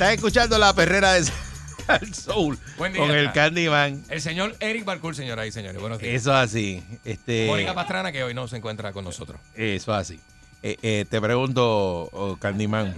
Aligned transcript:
Estás 0.00 0.14
escuchando 0.14 0.56
la 0.56 0.72
perrera 0.72 1.12
de 1.12 1.26
Soul 2.14 2.58
Buen 2.78 2.94
día. 2.94 3.02
con 3.02 3.10
el 3.10 3.32
Candyman. 3.32 4.02
El 4.08 4.22
señor 4.22 4.56
Eric 4.58 4.86
Balcour, 4.86 5.14
señoras 5.14 5.46
y 5.46 5.52
señores. 5.52 5.78
Buenos 5.78 5.98
días. 5.98 6.14
Eso 6.14 6.32
así. 6.32 6.82
Este, 7.04 7.46
Mónica 7.46 7.74
Pastrana, 7.74 8.10
que 8.10 8.24
hoy 8.24 8.32
no 8.32 8.48
se 8.48 8.56
encuentra 8.56 8.94
con 8.94 9.04
nosotros. 9.04 9.38
eso 9.54 9.92
así. 9.92 10.18
Eh, 10.62 10.78
eh, 10.80 11.04
te 11.06 11.20
pregunto, 11.20 12.08
oh, 12.14 12.38
Candyman. 12.40 12.94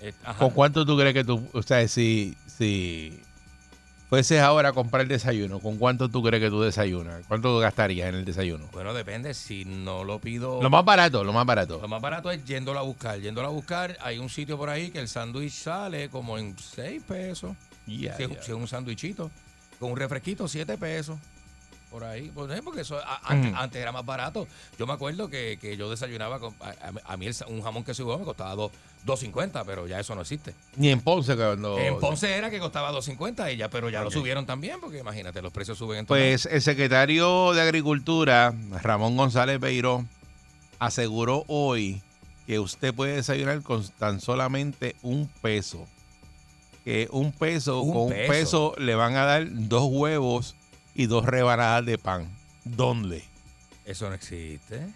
Eh. 0.00 0.12
¿con 0.38 0.50
cuánto 0.50 0.86
tú 0.86 0.96
crees 0.96 1.12
que 1.12 1.24
tú, 1.24 1.44
o 1.52 1.62
sea, 1.64 1.88
si, 1.88 2.36
si 2.46 3.20
fueses 4.14 4.40
ahora 4.40 4.68
a 4.68 4.72
comprar 4.72 5.08
desayuno, 5.08 5.58
¿con 5.58 5.76
cuánto 5.76 6.08
tú 6.08 6.22
crees 6.22 6.40
que 6.40 6.48
tú 6.48 6.62
desayunas? 6.62 7.24
¿Cuánto 7.26 7.58
gastarías 7.58 8.10
en 8.10 8.14
el 8.14 8.24
desayuno? 8.24 8.68
Bueno, 8.70 8.94
depende. 8.94 9.34
Si 9.34 9.64
no 9.64 10.04
lo 10.04 10.20
pido. 10.20 10.62
Lo 10.62 10.70
más 10.70 10.84
barato, 10.84 11.24
lo 11.24 11.32
más 11.32 11.44
barato. 11.44 11.80
Lo 11.82 11.88
más 11.88 12.00
barato 12.00 12.30
es 12.30 12.44
yéndolo 12.44 12.78
a 12.78 12.82
buscar. 12.82 13.18
Yéndolo 13.18 13.48
a 13.48 13.50
buscar, 13.50 13.98
hay 14.00 14.18
un 14.18 14.28
sitio 14.28 14.56
por 14.56 14.70
ahí 14.70 14.92
que 14.92 15.00
el 15.00 15.08
sándwich 15.08 15.50
sale 15.50 16.10
como 16.10 16.38
en 16.38 16.56
6 16.56 17.02
pesos. 17.02 17.56
Si, 17.86 18.02
ya. 18.02 18.16
si 18.16 18.22
es 18.22 18.48
un 18.50 18.68
sándwichito. 18.68 19.32
Con 19.80 19.90
un 19.90 19.96
refresquito, 19.96 20.46
7 20.46 20.78
pesos. 20.78 21.18
Por 21.94 22.02
ahí. 22.02 22.26
Eh, 22.26 22.60
porque 22.64 22.80
eso 22.80 22.98
a- 22.98 23.20
antes, 23.22 23.52
Mm. 23.52 23.56
antes 23.56 23.80
era 23.80 23.92
más 23.92 24.04
barato. 24.04 24.48
Yo 24.76 24.84
me 24.84 24.94
acuerdo 24.94 25.28
que, 25.30 25.58
que 25.60 25.76
yo 25.76 25.88
desayunaba 25.88 26.40
con. 26.40 26.52
A, 27.06 27.16
mí 27.16 27.26
el 27.26 27.34
un 27.46 27.62
jamón 27.62 27.84
que 27.84 27.94
se 27.94 28.02
me 28.02 28.24
costaba 28.24 28.56
dos- 28.56 28.72
2.50, 29.06 29.62
pero 29.64 29.86
ya 29.86 30.00
eso 30.00 30.12
no 30.16 30.22
existe. 30.22 30.54
Ni 30.74 30.88
en 30.90 31.00
Ponce 31.00 31.36
cuando... 31.36 31.78
En 31.78 32.00
Ponce 32.00 32.34
era 32.36 32.50
que 32.50 32.58
costaba 32.58 32.90
2.50 32.90 33.52
y 33.52 33.58
ya, 33.58 33.70
pero 33.70 33.90
ya 33.90 34.02
lo 34.02 34.10
subieron 34.10 34.44
también, 34.44 34.80
porque 34.80 34.98
imagínate, 34.98 35.40
los 35.40 35.52
precios 35.52 35.78
suben 35.78 35.98
en. 36.00 36.06
Pues 36.06 36.46
el 36.46 36.60
secretario 36.62 37.52
de 37.52 37.62
Agricultura, 37.62 38.52
Ramón 38.82 39.16
González 39.16 39.60
Beiró, 39.60 40.04
aseguró 40.80 41.44
hoy 41.46 42.02
que 42.48 42.58
usted 42.58 42.92
puede 42.92 43.14
desayunar 43.14 43.62
con 43.62 43.86
tan 44.00 44.20
solamente 44.20 44.96
un 45.02 45.28
peso. 45.42 45.86
Que 46.84 47.08
un 47.12 47.30
peso, 47.30 47.82
Un 47.82 47.92
con 47.92 48.02
un 48.02 48.08
peso. 48.10 48.28
peso 48.32 48.74
le 48.78 48.94
van 48.96 49.14
a 49.16 49.24
dar 49.24 49.46
dos 49.48 49.84
huevos 49.90 50.56
y 50.94 51.06
dos 51.06 51.24
rebanadas 51.24 51.84
de 51.84 51.98
pan. 51.98 52.28
¿Dónde? 52.64 53.24
Eso 53.84 54.08
no 54.08 54.14
existe. 54.14 54.86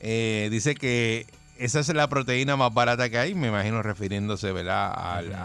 Eh, 0.00 0.48
dice 0.50 0.74
que 0.74 1.26
esa 1.58 1.80
es 1.80 1.88
la 1.88 2.08
proteína 2.08 2.56
más 2.56 2.74
barata 2.74 3.08
que 3.08 3.18
hay, 3.18 3.34
me 3.34 3.48
imagino 3.48 3.82
refiriéndose 3.82 4.52
¿verdad? 4.52 4.92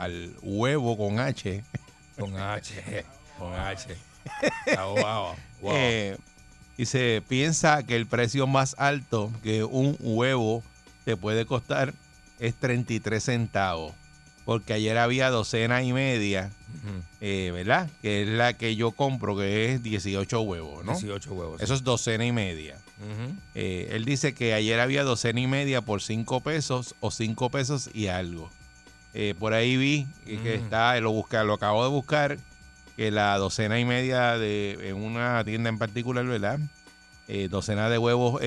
Al, 0.02 0.36
huevo 0.42 0.98
con 0.98 1.20
H. 1.20 1.64
Con 2.18 2.36
H. 2.38 3.06
Con 3.38 3.54
H. 3.54 3.96
Ah, 4.78 4.86
wow, 4.86 5.36
wow. 5.62 5.74
Eh, 5.74 6.18
y 6.78 6.86
se 6.86 7.24
piensa 7.28 7.84
que 7.84 7.96
el 7.96 8.06
precio 8.06 8.48
más 8.48 8.76
alto 8.78 9.32
que 9.44 9.64
un 9.64 9.98
huevo 10.00 10.64
te 11.04 11.18
puede 11.18 11.46
costar 11.46 11.94
es 12.40 12.56
33 12.56 13.24
centavos. 13.24 13.94
Porque 14.50 14.74
ayer 14.74 14.98
había 14.98 15.30
docena 15.30 15.84
y 15.84 15.94
media, 15.94 16.50
eh, 17.22 17.52
¿verdad? 17.54 17.88
Que 18.02 18.24
es 18.24 18.28
la 18.30 18.54
que 18.54 18.76
yo 18.76 18.90
compro, 18.94 19.38
que 19.38 19.74
es 19.74 19.84
18 19.84 20.42
huevos, 20.42 20.84
¿no? 20.84 20.94
18 20.94 21.32
huevos. 21.36 21.62
Eso 21.62 21.76
es 21.76 21.84
docena 21.84 22.26
y 22.26 22.32
media. 22.32 22.80
Eh, 23.54 23.90
él 23.92 24.06
dice 24.06 24.34
que 24.34 24.56
ayer 24.56 24.80
había 24.80 25.04
docena 25.04 25.40
y 25.40 25.46
media 25.46 25.82
por 25.82 26.02
5 26.02 26.42
pesos 26.42 26.96
o 27.00 27.12
5 27.12 27.52
pesos 27.52 27.92
y 27.94 28.08
algo. 28.08 28.50
Eh, 29.14 29.36
por 29.38 29.54
ahí 29.54 29.78
vi 29.78 30.08
que, 30.26 30.42
que 30.42 30.58
Mm. 30.58 30.64
está, 30.64 31.00
lo, 31.00 31.12
busca, 31.12 31.44
lo 31.44 31.54
acabo 31.54 31.84
de 31.84 31.92
buscar, 31.92 32.40
que 32.98 33.12
la 33.12 33.38
docena 33.38 33.80
y 33.80 33.86
media 33.86 34.40
de 34.40 34.90
en 34.90 34.96
una 34.96 35.44
tienda 35.44 35.70
en 35.70 35.78
particular, 35.78 36.26
¿verdad? 36.26 36.58
Docena 37.52 37.88
de 37.92 38.00
huevos, 38.00 38.42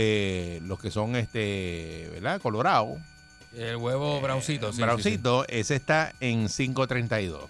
los 0.66 0.80
que 0.80 0.90
son, 0.90 1.14
este, 1.14 2.08
¿verdad? 2.12 2.40
Colorado. 2.40 2.96
El 3.56 3.76
huevo 3.76 4.20
browncito. 4.20 4.72
sí, 4.72 4.82
sí, 5.02 5.20
ese 5.48 5.74
está 5.76 6.12
en 6.20 6.46
5.32. 6.48 7.48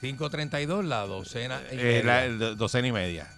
sí. 0.00 0.12
5.32 0.12 0.84
la 0.84 1.06
docena. 1.06 1.62
y 1.72 1.74
Eh, 1.74 2.02
media. 2.04 2.28
la- 2.28 2.54
docena 2.54 2.88
y 2.88 2.92
media. 2.92 3.28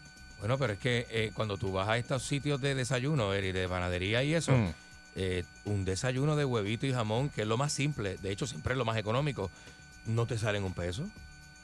Bueno, 0.40 0.58
pero 0.58 0.72
es 0.74 0.78
que 0.78 1.06
eh, 1.10 1.30
cuando 1.34 1.56
tú 1.56 1.72
vas 1.72 1.88
a 1.88 1.98
estos 1.98 2.22
sitios 2.22 2.60
de 2.60 2.74
desayuno, 2.74 3.32
Eri, 3.32 3.52
de 3.52 3.68
panadería 3.68 4.22
y 4.22 4.34
eso, 4.34 4.52
Mm. 4.52 4.72
eh, 5.16 5.44
un 5.64 5.84
desayuno 5.84 6.36
de 6.36 6.44
huevito 6.44 6.86
y 6.86 6.92
jamón, 6.92 7.28
que 7.28 7.42
es 7.42 7.48
lo 7.48 7.56
más 7.56 7.72
simple, 7.72 8.16
de 8.18 8.30
hecho 8.30 8.46
siempre 8.46 8.74
es 8.74 8.78
lo 8.78 8.84
más 8.84 8.96
económico, 8.96 9.50
no 10.06 10.26
te 10.26 10.38
sale 10.38 10.58
en 10.58 10.64
un 10.64 10.74
peso. 10.74 11.04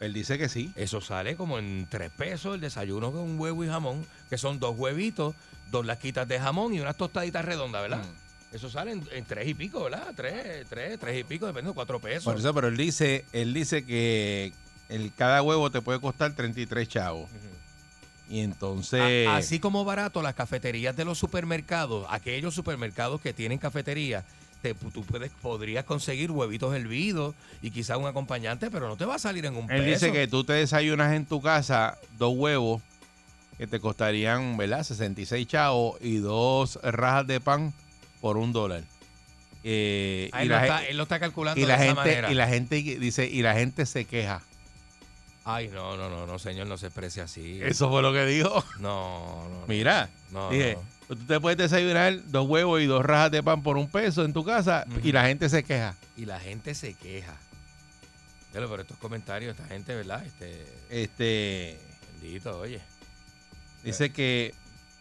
Él 0.00 0.12
dice 0.12 0.38
que 0.38 0.48
sí. 0.48 0.72
Eso 0.74 1.00
sale 1.00 1.36
como 1.36 1.58
en 1.58 1.86
tres 1.88 2.10
pesos 2.10 2.54
el 2.56 2.60
desayuno 2.60 3.12
con 3.12 3.20
un 3.22 3.38
huevo 3.38 3.64
y 3.64 3.68
jamón, 3.68 4.04
que 4.28 4.38
son 4.38 4.58
dos 4.58 4.74
huevitos, 4.76 5.34
dos 5.70 5.86
lasquitas 5.86 6.26
de 6.26 6.40
jamón 6.40 6.74
y 6.74 6.80
unas 6.80 6.96
tostaditas 6.96 7.44
redondas, 7.44 7.82
¿verdad? 7.82 7.98
Mm. 8.04 8.23
Eso 8.54 8.70
sale 8.70 8.92
en, 8.92 9.04
en 9.12 9.24
tres 9.24 9.48
y 9.48 9.54
pico, 9.54 9.82
¿verdad? 9.84 10.12
Tres, 10.14 10.64
tres, 10.68 10.98
tres 11.00 11.20
y 11.20 11.24
pico, 11.24 11.46
depende 11.46 11.70
de 11.70 11.74
cuatro 11.74 11.98
pesos. 11.98 12.24
Por 12.24 12.38
eso, 12.38 12.54
pero 12.54 12.68
él 12.68 12.76
dice, 12.76 13.24
él 13.32 13.52
dice 13.52 13.84
que 13.84 14.52
el, 14.88 15.12
cada 15.12 15.42
huevo 15.42 15.70
te 15.70 15.80
puede 15.82 16.00
costar 16.00 16.34
33 16.34 16.88
chavos. 16.88 17.28
Ujú. 17.30 18.32
Y 18.34 18.40
entonces... 18.40 19.26
A- 19.26 19.36
así 19.36 19.58
como 19.58 19.84
barato, 19.84 20.22
las 20.22 20.34
cafeterías 20.34 20.96
de 20.96 21.04
los 21.04 21.18
supermercados, 21.18 22.06
aquellos 22.10 22.54
supermercados 22.54 23.20
que 23.20 23.32
tienen 23.32 23.58
cafetería, 23.58 24.24
te, 24.62 24.72
tú 24.74 25.04
puedes, 25.04 25.32
podrías 25.42 25.84
conseguir 25.84 26.30
huevitos 26.30 26.72
hervidos 26.74 27.34
y 27.60 27.72
quizás 27.72 27.98
un 27.98 28.06
acompañante, 28.06 28.70
pero 28.70 28.86
no 28.88 28.96
te 28.96 29.04
va 29.04 29.16
a 29.16 29.18
salir 29.18 29.44
en 29.46 29.56
un 29.56 29.70
él 29.70 29.84
dice 29.84 30.12
que 30.12 30.28
tú 30.28 30.44
te 30.44 30.52
desayunas 30.54 31.12
en 31.12 31.26
tu 31.26 31.42
casa 31.42 31.98
dos 32.18 32.34
huevos 32.36 32.80
que 33.58 33.66
te 33.66 33.78
costarían, 33.80 34.56
¿verdad? 34.56 34.84
66 34.84 35.46
chavos 35.46 35.96
y 36.00 36.16
dos 36.16 36.78
rajas 36.82 37.26
de 37.26 37.40
pan 37.40 37.74
por 38.24 38.38
un 38.38 38.54
dólar. 38.54 38.84
Eh, 39.64 40.30
Ah, 40.32 40.40
y, 40.40 40.44
él, 40.44 40.48
la 40.48 40.56
lo 40.56 40.62
está, 40.64 40.78
gen- 40.78 40.90
él 40.90 40.96
lo 40.96 41.02
está 41.02 41.20
calculando 41.20 41.60
y 41.60 41.66
la 41.66 41.76
de 41.76 41.84
esa 41.84 41.84
gente 41.94 42.00
manera. 42.00 42.32
y 42.32 42.34
la 42.34 42.48
gente 42.48 42.76
dice 42.76 43.26
y 43.26 43.42
la 43.42 43.52
gente 43.52 43.84
se 43.84 44.06
queja. 44.06 44.40
Ay, 45.44 45.68
no, 45.68 45.94
no, 45.98 46.08
no, 46.08 46.26
no, 46.26 46.38
señor, 46.38 46.66
no 46.66 46.78
se 46.78 46.86
exprese 46.86 47.20
así. 47.20 47.60
Eso 47.62 47.90
fue 47.90 48.00
lo 48.00 48.14
que 48.14 48.24
dijo. 48.24 48.64
No, 48.78 49.46
no. 49.50 49.66
Mira, 49.68 50.08
No, 50.30 50.48
dije, 50.48 50.78
no. 51.10 51.16
tú 51.16 51.26
te 51.26 51.38
puedes 51.38 51.58
desayunar 51.58 52.18
dos 52.30 52.48
huevos 52.48 52.80
y 52.80 52.86
dos 52.86 53.04
rajas 53.04 53.30
de 53.30 53.42
pan 53.42 53.62
por 53.62 53.76
un 53.76 53.88
peso 53.90 54.24
en 54.24 54.32
tu 54.32 54.42
casa 54.42 54.86
y 55.02 55.12
la 55.12 55.26
gente 55.26 55.50
se 55.50 55.62
queja. 55.62 55.94
Y 56.16 56.24
la 56.24 56.40
gente 56.40 56.74
se 56.74 56.94
queja. 56.94 57.36
Pero 58.54 58.70
por 58.70 58.80
estos 58.80 58.96
comentarios, 58.96 59.54
esta 59.54 59.68
gente, 59.68 59.94
¿verdad? 59.94 60.24
Este, 60.24 60.64
Este 60.88 61.78
bendito, 62.22 62.58
oye. 62.58 62.80
dice 63.82 64.10
que, 64.12 64.54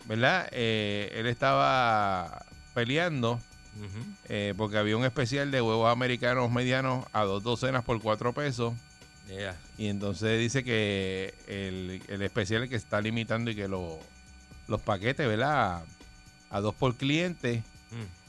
¿verdad? 0.08 0.50
Eh, 0.52 1.10
él 1.16 1.28
estaba 1.28 2.46
peleando 2.74 3.40
eh, 4.30 4.54
porque 4.56 4.78
había 4.78 4.96
un 4.98 5.04
especial 5.06 5.50
de 5.52 5.62
huevos 5.62 5.92
americanos 5.92 6.52
medianos 6.52 7.06
a 7.12 7.24
dos 7.24 7.42
docenas 7.44 7.84
por 7.84 8.00
cuatro 8.02 8.32
pesos. 8.34 8.74
Yeah. 9.28 9.56
Y 9.78 9.88
entonces 9.88 10.38
dice 10.40 10.64
que 10.64 11.34
el, 11.48 12.02
el 12.08 12.22
especial 12.22 12.68
que 12.70 12.76
está 12.76 13.02
limitando 13.02 13.50
y 13.52 13.56
que 13.56 13.68
lo- 13.68 14.00
los 14.68 14.82
paquetes, 14.82 15.28
¿verdad? 15.28 15.84
A 16.52 16.60
dos 16.62 16.76
por 16.76 16.96
cliente. 16.96 17.64
Mm. 17.92 18.24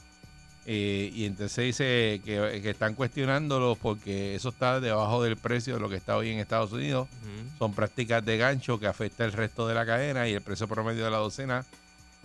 Eh, 0.67 1.11
y 1.13 1.25
entonces 1.25 1.63
dice 1.63 2.21
que, 2.25 2.59
que 2.63 2.69
están 2.71 2.95
cuestionándolo 2.95 3.75
porque 3.75 4.33
eso 4.33 4.49
está 4.49 4.79
debajo 4.79 5.21
del 5.21 5.37
precio 5.37 5.75
de 5.75 5.79
lo 5.79 5.89
que 5.89 5.95
está 5.95 6.17
hoy 6.17 6.31
en 6.31 6.39
Estados 6.39 6.71
Unidos. 6.71 7.07
Ujú. 7.21 7.57
Son 7.59 7.73
prácticas 7.75 8.25
de 8.25 8.37
gancho 8.37 8.79
que 8.79 8.87
afecta 8.87 9.25
el 9.25 9.31
resto 9.33 9.67
de 9.67 9.75
la 9.75 9.85
cadena 9.85 10.27
y 10.27 10.33
el 10.33 10.41
precio 10.41 10.67
promedio 10.67 11.05
de 11.05 11.11
la 11.11 11.17
docena 11.17 11.63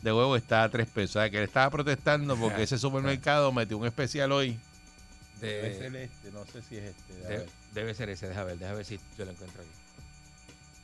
de 0.02 0.12
huevo 0.12 0.36
está 0.36 0.62
a 0.64 0.68
tres 0.70 0.86
pesos. 0.88 1.16
O 1.16 1.20
sea, 1.20 1.30
que 1.30 1.38
él 1.38 1.44
estaba 1.44 1.70
protestando 1.70 2.36
porque 2.36 2.62
ese 2.64 2.78
supermercado 2.78 3.52
metió 3.52 3.76
un 3.78 3.86
especial 3.86 4.32
hoy. 4.32 4.58
Debe 5.40 5.74
ser 5.78 5.96
este, 5.96 6.30
no 6.32 6.44
sé 6.46 6.60
si 6.62 6.76
es 6.76 6.84
este. 6.84 7.12
a 7.24 7.28
de- 7.28 7.36
ver. 7.38 7.48
debe 7.72 7.94
ser 7.94 8.10
ese, 8.10 8.28
déjame 8.28 8.46
ver, 8.48 8.58
déjame 8.58 8.76
ver 8.76 8.84
si 8.86 9.00
yo 9.18 9.24
lo 9.24 9.30
encuentro 9.30 9.62
aquí. 9.62 9.70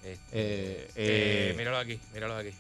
Este, 0.05 0.25
Eh, 0.33 0.85
este, 0.89 1.51
eh, 1.51 1.55
míralo 1.57 1.79
aquí, 1.79 2.01
míralo 2.15 2.37
aquí. 2.37 2.51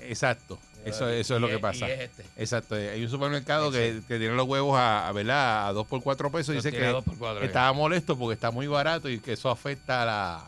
Exacto. 0.00 0.58
Eso, 0.84 1.08
eso 1.08 1.36
es 1.36 1.40
lo 1.40 1.48
que 1.48 1.58
pasa. 1.58 1.88
es 1.88 2.00
este. 2.00 2.24
Exacto. 2.36 2.74
Hay 2.74 3.02
un 3.02 3.10
supermercado 3.10 3.72
que, 3.72 4.02
que 4.06 4.18
tiene 4.18 4.34
los 4.34 4.46
huevos 4.46 4.78
a, 4.78 5.08
a, 5.08 5.12
¿verdad? 5.12 5.68
a 5.68 5.72
2 5.72 5.86
por 5.86 6.02
4 6.02 6.30
pesos. 6.30 6.54
Los 6.54 6.62
Dice 6.62 6.76
que 6.76 7.02
estaba 7.42 7.72
molesto 7.72 8.16
porque 8.18 8.34
está 8.34 8.50
muy 8.50 8.66
barato 8.66 9.08
y 9.08 9.18
que 9.18 9.32
eso 9.32 9.48
afecta 9.50 10.02
a 10.02 10.04
la, 10.04 10.44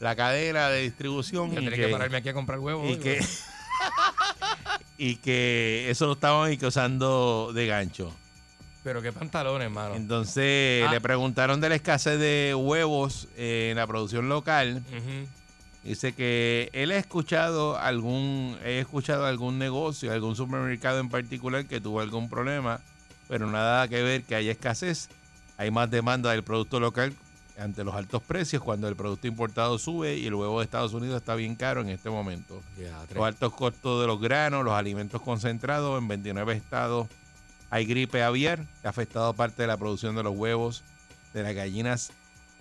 la 0.00 0.16
cadena 0.16 0.68
de 0.68 0.82
distribución. 0.82 1.52
Yo 1.52 1.60
y 1.60 1.64
tenía 1.64 1.70
que, 1.76 1.86
que 1.86 1.92
pararme 1.92 2.16
aquí 2.18 2.28
a 2.30 2.34
comprar 2.34 2.58
huevos. 2.58 2.90
y 2.90 2.96
que, 2.96 3.20
y 4.98 5.16
que 5.16 5.86
eso 5.90 6.06
lo 6.06 6.12
estaban 6.12 6.56
usando 6.64 7.50
de 7.54 7.66
gancho. 7.66 8.14
Pero 8.84 9.00
qué 9.00 9.12
pantalones, 9.12 9.66
hermano. 9.66 9.94
Entonces 9.94 10.84
Ah. 10.86 10.90
le 10.92 11.00
preguntaron 11.00 11.60
de 11.60 11.68
la 11.68 11.76
escasez 11.76 12.18
de 12.18 12.54
huevos 12.56 13.28
eh, 13.36 13.68
en 13.70 13.76
la 13.76 13.86
producción 13.86 14.28
local. 14.28 14.82
Dice 15.84 16.12
que 16.12 16.70
él 16.72 16.92
ha 16.92 16.96
escuchado 16.98 17.76
algún, 17.76 18.56
he 18.64 18.78
escuchado 18.78 19.26
algún 19.26 19.58
negocio, 19.58 20.12
algún 20.12 20.36
supermercado 20.36 21.00
en 21.00 21.08
particular 21.08 21.66
que 21.66 21.80
tuvo 21.80 22.00
algún 22.00 22.28
problema, 22.28 22.80
pero 23.28 23.48
nada 23.48 23.88
que 23.88 24.00
ver 24.02 24.22
que 24.22 24.36
haya 24.36 24.52
escasez. 24.52 25.08
Hay 25.58 25.70
más 25.72 25.90
demanda 25.90 26.30
del 26.30 26.44
producto 26.44 26.78
local 26.80 27.12
ante 27.58 27.84
los 27.84 27.94
altos 27.94 28.22
precios 28.22 28.62
cuando 28.62 28.88
el 28.88 28.96
producto 28.96 29.26
importado 29.26 29.78
sube 29.78 30.16
y 30.16 30.26
el 30.26 30.34
huevo 30.34 30.60
de 30.60 30.64
Estados 30.64 30.94
Unidos 30.94 31.16
está 31.16 31.34
bien 31.34 31.54
caro 31.54 31.80
en 31.80 31.88
este 31.88 32.10
momento. 32.10 32.62
Los 33.14 33.24
altos 33.24 33.52
costos 33.52 34.00
de 34.00 34.06
los 34.06 34.20
granos, 34.20 34.64
los 34.64 34.74
alimentos 34.74 35.20
concentrados 35.22 35.98
en 36.00 36.08
29 36.08 36.54
estados. 36.54 37.08
Hay 37.70 37.86
gripe 37.86 38.22
aviar 38.22 38.66
que 38.80 38.86
ha 38.86 38.90
afectado 38.90 39.32
parte 39.34 39.62
de 39.62 39.68
la 39.68 39.76
producción 39.76 40.14
de 40.14 40.22
los 40.22 40.36
huevos 40.36 40.82
de 41.32 41.42
las 41.42 41.54
gallinas 41.54 42.12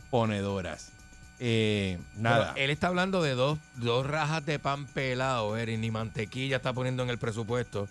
ponedoras. 0.10 0.92
Eh, 1.40 1.98
nada. 2.16 2.54
Pero 2.54 2.66
él 2.66 2.72
está 2.72 2.88
hablando 2.88 3.24
de 3.24 3.34
dos, 3.34 3.58
dos 3.76 4.06
rajas 4.06 4.46
de 4.46 4.60
pan 4.60 4.86
pelado, 4.86 5.58
Eri, 5.58 5.78
ni 5.78 5.90
mantequilla 5.90 6.58
está 6.58 6.72
poniendo 6.72 7.02
en 7.04 7.10
el 7.10 7.18
presupuesto. 7.18 7.88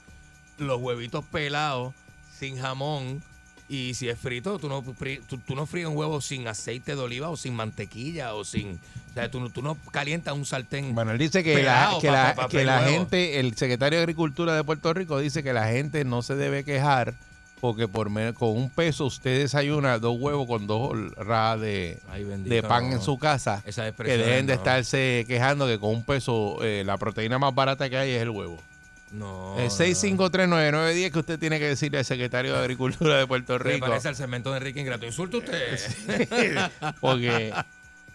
Los 0.58 0.81
huevitos 0.81 1.25
pelados, 1.25 1.94
sin 2.32 2.58
jamón. 2.58 3.23
Y 3.72 3.94
si 3.94 4.08
es 4.08 4.19
frito, 4.19 4.58
tú 4.58 4.69
no, 4.69 4.82
tú, 4.82 5.38
tú 5.38 5.55
no 5.55 5.64
fríes 5.64 5.87
un 5.87 5.96
huevo 5.96 6.20
sin 6.20 6.49
aceite 6.49 6.96
de 6.96 7.00
oliva 7.00 7.28
o 7.31 7.37
sin 7.37 7.55
mantequilla 7.55 8.34
o 8.34 8.44
sin... 8.44 8.81
O 9.11 9.14
sea, 9.14 9.31
tú, 9.31 9.38
no- 9.40 9.49
tú 9.49 9.62
no 9.62 9.76
calientas 9.93 10.34
un 10.34 10.44
sartén. 10.44 10.93
Bueno, 10.94 11.12
él 11.12 11.19
dice 11.19 11.44
que, 11.44 11.62
la, 11.62 11.96
que, 12.00 12.11
la, 12.11 12.34
pa- 12.34 12.43
pa- 12.43 12.49
que 12.49 12.64
la 12.64 12.81
gente, 12.81 13.38
el 13.38 13.55
secretario 13.56 13.99
de 13.99 14.02
Agricultura 14.02 14.55
de 14.56 14.64
Puerto 14.64 14.93
Rico 14.93 15.19
dice 15.20 15.44
que 15.44 15.52
la 15.52 15.69
gente 15.69 16.05
no 16.05 16.22
se 16.22 16.34
debe 16.34 16.64
quejar 16.64 17.14
porque 17.61 17.87
por 17.87 18.08
menos, 18.11 18.34
con 18.34 18.49
un 18.56 18.70
peso 18.70 19.05
usted 19.05 19.38
desayuna 19.40 19.99
dos 19.99 20.16
huevos 20.19 20.46
con 20.49 20.66
dos 20.66 20.96
rajas 21.16 21.61
de, 21.61 21.99
Ay, 22.11 22.25
bendito, 22.25 22.55
de 22.55 22.62
pan 22.62 22.88
no. 22.88 22.96
en 22.96 23.02
su 23.02 23.19
casa. 23.19 23.62
Esas 23.66 23.93
Que 23.93 24.16
dejen 24.16 24.46
de 24.46 24.55
no. 24.55 24.58
estarse 24.58 25.25
quejando 25.28 25.66
que 25.66 25.78
con 25.78 25.90
un 25.90 26.02
peso 26.02 26.56
eh, 26.64 26.82
la 26.87 26.96
proteína 26.96 27.38
más 27.38 27.55
barata 27.55 27.90
que 27.90 27.99
hay 27.99 28.12
es 28.12 28.23
el 28.23 28.31
huevo. 28.31 28.61
No. 29.10 29.56
el 29.58 29.64
no, 29.64 29.70
6539910 29.70 31.10
que 31.10 31.18
usted 31.18 31.38
tiene 31.38 31.58
que 31.58 31.66
decirle 31.66 31.98
al 31.98 32.04
secretario 32.04 32.52
de 32.52 32.60
Agricultura 32.60 33.16
de 33.16 33.26
Puerto 33.26 33.58
no. 33.58 33.64
Me 33.64 33.72
Rico. 33.72 33.86
parece 33.86 34.08
al 34.08 34.16
segmento 34.16 34.50
de 34.52 34.58
Enrique 34.58 34.80
Ingrato. 34.80 35.06
Insulta 35.06 35.38
usted. 35.38 35.78
porque 37.00 37.52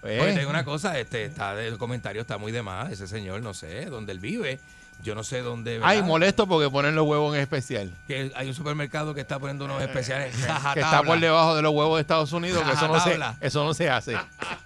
pues, 0.05 0.21
Oye, 0.21 0.33
te 0.33 0.39
digo 0.39 0.51
una 0.51 0.63
cosa, 0.63 0.99
este, 0.99 1.25
está, 1.25 1.59
el 1.61 1.79
comentario 1.79 2.21
está 2.21 2.37
muy 2.37 2.51
de 2.51 2.61
más. 2.61 2.91
Ese 2.91 3.07
señor, 3.07 3.41
no 3.41 3.55
sé, 3.55 3.85
dónde 3.85 4.11
él 4.11 4.19
vive. 4.19 4.59
Yo 5.03 5.15
no 5.15 5.23
sé 5.23 5.41
dónde. 5.41 5.79
ay, 5.83 5.97
¿verdad? 5.97 6.07
molesto 6.07 6.47
porque 6.47 6.69
ponen 6.69 6.95
los 6.95 7.07
huevos 7.07 7.35
en 7.35 7.41
especial. 7.41 7.91
Que 8.07 8.31
hay 8.35 8.47
un 8.47 8.53
supermercado 8.53 9.13
que 9.13 9.21
está 9.21 9.39
poniendo 9.39 9.65
unos 9.65 9.81
especiales. 9.81 10.35
que 10.73 10.79
está 10.79 11.01
por 11.03 11.19
debajo 11.19 11.55
de 11.55 11.61
los 11.63 11.73
huevos 11.73 11.97
de 11.97 12.01
Estados 12.01 12.31
Unidos, 12.33 12.63
que 12.63 12.71
eso 12.73 12.87
no 12.87 12.99
se, 12.99 13.19
eso 13.41 13.63
no 13.63 13.73
se 13.73 13.89
hace. 13.89 14.15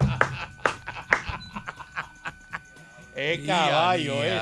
¿Qué 3.19 3.43
caballo 3.45 4.23
es? 4.23 4.41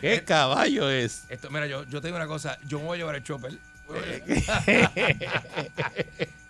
¿Qué 0.00 0.24
caballo 0.24 0.90
es? 0.90 1.26
Esto, 1.28 1.50
mira, 1.50 1.66
yo, 1.66 1.84
yo 1.84 2.00
te 2.00 2.06
digo 2.08 2.16
una 2.16 2.26
cosa. 2.26 2.58
Yo 2.66 2.78
me 2.78 2.86
voy 2.86 2.96
a 2.96 2.98
llevar 2.98 3.16
el 3.16 3.22
chopper. 3.22 3.52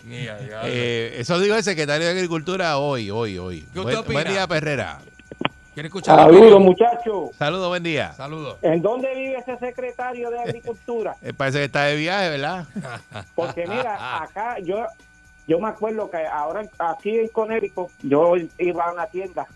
Eh, 0.04 1.16
eso 1.18 1.38
dijo 1.38 1.54
el 1.54 1.62
secretario 1.62 2.06
de 2.06 2.12
Agricultura 2.12 2.76
hoy, 2.76 3.10
hoy, 3.10 3.38
hoy. 3.38 3.64
¿Qué 3.72 3.78
usted 3.78 3.98
Buen, 3.98 4.12
buen 4.12 4.28
día, 4.28 4.46
Perrera. 4.48 4.98
¿Quieres 5.72 5.88
escuchar? 5.88 6.18
Saludos, 6.18 6.60
muchachos. 6.60 7.30
Saludos, 7.38 7.68
buen 7.68 7.82
día. 7.84 8.12
Saludos. 8.12 8.58
¿En 8.62 8.82
dónde 8.82 9.14
vive 9.14 9.36
ese 9.36 9.56
secretario 9.58 10.28
de 10.30 10.40
Agricultura? 10.40 11.16
Eh, 11.22 11.32
parece 11.32 11.58
que 11.58 11.64
está 11.64 11.84
de 11.84 11.96
viaje, 11.96 12.30
¿verdad? 12.30 12.66
Porque 13.36 13.64
mira, 13.66 14.22
acá 14.22 14.58
yo 14.58 14.84
yo 15.46 15.60
me 15.60 15.68
acuerdo 15.68 16.10
que 16.10 16.26
ahora 16.26 16.62
aquí 16.78 17.18
en 17.18 17.28
Conérico 17.28 17.90
yo 18.02 18.34
iba 18.58 18.84
a 18.84 18.92
una 18.92 19.06
tienda 19.06 19.46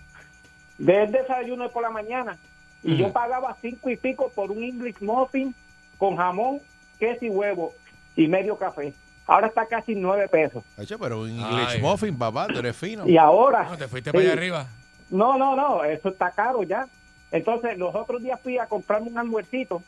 del 0.79 1.11
desayuno 1.13 1.69
por 1.71 1.83
la 1.83 1.91
mañana 1.91 2.37
y 2.83 2.97
yo 2.97 3.13
pagaba 3.13 3.57
cinco 3.61 3.91
y 3.91 3.97
pico 3.97 4.31
por 4.35 4.51
un 4.51 4.63
English 4.63 5.01
muffin 5.01 5.55
con 5.99 6.17
jamón, 6.17 6.61
queso 6.99 7.25
y 7.25 7.31
huevo 7.31 7.73
y 8.15 8.29
medio 8.29 8.57
café. 8.57 8.93
Ahora 9.27 9.49
está 9.49 9.67
casi 9.67 9.95
nueve 9.95 10.29
pesos. 10.29 10.63
Oye, 10.79 10.97
pero 10.99 11.21
un 11.23 11.31
English 11.31 11.69
Ay. 11.75 11.81
muffin, 11.83 12.17
papá, 12.17 12.47
tú 12.47 12.59
eres 12.59 12.77
fino. 12.77 13.07
Y 13.09 13.17
ahora, 13.17 13.65
No, 13.65 13.77
te 13.77 13.89
fuiste 13.89 14.11
Sí. 14.11 14.17
para 14.17 14.25
allá 14.25 14.33
arriba. 14.35 14.67
no, 15.11 15.37
no, 15.37 15.57
no, 15.57 15.83
eso 15.85 16.11
está 16.11 16.31
caro 16.31 16.63
ya. 16.63 16.87
Entonces, 17.33 17.77
los 17.77 17.93
otros 17.95 18.23
días 18.23 18.41
fui 18.41 18.57
a 18.59 18.67
comprarme 18.67 19.09
un 19.11 19.19
almuercito, 19.19 19.83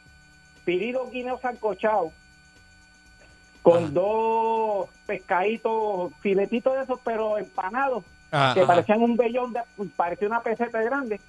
pedí 0.65 0.91
dos 0.91 1.11
guineos 1.13 1.41
sancochados 1.41 2.13
con 3.63 3.85
Ajá. 3.85 3.93
dos 3.93 4.89
pescaditos, 5.07 6.13
filetitos 6.21 6.75
de 6.75 6.83
esos, 6.83 6.99
pero 7.05 7.39
empanados, 7.39 8.05
Ah, 8.33 8.53
que 8.55 8.61
Ajá. 8.61 8.67
parecían 8.69 9.03
un 9.03 9.17
vellón, 9.17 9.53
de, 9.53 9.61
parecía 9.97 10.29
una 10.29 10.41
peseta 10.43 10.81
grande. 10.83 11.21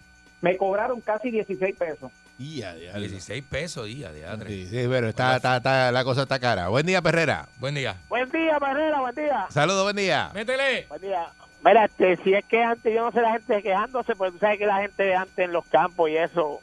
Me 0.42 0.56
cobraron 0.58 1.02
casi 1.02 1.32
16 1.32 1.76
pesos. 1.78 2.12
y 2.38 2.62
a 2.64 2.74
diablo. 2.74 3.02
16 3.02 3.44
pesos, 3.50 3.86
día, 3.86 4.12
diadre. 4.14 4.48
Sí, 4.50 4.68
sí, 4.68 4.86
pero 4.90 5.10
está, 5.10 5.36
está, 5.36 5.58
está- 5.58 5.92
la 5.92 6.04
cosa 6.06 6.22
está 6.22 6.40
cara. 6.40 6.70
Buen 6.70 6.86
día, 6.86 7.02
Perrera. 7.02 7.48
Buen 7.60 7.76
día. 7.76 7.98
Buen 8.08 8.30
día, 8.30 8.58
Barrera, 8.60 9.02
buen 9.02 9.14
día. 9.16 9.46
Saludos, 9.50 9.84
buen 9.84 9.98
día. 9.98 10.32
Métele. 10.34 10.86
Buen 10.88 11.02
día. 11.02 11.28
Mira, 11.66 11.84
este, 11.86 12.16
si 12.24 12.34
es 12.34 12.46
que 12.46 12.64
antes, 12.64 12.94
yo 12.96 13.04
no 13.04 13.12
sé 13.12 13.20
la 13.22 13.34
gente 13.34 13.62
quejándose, 13.62 14.16
pues 14.16 14.32
tú 14.32 14.40
sabes 14.40 14.58
que 14.58 14.66
la 14.66 14.80
gente 14.80 15.14
antes 15.14 15.38
en 15.40 15.52
los 15.52 15.66
campos 15.66 16.10
y 16.10 16.16
eso, 16.16 16.62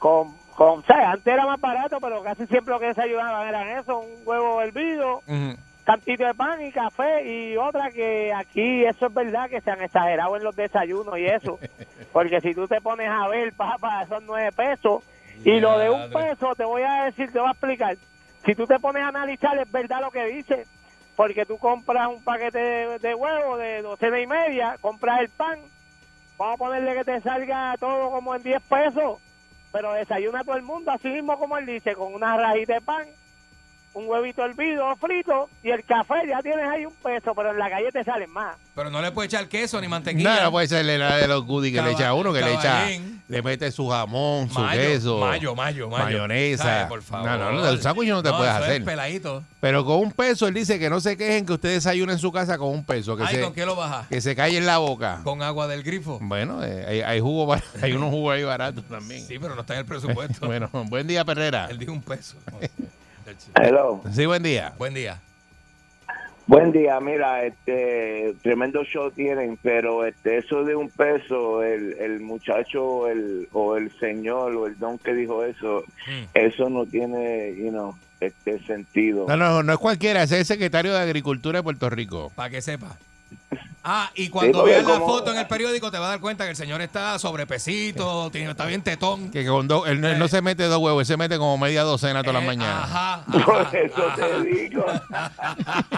con, 0.00 0.36
con, 0.56 0.80
o 0.80 0.82
sea, 0.82 1.12
antes 1.12 1.32
era 1.32 1.46
más 1.46 1.60
barato, 1.60 1.98
pero 2.00 2.20
casi 2.24 2.44
siempre 2.48 2.74
lo 2.74 2.80
que 2.80 2.86
desayunaban 2.86 3.46
eran 3.46 3.68
eso, 3.78 4.00
un 4.00 4.10
huevo 4.24 4.60
hervido, 4.60 5.18
Ujú. 5.28 5.56
Cantito 5.84 6.24
de 6.24 6.34
pan 6.34 6.62
y 6.62 6.72
café 6.72 7.24
y 7.24 7.56
otra 7.56 7.90
que 7.90 8.32
aquí 8.32 8.84
eso 8.84 9.06
es 9.06 9.14
verdad 9.14 9.48
que 9.48 9.60
se 9.60 9.70
han 9.70 9.82
exagerado 9.82 10.36
en 10.36 10.44
los 10.44 10.56
desayunos 10.56 11.18
y 11.18 11.26
eso, 11.26 11.58
porque 12.12 12.40
si 12.40 12.54
tú 12.54 12.66
te 12.66 12.80
pones 12.80 13.08
a 13.08 13.28
ver, 13.28 13.52
papá, 13.52 14.06
son 14.08 14.24
nueve 14.26 14.50
pesos. 14.52 15.04
Y 15.44 15.60
lo 15.60 15.78
de 15.78 15.90
un 15.90 16.10
peso 16.10 16.54
te 16.54 16.64
voy 16.64 16.82
a 16.82 17.04
decir, 17.04 17.30
te 17.30 17.38
voy 17.38 17.48
a 17.48 17.52
explicar, 17.52 17.96
si 18.44 18.54
tú 18.54 18.66
te 18.66 18.78
pones 18.78 19.02
a 19.02 19.08
analizar 19.08 19.58
es 19.58 19.70
verdad 19.70 20.00
lo 20.00 20.10
que 20.10 20.24
dice, 20.26 20.66
porque 21.16 21.44
tú 21.44 21.58
compras 21.58 22.08
un 22.08 22.22
paquete 22.22 22.58
de, 22.58 22.98
de 22.98 23.14
huevos 23.14 23.58
de 23.58 23.82
docena 23.82 24.20
y 24.20 24.26
media, 24.26 24.76
compras 24.80 25.20
el 25.20 25.28
pan, 25.28 25.58
vamos 26.38 26.54
a 26.54 26.58
ponerle 26.58 26.94
que 26.94 27.04
te 27.04 27.20
salga 27.20 27.74
todo 27.78 28.10
como 28.10 28.34
en 28.34 28.42
10 28.42 28.62
pesos, 28.62 29.20
pero 29.72 29.92
desayuna 29.92 30.44
todo 30.44 30.56
el 30.56 30.62
mundo, 30.62 30.92
así 30.92 31.08
mismo 31.08 31.38
como 31.38 31.58
él 31.58 31.66
dice, 31.66 31.94
con 31.94 32.14
una 32.14 32.36
rajita 32.36 32.74
de 32.74 32.80
pan, 32.80 33.06
un 33.94 34.08
huevito 34.08 34.44
hervido 34.44 34.94
frito 34.96 35.48
y 35.62 35.70
el 35.70 35.84
café 35.84 36.14
ya 36.28 36.40
tienes 36.42 36.68
ahí 36.68 36.84
un 36.84 36.94
peso, 36.94 37.32
pero 37.34 37.50
en 37.52 37.58
la 37.58 37.70
calle 37.70 37.90
te 37.92 38.04
salen 38.04 38.30
más. 38.30 38.56
Pero 38.74 38.90
no 38.90 39.00
le 39.00 39.12
puede 39.12 39.26
echar 39.26 39.48
queso 39.48 39.80
ni 39.80 39.86
mantequilla. 39.88 40.34
No, 40.36 40.42
no 40.42 40.50
puede 40.50 40.66
ser 40.66 40.84
la 40.84 41.16
de 41.16 41.28
los 41.28 41.44
goodies 41.46 41.72
que 41.74 41.80
le 41.82 41.92
echa 41.92 42.08
a 42.08 42.14
uno, 42.14 42.32
que 42.32 42.40
le 42.42 42.54
echa, 42.54 42.86
le 43.28 43.42
mete 43.42 43.70
su 43.70 43.88
jamón, 43.88 44.50
su 44.50 44.58
mayo, 44.58 44.80
queso, 44.80 45.18
mayo, 45.18 45.54
mayo, 45.54 45.88
mayo. 45.88 46.04
mayonesa. 46.04 46.64
¿Sabes? 46.64 46.86
Por 46.88 47.02
favor. 47.02 47.26
No, 47.28 47.38
no, 47.38 47.52
no, 47.52 47.62
del 47.62 47.80
sándwich 47.80 48.08
no 48.08 48.22
te 48.22 48.30
puedes 48.30 48.52
eso 48.52 48.64
es 48.64 48.70
hacer. 48.70 48.84
peladito. 48.84 49.44
Pero 49.60 49.84
con 49.84 50.00
un 50.00 50.12
peso, 50.12 50.48
él 50.48 50.54
dice 50.54 50.78
que 50.78 50.90
no 50.90 51.00
se 51.00 51.16
quejen 51.16 51.46
que 51.46 51.52
usted 51.52 51.68
desayuna 51.70 52.12
en 52.12 52.18
su 52.18 52.32
casa 52.32 52.58
con 52.58 52.68
un 52.68 52.84
peso, 52.84 53.16
que, 53.16 53.22
Ay, 53.22 53.36
se, 53.36 53.40
¿con 53.42 53.54
qué 53.54 53.64
lo 53.64 53.76
baja? 53.76 54.06
que 54.08 54.20
se 54.20 54.34
calle 54.34 54.58
en 54.58 54.66
la 54.66 54.78
boca. 54.78 55.20
Con 55.22 55.40
agua 55.40 55.68
del 55.68 55.84
grifo. 55.84 56.18
Bueno, 56.20 56.64
eh, 56.64 56.84
hay, 56.86 57.00
hay 57.00 57.20
jugo, 57.20 57.54
hay 57.82 57.92
unos 57.92 58.10
jugos 58.10 58.34
ahí 58.34 58.42
baratos 58.42 58.84
también. 58.88 59.24
Sí, 59.24 59.38
pero 59.38 59.54
no 59.54 59.60
está 59.60 59.74
en 59.74 59.80
el 59.80 59.86
presupuesto. 59.86 60.46
Bueno, 60.54 60.68
buen 60.72 61.06
día, 61.06 61.24
Perrera. 61.24 61.66
Él 61.70 61.78
dijo 61.78 61.92
un 61.92 62.02
peso. 62.02 62.36
Hello. 63.60 64.00
Sí, 64.12 64.26
buen 64.26 64.42
día. 64.42 64.72
Buen 64.78 64.94
día. 64.94 65.20
Buen 66.46 66.72
día, 66.72 67.00
mira, 67.00 67.42
este 67.44 68.34
tremendo 68.42 68.84
show 68.84 69.10
tienen, 69.10 69.58
pero 69.62 70.04
este 70.04 70.36
eso 70.36 70.62
de 70.62 70.76
un 70.76 70.90
peso, 70.90 71.62
el, 71.62 71.94
el 71.98 72.20
muchacho 72.20 73.08
el, 73.08 73.48
o 73.52 73.78
el 73.78 73.90
señor 73.98 74.54
o 74.54 74.66
el 74.66 74.78
don 74.78 74.98
que 74.98 75.14
dijo 75.14 75.42
eso, 75.42 75.84
Mm. 76.06 76.24
eso 76.34 76.68
no 76.68 76.84
tiene, 76.84 77.54
you 77.56 77.70
know, 77.70 77.96
este 78.20 78.58
sentido. 78.66 79.24
No, 79.26 79.38
no, 79.38 79.62
no 79.62 79.72
es 79.72 79.78
cualquiera, 79.78 80.22
ese 80.22 80.34
es 80.34 80.40
el 80.40 80.46
secretario 80.46 80.92
de 80.92 81.00
Agricultura 81.00 81.60
de 81.60 81.62
Puerto 81.62 81.88
Rico. 81.88 82.30
Para 82.34 82.50
que 82.50 82.60
sepa. 82.60 82.98
Ah, 83.86 84.10
y 84.14 84.30
cuando 84.30 84.64
veas 84.64 84.82
la 84.82 84.94
como- 84.94 85.06
foto 85.06 85.30
en 85.32 85.38
el 85.38 85.46
periódico 85.46 85.90
te 85.90 85.98
vas 85.98 86.06
a 86.06 86.10
dar 86.12 86.20
cuenta 86.20 86.44
que 86.44 86.50
el 86.50 86.56
señor 86.56 86.80
está 86.80 87.18
sobrepesito, 87.18 88.30
tiene, 88.32 88.50
está 88.50 88.64
bien 88.64 88.80
tetón. 88.82 89.30
Que 89.30 89.46
con 89.46 89.68
dos- 89.68 89.86
él, 89.86 90.00
no- 90.00 90.08
él 90.08 90.18
no 90.18 90.26
se 90.26 90.40
mete 90.40 90.64
dos 90.64 90.78
huevos, 90.78 91.02
él 91.02 91.06
se 91.06 91.16
mete 91.18 91.36
como 91.36 91.58
media 91.58 91.82
docena 91.82 92.22
todas 92.22 92.34
las 92.34 92.44
Eh, 92.44 92.46
mañanas. 92.46 92.84
Ajá, 92.84 93.24
Por 93.30 93.60
ajá, 93.60 93.78
eso 93.78 94.08
ajá. 94.08 94.16
te 94.26 94.42
digo. 94.44 94.86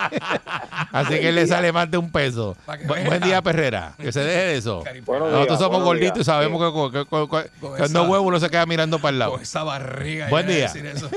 Así 0.93 1.19
que 1.21 1.29
él 1.29 1.35
le 1.35 1.47
sale 1.47 1.73
más 1.73 1.91
de 1.91 1.99
un 1.99 2.11
peso. 2.11 2.57
Pa' 2.67 2.79
que 2.79 2.87
Bu- 2.87 2.95
vea. 2.95 3.07
buen 3.07 3.23
día, 3.23 3.43
Perrera. 3.43 3.95
Que 3.99 4.13
se 4.13 4.21
deje 4.21 4.39
de 4.47 4.57
eso. 4.57 4.83
Nosotros 5.07 5.59
somos 5.59 5.83
gorditos 5.83 6.21
y 6.21 6.25
sabemos 6.25 6.61
que, 6.61 6.73
con- 6.73 6.93
que- 6.93 7.99
huevo 7.99 8.21
uno 8.23 8.41
se 8.41 8.51
queda 8.51 8.67
mirando 8.67 8.99
para 8.99 9.11
el 9.11 9.19
lado. 9.19 9.33
Con 9.33 9.43
esa 9.43 9.63
barriga. 9.63 10.29
Buen 10.29 10.47
día. 10.47 10.63
decir 10.65 10.87
eso. 10.87 11.09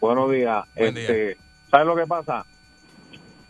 Buenos 0.00 0.30
días. 0.30 0.64
Buen 0.74 0.96
este, 0.96 1.36
¿Sabes 1.70 1.86
lo 1.86 1.96
que 1.96 2.06
pasa? 2.06 2.44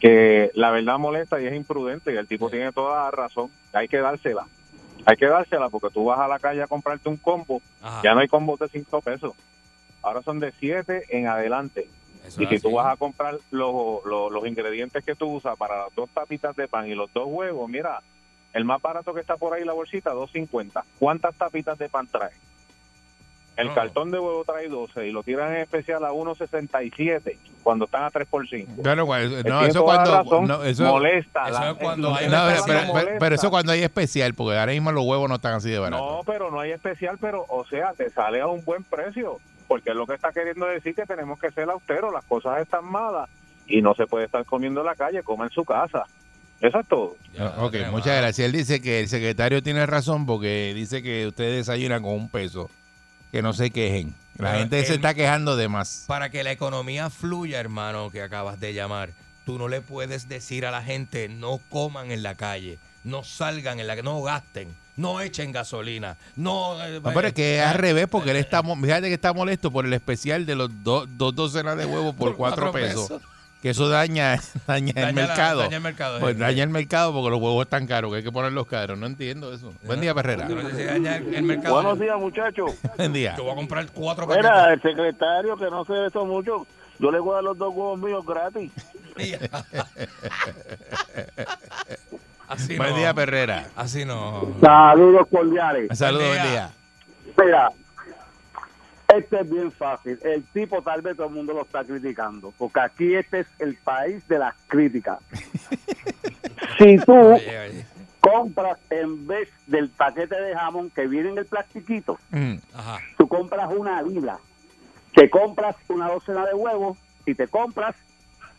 Que 0.03 0.51
la 0.55 0.73
verdad 0.73 0.99
molesta 0.99 1.41
y 1.41 1.47
es 1.47 1.55
imprudente 1.55 2.13
y 2.13 2.17
el 2.17 2.27
tipo 2.27 2.51
tiene 2.51 2.73
toda 2.73 3.05
la 3.05 3.11
razón. 3.13 3.53
Hay 3.73 3.87
que 3.87 3.99
dársela. 3.99 4.49
Hay 5.05 5.17
que 5.17 5.27
dársela 5.27 5.69
porque 5.69 5.91
tú 5.91 6.07
vas 6.07 6.19
a 6.19 6.27
la 6.27 6.41
calle 6.41 6.61
a 6.61 6.67
comprarte 6.67 7.09
un 7.09 7.17
combo. 7.17 7.63
Ajá, 7.81 8.01
Ya 8.03 8.13
no 8.13 8.21
hay 8.21 8.27
combos 8.27 8.59
de 8.59 8.67
5 8.67 9.01
pesos. 9.01 9.33
Ahora 10.03 10.21
son 10.23 10.41
de 10.41 10.53
7 10.59 11.05
en 11.11 11.29
adelante. 11.29 11.89
eso 12.27 12.43
Y 12.43 12.47
si 12.49 12.59
tú 12.59 12.73
vas 12.73 12.93
a 12.93 12.97
comprar 12.97 13.39
los, 13.53 14.05
los, 14.05 14.33
los 14.33 14.47
ingredientes 14.47 15.05
que 15.05 15.15
tú 15.15 15.29
usas 15.29 15.57
para 15.57 15.85
las 15.85 15.95
dos 15.95 16.11
tapitas 16.11 16.57
de 16.57 16.67
pan 16.67 16.89
y 16.89 16.97
los 16.97 17.13
dos 17.13 17.29
huevos, 17.29 17.71
mira, 17.71 18.01
el 18.53 18.65
más 18.65 18.83
barato 18.83 19.15
que 19.15 19.21
está 19.21 19.37
por 19.37 19.55
ahí 19.55 19.65
la 19.65 19.73
bolsita, 19.73 20.13
2.50. 20.13 20.83
¿Cuántas 20.99 21.37
tapitas 21.37 21.79
de 21.79 21.89
pan 21.89 22.09
trae? 22.09 22.33
El 23.57 23.73
cartón 23.75 24.11
de 24.11 24.19
huevo 24.19 24.45
trae 24.45 24.69
12 24.69 25.09
y 25.09 25.13
lo 25.13 25.23
tiran 25.23 25.53
en 25.55 25.59
especial 25.61 26.03
a 26.05 26.13
1.67 26.13 27.37
cuando 27.63 27.85
están 27.85 28.05
a 28.05 28.11
3 28.11 28.27
por 28.29 28.49
5. 28.49 28.73
Bueno, 28.77 29.05
pues, 29.07 29.45
no, 29.45 29.63
eso 29.65 29.85
cuando. 29.85 30.11
razón, 30.11 30.47
no, 30.49 30.65
eso, 30.65 30.85
molesta. 30.85 31.49
eso 31.49 31.61
la- 31.61 31.71
es 31.71 31.77
cuando 31.77 32.15
hay 32.15 32.29
no, 32.29 32.39
pero, 32.67 32.85
molesta. 32.87 33.19
pero 33.19 33.35
eso 33.35 33.51
cuando 33.51 33.73
hay 33.73 33.83
especial, 33.83 34.35
porque 34.35 34.59
ahora 34.59 34.73
mismo 34.73 34.91
los 34.91 35.05
huevos 35.05 35.29
no 35.29 35.35
están 35.37 35.55
así 35.55 35.71
de 35.71 35.79
baratos. 35.79 36.07
No, 36.07 36.21
pero 36.25 36.51
no 36.51 36.61
hay 36.61 36.71
especial, 36.73 37.19
pero 37.21 37.45
o 37.49 37.65
sea, 37.67 37.93
te 37.93 38.09
sale 38.11 38.41
a 38.41 38.47
un 38.47 38.65
buen 38.65 38.85
precio, 38.85 39.39
porque 39.69 39.91
es 39.91 39.97
lo 39.97 40.07
que 40.07 40.15
está 40.15 40.33
queriendo 40.33 40.67
decir 40.67 40.95
que 40.95 41.05
tenemos 41.05 41.39
que 41.39 41.51
ser 41.51 41.69
austeros, 41.69 42.13
las 42.13 42.25
cosas 42.25 42.61
están 42.63 42.85
malas 42.87 43.29
y 43.67 43.83
no 43.83 43.95
se 43.95 44.07
puede 44.07 44.25
estar 44.25 44.45
comiendo 44.45 44.81
en 44.81 44.87
la 44.87 44.95
calle, 44.95 45.23
come 45.23 45.45
en 45.45 45.51
su 45.51 45.65
casa. 45.65 46.05
Eso 46.61 46.79
es 46.79 46.87
todo. 46.87 47.17
Ya, 47.35 47.49
ok, 47.59 47.75
muchas 47.91 48.17
gracias. 48.19 48.47
Él 48.47 48.53
dice 48.53 48.81
que 48.81 49.01
el 49.01 49.09
secretario 49.09 49.63
tiene 49.63 49.85
razón 49.85 50.27
porque 50.27 50.73
dice 50.75 51.03
que 51.03 51.27
ustedes 51.27 51.67
desayunan 51.67 52.03
con 52.03 52.13
un 52.15 52.29
peso. 52.31 52.71
Que 53.33 53.43
no 53.43 53.53
se 53.53 53.71
quejen. 53.71 54.15
La 54.39 54.49
Pero 54.51 54.59
gente 54.61 54.81
se 54.85 54.89
él- 54.91 54.95
está 54.97 55.15
quejando 55.15 55.57
de 55.57 55.69
más. 55.69 56.05
Para 56.07 56.31
que 56.31 56.45
la 56.45 56.53
economía 56.53 57.11
fluya, 57.11 57.59
hermano, 57.59 58.11
que 58.11 58.23
acabas 58.23 58.61
de 58.61 58.73
llamar, 58.75 59.11
tú 59.45 59.59
no 59.59 59.69
le 59.69 59.81
puedes 59.81 60.29
decir 60.29 60.65
a 60.67 60.71
la 60.71 60.83
gente 60.83 61.29
no 61.29 61.59
coman 61.71 62.13
en 62.13 62.23
la 62.23 62.35
calle, 62.37 62.79
no 63.05 63.25
salgan 63.25 63.81
en 63.81 63.87
la 63.89 63.95
calle, 63.95 64.05
no 64.05 64.23
gasten, 64.23 64.69
no 64.97 65.21
echen 65.21 65.51
gasolina, 65.53 66.17
no... 66.37 66.83
eh, 66.85 67.01
No, 67.03 67.13
pero 67.13 67.29
es 67.29 67.35
que 67.35 67.59
es 67.59 67.65
al 67.65 67.75
revés, 67.75 68.07
porque 68.09 68.31
él 68.31 68.37
está, 68.37 68.63
mo- 68.63 68.77
fíjate 68.81 69.09
que 69.09 69.15
está 69.15 69.33
molesto 69.33 69.71
por 69.71 69.85
el 69.87 69.93
especial 69.93 70.47
de 70.47 70.55
los 70.55 70.71
do- 70.85 71.07
dos 71.07 71.35
docenas 71.35 71.77
de 71.77 71.87
huevos 71.87 72.15
por, 72.15 72.29
Por 72.31 72.37
cuatro, 72.37 72.71
cuatro 72.71 72.81
pesos. 72.81 73.09
pesos. 73.09 73.23
Que 73.63 73.71
eso 73.71 73.89
daña, 73.89 74.41
daña, 74.67 74.93
Daña 74.97 75.09
el 75.11 75.15
la- 75.15 75.27
mercado. 75.27 75.61
daña 75.63 75.77
el 75.77 75.83
mercado, 75.83 76.19
Pues 76.19 76.37
daña 76.37 76.65
el 76.65 76.71
mercado 76.71 77.13
porque 77.13 77.31
los 77.31 77.41
huevos 77.41 77.63
están 77.65 77.87
caros, 77.87 78.11
que 78.11 78.17
hay 78.19 78.23
que 78.25 78.33
ponerlos 78.33 78.67
caros. 78.67 78.99
No 78.99 79.07
entiendo 79.07 79.55
eso. 79.55 79.73
Buen 79.85 80.01
día, 80.01 80.13
Perrera. 80.15 80.49
Yo 80.49 80.57
no 80.57 80.69
sé 80.69 80.77
si 80.77 80.83
daña 80.85 81.17
el, 81.19 81.33
el 81.33 81.43
mercado. 81.45 81.75
Buenos 81.77 82.01
días, 82.01 82.19
muchachos. 82.19 82.73
Buen 82.97 83.13
día. 83.13 83.37
Yo 83.37 83.45
voy 83.45 83.53
a 83.53 83.55
comprar 83.55 83.87
cuatro 83.93 84.27
Mira, 84.27 84.43
paquetes. 84.43 84.73
el 84.73 84.83
secretario 84.91 85.57
que 85.57 85.65
no 85.71 85.85
se 85.85 86.07
eso 86.07 86.27
mucho, 86.27 86.67
yo 86.99 87.11
le 87.13 87.21
voy 87.21 87.31
a 87.31 87.35
dar 87.37 87.45
los 87.45 87.57
dos 87.59 87.73
huevos 87.73 88.01
míos 88.01 88.27
gratis. 88.27 88.73
Así 92.49 92.77
Buen 92.77 92.91
no. 92.91 92.97
día, 92.97 93.15
Perrera. 93.15 93.69
Así 93.77 94.05
no. 94.05 94.53
Saludos 94.61 95.27
cordiales. 95.31 95.97
Saludos, 95.97 96.27
Buen 96.29 96.43
día. 96.51 96.71
Mira, 97.39 97.69
este 99.17 99.41
es 99.41 99.51
bien 99.51 99.71
fácil. 99.73 100.19
El 100.23 100.43
tipo 100.53 100.83
tal 100.83 101.03
vez 101.03 101.17
todo 101.17 101.27
el 101.29 101.33
mundo 101.35 101.53
lo 101.53 101.63
está 101.63 101.85
criticando, 101.85 102.53
porque 102.59 102.81
aquí 102.81 103.15
este 103.15 103.41
es 103.41 103.47
el 103.59 103.75
país 103.77 104.27
de 104.29 104.39
las 104.39 104.55
críticas. 104.69 105.19
si 106.79 106.97
tú 106.99 107.13
Oye, 107.15 107.59
oye. 107.61 107.87
compras 108.21 108.79
en 108.91 109.27
vez 109.27 109.49
del 109.67 109.89
paquete 109.91 110.41
de 110.41 110.55
jamón 110.55 110.91
que 110.91 111.07
viene 111.07 111.31
en 111.31 111.39
el 111.39 111.47
plastiquito, 111.47 112.19
Mm. 112.31 112.55
Ajá. 112.75 112.99
tú 113.19 113.27
compras 113.29 113.71
una 113.77 114.03
libra, 114.03 114.39
te 115.15 115.29
compras 115.31 115.77
una 115.89 116.09
docena 116.09 116.47
de 116.47 116.55
huevos 116.55 116.99
y 117.27 117.35
te 117.35 117.47
compras 117.49 117.95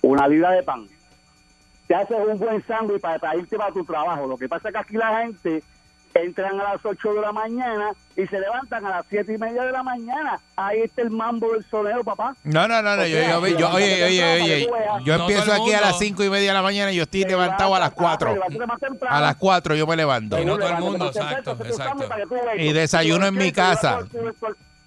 una 0.02 0.28
libra 0.28 0.52
de 0.52 0.64
pan. 0.64 0.88
Te 1.88 1.96
haces 1.96 2.18
un 2.26 2.38
buen 2.40 2.66
sándwich 2.66 3.02
para, 3.02 3.20
para 3.20 3.36
irte 3.38 3.58
para 3.58 3.74
tu 3.74 3.84
trabajo. 3.84 4.26
Lo 4.26 4.38
que 4.38 4.48
pasa 4.48 4.70
es 4.70 4.74
que 4.74 4.80
aquí 4.80 4.94
la 4.96 5.22
gente 5.24 5.62
entran 6.16 6.60
a 6.60 6.74
las 6.74 6.86
8 6.86 7.14
de 7.14 7.22
la 7.22 7.32
mañana 7.32 7.92
y 8.16 8.26
se 8.28 8.40
levantan 8.40 8.86
a 8.86 8.90
las 8.90 9.06
7 9.10 9.34
y 9.34 9.38
media 9.38 9.64
de 9.64 9.72
la 9.72 9.82
mañana. 9.84 10.40
Ahí 10.56 10.82
está 10.82 11.02
el 11.02 11.10
mambo 11.10 11.52
del 11.54 11.64
sonero, 11.66 12.04
papá. 12.04 12.36
No, 12.44 12.68
no, 12.68 12.82
no, 12.82 12.96
no. 12.96 13.06
Yo, 13.06 13.18
yo- 13.20 13.48
yo- 13.58 13.70
oye, 13.72 14.04
oye, 14.04 14.42
oye. 14.42 14.70
Yo 15.06 15.14
empiezo 15.16 15.52
aquí 15.54 15.72
a 15.74 15.82
las 15.82 15.92
mundo. 15.92 16.06
cinco 16.06 16.24
y 16.24 16.30
media 16.30 16.50
de 16.50 16.54
la 16.54 16.62
mañana 16.62 16.92
y 16.92 16.96
yo 16.98 17.04
estoy 17.04 17.24
levantado 17.24 17.74
a 17.76 17.80
las 17.80 17.92
cuatro. 17.92 18.38
A 19.10 19.22
las 19.22 19.36
cuatro 19.38 19.76
yo 19.76 19.88
me 19.88 19.96
levanto. 19.96 20.40
Y 20.40 20.46
no 20.46 20.58
todo 20.58 20.70
el 20.70 20.78
mundo, 20.80 21.08
exacto, 21.08 21.58
exacto. 21.66 22.10
Y 22.58 22.72
desayuno 22.74 23.26
en 23.28 23.36
mi 23.36 23.52
casa. 23.52 24.00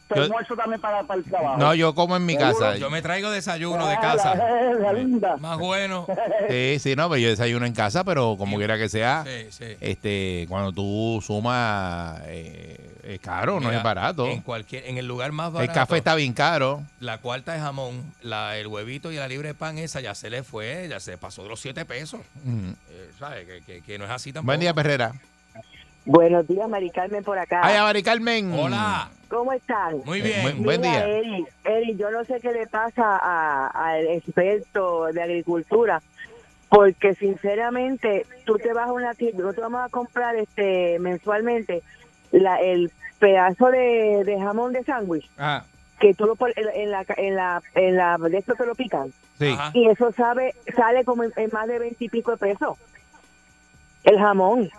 Tu 0.08 0.14
Yo- 0.14 0.22
almuerzo 0.22 0.54
también 0.54 0.80
para, 0.80 1.02
para 1.02 1.18
el 1.18 1.24
trabajo. 1.24 1.58
No, 1.58 1.74
yo 1.74 1.92
como 1.94 2.16
en 2.16 2.24
mi 2.24 2.36
casa. 2.36 2.76
Yo 2.76 2.90
me 2.90 3.02
traigo 3.02 3.28
desayuno 3.30 3.86
de 3.88 3.96
casa. 3.96 4.34
la- 4.36 4.72
la 4.74 4.92
linda. 4.92 5.36
Más 5.38 5.58
bueno. 5.58 6.06
Sí, 6.48 6.78
sí, 6.78 6.94
no, 6.94 7.08
pero 7.08 7.16
yo 7.18 7.28
desayuno 7.28 7.66
en 7.66 7.72
casa, 7.72 8.04
pero 8.04 8.36
como 8.38 8.56
quiera 8.56 8.78
que 8.78 8.88
sea, 8.88 9.24
Sí, 9.26 9.46
sí. 9.50 9.64
este, 9.80 10.46
cuando 10.48 10.72
tú 10.72 11.20
sumas, 11.26 12.20
eh, 12.26 12.78
es 13.02 13.18
caro, 13.20 13.58
no 13.58 13.72
es 13.72 13.82
barato. 13.82 14.26
En 14.28 14.42
cualquier, 14.42 14.86
en 14.86 14.96
el 14.98 15.06
lugar 15.08 15.32
más 15.32 15.48
El 15.48 15.54
barato. 15.54 15.72
café 15.74 15.96
está 15.96 16.14
bien 16.14 16.32
caro. 16.34 16.82
La 17.00 17.18
cuarta 17.18 17.52
de 17.54 17.58
jamón, 17.58 18.14
la, 18.22 18.56
el 18.58 18.68
huevito 18.68 19.10
y 19.10 19.16
la 19.16 19.26
libre 19.26 19.48
de 19.48 19.54
pan 19.54 19.76
esa 19.78 20.00
ya 20.00 20.14
se 20.14 20.30
le 20.30 20.44
fue, 20.44 20.86
ya 20.88 21.00
se 21.00 21.18
pasó 21.18 21.42
de 21.42 21.48
los 21.48 21.58
siete 21.60 21.84
pesos. 21.84 22.20
Eh, 22.46 23.10
¿Sabes? 23.18 23.44
Que, 23.46 23.60
que- 23.62 23.80
que 23.82 23.98
no 23.98 24.04
es 24.04 24.10
así 24.12 24.32
tampoco. 24.32 24.46
Buen 24.46 24.60
día, 24.60 24.72
Perrera. 24.72 25.12
Buenos 26.04 26.46
días, 26.46 26.68
Mari 26.68 26.90
Carmen 26.90 27.24
por 27.24 27.36
acá. 27.38 27.60
Ay, 27.64 27.80
Mari 27.80 28.02
Carmen. 28.04 28.52
Hola. 28.56 29.08
¿Cómo 29.28 29.52
están? 29.52 29.98
Muy 30.04 30.20
bien. 30.22 30.62
Buen 30.62 30.80
Mira, 30.80 31.04
día. 31.06 31.06
Eri, 31.18 31.46
Eri, 31.64 31.96
yo 31.96 32.10
no 32.10 32.24
sé 32.24 32.40
qué 32.40 32.52
le 32.52 32.66
pasa 32.66 33.16
a- 33.16 33.66
al 33.68 34.06
experto 34.08 35.06
de 35.12 35.22
agricultura, 35.22 36.00
porque 36.68 37.14
sinceramente 37.14 38.26
tú 38.44 38.56
te 38.56 38.72
vas 38.72 38.88
a 38.88 38.92
una 38.92 39.14
tienda, 39.14 39.42
nosotros 39.42 39.70
vamos 39.70 39.86
a 39.86 39.90
comprar 39.90 40.36
este 40.36 40.98
mensualmente 41.00 41.82
la, 42.32 42.56
el 42.60 42.90
pedazo 43.18 43.66
de, 43.70 44.22
de 44.24 44.38
jamón 44.40 44.72
de 44.72 44.84
sándwich 44.84 45.28
Ah, 45.38 45.64
que 46.00 46.12
tú 46.14 46.26
lo 46.26 46.36
pones 46.36 46.56
en, 46.58 46.68
en 46.74 46.90
la 46.90 47.04
en 47.16 47.34
la 47.36 47.62
en 47.74 47.96
la 47.96 48.18
de 48.18 48.38
esto 48.38 48.54
te 48.54 48.66
lo 48.66 48.74
pican 48.74 49.12
sí. 49.38 49.48
Ajá. 49.52 49.70
y 49.74 49.88
eso 49.88 50.12
sabe 50.12 50.54
sale 50.76 51.04
como 51.04 51.22
en, 51.24 51.32
en 51.36 51.50
más 51.52 51.66
de 51.68 51.78
veintipico 51.78 52.32
de 52.32 52.36
pesos 52.36 52.76
el 54.06 54.18
jamón 54.18 54.70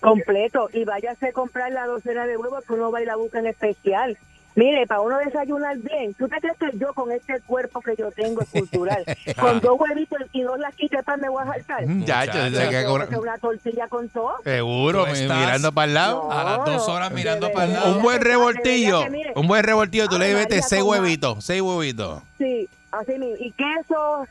completo 0.00 0.68
y 0.72 0.84
váyase 0.84 1.28
a 1.28 1.32
comprar 1.32 1.70
la 1.72 1.86
docena 1.86 2.26
de 2.26 2.36
huevos 2.36 2.64
que 2.64 2.72
uno 2.72 2.90
va 2.90 3.02
y 3.02 3.04
la 3.04 3.16
busca 3.16 3.38
en 3.40 3.46
especial. 3.48 4.16
Mire, 4.56 4.86
para 4.86 5.00
uno 5.00 5.18
desayunar 5.18 5.76
bien, 5.78 6.14
¿tú 6.14 6.28
te 6.28 6.36
crees 6.40 6.56
que 6.56 6.78
yo 6.78 6.94
con 6.94 7.10
este 7.10 7.40
cuerpo 7.40 7.80
que 7.80 7.96
yo 7.96 8.12
tengo 8.12 8.40
escultural, 8.40 9.04
con 9.40 9.58
dos 9.58 9.80
huevitos 9.80 10.20
y 10.32 10.42
dos 10.42 10.60
laquitas 10.60 11.00
de 11.00 11.02
pan 11.02 11.20
me 11.20 11.28
voy 11.28 11.42
a 11.42 11.46
saltar? 11.46 11.84
Muchacho, 11.86 12.38
Muchacho. 12.38 12.60
ese 12.60 13.08
que 13.10 13.16
una 13.16 13.36
tortilla 13.38 13.88
con 13.88 14.08
todo. 14.10 14.34
seguro, 14.44 15.06
mirando 15.06 15.72
para 15.72 15.86
el 15.88 15.94
lado. 15.94 16.30
A 16.30 16.44
las 16.44 16.64
dos 16.66 16.88
horas 16.88 17.10
mirando 17.10 17.50
para 17.52 17.64
el 17.64 17.70
Un, 17.70 17.74
lado. 17.76 17.96
un 17.96 18.02
buen 18.02 18.20
revoltillo, 18.20 19.10
mire, 19.10 19.32
un 19.34 19.48
buen 19.48 19.64
revoltillo, 19.64 20.06
tú 20.06 20.18
le 20.20 20.32
metes 20.34 20.48
María, 20.50 20.62
seis 20.68 20.82
huevitos, 20.84 21.44
seis 21.44 21.60
huevitos. 21.60 22.22
Sí, 22.38 22.68
así 23.00 23.18
mismo. 23.18 23.36
Y 23.38 23.52
queso, 23.52 24.26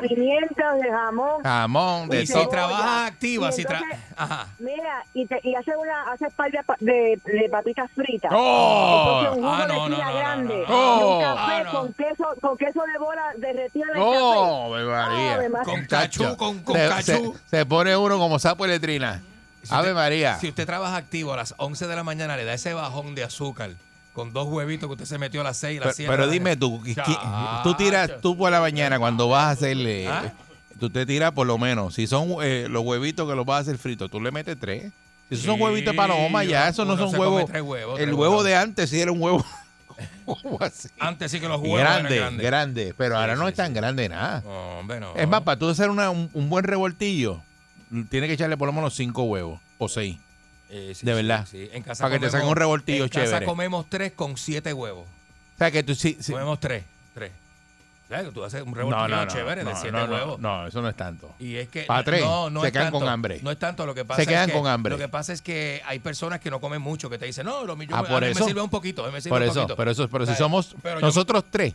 pimientos 0.00 0.80
de 0.82 0.90
jamón. 0.90 1.42
Jamón, 1.42 2.08
de 2.08 2.22
Y 2.22 2.26
si 2.26 2.48
trabajas 2.48 3.10
activa, 3.10 3.52
si 3.52 3.64
tra 3.64 3.78
entonces- 3.78 3.98
Ajá. 4.16 4.46
Mira, 4.58 5.04
y, 5.14 5.26
te, 5.26 5.40
y 5.42 5.54
hace 5.54 5.72
una 5.76 6.12
hace 6.12 6.30
par 6.30 6.50
de, 6.50 6.60
de, 6.80 7.20
de 7.24 7.48
papitas 7.48 7.90
fritas. 7.92 8.30
¡Oh! 8.34 9.20
Entonces, 9.20 9.38
un 9.38 9.42
jugo 9.42 9.54
Ah, 9.54 9.66
no, 9.66 9.72
de 9.74 9.78
no, 9.78 9.88
no, 9.88 10.04
no, 10.12 10.14
grande. 10.18 10.64
no, 10.68 10.68
no. 10.68 11.00
y 11.00 11.02
un 11.02 11.12
Oh. 11.12 11.20
café 11.20 11.52
Ah, 11.52 11.62
no. 11.64 11.70
con 11.72 11.92
queso 11.94 12.24
con 12.40 12.56
queso 12.56 12.82
de 12.92 12.98
bola 12.98 13.22
derretido 13.38 13.84
en 13.90 13.96
el 13.96 14.02
¡Oh, 14.02 14.70
café. 14.70 14.82
Ave 14.82 14.84
María! 14.84 15.34
Ave 15.34 15.48
María. 15.48 15.72
Con 15.72 15.84
cachú, 15.86 16.36
con, 16.36 16.58
con 16.62 16.76
se, 16.76 16.88
cachú. 16.88 17.34
se- 17.46 17.56
se 17.58 17.66
pone 17.66 17.96
uno 17.96 18.18
como 18.18 18.38
sapo 18.38 18.64
de 18.64 18.70
letrina. 18.74 19.22
Si 19.62 19.72
Ave 19.72 19.82
usted- 19.88 19.94
María. 19.94 20.38
Si 20.38 20.48
usted 20.48 20.66
trabaja 20.66 20.96
activo 20.96 21.32
a 21.32 21.36
las 21.36 21.54
11 21.58 21.86
de 21.86 21.96
la 21.96 22.02
mañana, 22.04 22.36
le 22.36 22.44
da 22.44 22.52
ese 22.54 22.74
bajón 22.74 23.14
de 23.14 23.24
azúcar 23.24 23.70
con 24.12 24.32
dos 24.32 24.46
huevitos 24.48 24.88
que 24.88 24.92
usted 24.92 25.06
se 25.06 25.18
metió 25.18 25.40
a 25.40 25.44
las 25.44 25.56
6 25.56 25.76
y 25.76 25.78
Pero, 25.78 25.86
las 25.88 25.96
7. 25.96 26.10
pero 26.10 26.28
dime 26.28 26.56
tú, 26.56 26.80
¿qui- 26.82 26.94
qui- 26.94 27.14
Chacho. 27.16 27.60
tú 27.62 27.74
tiras, 27.74 28.10
tú 28.20 28.36
por 28.36 28.50
la 28.52 28.60
mañana 28.60 28.98
cuando 28.98 29.28
vas 29.28 29.44
a 29.44 29.50
hacerle, 29.50 30.06
¿Ah? 30.08 30.32
tú 30.78 30.90
te 30.90 31.06
tiras 31.06 31.32
por 31.32 31.46
lo 31.46 31.56
menos, 31.58 31.94
si 31.94 32.06
son 32.06 32.36
eh, 32.42 32.66
los 32.68 32.82
huevitos 32.84 33.28
que 33.28 33.34
los 33.34 33.46
vas 33.46 33.56
a 33.58 33.60
hacer 33.60 33.78
fritos, 33.78 34.10
tú 34.10 34.20
le 34.20 34.30
metes 34.30 34.58
tres. 34.60 34.92
Si 35.28 35.36
esos 35.36 35.46
son 35.46 35.56
Sí, 35.56 35.62
huevitos 35.62 35.92
de 35.92 35.96
paloma, 35.96 36.44
ya 36.44 36.68
esos 36.68 36.86
no 36.86 36.96
son 36.98 37.18
huevos. 37.18 37.50
El 37.54 37.62
huevo 37.62 37.94
huevos. 38.18 38.44
de 38.44 38.54
antes 38.54 38.90
sí 38.90 39.00
era 39.00 39.10
un 39.12 39.22
huevo, 39.22 39.42
así. 40.60 40.88
Antes 40.98 41.30
sí 41.30 41.40
que 41.40 41.48
los 41.48 41.60
huevos 41.60 41.80
eran 41.80 42.00
Grande, 42.02 42.16
grandes. 42.18 42.46
grande, 42.46 42.94
pero 42.96 43.14
Sí, 43.14 43.20
ahora 43.20 43.36
no 43.36 43.44
sí, 43.44 43.48
es 43.50 43.54
tan 43.54 43.68
sí. 43.68 43.72
grande 43.74 44.08
nada. 44.08 44.42
No, 44.44 44.78
hombre, 44.80 45.00
no. 45.00 45.14
Es 45.16 45.28
más, 45.28 45.40
para 45.42 45.58
tú 45.58 45.68
hacer 45.68 45.90
una- 45.90 46.10
un, 46.10 46.28
un 46.34 46.50
buen 46.50 46.64
revoltillo, 46.64 47.40
tiene 48.10 48.26
que 48.26 48.34
echarle 48.34 48.56
por 48.56 48.66
lo 48.66 48.72
menos 48.72 48.94
cinco 48.94 49.22
huevos 49.24 49.60
o 49.78 49.88
seis. 49.88 50.18
Eh, 50.74 50.94
sí, 50.94 51.04
De 51.04 51.12
verdad. 51.12 51.46
sí. 51.50 51.68
En 51.72 51.82
casa 51.82 52.04
Para 52.04 52.14
que 52.14 52.18
te 52.20 52.26
comemos- 52.26 52.32
saquen 52.32 52.48
un 52.48 52.56
revoltillo 52.56 53.04
en 53.04 53.10
casa 53.10 53.24
chévere. 53.26 53.44
comemos 53.46 53.86
tres 53.90 54.12
con 54.12 54.36
siete 54.38 54.72
huevos. 54.72 55.06
O 55.06 55.58
sea, 55.58 55.70
que 55.70 55.82
tú 55.82 55.94
sí. 55.94 56.16
sí- 56.18 56.32
Comemos 56.32 56.58
tres. 56.60 56.82
Tres. 57.14 57.30
¿Sabes? 58.08 58.26
Que 58.26 58.32
tú 58.32 58.42
haces 58.44 58.62
un 58.62 58.74
revoltillo 58.74 59.08
no, 59.08 59.24
no, 59.24 59.30
chévere 59.30 59.64
de 59.64 59.74
siete 59.76 59.92
no, 59.92 60.06
no, 60.06 60.14
huevos. 60.14 60.40
No, 60.40 60.66
eso 60.66 60.80
no 60.82 60.88
es 60.88 60.96
tanto. 60.96 61.34
Y 61.38 61.56
es 61.56 61.68
que 61.68 61.82
Pa' 61.82 62.02
tres, 62.02 62.22
no, 62.22 62.48
no 62.50 62.62
se 62.62 62.68
es 62.68 62.72
quedan 62.72 62.86
tanto, 62.86 62.98
con 63.00 63.08
hambre. 63.08 63.38
No 63.42 63.50
es 63.50 63.58
tanto 63.58 63.84
lo 63.86 63.94
que 63.94 64.04
pasa. 64.06 64.16
Se 64.16 64.22
es 64.22 64.28
quedan 64.28 64.46
que- 64.48 64.52
con 64.54 64.66
hambre. 64.66 64.90
Lo 64.92 64.98
que 64.98 65.08
pasa 65.08 65.32
es 65.34 65.42
que 65.42 65.82
hay 65.86 65.98
personas 65.98 66.40
que 66.40 66.50
no 66.50 66.58
comen 66.60 66.80
mucho 66.80 67.08
que 67.10 67.18
te 67.18 67.26
dicen, 67.26 67.44
no, 67.46 67.64
lo 67.64 67.76
mío 67.76 67.88
Ah, 67.92 67.98
a 67.98 68.04
por 68.04 68.22
mí 68.22 68.28
eso. 68.28 68.40
me 68.40 68.46
sirve 68.46 68.60
un 68.62 68.70
poquito, 68.70 69.02
a 69.04 69.08
mí 69.08 69.12
me 69.12 69.20
sirve 69.20 69.30
Por 69.34 69.42
un 69.42 69.48
eso, 69.48 69.60
poquito. 69.60 69.76
pero 69.76 69.90
eso, 69.90 70.08
pero 70.08 70.26
si 70.26 70.34
somos 70.34 70.74
Pero 70.82 71.00
yo- 71.00 71.06
nosotros 71.06 71.44
tres. 71.50 71.74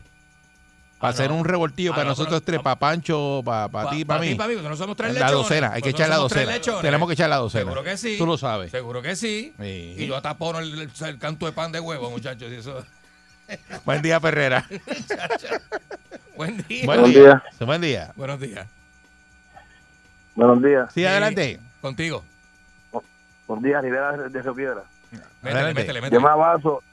Para 1.00 1.10
Ah, 1.10 1.13
hacer 1.13 1.30
no. 1.30 1.36
un 1.38 1.46
revoltillo 1.46 1.92
Ah, 1.92 1.96
para 1.96 2.04
no, 2.06 2.10
nosotros 2.12 2.42
tres, 2.44 2.60
para 2.60 2.75
Pancho, 2.77 3.42
para 3.46 3.68
Pa- 3.70 3.89
ti, 3.92 4.04
pa 4.04 4.16
para 4.16 4.22
mí. 4.22 4.30
ti, 4.30 4.36
pa' 4.36 4.48
mí, 4.48 4.56
porque 4.56 4.70
no 4.70 4.75
somos 4.75 4.98
tres 4.98 5.13
La 5.13 5.27
lechones. 5.27 5.34
docena, 5.48 5.72
hay 5.74 5.82
que 5.84 5.89
echar 5.89 6.10
la 6.10 6.16
docena. 6.16 6.51
Tenemos 6.82 7.08
que 7.08 7.13
echar 7.13 7.30
la 7.30 7.36
docena. 7.38 7.63
Seguro 7.66 7.84
que 7.84 7.98
sí. 7.98 8.16
Tú 8.18 8.25
lo 8.25 8.38
sabes. 8.38 8.72
Seguro 8.72 9.01
que 9.04 9.16
sí. 9.16 9.54
Y 9.60 10.08
yo 10.08 10.20
tapono 10.22 10.58
el, 10.60 10.89
canto 11.20 11.46
de 11.46 11.51
pan 11.51 11.72
de 11.72 11.80
huevo, 11.80 12.10
muchachos. 12.10 12.50
Buen 13.86 14.01
día, 14.01 14.20
Perrera. 14.20 14.66
Buen 16.36 16.58
día. 16.68 16.86
Buen 16.86 17.04
día. 17.06 17.44
Buen 17.60 17.82
día. 17.82 18.13
Buenos 18.16 18.39
días. 18.39 18.68
Buenos 20.36 20.62
días. 20.62 20.92
Sí, 20.94 21.06
adelante. 21.06 21.60
Contigo. 21.82 22.24
Buenos 23.48 23.63
días, 23.63 23.82
Rivera 23.82 24.12
de 24.18 24.42
Río 24.42 24.54
Piedra. 24.54 24.84
Métele, 25.12 25.27
Adelante. 25.60 25.74
métele, 25.82 26.00
Yo 26.00 26.01
métele. 26.04 26.22
me 26.22 26.30
avanzo, 26.30 26.84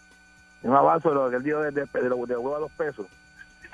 yo 0.62 0.70
me 0.70 0.76
avanzo 0.78 1.08
de 1.08 1.14
lo 1.16 1.30
que 1.30 1.36
él 1.36 1.42
dijo 1.42 1.60
de, 1.60 1.70
de, 1.72 1.80
de, 1.86 2.08
lo- 2.08 2.26
de 2.26 2.36
huevo 2.36 2.54
a 2.56 2.60
dos 2.60 2.70
pesos. 2.72 3.06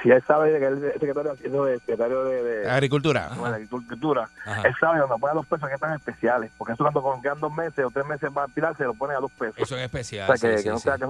Si 0.03 0.11
él 0.11 0.23
sabe 0.27 0.59
que 0.59 0.65
él 0.67 0.85
es 0.85 0.93
secretario, 0.95 1.33
haciendo 1.33 1.65
de, 1.67 1.79
secretario 1.81 2.25
de, 2.25 2.43
de, 2.43 2.71
Agricultura. 2.71 3.29
bueno, 3.37 3.51
de 3.51 3.65
agricultura, 3.65 4.29
Ajá. 4.47 4.63
él 4.69 4.75
sabe 4.81 4.99
cuando 4.99 5.19
pone 5.19 5.33
a 5.33 5.35
dos 5.35 5.47
pesos 5.47 5.69
que 5.69 5.75
están 5.75 5.93
especiales. 5.95 6.51
Porque 6.57 6.73
eso 6.73 6.83
cuando 6.85 7.03
con- 7.03 7.21
quedan 7.21 7.39
dos 7.41 7.53
meses 7.55 7.85
o 7.85 7.91
tres 7.91 8.07
meses 8.07 8.31
va 8.37 8.45
a 8.45 8.49
pilar, 8.49 8.77
se 8.77 8.85
lo 8.85 8.95
pone 8.95 9.15
a 9.15 9.19
dos 9.19 9.31
pesos. 9.33 9.57
Eso 9.59 9.75
o 9.75 9.79
especial. 9.79 10.27
sea, 10.39 10.51
que, 10.51 10.59
sí, 10.59 10.65
que 10.65 10.71
no 10.71 10.79
sí, 10.79 10.83
sea, 10.85 10.95
sí. 10.97 11.01
que, 11.03 11.07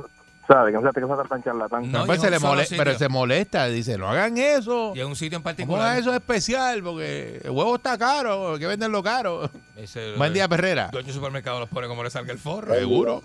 sabe, 0.48 0.70
que 0.72 0.76
no 0.76 0.82
sea, 0.82 0.90
que 0.92 1.00
no 1.02 1.14
sea 1.16 1.24
tan 1.24 1.42
charlatán. 1.42 1.92
No, 1.92 2.04
Pues 2.06 2.20
se 2.20 2.30
le 2.30 2.36
un 2.36 2.40
solo 2.42 2.54
mole- 2.54 2.66
pero 2.76 2.98
se 2.98 3.08
molesta. 3.08 3.66
Dice, 3.66 3.96
no 3.96 4.08
hagan 4.08 4.36
eso. 4.38 4.92
Y 4.96 5.00
en 5.00 5.06
un 5.06 5.14
sitio 5.16 5.36
en 5.36 5.42
particular. 5.44 5.96
eso 5.98 6.12
especial 6.12 6.82
porque 6.82 7.40
el 7.44 7.50
huevo 7.50 7.76
está 7.76 7.96
caro. 7.96 8.54
Hay 8.54 8.58
que 8.58 8.66
venderlo 8.66 9.02
caro. 9.04 9.48
Ese- 9.76 10.14
Buen 10.16 10.32
día, 10.32 10.48
Perrera. 10.48 10.88
Dueño 10.90 11.12
supermercado 11.12 11.60
los 11.60 11.68
pone 11.68 11.86
como 11.86 12.02
le 12.02 12.10
salga 12.10 12.32
el 12.32 12.38
forro. 12.40 12.74
Seguro. 12.74 13.22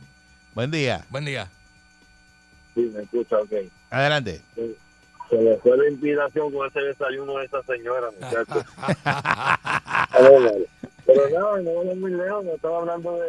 Buen 0.54 0.70
día. 0.70 1.04
Buen 1.10 1.26
día. 1.26 1.48
Sí, 2.76 2.92
me 2.94 3.02
escucha, 3.04 3.38
ok. 3.38 3.52
Adelante. 3.90 4.42
Se 5.30 5.42
le 5.42 5.58
fue 5.58 5.78
la 5.78 5.90
inspiración 5.90 6.52
con 6.52 6.68
ese 6.68 6.80
desayuno 6.82 7.38
de 7.38 7.46
esa 7.46 7.62
señora, 7.64 8.08
muchachos. 8.20 8.66
pero 11.06 11.30
nada, 11.30 11.60
no 11.62 11.74
vamos 11.76 11.98
muy 11.98 12.12
lejos, 12.12 12.46
no 12.46 12.52
estaba 12.54 12.80
hablando 12.80 13.18
de 13.20 13.28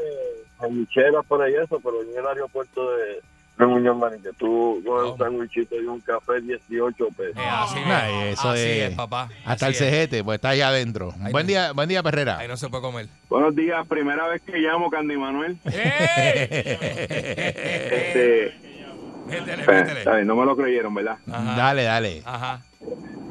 sandwicheras 0.58 1.24
por 1.26 1.42
ahí 1.42 1.54
eso, 1.54 1.80
pero 1.82 2.02
en 2.02 2.16
el 2.18 2.26
aeropuerto 2.26 2.90
de, 2.96 3.20
Marín, 3.58 4.22
que 4.22 4.32
tú 4.38 4.82
coges 4.84 5.12
un 5.12 5.18
sandwichito 5.18 5.76
y 5.80 5.86
un 5.86 5.98
café 6.00 6.40
18 6.42 7.08
pesos. 7.16 7.36
Eh, 7.36 7.40
así 7.48 7.78
es. 7.78 8.38
eso 8.38 8.50
así 8.50 8.60
es- 8.60 8.90
es, 8.90 8.96
papá. 8.96 9.30
Hasta 9.46 9.52
Así 9.52 9.64
el 9.64 9.70
es. 9.72 9.78
cejete, 9.78 10.24
pues 10.24 10.36
está 10.36 10.50
allá 10.50 10.68
adentro. 10.68 11.14
Ahí 11.22 11.32
Buen 11.32 11.46
no. 11.46 11.48
día, 11.48 11.72
buen 11.72 11.88
día, 11.88 12.02
Perrera. 12.02 12.36
Ahí 12.38 12.48
no 12.48 12.56
se 12.58 12.68
puede 12.68 12.82
comer. 12.82 13.06
Buenos 13.30 13.56
días, 13.56 13.86
primera 13.88 14.28
vez 14.28 14.42
que 14.42 14.58
llamo, 14.58 14.90
Candy 14.90 15.16
Manuel. 15.16 15.56
Este, 17.56 18.52
Métele, 19.26 19.56
métele. 19.66 19.98
está 20.00 20.14
bien, 20.16 20.26
no 20.26 20.36
me 20.36 20.44
lo 20.46 20.56
creyeron, 20.56 20.94
¿verdad? 20.94 21.18
Ajá. 21.30 21.56
Dale, 21.56 21.82
dale. 21.82 22.22
Ajá. 22.24 22.60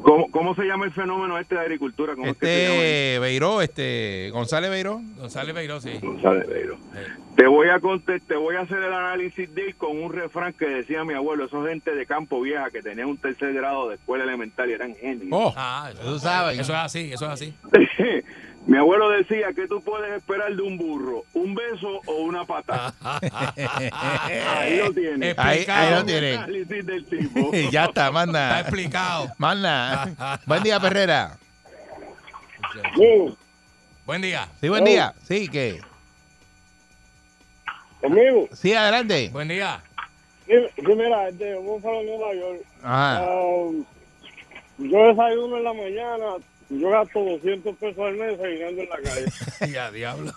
¿Cómo, 0.02 0.30
¿Cómo 0.30 0.54
se 0.54 0.64
llama 0.64 0.84
el 0.84 0.92
fenómeno 0.92 1.38
este 1.38 1.54
de 1.56 1.62
agricultura? 1.62 2.14
¿Cómo 2.14 2.26
es 2.26 2.36
que? 2.36 2.66
Este 2.66 3.18
Beiró, 3.18 3.60
este 3.62 4.30
González 4.30 4.70
Beiró. 4.70 5.00
González 5.18 5.54
Beiró, 5.54 5.80
sí. 5.80 5.98
González 6.00 6.46
Beiro. 6.48 6.76
Sí. 6.92 7.00
Te 7.36 7.46
voy 7.46 7.68
a 7.68 7.80
te 8.26 8.36
voy 8.36 8.56
a 8.56 8.60
hacer 8.60 8.78
el 8.78 8.92
análisis 8.92 9.52
de 9.54 9.66
él 9.68 9.74
con 9.76 10.00
un 10.02 10.12
refrán 10.12 10.52
que 10.52 10.66
decía 10.66 11.04
mi 11.04 11.14
abuelo, 11.14 11.44
esos 11.46 11.66
gente 11.68 11.94
de 11.94 12.06
campo 12.06 12.40
vieja 12.40 12.70
que 12.70 12.82
tenía 12.82 13.06
un 13.06 13.16
tercer 13.18 13.52
grado 13.52 13.88
de 13.88 13.96
escuela 13.96 14.24
elemental 14.24 14.70
y 14.70 14.72
eran 14.74 14.94
genios. 14.94 15.28
Oh, 15.32 15.52
Ah, 15.56 15.90
Tú 16.02 16.18
sabes. 16.18 16.58
Eso 16.60 16.72
es 16.72 16.78
así, 16.78 17.12
eso 17.12 17.26
es 17.26 17.32
así. 17.32 17.54
mi 18.66 18.76
abuelo 18.78 19.08
decía 19.10 19.52
que 19.54 19.68
tú 19.68 19.80
puedes 19.80 20.12
esperar 20.16 20.52
de 20.54 20.60
un 20.60 20.76
burro, 20.76 21.22
un 21.34 21.54
beso 21.54 22.00
o 22.06 22.12
una 22.22 22.44
patada. 22.44 22.92
Ahí 23.92 24.78
lo 24.78 24.92
tienes. 24.92 25.38
Ahí, 25.38 25.64
ahí 25.68 25.90
lo 25.90 25.98
análisis 25.98 26.84
del 26.86 27.04
tipo. 27.06 27.52
ya 27.70 27.84
está, 27.84 28.06
Está 28.06 28.10
manda. 28.10 28.60
explicado. 28.60 29.32
Manda. 29.38 30.40
buen 30.46 30.62
día, 30.64 30.80
Perrera. 30.80 31.38
Buen 34.04 34.22
día. 34.22 34.48
Sí, 34.60 34.68
buen 34.68 34.84
día. 34.84 35.14
Sí, 35.22 35.48
que. 35.48 35.80
Conmigo, 38.00 38.48
Sí, 38.52 38.74
adelante. 38.74 39.30
Buen 39.32 39.48
día. 39.48 39.80
sí, 40.46 40.54
mira, 40.84 41.28
este, 41.28 41.54
vamos 41.54 41.82
para 41.82 42.02
Nueva 42.02 42.34
York. 42.34 42.62
Ajá. 42.82 43.18
Ah, 43.20 43.70
yo 44.78 44.98
desayuno 45.08 45.56
en 45.56 45.64
la 45.64 45.72
mañana, 45.72 46.24
yo 46.68 46.90
gasto 46.90 47.20
200 47.20 47.76
pesos 47.76 47.98
al 48.06 48.14
mes 48.16 48.38
desayunando 48.38 48.82
en 48.82 48.88
la 48.88 48.96
calle. 48.96 49.26
Ya, 49.72 49.90
diablo. 49.90 50.32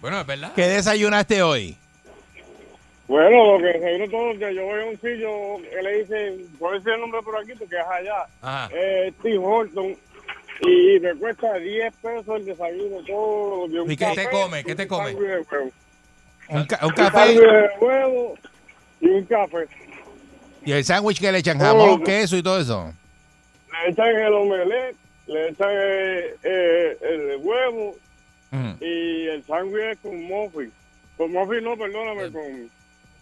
Bueno, 0.00 0.20
es 0.20 0.26
verdad. 0.26 0.52
¿Qué 0.54 0.62
desayunaste 0.66 1.42
hoy? 1.42 1.76
Bueno, 3.08 3.58
lo 3.58 3.58
que 3.58 3.78
desayuno 3.78 4.10
todos 4.10 4.26
los 4.28 4.38
días, 4.38 4.54
yo 4.54 4.64
voy 4.64 4.80
a 4.82 4.84
un 4.86 4.94
sitio 4.94 5.70
que 5.70 5.82
le 5.82 5.98
dicen, 5.98 6.46
puedo 6.58 6.74
decir 6.74 6.92
el 6.92 7.00
nombre 7.00 7.20
por 7.22 7.36
aquí 7.38 7.52
porque 7.58 7.76
es 7.76 7.86
allá, 7.86 8.24
Ajá. 8.40 8.70
eh, 8.72 9.12
Tim 9.22 9.42
Horton, 9.42 9.96
y 10.62 11.00
me 11.00 11.14
cuesta 11.16 11.54
10 11.54 11.94
pesos 11.96 12.36
el 12.36 12.44
desayuno 12.44 12.98
todos 13.06 13.60
los 13.62 13.70
días. 13.70 13.84
Un 13.84 13.90
¿Y 13.90 13.96
qué 13.96 14.12
te 14.14 14.30
come? 14.30 14.62
¿Qué 14.64 14.74
te 14.76 14.82
un 14.82 14.88
come? 14.88 15.12
sándwich 15.12 15.28
de 15.28 15.36
huevo. 15.40 15.70
Un, 16.50 16.64
ca- 16.66 16.78
un 16.82 16.86
Un 16.88 16.94
café 16.94 17.16
sándwich 17.18 17.40
de 17.40 17.68
huevo 17.80 18.34
y 19.00 19.08
un 19.08 19.24
café. 19.24 19.66
y 20.64 20.72
el 20.72 20.84
sándwich 20.84 21.18
que 21.20 21.32
le 21.32 21.38
echan 21.38 21.58
jamón, 21.58 22.04
queso 22.04 22.36
y 22.36 22.42
todo 22.44 22.60
eso. 22.60 22.92
Le 23.72 23.90
echan 23.90 24.06
el 24.08 24.34
omelette, 24.34 24.96
le 25.32 25.48
echan 25.48 25.68
eh, 25.70 26.34
eh, 26.42 26.98
el 27.02 27.36
huevo 27.40 27.96
Mm. 28.52 28.72
y 28.80 29.26
el 29.28 29.44
sándwich 29.44 29.82
es 29.92 29.98
con 29.98 30.20
muffin. 30.24 30.72
Con 31.16 31.30
muffin 31.32 31.62
no, 31.62 31.76
perdóname, 31.76 32.32
con, 32.32 32.68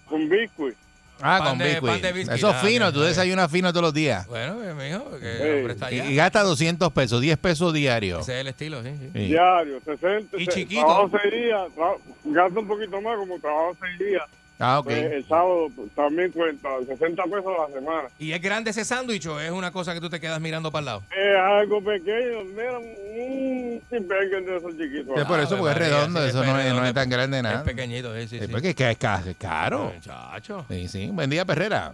con 0.06 0.26
biscuit. 0.28 0.74
Ah, 1.20 1.38
Pan 1.40 1.48
con 1.48 1.58
de- 1.58 2.12
biscuit. 2.12 2.30
Eso 2.30 2.48
es 2.48 2.56
Ah, 2.56 2.62
fino, 2.64 2.90
tú 2.92 3.00
desayunas 3.02 3.50
fino 3.50 3.70
todos 3.70 3.82
los 3.82 3.92
días. 3.92 4.26
Bueno, 4.26 4.62
eh, 4.64 4.72
mijo, 4.72 5.18
que 5.18 5.36
el 5.36 5.58
hombre 5.58 5.72
está 5.74 5.92
Y, 5.92 6.00
allá. 6.00 6.10
y 6.10 6.14
gasta 6.14 6.42
200 6.44 6.90
pesos, 6.92 7.20
10 7.20 7.36
pesos 7.36 7.74
diarios. 7.74 8.22
Ese 8.22 8.36
es 8.36 8.40
el 8.40 8.46
estilo, 8.46 8.82
sí, 8.82 8.90
sí. 8.98 9.10
Sí. 9.12 9.18
Diario, 9.26 9.80
60. 9.84 10.36
Y 10.40 10.44
se- 10.46 10.50
chiquito. 10.52 10.80
Trabajo 10.86 11.10
seis 11.20 11.34
días, 11.34 11.60
tra- 11.76 11.98
gasto 12.24 12.60
un 12.60 12.68
poquito 12.68 13.00
más 13.02 13.18
como 13.18 13.38
trabajo 13.38 13.76
seis 13.80 13.98
días. 13.98 14.22
Ah, 14.60 14.80
ok. 14.80 14.86
Pues, 14.86 15.12
el 15.12 15.24
sábado 15.26 15.68
también 15.94 16.32
cuenta 16.32 16.68
60 16.84 17.22
pesos 17.24 17.46
a 17.46 17.68
la 17.68 17.74
semana. 17.74 18.08
¿Y 18.18 18.32
es 18.32 18.42
grande 18.42 18.70
ese 18.70 18.84
sándwich 18.84 19.26
o 19.26 19.38
es 19.38 19.52
una 19.52 19.70
cosa 19.70 19.94
que 19.94 20.00
tú 20.00 20.10
te 20.10 20.18
quedas 20.18 20.40
mirando 20.40 20.72
para 20.72 20.80
el 20.80 20.84
lado? 20.86 21.02
Es 21.12 21.36
algo 21.38 21.80
pequeño, 21.80 22.42
mira, 22.44 22.78
un 22.78 24.08
bacon 24.08 24.44
de 24.46 24.56
esos 24.56 24.72
chiquitos. 24.72 25.16
Sí, 25.16 25.24
por 25.26 25.40
eso, 25.40 25.54
Ave 25.54 25.58
porque 25.58 25.70
es 25.72 25.78
redondo, 25.78 26.22
sí, 26.22 26.28
eso 26.28 26.42
es 26.42 26.48
no 26.48 26.60
es, 26.60 26.74
no 26.74 26.84
es 26.84 26.94
tan 26.94 27.08
grande 27.08 27.36
Es 27.36 27.42
nada. 27.44 27.62
pequeñito, 27.62 28.12
sí, 28.16 28.26
sí. 28.28 28.40
Sí, 28.40 28.48
porque 28.48 28.70
es 28.70 28.74
que 28.74 28.90
es 28.90 28.98
es 29.26 29.36
caro. 29.36 29.92
Muchacho. 29.94 30.66
Sí, 30.68 30.88
sí. 30.88 31.10
Buen 31.12 31.30
día, 31.30 31.44
Perrera. 31.44 31.92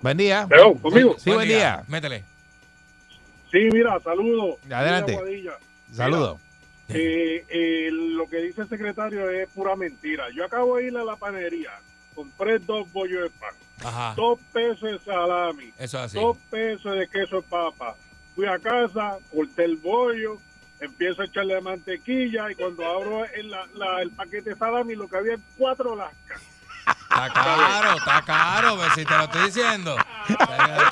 Buen 0.00 0.16
día. 0.16 0.46
Pero, 0.48 0.74
conmigo. 0.74 1.16
Sí, 1.18 1.30
buen 1.30 1.48
día. 1.48 1.82
Métele. 1.86 2.24
Sí, 3.50 3.68
mira, 3.72 3.98
saludos. 4.00 4.56
Adelante. 4.70 5.18
Saludos. 5.92 6.38
Eh, 6.88 7.44
eh, 7.48 7.88
lo 7.92 8.26
que 8.28 8.38
dice 8.38 8.62
el 8.62 8.68
secretario 8.68 9.28
es 9.30 9.48
pura 9.50 9.76
mentira. 9.76 10.24
Yo 10.34 10.44
acabo 10.44 10.76
de 10.76 10.86
ir 10.86 10.96
a 10.96 11.04
la 11.04 11.16
panería, 11.16 11.70
compré 12.14 12.58
dos 12.58 12.90
bollos 12.92 13.24
de 13.24 13.30
pan, 13.38 13.54
Ajá. 13.84 14.14
dos 14.16 14.38
pesos 14.52 14.80
de 14.92 14.98
salami, 15.00 15.66
Eso 15.78 15.98
es 15.98 16.04
así. 16.04 16.18
dos 16.18 16.36
pesos 16.50 16.96
de 16.98 17.06
queso 17.08 17.36
de 17.36 17.42
papa. 17.42 17.94
Fui 18.34 18.46
a 18.46 18.58
casa, 18.58 19.18
corté 19.30 19.64
el 19.64 19.76
bollo, 19.76 20.38
empiezo 20.80 21.22
a 21.22 21.24
echarle 21.26 21.60
mantequilla 21.60 22.50
y 22.50 22.54
cuando 22.54 22.86
abro 22.86 23.24
el, 23.26 23.50
la- 23.50 23.68
la- 23.74 24.00
el 24.02 24.10
paquete 24.10 24.50
de 24.50 24.56
salami 24.56 24.94
lo 24.94 25.08
que 25.08 25.16
había 25.16 25.34
es 25.34 25.40
cuatro 25.58 25.94
lascas. 25.94 26.40
Está 27.10 27.32
caro, 27.32 27.96
está 27.96 28.22
caro, 28.22 28.76
pues, 28.76 28.92
si 28.94 29.04
te 29.04 29.16
lo 29.16 29.24
estoy 29.24 29.42
diciendo. 29.46 29.96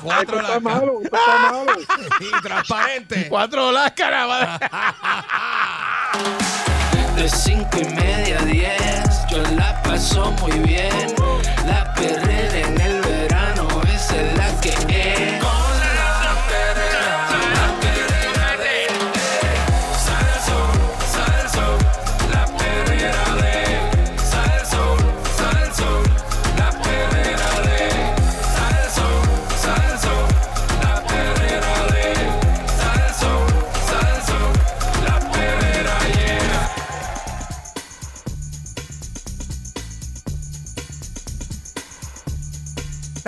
Cuatro 0.03 0.41
está 0.41 0.61
malo, 0.61 1.01
está 1.03 1.39
malo. 1.39 1.73
Y 2.21 2.43
transparente. 2.43 3.29
Cuatro 3.29 3.71
láscaras. 3.71 4.61
De 7.15 7.29
cinco 7.29 7.79
y 7.81 7.85
media 7.95 8.41
a 8.41 8.45
10, 8.45 9.27
yo 9.31 9.43
la 9.57 9.83
paso 9.83 10.33
muy 10.43 10.59
bien. 10.61 11.15
La 11.67 11.93
perrera 11.95 12.59
en 12.59 12.76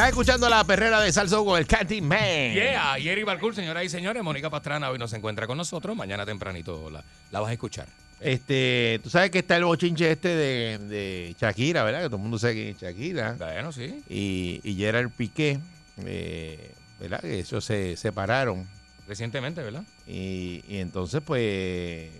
escuchando 0.07 0.49
la 0.49 0.63
perrera 0.65 1.01
de 1.01 1.13
Salso 1.13 1.45
con 1.45 1.59
el 1.59 1.67
Candy 1.67 2.01
Man. 2.01 2.53
Yeah, 2.53 2.99
y 3.01 3.09
Eric 3.09 3.25
Balcour, 3.25 3.55
señoras 3.55 3.83
y 3.85 3.89
señores, 3.89 4.23
Mónica 4.23 4.49
Pastrana 4.51 4.91
hoy 4.91 4.99
no 4.99 5.09
se 5.09 5.17
encuentra 5.17 5.47
con 5.49 5.57
nosotros, 5.59 5.97
mañana 5.97 6.25
tempranito 6.25 6.89
la, 6.91 7.03
la 7.33 7.41
vas 7.41 7.51
a 7.51 7.53
escuchar. 7.55 7.89
Este, 8.21 9.01
tú 9.03 9.11
sabes 9.11 9.31
que 9.31 9.39
está 9.39 9.57
el 9.57 9.65
bochinche 9.65 10.11
este 10.11 10.29
de, 10.29 10.79
de 10.79 11.37
Shakira, 11.41 11.83
¿verdad? 11.85 12.01
Que 12.03 12.07
todo 12.07 12.17
el 12.17 12.23
mundo 12.23 12.39
sabe 12.39 12.55
que 12.55 12.71
es 12.71 12.77
Shakira. 12.81 13.33
Bueno, 13.39 13.73
sí. 13.73 14.03
Y, 14.09 14.61
y 14.63 14.75
Gerard 14.77 15.11
Piqué, 15.11 15.59
eh, 16.05 16.73
¿verdad? 17.01 17.21
Que 17.21 17.39
ellos 17.41 17.65
se 17.65 17.97
separaron. 17.97 18.67
Recientemente, 19.07 19.63
¿verdad? 19.63 19.85
Y, 20.07 20.63
y 20.69 20.79
entonces, 20.79 21.23
pues, 21.25 22.11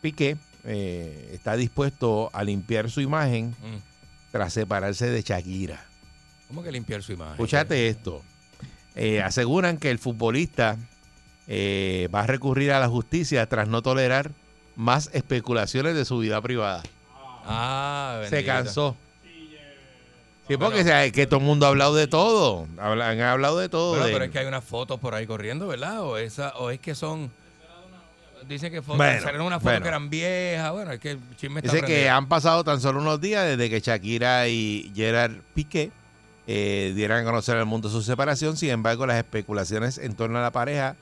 Piqué 0.00 0.36
eh, 0.64 1.30
está 1.32 1.56
dispuesto 1.56 2.30
a 2.32 2.42
limpiar 2.44 2.90
su 2.90 3.00
imagen 3.00 3.50
Mm. 3.62 3.76
tras 4.32 4.52
separarse 4.52 5.08
de 5.08 5.22
Shakira. 5.22 5.84
¿Cómo 6.52 6.62
que 6.62 6.70
limpiar 6.70 7.02
su 7.02 7.12
imagen? 7.12 7.32
Escúchate 7.32 7.88
esto. 7.88 8.20
Eh, 8.94 9.22
aseguran 9.22 9.78
que 9.78 9.90
el 9.90 9.98
futbolista 9.98 10.76
eh, 11.48 12.10
va 12.14 12.20
a 12.20 12.26
recurrir 12.26 12.72
a 12.72 12.78
la 12.78 12.90
justicia 12.90 13.46
tras 13.48 13.68
no 13.68 13.80
tolerar 13.80 14.32
más 14.76 15.08
especulaciones 15.14 15.94
de 15.94 16.04
su 16.04 16.18
vida 16.18 16.42
privada. 16.42 16.82
Ah, 17.46 18.20
Se 18.28 18.44
cansó. 18.44 18.98
Sí, 20.46 20.58
porque 20.58 20.80
o 20.82 20.84
sea, 20.84 21.06
es 21.06 21.12
que 21.12 21.26
todo 21.26 21.40
el 21.40 21.46
mundo 21.46 21.64
ha 21.64 21.70
hablado 21.70 21.94
de 21.94 22.06
todo. 22.06 22.68
Han 22.78 23.00
hablado 23.22 23.58
de 23.58 23.70
todo. 23.70 24.04
De- 24.04 24.12
pero 24.12 24.26
es 24.26 24.30
que 24.30 24.40
hay 24.40 24.46
unas 24.46 24.62
fotos 24.62 25.00
por 25.00 25.14
ahí 25.14 25.26
corriendo, 25.26 25.68
¿verdad? 25.68 26.02
O 26.02 26.18
esa, 26.18 26.50
o 26.58 26.68
es 26.68 26.78
que 26.80 26.94
son. 26.94 27.30
Dicen 28.46 28.70
que 28.70 28.82
fotos, 28.82 28.98
Bueno, 28.98 29.22
salieron 29.22 29.46
unas 29.46 29.60
fotos 29.62 29.72
bueno. 29.72 29.82
que 29.84 29.88
eran 29.88 30.10
viejas. 30.10 30.70
Bueno, 30.72 30.92
es 30.92 31.00
que 31.00 31.12
el 31.12 31.20
chisme 31.36 31.60
está 31.60 31.72
Dice 31.72 31.86
que 31.86 32.10
han 32.10 32.28
pasado 32.28 32.62
tan 32.62 32.78
solo 32.78 33.00
unos 33.00 33.22
días 33.22 33.46
desde 33.46 33.70
que 33.70 33.80
Shakira 33.80 34.48
y 34.48 34.92
Gerard 34.94 35.32
Piqué 35.54 35.90
eh, 36.46 36.92
dieran 36.94 37.22
a 37.22 37.24
conocer 37.24 37.56
al 37.56 37.66
mundo 37.66 37.88
su 37.88 38.02
separación. 38.02 38.56
Sin 38.56 38.70
embargo, 38.70 39.06
las 39.06 39.16
especulaciones 39.18 39.98
en 39.98 40.14
torno 40.14 40.38
a 40.38 40.42
la 40.42 40.50
pareja 40.50 40.96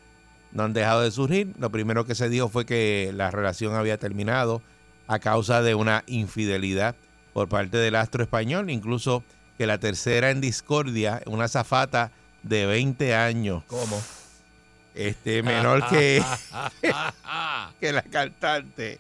no 0.53 0.65
han 0.65 0.73
dejado 0.73 1.03
de 1.03 1.11
surgir. 1.11 1.55
Lo 1.59 1.71
primero 1.71 2.05
que 2.05 2.15
se 2.15 2.29
dijo 2.29 2.49
fue 2.49 2.67
que 2.67 3.13
la 3.15 3.31
relación 3.31 3.75
había 3.75 3.99
terminado 3.99 4.63
a 5.07 5.19
causa 5.19 5.63
de 5.63 5.75
una 5.75 6.05
infidelidad 6.07 6.95
por 7.33 7.49
parte 7.49 7.79
del 7.79 7.97
astro 7.97 8.23
español. 8.23 8.71
Incluso 8.71 9.25
que 9.57 9.67
la 9.67 9.79
tercera 9.79 10.31
en 10.31 10.41
discordia, 10.41 11.23
una 11.27 11.49
zafata 11.49 12.11
de 12.43 12.67
20 12.67 13.15
años, 13.15 13.63
¿Cómo? 13.67 14.01
este 14.95 15.43
menor 15.43 15.87
que, 15.89 16.23
que 17.81 17.93
la 17.93 18.03
cantante, 18.03 18.99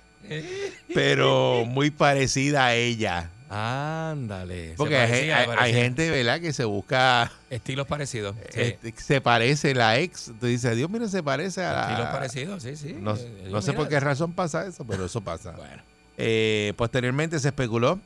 pero 0.94 1.64
muy 1.66 1.90
parecida 1.90 2.66
a 2.66 2.74
ella. 2.74 3.31
Ándale. 3.50 4.74
Porque 4.76 4.96
hay, 4.96 5.08
parecía, 5.08 5.38
hay- 5.38 5.46
parecía. 5.46 5.64
hay 5.64 5.72
gente, 5.82 6.10
¿verdad?, 6.10 6.40
que 6.40 6.52
se 6.52 6.64
busca, 6.64 7.30
Estilos 7.50 7.86
parecidos. 7.86 8.36
Sí. 8.52 8.60
este, 8.60 8.94
se 8.96 9.20
parece 9.20 9.74
la 9.74 9.98
ex. 9.98 10.32
Tú 10.38 10.46
dices, 10.46 10.76
Dios, 10.76 10.88
mira, 10.88 11.08
se 11.08 11.22
parece 11.22 11.62
a 11.62 11.80
Estilos 11.82 12.04
la... 12.04 12.12
parecidos, 12.12 12.62
sí, 12.62 12.76
sí. 12.76 12.96
No, 13.00 13.16
Eh, 13.16 13.48
no 13.50 13.60
sé 13.62 13.72
por 13.72 13.88
qué 13.88 13.98
razón 14.00 14.32
pasa 14.32 14.66
eso, 14.66 14.84
pero 14.86 15.04
eso 15.04 15.20
pasa. 15.20 15.52
Bueno. 15.56 15.82
Eh, 16.22 16.74
posteriormente 16.76 17.38
se 17.38 17.48
especuló 17.48 17.98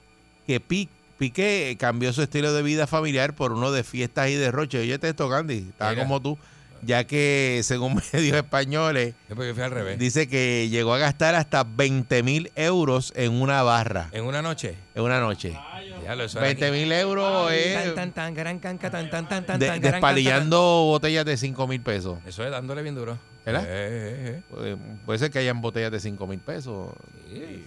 que 0.47 0.61
Pi- 0.61 0.89
Piqué 1.19 1.77
cambió 1.79 2.13
su 2.13 2.23
estilo 2.23 2.53
de 2.53 2.63
vida 2.63 2.87
familiar 2.87 3.35
por 3.35 3.53
uno 3.53 3.71
de 3.73 3.85
fiestas 3.85 4.29
y 4.31 4.35
derroches. 4.35 4.81
Oye, 4.83 4.99
te 4.99 5.09
esto, 5.09 5.29
Candy, 5.29 5.67
estaba 5.71 5.91
Mira. 5.93 6.03
como 6.05 6.21
tú, 6.23 6.39
ya 6.85 7.05
que 7.05 7.61
según 7.65 7.95
medios 8.13 8.37
españoles, 8.37 9.15
Yo 9.29 9.37
porque 9.37 9.55
fui 9.55 9.63
al 9.63 9.71
revés. 9.71 9.99
dice 9.99 10.29
que 10.29 10.69
llegó 10.69 10.95
a 10.95 10.99
gastar 10.99 11.35
hasta 11.35 11.65
20 11.65 12.23
mil 12.23 12.51
euros 12.57 13.13
en 13.17 13.33
una 13.41 13.63
barra, 13.63 14.09
En 14.13 14.25
una 14.25 14.43
noche. 14.43 14.77
en 14.95 15.03
una 15.03 15.21
noche. 15.21 15.57
Ya 16.05 16.15
lo 16.15 16.25
eso 16.25 16.39
era 16.39 16.49
20 16.49 16.67
aquí. 16.67 16.77
mil 16.79 16.93
euros 16.93 17.51
es 17.53 17.75
Tan, 17.85 17.95
tan, 17.95 18.13
tan, 18.13 18.35
gran, 18.35 18.59
can, 18.59 18.77
ca, 18.79 18.91
tan, 18.91 19.09
tan, 19.11 19.27
tan, 19.29 19.47
tan, 19.47 19.59
de- 19.59 19.67
tan, 19.67 19.81
gran, 19.81 19.93
despalillando 19.93 20.59
botellas 20.61 21.25
de 21.25 21.37
5 21.37 21.67
mil 21.67 21.81
pesos. 21.81 22.19
Eso 22.27 22.45
es 22.45 22.51
dándole 22.51 22.83
bien 22.83 22.95
duro. 22.95 23.19
¿Verdad? 23.47 23.65
Eh, 23.65 23.69
eh, 23.69 24.35
eh. 24.39 24.43
Puede, 24.51 24.77
puede 25.05 25.19
ser 25.19 25.31
que 25.31 25.39
hayan 25.39 25.61
botellas 25.61 25.91
de 25.93 26.01
5 26.01 26.27
mil 26.27 26.39
pesos. 26.41 26.91
Sí, 27.31 27.67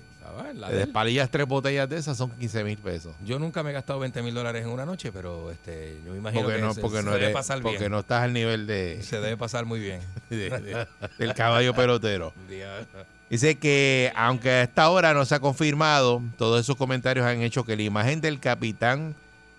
la 0.56 0.69
Te 0.69 0.76
despalillas 0.76 1.30
tres 1.30 1.47
botellas 1.47 1.88
de 1.89 1.97
esas 1.97 2.17
son 2.17 2.32
15 2.32 2.63
mil 2.63 2.78
pesos. 2.78 3.15
Yo 3.26 3.39
nunca 3.39 3.63
me 3.63 3.69
he 3.71 3.73
gastado 3.73 4.00
20 4.00 4.21
mil 4.21 4.34
dólares 4.34 4.63
en 4.63 4.69
una 4.69 4.86
noche, 4.86 5.12
pero 5.12 5.52
este, 5.52 5.97
yo 6.06 6.12
me 6.12 6.17
imagino 6.19 6.43
Porque 6.43 6.56
que 6.58 6.62
no, 6.62 6.73
se, 6.73 6.82
porque 6.82 6.97
se 6.97 7.04
no, 7.04 7.12
debe 7.12 7.23
eres- 7.26 7.34
pasar 7.36 7.62
porque 7.62 7.78
bien. 7.80 7.91
no 7.91 8.00
estás 8.00 8.23
al 8.23 8.34
nivel 8.34 8.67
de, 8.67 9.02
Se 9.04 9.19
debe 9.19 9.38
pasar 9.38 9.65
muy 9.65 9.80
bien. 9.80 10.00
de- 10.30 10.50
de- 10.50 10.88
del 11.17 11.34
caballo 11.34 11.73
pelotero. 11.73 12.34
Dice 13.30 13.56
que 13.56 14.12
aunque 14.15 14.50
a 14.50 14.62
esta 14.63 14.89
hora 14.89 15.13
no 15.13 15.26
se 15.26 15.36
ha 15.36 15.39
confirmado, 15.41 16.21
todos 16.38 16.62
esos 16.62 16.78
comentarios 16.78 17.26
han 17.26 17.41
hecho 17.41 17.65
que 17.65 17.76
la 17.76 17.84
imagen 17.84 18.21
del 18.21 18.39
capitán 18.39 19.15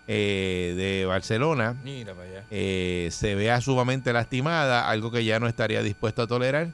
eh, 0.06 0.72
de 0.74 1.04
Barcelona 1.04 1.74
Mira 1.84 2.14
para 2.14 2.26
allá. 2.30 2.44
eh, 2.50 3.08
se 3.12 3.34
vea 3.34 3.60
sumamente 3.60 4.10
lastimada, 4.14 4.88
algo 4.88 5.10
que 5.10 5.22
ya 5.22 5.38
no 5.38 5.46
estaría 5.48 5.82
dispuesto 5.82 6.22
a 6.22 6.26
tolerar 6.26 6.68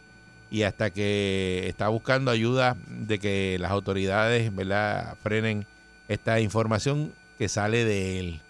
y 0.55 0.63
hasta 0.63 0.91
que 0.91 1.65
está 1.67 1.89
buscando 1.89 2.31
ayuda 2.31 2.77
de 2.87 3.19
que 3.19 3.57
las 3.59 3.73
autoridades 3.73 4.55
¿verdad? 4.55 5.17
frenen 5.21 5.67
esta 6.07 6.39
información 6.39 7.13
que 7.39 7.49
sale 7.49 7.85
de 7.85 8.21
él. 8.21 8.41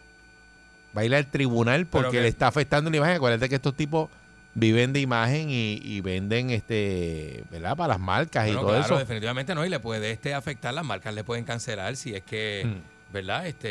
Va 0.95 1.01
a 1.01 1.05
ir 1.07 1.15
al 1.15 1.27
tribunal 1.31 1.87
porque 1.87 2.11
que- 2.19 2.21
le 2.21 2.29
está 2.29 2.47
afectando 2.47 2.91
la 2.91 2.99
imagen. 2.99 3.17
Acuérdate 3.17 3.49
que 3.49 3.55
estos 3.55 3.75
tipos 3.75 4.11
viven 4.53 4.93
de 4.93 5.01
imagen 5.01 5.49
y, 5.49 5.81
y 5.83 6.03
venden 6.03 6.51
este, 6.51 7.43
¿verdad? 7.51 7.75
Para 7.75 7.95
las 7.95 8.01
marcas 8.01 8.45
y 8.47 8.49
Bueno, 8.49 8.61
todo 8.61 8.71
claro, 8.73 8.85
eso. 8.85 8.99
definitivamente 8.99 9.55
no, 9.55 9.65
y 9.65 9.71
le 9.71 9.81
puede 9.81 10.11
este 10.11 10.35
afectar, 10.35 10.75
las 10.75 10.85
marcas 10.85 11.15
le 11.15 11.25
pueden 11.25 11.45
cancelar 11.45 11.97
si 11.97 12.15
es 12.15 12.23
que, 12.23 12.65
Mm. 12.67 13.13
¿verdad? 13.15 13.47
Este, 13.47 13.71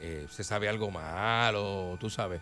eh, 0.00 0.26
se 0.30 0.44
sabe 0.44 0.68
algo 0.68 0.92
mal 0.92 1.54
o 1.56 1.96
tú 2.00 2.08
sabes, 2.08 2.40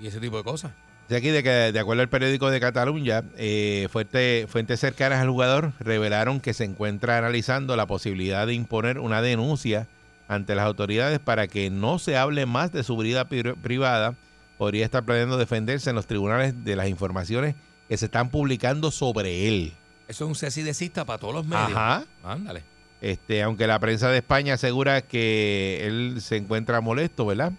y 0.00 0.08
ese 0.08 0.18
tipo 0.18 0.36
de 0.38 0.42
cosas. 0.44 0.72
Dice 1.12 1.18
aquí 1.18 1.28
de 1.28 1.42
que, 1.42 1.50
de 1.72 1.78
acuerdo 1.78 2.00
al 2.00 2.08
periódico 2.08 2.50
de 2.50 2.58
Cataluña, 2.58 3.22
eh, 3.36 3.86
fuerte- 3.92 4.46
fuentes 4.48 4.80
cercanas 4.80 5.20
al 5.20 5.28
jugador 5.28 5.74
revelaron 5.78 6.40
que 6.40 6.54
se 6.54 6.64
encuentra 6.64 7.18
analizando 7.18 7.76
la 7.76 7.84
posibilidad 7.84 8.46
de 8.46 8.54
imponer 8.54 8.98
una 8.98 9.20
denuncia 9.20 9.88
ante 10.26 10.54
las 10.54 10.64
autoridades 10.64 11.18
para 11.18 11.48
que 11.48 11.68
no 11.68 11.98
se 11.98 12.16
hable 12.16 12.46
más 12.46 12.72
de 12.72 12.82
su 12.82 12.96
vida 12.96 13.26
pri- 13.28 13.52
privada. 13.60 14.14
Podría 14.56 14.86
estar 14.86 15.04
planeando 15.04 15.36
defenderse 15.36 15.90
en 15.90 15.96
los 15.96 16.06
tribunales 16.06 16.64
de 16.64 16.76
las 16.76 16.88
informaciones 16.88 17.56
que 17.90 17.98
se 17.98 18.06
están 18.06 18.30
publicando 18.30 18.90
sobre 18.90 19.48
él. 19.48 19.74
Eso 20.08 20.24
es 20.32 20.42
un 20.42 20.64
de 20.64 20.72
cista 20.72 21.04
para 21.04 21.18
todos 21.18 21.34
los 21.34 21.44
medios. 21.46 21.72
Ajá. 21.72 22.04
Ándale. 22.24 22.62
Este, 23.02 23.42
aunque 23.42 23.66
la 23.66 23.78
prensa 23.78 24.08
de 24.08 24.16
España 24.16 24.54
asegura 24.54 25.02
que 25.02 25.86
él 25.86 26.22
se 26.22 26.38
encuentra 26.38 26.80
molesto, 26.80 27.26
¿verdad? 27.26 27.52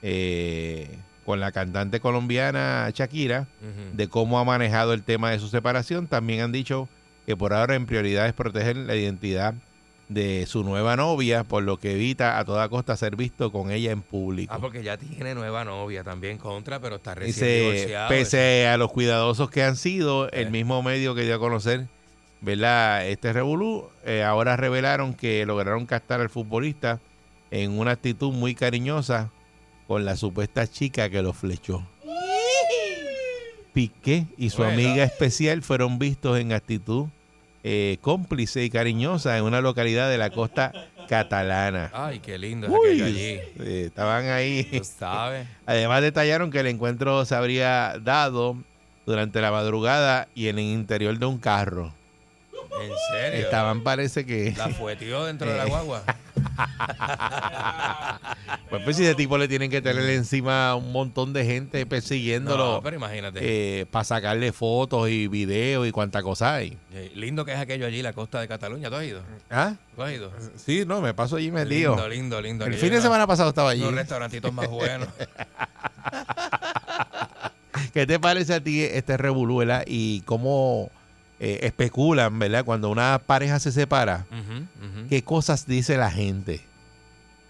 Eh, 0.00 0.96
con 1.24 1.40
la 1.40 1.52
cantante 1.52 2.00
colombiana 2.00 2.90
Shakira, 2.94 3.46
de 3.92 4.08
cómo 4.08 4.38
ha 4.38 4.44
manejado 4.44 4.92
el 4.92 5.02
tema 5.02 5.30
de 5.30 5.38
su 5.38 5.48
separación. 5.48 6.06
También 6.06 6.40
han 6.42 6.52
dicho 6.52 6.88
que 7.26 7.36
por 7.36 7.52
ahora 7.54 7.74
en 7.74 7.86
prioridad 7.86 8.26
es 8.26 8.32
proteger 8.34 8.76
la 8.76 8.94
identidad 8.94 9.54
de 10.10 10.44
su 10.46 10.62
nueva 10.64 10.96
novia, 10.96 11.44
por 11.44 11.62
lo 11.62 11.78
que 11.78 11.92
evita 11.92 12.38
a 12.38 12.44
toda 12.44 12.68
costa 12.68 12.94
ser 12.94 13.16
visto 13.16 13.50
con 13.50 13.70
ella 13.70 13.90
en 13.90 14.02
público. 14.02 14.52
Ah, 14.54 14.58
porque 14.60 14.82
ya 14.82 14.98
tiene 14.98 15.34
nueva 15.34 15.64
novia 15.64 16.04
también 16.04 16.36
contra, 16.36 16.78
pero 16.78 16.96
está 16.96 17.14
recién 17.14 17.34
Dice, 17.34 17.60
divorciado. 17.60 18.08
pese 18.10 18.66
a 18.68 18.76
los 18.76 18.92
cuidadosos 18.92 19.48
que 19.50 19.62
han 19.62 19.76
sido, 19.76 20.26
Eh. 20.26 20.42
el 20.42 20.50
mismo 20.50 20.82
medio 20.82 21.14
que 21.14 21.22
dio 21.22 21.36
a 21.36 21.38
conocer, 21.38 21.86
¿verdad? 22.42 23.06
Este 23.08 23.32
revolú, 23.32 23.88
eh, 24.04 24.22
ahora 24.22 24.58
revelaron 24.58 25.14
que 25.14 25.46
lograron 25.46 25.86
captar 25.86 26.20
al 26.20 26.28
futbolista 26.28 27.00
en 27.50 27.78
una 27.78 27.92
actitud 27.92 28.30
muy 28.32 28.54
cariñosa 28.54 29.30
con 29.86 30.04
la 30.04 30.16
supuesta 30.16 30.66
chica 30.66 31.08
que 31.10 31.22
lo 31.22 31.32
flechó. 31.32 31.86
Piqué 33.72 34.26
y 34.38 34.50
su 34.50 34.58
Bueno. 34.58 34.72
amiga 34.74 35.04
especial 35.04 35.62
fueron 35.62 35.98
vistos 35.98 36.38
en 36.38 36.52
actitud 36.52 37.06
eh, 37.66 37.96
cómplice 38.02 38.62
y 38.62 38.70
cariñosa 38.70 39.36
en 39.38 39.44
una 39.44 39.60
localidad 39.62 40.10
de 40.10 40.18
la 40.18 40.28
costa 40.30 40.70
catalana. 41.08 41.90
Ay, 41.94 42.18
qué 42.20 42.36
lindo 42.38 42.66
es 42.66 42.72
Uy, 42.72 42.78
aquello 42.88 43.04
allí. 43.06 43.16
eh, 43.24 43.82
estaban 43.86 44.26
ahí. 44.26 44.82
Además 45.66 46.02
detallaron 46.02 46.50
que 46.50 46.60
el 46.60 46.66
encuentro 46.66 47.24
se 47.24 47.34
habría 47.34 47.96
dado 48.02 48.58
durante 49.06 49.40
la 49.40 49.50
madrugada 49.50 50.28
y 50.34 50.48
en 50.48 50.58
el 50.58 50.64
interior 50.66 51.18
de 51.18 51.26
un 51.26 51.38
carro. 51.38 51.92
En 52.82 52.90
serio. 53.12 53.44
Estaban 53.44 53.82
parece 53.82 54.24
que... 54.26 54.52
La 54.56 54.68
fueteó 54.68 55.24
dentro 55.24 55.48
de 55.50 55.56
la 55.56 55.64
Eh. 55.64 55.68
guagua. 55.68 56.02
Pues, 58.70 58.82
pues 58.82 58.96
si 58.96 59.04
de 59.04 59.14
tipo 59.14 59.38
le 59.38 59.46
tienen 59.46 59.70
que 59.70 59.80
tener 59.80 60.08
encima 60.10 60.74
un 60.74 60.90
montón 60.90 61.32
de 61.32 61.44
gente 61.44 61.86
persiguiéndolo 61.86 62.74
No, 62.76 62.82
pero 62.82 62.96
imagínate. 62.96 63.38
para 63.90 64.04
sacarle 64.04 64.50
fotos 64.52 65.08
y 65.10 65.28
videos 65.28 65.86
y 65.86 65.92
cuánta 65.92 66.22
cosa 66.22 66.54
hay. 66.56 66.76
Eh, 66.92 67.12
lindo 67.14 67.44
que 67.44 67.52
es 67.52 67.58
aquello 67.58 67.86
allí, 67.86 68.02
la 68.02 68.12
costa 68.12 68.40
de 68.40 68.48
Cataluña. 68.48 68.88
¿Tú 68.90 68.96
has 68.96 69.04
ido? 69.04 69.22
¿Ah? 69.50 69.74
¿Tú 69.94 70.02
has 70.02 70.12
ido? 70.12 70.32
Sí, 70.56 70.84
no, 70.86 71.00
me 71.00 71.14
paso 71.14 71.36
allí 71.36 71.52
metido. 71.52 71.92
Lindo, 71.94 72.08
lindo, 72.08 72.40
lindo. 72.40 72.64
El 72.66 72.74
aquello 72.74 72.80
fin 72.80 72.90
de 72.90 73.00
semana 73.00 73.26
pasado 73.28 73.50
estaba 73.50 73.70
allí. 73.70 73.82
Unos 73.82 73.94
restaurantitos 73.94 74.52
más 74.52 74.68
buenos. 74.68 75.08
¿Qué 77.92 78.06
te 78.06 78.18
parece 78.18 78.54
a 78.54 78.60
ti 78.60 78.82
este 78.82 79.16
revolú, 79.16 79.58
verdad? 79.58 79.84
Y 79.86 80.22
cómo 80.22 80.90
eh, 81.40 81.60
especulan, 81.62 82.38
¿verdad? 82.38 82.64
Cuando 82.64 82.90
una 82.90 83.18
pareja 83.24 83.58
se 83.58 83.72
separa. 83.72 84.26
¿qué 85.08 85.22
cosas 85.22 85.66
dice 85.66 85.96
la 85.96 86.10
gente? 86.10 86.62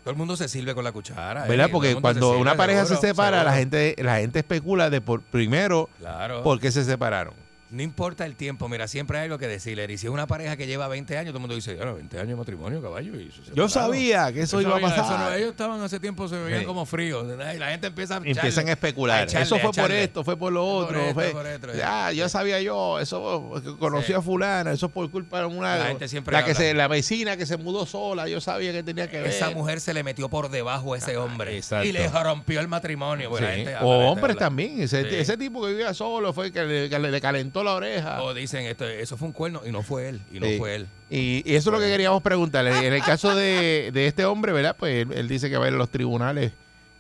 Todo 0.03 0.11
el 0.13 0.17
mundo 0.19 0.37
se 0.37 0.49
sirve 0.49 0.75
con 0.75 0.85
la 0.85 0.93
cuchara. 0.93 1.47
¿Verdad? 1.47 1.67
eh, 1.67 1.69
todo 1.69 1.73
Porque 1.73 1.95
cuando 1.97 2.29
sirve, 2.29 2.43
una 2.43 2.57
pareja 2.57 2.83
se 2.83 2.89
seguro, 2.89 3.09
separa, 3.09 3.43
la 3.45 3.55
gente 3.55 3.95
la 3.99 4.17
gente 4.19 4.41
especula 4.41 4.91
de 4.91 5.01
por 5.01 5.23
primero 5.23 5.89
Claro. 5.99 6.43
por 6.43 6.61
qué 6.61 6.71
se 6.71 6.85
separaron. 6.85 7.33
No 7.75 7.83
importa 7.83 8.25
el 8.25 8.37
tiempo, 8.37 8.69
mira, 8.69 8.87
siempre 8.89 9.19
hay 9.19 9.25
algo 9.25 9.39
que 9.39 9.49
decirle. 9.49 9.85
Y 9.93 9.99
si 9.99 10.07
es 10.07 10.13
una 10.13 10.27
pareja 10.27 10.57
que 10.57 10.67
lleva 10.67 10.87
20 10.89 11.19
años, 11.19 11.29
todo 11.33 11.39
el 11.39 11.41
mundo 11.43 11.55
dice, 11.57 11.75
bueno, 11.75 11.95
20 11.97 12.17
años 12.19 12.29
de 12.29 12.37
matrimonio, 12.37 12.81
caballo. 12.81 13.19
Y 13.21 13.27
Yo 13.29 13.69
separaron". 13.69 13.69
sabía 13.71 14.33
que 14.33 14.43
eso 14.43 14.61
Yo 14.61 14.69
iba 14.69 14.77
a 14.77 14.81
pasar. 14.81 15.05
eso 15.05 15.19
no- 15.19 15.33
ellos 15.35 15.51
estaban 15.51 15.81
hace 15.83 15.99
tiempo, 16.01 16.29
se 16.29 16.37
veían 16.39 16.61
Sí. 16.61 16.67
como 16.67 16.87
fríos. 16.87 17.27
Y 17.55 17.59
la 17.59 17.71
gente 17.71 17.89
empieza 17.89 18.15
a 18.15 18.17
Empiezan 18.19 18.45
echarle- 18.67 18.69
a 18.69 18.73
especular. 18.73 19.25
echarle, 19.25 19.43
eso 19.45 19.59
fue 19.59 19.73
por 19.73 19.91
esto, 19.93 20.25
fue 20.25 20.37
por 20.37 20.53
lo 20.53 20.61
Por 20.63 20.85
otro. 20.85 21.01
esto, 21.01 21.15
fue- 21.15 21.31
por 21.33 21.47
esto, 21.47 21.75
ya, 21.75 22.13
ya 22.13 22.29
sabía 22.29 22.61
yo. 22.63 23.01
Eso 23.01 23.53
conocí 23.81 24.07
Sí. 24.09 24.13
a 24.13 24.23
fulana. 24.23 24.71
Eso 24.73 24.89
por 24.89 25.11
culpa 25.11 25.41
de 25.41 25.47
una. 25.47 25.77
La 25.77 25.87
gente 25.87 26.07
siempre 26.07 26.33
la 26.33 26.45
que 26.45 26.55
se, 26.55 26.75
la 26.75 26.87
vecina 26.89 27.37
que 27.37 27.45
se 27.47 27.57
mudó 27.57 27.87
sola. 27.87 28.29
Yo 28.29 28.41
sabía 28.41 28.71
que 28.73 28.83
tenía 28.85 29.11
que 29.11 29.19
ver. 29.21 29.27
Esa 29.31 29.51
mujer 29.51 29.81
se 29.81 29.93
le 29.95 30.05
metió 30.05 30.29
por 30.29 30.49
debajo 30.51 30.95
a 30.95 30.99
ese 30.99 31.17
hombre 31.17 31.57
exacto. 31.57 31.87
y 31.89 31.93
le 31.93 32.09
rompió 32.09 32.61
el 32.61 32.69
matrimonio. 32.69 33.29
porque 33.31 33.45
la 33.45 33.51
Sí. 33.51 33.57
gente 33.57 33.75
habla, 33.75 33.89
O 33.89 34.11
hombres 34.13 34.37
también. 34.37 34.81
Ese, 34.81 35.03
Sí. 35.09 35.17
ese 35.17 35.37
tipo 35.37 35.63
que 35.65 35.71
vivía 35.71 35.93
solo 35.95 36.33
fue 36.33 36.47
el 36.47 36.53
que 36.53 36.63
le, 36.65 36.89
que 36.89 36.99
le 36.99 37.21
calentó 37.21 37.64
la 37.65 37.75
oreja. 37.75 38.23
O 38.23 38.33
dicen, 38.35 38.67
esto, 38.67 38.85
eso 38.87 39.17
fue 39.17 39.27
un 39.29 39.33
cuerno 39.33 39.63
y 39.67 39.71
no 39.73 39.83
fue 39.83 40.09
él. 40.11 40.21
Y 40.33 40.39
no 40.41 40.47
Sí. 40.47 40.59
fue 40.59 40.75
él. 40.77 40.87
Y, 41.11 41.43
y 41.45 41.55
eso 41.57 41.71
es 41.71 41.75
lo 41.75 41.81
que 41.81 41.89
queríamos 41.89 42.23
preguntarle. 42.23 42.87
En 42.87 42.93
el 42.93 43.03
caso 43.03 43.35
de, 43.35 43.91
de 43.93 44.07
este 44.07 44.25
hombre, 44.25 44.53
¿verdad? 44.53 44.77
Pues 44.79 45.03
él, 45.07 45.13
él 45.13 45.27
dice 45.29 45.51
que 45.51 45.57
va 45.57 45.65
a 45.65 45.69
ir 45.69 45.75
a 45.75 45.79
los 45.79 45.91
tribunales 45.91 46.53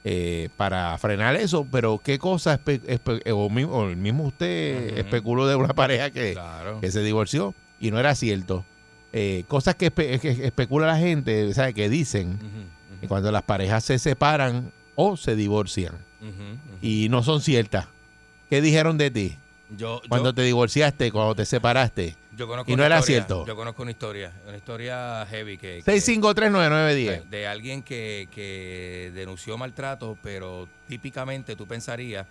eh, 0.04 0.48
para 0.56 0.96
frenar 0.98 1.34
eso, 1.36 1.66
pero 1.70 1.98
¿qué 2.02 2.18
cosa 2.18 2.58
espe- 2.62 2.82
espe- 2.82 3.22
o, 3.32 3.48
mi- 3.48 3.64
o 3.64 3.88
el 3.88 3.96
mismo 3.96 4.24
usted 4.24 4.98
especuló 4.98 5.46
de 5.46 5.54
una 5.56 5.72
pareja 5.74 6.10
que, 6.10 6.32
Claro. 6.34 6.80
que 6.80 6.90
se 6.90 7.02
divorció 7.02 7.54
y 7.80 7.90
no 7.90 7.98
era 7.98 8.14
cierto? 8.14 8.64
Eh, 9.12 9.44
cosas 9.48 9.76
que, 9.76 9.90
espe- 9.94 10.18
que 10.20 10.44
especula 10.44 10.86
la 10.86 10.98
gente, 10.98 11.54
¿sabe? 11.54 11.72
Que 11.72 11.88
dicen 11.88 12.38
que 13.00 13.08
cuando 13.08 13.30
las 13.32 13.42
parejas 13.44 13.82
se 13.84 13.98
separan 13.98 14.72
o 14.96 15.16
se 15.16 15.36
divorcian 15.36 15.94
y 16.82 17.08
no 17.10 17.22
son 17.22 17.40
ciertas. 17.40 17.86
¿Qué 18.50 18.60
dijeron 18.60 18.98
de 18.98 19.10
ti 19.10 19.38
Yo, 19.70 20.00
cuando 20.08 20.30
yo, 20.30 20.34
te 20.34 20.42
divorciaste, 20.42 21.10
cuando 21.10 21.34
te 21.34 21.44
separaste? 21.46 22.16
yo 22.36 22.46
conozco 22.46 22.70
y 22.70 22.76
no 22.76 22.84
era 22.84 22.98
historia, 22.98 23.24
cierto. 23.24 23.46
Yo 23.46 23.56
conozco 23.56 23.82
una 23.82 23.90
historia, 23.90 24.32
una 24.46 24.56
historia 24.56 25.26
heavy 25.30 25.56
que, 25.56 25.82
que- 25.84 25.92
6539910. 25.92 27.24
de 27.24 27.46
alguien 27.46 27.82
que, 27.82 28.28
que 28.30 29.10
denunció 29.14 29.56
maltrato, 29.56 30.18
pero 30.22 30.68
típicamente 30.86 31.56
tú 31.56 31.66
pensarías 31.66 32.26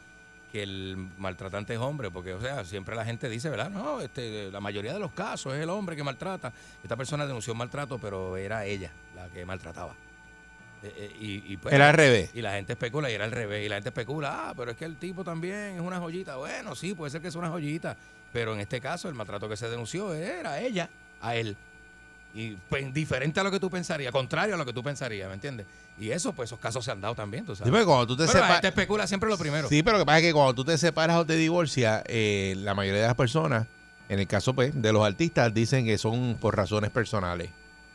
que 0.52 0.62
el 0.62 0.96
maltratante 1.18 1.74
es 1.74 1.80
hombre, 1.80 2.12
porque, 2.12 2.34
o 2.34 2.40
sea, 2.40 2.64
siempre 2.64 2.96
la 2.96 3.04
gente 3.04 3.28
dice, 3.28 3.50
¿verdad? 3.50 3.72
No, 3.72 4.00
este, 4.02 4.52
la 4.52 4.60
mayoría 4.60 4.94
de 4.94 5.00
los 5.00 5.12
casos 5.12 5.56
es 5.56 5.62
el 5.62 5.70
hombre 5.72 5.96
que 5.96 6.04
maltrata. 6.04 6.54
Esta 6.84 6.96
persona 6.96 7.26
denunció 7.26 7.56
maltrato, 7.56 7.98
pero 7.98 8.38
era 8.38 8.64
ella 8.64 8.92
la 9.16 9.28
que 9.30 9.44
maltrataba. 9.46 9.96
Eh, 10.84 10.94
eh, 10.98 11.16
y, 11.20 11.54
y 11.54 11.58
pues, 11.58 11.74
Era 11.74 11.90
al 11.90 11.96
revés. 11.96 12.32
Y 12.34 12.42
la 12.42 12.54
gente 12.54 12.74
especula 12.74 13.10
y 13.10 13.14
era 13.14 13.24
al 13.24 13.32
revés. 13.32 13.66
Y 13.66 13.70
la 13.70 13.76
gente 13.76 13.90
especula, 13.90 14.50
ah, 14.50 14.54
pero 14.56 14.72
es 14.72 14.78
que 14.78 14.86
el 14.86 14.98
tipo 14.98 15.24
también 15.24 15.76
es 15.76 15.82
una 15.82 16.00
joyita. 16.00 16.36
Bueno, 16.36 16.76
sí, 16.76 16.94
puede 16.94 17.10
ser 17.10 17.22
que 17.22 17.30
es 17.30 17.36
una 17.36 17.50
joyita. 17.50 17.96
Pero 18.34 18.54
en 18.54 18.60
este 18.60 18.82
caso, 18.82 19.08
el 19.08 19.16
maltrato 19.16 19.48
que 19.48 19.56
se 19.56 19.70
denunció 19.70 20.14
era 20.14 20.60
ella, 20.60 20.90
a 21.22 21.36
él. 21.36 21.56
Y 22.34 22.58
pues, 22.68 22.92
diferente 22.94 23.40
a 23.40 23.44
lo 23.44 23.52
que 23.52 23.60
tú 23.60 23.70
pensarías, 23.70 24.12
contrario 24.12 24.56
a 24.56 24.58
lo 24.58 24.66
que 24.66 24.74
tú 24.74 24.84
pensarías, 24.84 25.28
¿me 25.28 25.36
entiendes? 25.36 25.68
Y 26.00 26.10
eso, 26.10 26.34
pues 26.34 26.50
esos 26.50 26.60
casos 26.60 26.84
se 26.84 26.92
han 26.92 27.00
dado 27.00 27.14
también, 27.14 27.46
tú 27.46 27.56
sabes. 27.56 27.68
Sí, 27.68 27.72
porque 27.72 27.86
cuando 27.86 28.08
tú 28.08 28.18
te 28.18 28.26
Pero 28.26 28.40
la 28.40 28.54
gente 28.54 28.68
especula 28.70 29.06
siempre 29.06 29.30
lo 29.30 29.38
primero. 29.38 29.70
Sí, 29.70 29.84
pero 29.84 29.98
lo 29.98 30.04
que 30.04 30.08
pasa 30.08 30.18
es 30.18 30.24
que 30.26 30.34
cuando 30.34 30.56
tú 30.56 30.66
te 30.66 30.78
separas 30.78 31.18
o 31.18 31.26
te 31.26 31.36
divorcias, 31.36 32.04
eh, 32.08 32.56
la 32.58 32.74
mayoría 32.74 33.02
de 33.02 33.08
las 33.08 33.16
personas, 33.16 33.68
en 34.10 34.20
el 34.20 34.28
caso 34.28 34.56
pues, 34.56 34.74
de 34.82 34.92
los 34.92 35.06
artistas, 35.06 35.54
dicen 35.54 35.86
que 35.86 36.00
son 36.00 36.36
por 36.42 36.58
razones 36.58 36.90
personales. 36.90 37.52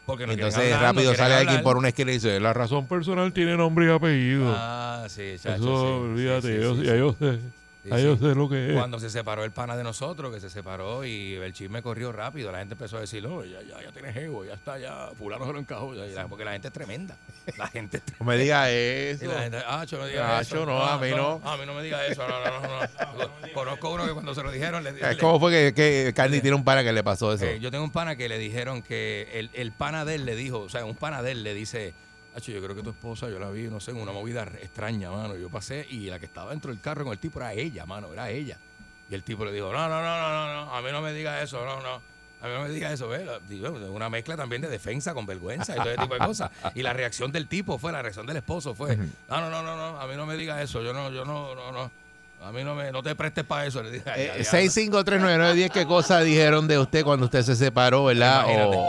Porque 0.08 0.26
no 0.26 0.32
Entonces 0.32 0.58
hablar, 0.58 0.80
no 0.80 0.86
rápido 0.86 1.02
quieren 1.10 1.16
sale 1.18 1.34
hablar. 1.34 1.48
alguien 1.48 1.62
por 1.62 1.76
una 1.76 1.88
esquina 1.88 2.10
y 2.12 2.14
dice, 2.14 2.40
la 2.40 2.54
razón 2.54 2.86
personal 2.86 3.30
tiene 3.34 3.58
nombre 3.58 3.84
y 3.84 3.90
apellido. 3.90 4.54
Ah, 4.56 5.04
sí, 5.06 5.34
chacho, 5.36 5.56
Eso, 5.56 5.80
sí, 5.80 6.10
olvídate, 6.12 6.48
sí, 6.48 6.54
sí, 6.54 6.60
yo, 6.62 6.82
ya 6.82 6.96
yo 6.96 7.12
sé. 7.12 7.38
Sí, 7.84 7.90
ya 7.90 7.96
sí. 7.98 8.02
yo 8.02 8.16
sé 8.16 8.34
lo 8.34 8.48
que 8.48 8.70
es. 8.70 8.74
Cuando 8.74 8.98
se 8.98 9.08
separó 9.08 9.44
el 9.44 9.52
pana 9.52 9.76
de 9.76 9.84
nosotros, 9.84 10.34
que 10.34 10.40
se 10.40 10.50
separó 10.50 11.04
y 11.04 11.34
el 11.34 11.52
chisme 11.52 11.80
corrió 11.80 12.10
rápido, 12.12 12.50
la 12.50 12.58
gente 12.58 12.74
empezó 12.74 12.96
a 12.96 13.00
decir, 13.00 13.22
no, 13.22 13.44
ya, 13.44 13.62
ya, 13.62 13.80
ya 13.82 13.92
tiene 13.92 14.10
ego, 14.20 14.44
ya 14.44 14.54
está, 14.54 14.78
ya, 14.78 15.10
fulano 15.16 15.46
se 15.46 15.52
lo 15.52 15.58
encajó, 15.60 15.94
ya, 15.94 16.04
ya", 16.06 16.26
porque 16.26 16.44
la 16.44 16.52
gente 16.52 16.68
es 16.68 16.74
tremenda. 16.74 17.16
La 17.56 17.68
gente 17.68 17.98
es 17.98 18.02
No 18.20 18.26
me 18.26 18.36
digas 18.36 18.68
Y 18.68 18.72
eso. 18.74 19.26
la 19.32 19.42
gente, 19.42 19.58
ah, 19.66 19.86
no 19.90 20.06
diga 20.06 20.38
Acho, 20.38 20.56
eso. 20.56 20.66
no, 20.66 20.82
a 20.84 20.98
mí 20.98 21.10
no. 21.10 21.40
A 21.44 21.56
mí 21.56 21.64
no 21.66 21.74
me 21.74 21.82
diga 21.82 22.04
eso. 22.06 22.26
No, 22.26 22.40
no, 22.44 22.60
no, 22.60 22.80
no. 22.80 23.28
Conozco 23.54 23.90
uno 23.90 24.06
que 24.06 24.12
cuando 24.12 24.34
se 24.34 24.42
lo 24.42 24.50
dijeron 24.50 24.82
le, 24.84 24.90
Es 24.90 25.00
le- 25.00 25.16
como 25.18 25.38
fue 25.40 25.50
que, 25.52 25.74
que 25.74 26.12
Candy 26.14 26.40
tiene 26.40 26.56
un 26.56 26.64
pana 26.64 26.82
que 26.82 26.92
le 26.92 27.02
pasó 27.04 27.32
eso. 27.32 27.44
eh, 27.44 27.60
yo 27.60 27.70
tengo 27.70 27.84
un 27.84 27.90
pana 27.92 28.16
que 28.16 28.28
le 28.28 28.38
dijeron 28.38 28.82
que 28.82 29.28
el, 29.34 29.50
el 29.54 29.72
pana 29.72 30.04
de 30.04 30.16
él 30.16 30.26
le 30.26 30.34
dijo, 30.36 30.58
o 30.60 30.68
sea, 30.68 30.84
un 30.84 30.96
pana 30.96 31.22
de 31.22 31.30
él 31.32 31.42
le 31.44 31.54
dice, 31.54 31.94
Hacho, 32.38 32.52
yo 32.52 32.62
creo 32.62 32.74
que 32.76 32.82
tu 32.82 32.90
esposa, 32.90 33.28
yo 33.28 33.38
la 33.38 33.50
vi, 33.50 33.64
no 33.68 33.80
sé, 33.80 33.90
en 33.90 33.98
una 33.98 34.12
movida 34.12 34.42
extraña, 34.62 35.10
mano. 35.10 35.36
Yo 35.36 35.48
pasé 35.50 35.86
y 35.90 36.08
la 36.08 36.18
que 36.18 36.26
estaba 36.26 36.50
dentro 36.50 36.70
del 36.72 36.80
carro 36.80 37.04
con 37.04 37.12
el 37.12 37.18
tipo 37.18 37.38
era 37.40 37.52
ella, 37.52 37.84
mano, 37.86 38.12
era 38.12 38.30
ella. 38.30 38.56
Y 39.10 39.14
el 39.14 39.22
tipo 39.22 39.44
le 39.44 39.52
dijo, 39.52 39.72
no, 39.72 39.88
no, 39.88 40.02
no, 40.02 40.18
no, 40.20 40.46
no, 40.46 40.66
no, 40.66 40.74
a 40.74 40.80
mí 40.82 40.88
no 40.92 41.00
me 41.02 41.12
diga 41.12 41.42
eso, 41.42 41.64
no, 41.64 41.80
no. 41.82 42.00
A 42.40 42.46
mí 42.46 42.52
no 42.54 42.62
me 42.62 42.68
diga 42.68 42.92
eso. 42.92 43.10
Digo, 43.48 43.70
Una 43.90 44.08
mezcla 44.08 44.36
también 44.36 44.62
de 44.62 44.68
defensa 44.68 45.12
con 45.12 45.26
vergüenza 45.26 45.72
y 45.72 45.76
todo 45.78 45.88
ese 45.90 46.00
tipo 46.02 46.14
de 46.14 46.20
cosas. 46.24 46.50
Y 46.74 46.82
la 46.82 46.92
reacción 46.92 47.32
del 47.32 47.48
tipo 47.48 47.78
fue, 47.78 47.90
la 47.90 48.00
reacción 48.00 48.26
del 48.26 48.36
esposo 48.36 48.74
fue, 48.76 48.96
no, 48.96 49.06
no, 49.40 49.50
no, 49.50 49.62
no, 49.62 49.76
no, 49.76 50.00
a 50.00 50.06
mí 50.06 50.14
no 50.14 50.24
me 50.26 50.36
diga 50.36 50.62
eso, 50.62 50.80
yo 50.82 50.92
no, 50.92 51.10
yo 51.10 51.24
no, 51.24 51.54
no, 51.56 51.72
no. 51.72 51.90
A 52.40 52.52
mí 52.52 52.62
no 52.62 52.76
me, 52.76 52.92
no 52.92 53.02
te 53.02 53.16
prestes 53.16 53.44
para 53.44 53.66
eso. 53.66 53.82
Le 53.82 53.90
dije, 53.90 54.08
"Ay, 54.08 54.22
Eh, 54.22 54.30
ay, 54.32 54.38
ay". 54.38 54.44
6539910, 54.68 55.70
¿qué 55.72 55.84
cosas 55.86 56.24
dijeron 56.24 56.68
de 56.68 56.78
usted 56.78 57.02
cuando 57.02 57.24
usted 57.26 57.42
se 57.42 57.56
separó, 57.56 58.04
verdad? 58.04 58.44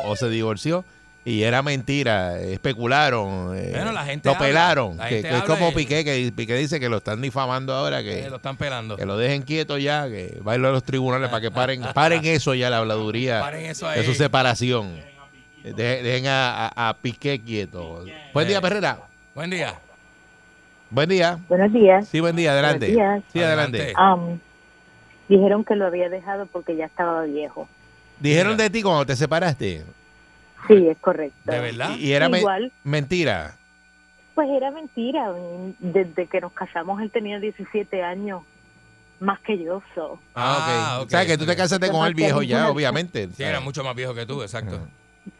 O 0.05 0.15
se 0.15 0.29
divorció. 0.29 0.85
Y 1.25 1.43
era 1.43 1.61
mentira, 1.61 2.39
especularon, 2.39 3.55
eh, 3.55 3.71
Bueno, 3.75 3.91
la 3.91 4.05
gente 4.05 4.29
lo 4.29 4.35
habla, 4.35 4.47
pelaron. 4.47 4.97
la 4.97 5.09
que, 5.09 5.15
gente 5.15 5.29
que 5.29 5.35
es 5.37 5.43
como 5.43 5.73
Piqué, 5.73 6.03
que 6.05 6.31
Piqué 6.35 6.55
dice 6.55 6.79
que 6.79 6.87
lo 6.89 6.97
están 6.97 7.21
difamando 7.21 7.73
ahora, 7.73 8.01
que, 8.01 8.21
Eh, 8.25 8.29
lo 8.29 8.37
están 8.37 8.55
pelando. 8.57 8.95
que 8.95 9.05
lo 9.05 9.17
dejen 9.17 9.41
quieto 9.43 9.77
ya, 9.77 10.07
que 10.07 10.39
bailo 10.41 10.69
a 10.69 10.71
los 10.71 10.83
tribunales 10.83 11.29
para 11.29 11.41
que 11.41 11.51
paren, 11.51 11.81
paren 11.93 12.23
eso 12.25 12.55
ya, 12.55 12.69
la 12.69 12.77
habladuría 12.77 13.41
Paren 13.41 13.65
eso 13.65 13.87
de 13.89 13.99
ahí. 13.99 14.05
su 14.05 14.13
separación. 14.15 14.87
Eh, 15.63 15.73
Dejen, 15.75 16.03
dejen 16.05 16.27
a, 16.27 16.67
a- 16.67 16.89
a 16.89 16.93
Piqué 16.97 17.39
quieto. 17.41 18.05
Buen 18.33 18.47
día, 18.47 18.57
Eh. 18.57 18.61
Perrera. 18.61 18.99
Buen 19.35 19.49
día. 19.49 19.75
Buen 20.89 21.09
día. 21.09 21.37
Buenos 21.49 21.71
días. 21.73 22.07
Sí, 22.07 22.21
buen 22.21 22.35
día, 22.37 22.53
adelante. 22.53 22.91
Buenos 22.93 23.15
días. 23.21 23.23
Sí, 23.33 23.43
adelante. 23.43 23.93
Am, 23.97 24.39
dijeron 25.27 25.63
que 25.65 25.75
lo 25.75 25.85
había 25.85 26.07
dejado 26.09 26.45
porque 26.47 26.75
ya 26.77 26.85
estaba 26.85 27.23
viejo. 27.25 27.67
Dijeron 28.19 28.55
de 28.57 28.69
ti 28.69 28.81
cuando 28.81 29.05
te 29.05 29.15
separaste. 29.15 29.83
Sí, 30.67 30.87
es 30.87 30.97
correcto. 30.99 31.51
¿De 31.51 31.59
verdad? 31.59 31.91
Y, 31.97 32.07
y 32.07 32.13
era 32.13 32.29
me- 32.29 32.39
Igual. 32.39 32.71
mentira. 32.83 33.55
Pues 34.35 34.47
era 34.49 34.71
mentira. 34.71 35.33
Desde 35.79 36.27
que 36.27 36.41
nos 36.41 36.51
casamos 36.53 37.01
él 37.01 37.11
tenía 37.11 37.39
17 37.39 38.03
años 38.03 38.43
más 39.19 39.39
que 39.41 39.57
yo. 39.61 39.81
So. 39.95 40.19
Ah, 40.35 40.97
ok. 40.99 41.03
ok, 41.03 41.07
o 41.07 41.09
sea, 41.09 41.25
que 41.25 41.37
tú 41.37 41.45
te 41.45 41.55
casaste 41.55 41.89
con 41.91 42.05
el 42.05 42.13
viejo 42.13 42.41
ya, 42.41 42.69
obviamente. 42.69 43.27
Sí, 43.35 43.43
era 43.43 43.59
mucho 43.59 43.83
más 43.83 43.95
viejo 43.95 44.13
que 44.13 44.25
tú, 44.25 44.41
exacto. 44.41 44.79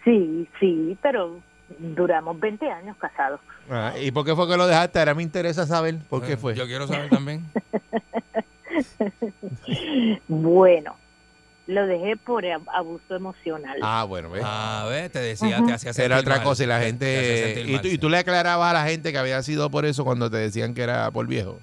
Sí, 0.04 0.48
sí, 0.60 0.98
pero 1.02 1.40
duramos 1.78 2.40
20 2.40 2.70
años 2.70 2.98
casados. 2.98 3.40
Ah, 3.70 3.94
¿Y 4.02 4.12
por 4.12 4.26
qué 4.26 4.36
fue 4.36 4.48
que 4.50 4.58
lo 4.58 4.68
dejaste? 4.68 5.00
Ahora 5.00 5.14
me 5.14 5.24
interesa 5.24 5.66
saber 5.66 5.98
por 6.10 6.26
qué 6.26 6.36
fue. 6.38 6.56
Yo 6.56 6.66
quiero 6.66 6.88
saber 6.88 7.10
también. 7.10 7.46
Bueno, 10.28 10.96
lo 11.70 11.86
dejé 11.88 12.18
por 12.18 12.44
ab- 12.44 12.64
abuso 12.74 13.16
emocional. 13.16 13.78
Ah, 13.82 14.04
bueno, 14.04 14.30
¿ves? 14.32 14.44
A 14.46 14.86
ver, 14.90 15.10
te 15.12 15.20
decía, 15.20 15.64
te 15.66 15.72
hacía 15.74 15.94
sentir 15.94 16.12
Era 16.12 16.20
otra 16.20 16.36
mal. 16.38 16.44
cosa 16.44 16.64
y 16.64 16.68
la 16.68 16.80
gente... 16.80 17.64
Y 17.68 17.72
mal, 17.74 17.82
tú, 17.82 17.88
y 17.88 17.92
sí. 17.92 17.98
tú 18.00 18.10
le 18.10 18.18
aclarabas 18.18 18.72
a 18.72 18.74
la 18.74 18.86
gente 18.86 19.12
que 19.12 19.18
había 19.20 19.42
sido 19.44 19.70
por 19.70 19.86
eso 19.86 20.04
cuando 20.04 20.30
te 20.32 20.38
decían 20.38 20.74
que 20.74 20.82
era 20.82 21.12
por 21.12 21.28
viejo. 21.28 21.60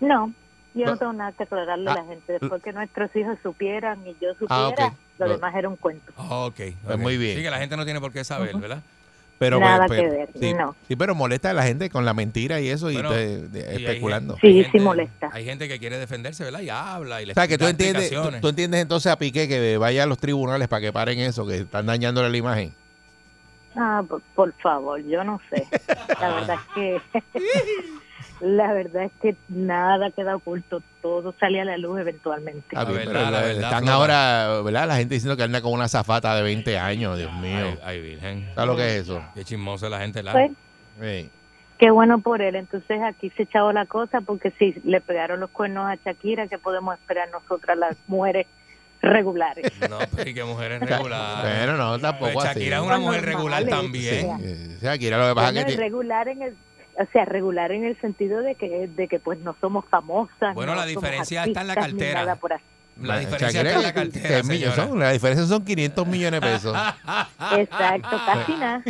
No, 0.00 0.32
yo 0.74 0.86
No. 0.86 0.92
no 0.92 0.96
tengo 0.98 1.12
nada 1.12 1.32
que 1.32 1.42
aclararle 1.42 1.90
a 1.90 1.92
Ah, 1.92 1.96
la 1.96 2.04
gente. 2.06 2.38
Después 2.40 2.62
que 2.62 2.72
nuestros 2.72 3.14
hijos 3.14 3.38
supieran 3.42 4.00
y 4.06 4.16
yo 4.20 4.30
supiera, 4.38 4.74
Ah, 4.78 4.94
lo 5.18 5.26
Lo- 5.26 5.34
demás 5.34 5.54
era 5.54 5.68
un 5.68 5.76
cuento. 5.76 6.12
Ok. 6.16 6.54
Pues 6.56 6.74
ok. 6.96 6.96
muy 6.98 7.18
bien. 7.18 7.36
Sí, 7.36 7.42
que 7.42 7.50
la 7.50 7.58
gente 7.58 7.76
no 7.76 7.84
tiene 7.84 8.00
por 8.00 8.12
qué 8.12 8.24
saber. 8.24 8.56
¿verdad? 8.56 8.82
Pero, 9.42 9.58
Nada 9.58 9.86
pero- 9.88 10.02
que 10.04 10.08
ver, 10.08 10.28
sí, 10.38 10.54
no. 10.54 10.76
sí, 10.86 10.94
pero 10.94 11.16
molesta 11.16 11.50
a 11.50 11.52
la 11.52 11.64
gente 11.64 11.90
con 11.90 12.04
la 12.04 12.14
mentira 12.14 12.60
y 12.60 12.68
eso 12.68 12.86
Bueno, 12.92 13.10
y 13.10 13.12
te- 13.12 13.48
de- 13.48 13.58
Y 13.60 13.62
hay 13.76 13.84
especulando. 13.86 14.34
Sí, 14.40 14.52
sí 14.52 14.62
gente- 14.64 14.80
molesta. 14.80 15.30
Hay 15.32 15.44
gente 15.44 15.66
que 15.66 15.80
quiere 15.80 15.98
defenderse, 15.98 16.44
¿verdad? 16.44 16.60
Y 16.60 16.68
habla 16.70 17.20
y 17.20 17.26
le 17.26 17.32
O 17.32 17.34
sea, 17.34 17.48
que 17.48 17.58
tú 17.58 17.66
entiendes, 17.66 18.12
tú 18.40 18.48
entiendes 18.48 18.82
entonces 18.82 19.10
a 19.10 19.18
Piqué 19.18 19.48
que 19.48 19.76
vaya 19.78 20.04
a 20.04 20.06
los 20.06 20.18
tribunales 20.18 20.68
para 20.68 20.80
que 20.80 20.92
paren 20.92 21.18
eso, 21.18 21.44
que 21.44 21.56
están 21.58 21.86
dañándole 21.86 22.30
la 22.30 22.36
imagen. 22.36 22.72
Ah, 23.74 24.04
por, 24.08 24.20
por 24.36 24.52
favor, 24.60 25.02
yo 25.02 25.24
no 25.24 25.40
sé. 25.50 25.66
La 26.20 26.34
verdad 26.34 26.56
es 26.56 26.74
que 26.74 27.00
la 28.42 28.72
verdad 28.72 29.04
es 29.04 29.12
que 29.22 29.36
nada 29.48 30.10
queda 30.10 30.34
oculto, 30.36 30.82
todo 31.00 31.32
sale 31.38 31.60
a 31.60 31.64
la 31.64 31.78
luz 31.78 32.00
eventualmente. 32.00 32.74
Ah, 32.76 32.82
La 32.84 32.90
verdad, 32.90 33.04
pero 33.06 33.20
la 33.22 33.30
verdad, 33.30 33.50
están 33.52 33.84
Flora. 33.84 33.94
ahora, 34.46 34.62
¿verdad? 34.62 34.88
La 34.88 34.96
gente 34.96 35.14
diciendo 35.14 35.36
que 35.36 35.44
anda 35.44 35.62
con 35.62 35.72
una 35.72 35.86
zafata 35.88 36.34
de 36.34 36.42
20 36.42 36.76
años, 36.78 37.16
Dios 37.18 37.32
mío. 37.34 37.56
Ay, 37.66 37.78
ay, 37.84 38.00
virgen. 38.00 38.48
¿Sabes 38.54 38.66
lo 38.70 38.76
que 38.76 38.86
es 38.86 38.92
eso? 39.02 39.22
Qué 39.34 39.44
chismosa 39.44 39.88
la 39.88 40.00
gente. 40.00 40.22
La... 40.22 40.32
Pues, 40.32 40.50
Sí. 41.00 41.30
qué 41.78 41.90
bueno 41.90 42.18
por 42.20 42.42
él. 42.42 42.54
Entonces 42.56 43.00
aquí 43.02 43.30
se 43.36 43.44
echaba 43.44 43.72
la 43.72 43.86
cosa 43.86 44.20
porque 44.20 44.50
si 44.58 44.72
le 44.84 45.00
pegaron 45.00 45.40
los 45.40 45.50
cuernos 45.50 45.88
a 45.88 45.94
Shakira, 46.04 46.48
¿qué 46.48 46.58
podemos 46.58 46.94
esperar 46.98 47.28
nosotras 47.30 47.78
las 47.78 47.96
mujeres 48.08 48.46
regulares. 49.00 49.66
No, 49.90 49.98
pero 50.14 50.30
y 50.30 50.34
que 50.34 50.44
mujeres 50.44 50.80
regulares. 50.80 51.56
Bueno, 51.66 51.76
no, 51.76 51.98
tampoco 51.98 52.32
Pues 52.34 52.46
así. 52.46 52.58
Shakira 52.60 52.76
es 52.76 52.82
una 52.82 52.94
Pues 52.96 53.00
mujer 53.06 53.24
regular 53.24 53.62
Sí, 53.64 53.68
también. 53.70 54.26
eh, 54.42 54.78
Shakira, 54.80 55.18
lo 55.18 55.28
que 55.30 55.34
pasa 55.34 55.52
Bueno, 55.52 55.68
es 55.68 55.74
que... 55.76 55.80
regular 55.80 56.28
en 56.28 56.42
el 56.42 56.56
o 56.98 57.04
sea, 57.12 57.24
regular 57.24 57.72
en 57.72 57.84
el 57.84 57.98
sentido 58.00 58.40
de 58.40 58.54
que 58.54 58.86
de 58.88 59.08
que 59.08 59.18
pues 59.18 59.38
no 59.40 59.56
somos 59.60 59.84
famosas. 59.86 60.54
Bueno, 60.54 60.74
no 60.74 60.80
la 60.80 60.86
diferencia 60.86 61.44
está 61.44 61.60
en 61.62 61.66
la 61.68 61.74
cartera. 61.74 62.20
nada 62.20 62.36
por 62.36 62.52
así. 62.52 62.64
La 63.00 63.18
diferencia 63.18 63.62
está 63.62 63.74
en 63.76 63.82
la 63.82 63.92
¿qué 63.94 64.00
cartera, 64.00 64.42
señora. 64.42 64.76
son? 64.76 64.98
La 64.98 65.10
diferencia 65.12 65.46
son 65.46 65.64
500 65.64 66.06
millones 66.06 66.40
de 66.40 66.46
pesos. 66.46 66.76
Exacto, 67.56 68.20
casi 68.26 68.52
nada. 68.52 68.82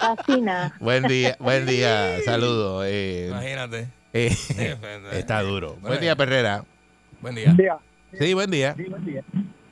Casi 0.00 0.40
nada. 0.40 0.74
buen 0.80 1.04
día, 1.04 1.36
buen 1.38 1.64
día, 1.66 2.18
saludos. 2.24 2.84
Eh, 2.88 3.28
Imagínate. 3.30 3.86
eh, 4.12 4.34
está 5.12 5.42
duro. 5.42 5.74
Bueno, 5.74 5.88
Buen 5.88 6.00
día, 6.00 6.16
Perrera. 6.16 6.64
Buen 7.20 7.34
día. 7.36 7.54
Sí, 8.18 8.34
buen 8.34 8.50
día. 8.50 8.74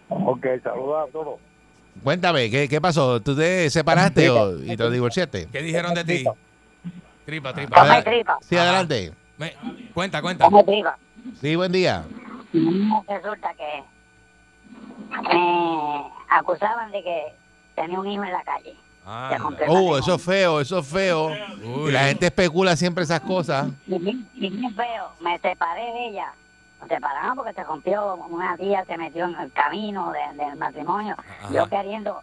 Ok, 0.08 0.46
saludos 0.62 1.08
a 1.08 1.12
todos. 1.12 1.40
Cuéntame, 2.04 2.48
¿qué, 2.48 2.68
qué 2.68 2.80
pasó? 2.80 3.20
¿Tú 3.20 3.36
te 3.36 3.68
separaste 3.70 4.30
o, 4.30 4.62
y 4.62 4.76
te 4.76 4.88
divorciaste? 4.90 5.48
¿Qué 5.52 5.62
dijeron 5.62 5.94
de 5.94 6.04
ti? 6.04 6.24
Tripa, 7.30 7.52
tripa. 7.54 7.80
Adela- 7.80 8.02
tripa. 8.02 8.38
Sí, 8.42 8.56
adelante. 8.56 9.12
Me- 9.38 9.54
Cuenta, 9.94 10.20
cuenta. 10.20 10.48
tripa. 10.66 10.98
Sí, 11.40 11.54
buen 11.54 11.70
día. 11.70 12.04
Resulta 12.52 13.54
que 13.54 13.84
me 15.22 16.10
acusaban 16.28 16.90
de 16.90 17.02
que 17.04 17.22
tenía 17.76 18.00
un 18.00 18.08
hijo 18.08 18.24
en 18.24 18.32
la 18.32 18.42
calle. 18.42 18.74
Ah, 19.06 19.36
Oh, 19.68 19.96
eso 19.96 20.14
es 20.16 20.22
feo, 20.24 20.60
eso 20.60 20.78
es 20.80 20.86
feo. 20.88 21.30
Uy. 21.64 21.92
La 21.92 22.00
gente 22.08 22.26
especula 22.26 22.74
siempre 22.74 23.04
esas 23.04 23.20
cosas. 23.20 23.68
Y 23.86 23.96
bien, 24.00 24.28
y 24.34 24.50
bien 24.50 24.74
feo, 24.74 25.10
me 25.20 25.38
separé 25.38 25.82
de 25.84 26.08
ella. 26.08 26.32
Nos 26.80 26.88
separamos 26.88 27.36
porque 27.36 27.52
se 27.52 27.62
rompió 27.62 28.16
una 28.28 28.56
tía, 28.56 28.84
se 28.86 28.96
metió 28.98 29.26
en 29.26 29.36
el 29.36 29.52
camino 29.52 30.10
de- 30.12 30.44
del 30.44 30.56
matrimonio. 30.56 31.14
Ajá. 31.16 31.52
Yo 31.54 31.68
queriendo 31.68 32.22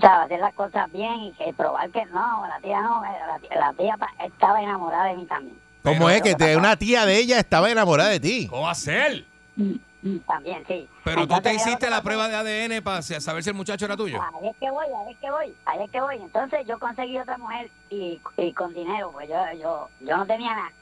¿sabes? 0.00 0.24
hacer 0.26 0.40
las 0.40 0.54
cosas 0.54 0.90
bien 0.92 1.14
y 1.20 1.32
que 1.32 1.52
probar 1.52 1.90
que 1.90 2.04
no, 2.06 2.46
la 2.46 2.58
tía 2.60 2.80
no, 2.80 3.02
la 3.02 3.38
tía, 3.40 3.56
la 3.60 3.72
tía 3.72 3.96
estaba 4.24 4.62
enamorada 4.62 5.04
de 5.06 5.14
mí 5.16 5.26
también. 5.26 5.58
¿Cómo 5.82 6.08
es 6.08 6.22
que 6.22 6.34
te- 6.34 6.56
una 6.56 6.76
tía 6.76 7.04
de 7.06 7.18
ella 7.18 7.38
estaba 7.38 7.70
enamorada 7.70 8.08
de 8.10 8.20
ti? 8.20 8.46
¿Cómo 8.48 8.68
hacer? 8.68 9.24
Mm, 9.56 10.18
También, 10.26 10.62
sí. 10.66 10.86
Pero 11.02 11.16
tú 11.26 11.34
Entonces, 11.34 11.42
te 11.44 11.58
yo- 11.58 11.64
hiciste 11.64 11.88
la 11.90 12.02
prueba 12.02 12.28
de 12.28 12.36
ADN 12.36 12.82
para 12.82 13.00
saber 13.02 13.42
si 13.42 13.48
el 13.50 13.56
muchacho 13.56 13.86
era 13.86 13.96
tuyo. 13.96 14.20
Ahí 14.22 14.48
es 14.48 14.56
que 14.58 14.70
voy, 14.70 14.84
ahí 14.86 15.12
es 15.12 15.18
que 15.18 15.30
voy, 15.30 15.54
ahí 15.64 15.82
es 15.84 15.90
que 15.90 16.00
voy. 16.00 16.16
Entonces 16.16 16.66
yo 16.66 16.78
conseguí 16.78 17.18
otra 17.18 17.38
mujer 17.38 17.70
y, 17.88 18.20
y 18.36 18.52
con 18.52 18.74
dinero, 18.74 19.10
pues 19.12 19.28
yo, 19.30 19.36
yo, 19.58 19.88
yo 20.00 20.16
no 20.18 20.26
tenía 20.26 20.54
nada. 20.54 20.72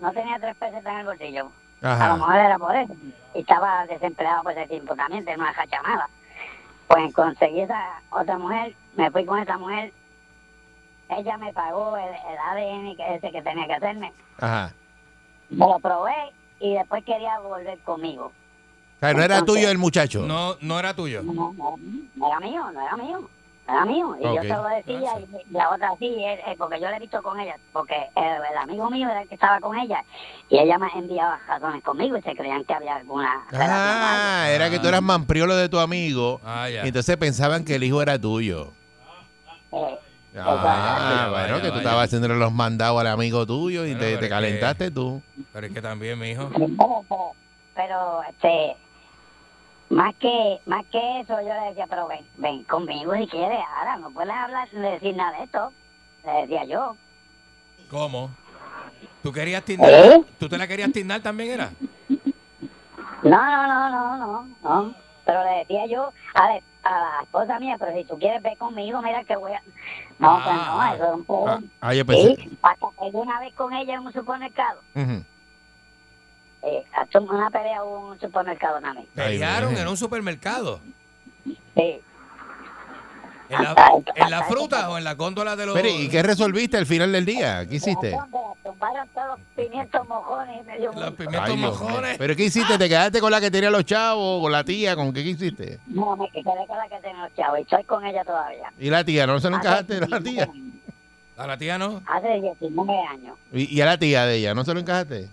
No 0.00 0.12
tenía 0.12 0.38
tres 0.38 0.56
pesos 0.56 0.84
en 0.84 0.98
el 0.98 1.06
bolsillo. 1.06 1.50
A 1.82 1.86
lo 1.86 1.92
Ajá. 1.92 2.14
mejor 2.16 2.36
era 2.36 2.58
por 2.58 2.74
eso. 2.76 2.92
Y 3.34 3.40
estaba 3.40 3.86
desempleado 3.86 4.42
por 4.42 4.52
ese 4.52 4.66
tiempo 4.66 4.94
también, 4.96 5.24
tenía 5.24 5.42
una 5.44 5.54
cachamada. 5.54 6.08
Pues 6.88 7.12
conseguí 7.14 7.60
esa 7.60 8.00
otra 8.10 8.38
mujer, 8.38 8.74
me 8.96 9.10
fui 9.10 9.24
con 9.24 9.38
esa 9.40 9.58
mujer. 9.58 9.92
Ella 11.08 11.36
me 11.38 11.52
pagó 11.52 11.96
el, 11.96 12.08
el 12.08 12.38
ADN 12.38 12.96
que 12.96 13.14
ese 13.14 13.30
que 13.32 13.42
tenía 13.42 13.66
que 13.66 13.74
hacerme. 13.74 14.12
Ajá. 14.38 14.72
Me 15.50 15.66
lo 15.66 15.78
probé 15.78 16.32
y 16.60 16.74
después 16.74 17.04
quería 17.04 17.38
volver 17.40 17.78
conmigo. 17.80 18.26
O 18.26 18.98
sea, 19.00 19.12
no 19.12 19.22
era 19.22 19.44
tuyo 19.44 19.70
el 19.70 19.78
muchacho. 19.78 20.22
No, 20.22 20.56
no 20.60 20.78
era 20.78 20.94
tuyo. 20.94 21.22
No, 21.22 21.52
no, 21.52 21.76
no 22.14 22.28
era 22.28 22.40
mío, 22.40 22.70
no 22.72 22.80
era 22.80 22.96
mío. 22.96 23.30
Mío. 23.86 24.16
Y 24.20 24.22
yo 24.22 24.42
se 24.42 24.48
lo 24.48 24.62
decía 24.68 25.10
y 25.20 25.52
la 25.52 25.70
otra 25.70 25.90
sí, 25.98 26.06
eh, 26.06 26.40
eh, 26.46 26.54
porque 26.56 26.80
yo 26.80 26.88
le 26.88 26.96
he 26.96 27.00
visto 27.00 27.20
con 27.22 27.38
ella. 27.40 27.56
Porque 27.72 27.94
eh, 27.96 28.38
el 28.52 28.56
amigo 28.58 28.88
mío 28.90 29.08
era 29.10 29.22
el 29.22 29.28
que 29.28 29.34
estaba 29.34 29.58
con 29.60 29.76
ella. 29.76 30.04
Y 30.48 30.58
ella 30.58 30.78
me 30.78 30.86
enviaba 30.94 31.40
razones 31.48 31.82
conmigo 31.82 32.16
y 32.16 32.22
se 32.22 32.36
creían 32.36 32.64
que 32.64 32.74
había 32.74 32.96
alguna 32.96 33.44
relación. 33.50 33.76
Ah, 33.78 34.46
era 34.50 34.70
que 34.70 34.78
tú 34.78 34.86
eras 34.88 35.02
mampriolo 35.02 35.56
de 35.56 35.68
tu 35.68 35.78
amigo. 35.80 36.40
Ah. 36.44 36.68
Y 36.70 36.76
entonces 36.88 37.16
pensaban 37.16 37.64
que 37.64 37.74
el 37.74 37.82
hijo 37.84 38.00
era 38.00 38.18
tuyo. 38.18 38.72
Eh, 39.72 39.98
Ah, 40.38 40.54
Vaya, 40.62 41.28
bueno, 41.30 41.54
que 41.56 41.62
tú 41.62 41.68
vaya. 41.70 41.78
estabas 41.78 42.04
haciéndole 42.04 42.36
los 42.36 42.52
mandados 42.52 43.00
al 43.00 43.06
amigo 43.06 43.46
tuyo 43.46 43.86
y 43.86 43.94
Bueno, 43.94 44.00
te, 44.00 44.04
pero 44.04 44.08
te 44.10 44.14
es 44.14 44.20
que- 44.20 44.28
calentaste 44.28 44.90
tú. 44.90 45.22
Pero 45.50 45.66
es 45.66 45.72
que 45.72 45.80
también, 45.80 46.18
mi 46.18 46.28
hijo. 46.32 46.50
pero, 46.52 46.66
pero, 46.68 47.32
pero, 47.74 48.22
este 48.28 48.76
más 49.90 50.14
que 50.16 50.60
más 50.66 50.84
que 50.86 51.20
eso 51.20 51.40
yo 51.40 51.48
le 51.54 51.68
decía 51.68 51.86
pero 51.88 52.08
ven 52.08 52.26
ven 52.36 52.64
conmigo 52.64 53.14
si 53.14 53.26
quieres 53.28 53.60
ahora 53.78 53.96
no 53.98 54.10
puedes 54.10 54.32
hablar 54.34 54.68
ni 54.72 54.80
decir 54.90 55.14
nada 55.16 55.38
de 55.38 55.44
esto 55.44 55.72
le 56.24 56.32
decía 56.42 56.64
yo 56.64 56.96
¿Cómo? 57.90 58.30
¿Tú 59.22 59.32
querías 59.32 59.62
tindar? 59.64 59.92
¿Eh? 59.92 60.24
¿Tú 60.40 60.48
te 60.48 60.58
la 60.58 60.66
querías 60.66 60.90
tindar 60.90 61.20
también, 61.20 61.50
era? 61.52 61.70
no 63.22 63.30
no 63.30 63.66
no 63.66 63.88
no 63.90 64.16
no 64.18 64.46
no 64.62 64.94
pero 65.24 65.42
le 65.44 65.58
decía 65.58 65.86
yo 65.86 66.12
a, 66.34 66.48
la- 66.48 66.60
a 66.84 67.00
la 67.00 67.22
esposa 67.22 67.58
mía 67.58 67.76
pero 67.78 67.92
si 67.96 68.04
tú 68.04 68.18
quieres 68.18 68.42
ver 68.42 68.56
conmigo 68.58 69.00
mira 69.02 69.24
que 69.24 69.36
voy 69.36 69.52
a 69.52 69.62
no 70.18 70.34
pues 70.44 70.56
Ah, 70.58 70.88
no 70.88 70.94
eso 70.94 71.04
es 71.06 71.14
un 71.14 71.24
poco 71.24 71.48
Ah, 71.48 71.60
ah, 71.80 71.90
pensé. 72.06 72.36
sí 72.36 72.58
hasta 72.62 72.86
que 72.98 73.10
una 73.12 73.40
vez 73.40 73.54
con 73.54 73.72
ella 73.72 73.94
en 73.94 74.00
un 74.00 74.12
supermercado 74.12 74.80
eh, 74.94 75.22
hasta 76.92 77.20
una 77.20 77.50
pelea 77.50 77.82
hubo 77.84 77.98
en 77.98 78.04
un 78.12 78.20
supermercado 78.20 78.80
también 78.80 79.06
Pelearon 79.14 79.76
en 79.76 79.88
un 79.88 79.96
supermercado. 79.96 80.80
sí 81.74 82.00
¿En 83.48 83.62
la, 83.62 83.74
en 84.16 84.30
la 84.30 84.42
fruta 84.44 84.90
o 84.90 84.98
en 84.98 85.04
la 85.04 85.14
góndola 85.14 85.54
de 85.54 85.66
los.? 85.66 85.74
Pero, 85.74 85.88
¿y 85.88 86.08
qué 86.08 86.22
resolviste 86.22 86.76
al 86.76 86.86
final 86.86 87.12
del 87.12 87.24
día? 87.24 87.66
¿Qué 87.66 87.76
hiciste? 87.76 88.16
Tumbaron 88.64 89.08
todos 89.14 89.38
los 89.38 89.40
pimientos 89.54 90.08
mojones 90.08 90.62
y 90.62 90.66
me 90.66 90.78
dio 90.78 90.92
Los 90.92 91.12
pimientos 91.12 91.50
Ay, 91.50 91.56
mojones. 91.56 92.18
¿Pero 92.18 92.34
qué 92.34 92.44
hiciste? 92.44 92.76
¿Te 92.76 92.88
quedaste 92.88 93.20
con 93.20 93.30
la 93.30 93.40
que 93.40 93.50
tenía 93.50 93.70
los 93.70 93.84
chavos? 93.84 94.42
¿Con 94.42 94.50
la 94.50 94.64
tía? 94.64 94.96
¿Con 94.96 95.12
qué 95.12 95.22
qué 95.22 95.30
hiciste? 95.30 95.78
No, 95.86 96.16
me 96.16 96.28
quedé 96.30 96.42
con 96.42 96.76
la 96.76 96.88
que 96.88 96.98
tengo 97.00 97.20
los 97.22 97.34
chavos 97.34 97.58
y 97.60 97.62
estoy 97.62 97.84
con 97.84 98.04
ella 98.04 98.24
todavía. 98.24 98.72
¿Y 98.78 98.90
la 98.90 99.04
tía? 99.04 99.26
¿No 99.26 99.38
se 99.38 99.48
lo 99.48 99.56
encajaste 99.56 99.98
a 99.98 100.00
la 100.08 100.18
19 100.18 100.24
tía? 100.24 100.48
A 101.36 101.46
la 101.46 101.56
tía 101.56 101.78
no. 101.78 102.02
Hace 102.06 102.40
19 102.40 102.92
años. 103.12 103.38
¿Y, 103.52 103.76
y 103.76 103.80
a 103.80 103.86
la 103.86 103.98
tía 103.98 104.26
de 104.26 104.36
ella? 104.36 104.54
¿No 104.54 104.64
se 104.64 104.74
lo 104.74 104.80
encajaste? 104.80 105.28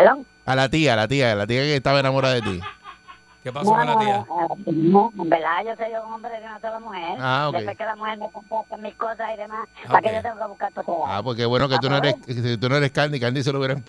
¿Perdón? 0.00 0.26
A 0.46 0.54
la 0.56 0.68
tía, 0.70 0.94
a 0.94 0.96
la 0.96 1.06
tía, 1.08 1.32
a 1.32 1.34
la 1.34 1.46
tía 1.46 1.60
que 1.60 1.76
estaba 1.76 2.00
enamorada 2.00 2.34
de 2.34 2.42
ti. 2.42 2.60
¿Qué 3.42 3.52
pasó 3.52 3.70
con 3.70 3.86
la 3.86 3.98
tía? 3.98 4.24
No, 4.66 5.10
no, 5.14 5.22
en 5.24 5.28
verdad 5.30 5.62
yo 5.64 5.76
soy 5.76 5.92
un 6.06 6.12
hombre 6.14 6.30
de 6.40 6.46
una 6.46 6.58
sola 6.60 6.78
mujer. 6.80 7.16
Ah, 7.20 7.48
ok. 7.48 7.56
Después 7.56 7.76
que 7.78 7.84
la 7.84 7.96
mujer 7.96 8.18
me 8.18 8.30
compró 8.30 8.64
mis 8.78 8.94
cosas 8.94 9.28
y 9.34 9.36
demás, 9.36 9.68
¿para 9.88 10.00
qué 10.02 10.14
yo 10.14 10.22
tengo 10.22 10.36
que 10.38 10.46
buscar 10.46 10.72
todo? 10.72 11.06
Ah, 11.06 11.20
porque 11.22 11.44
bueno 11.44 11.68
que 11.68 11.78
tú 11.78 11.90
no 11.90 11.98
eres, 11.98 12.14
que 12.26 12.56
tú 12.58 12.68
no 12.70 12.76
eres 12.76 12.90
Candy, 12.92 13.20
Candy 13.20 13.42
se 13.42 13.52
lo 13.52 13.58
hubieran... 13.58 13.84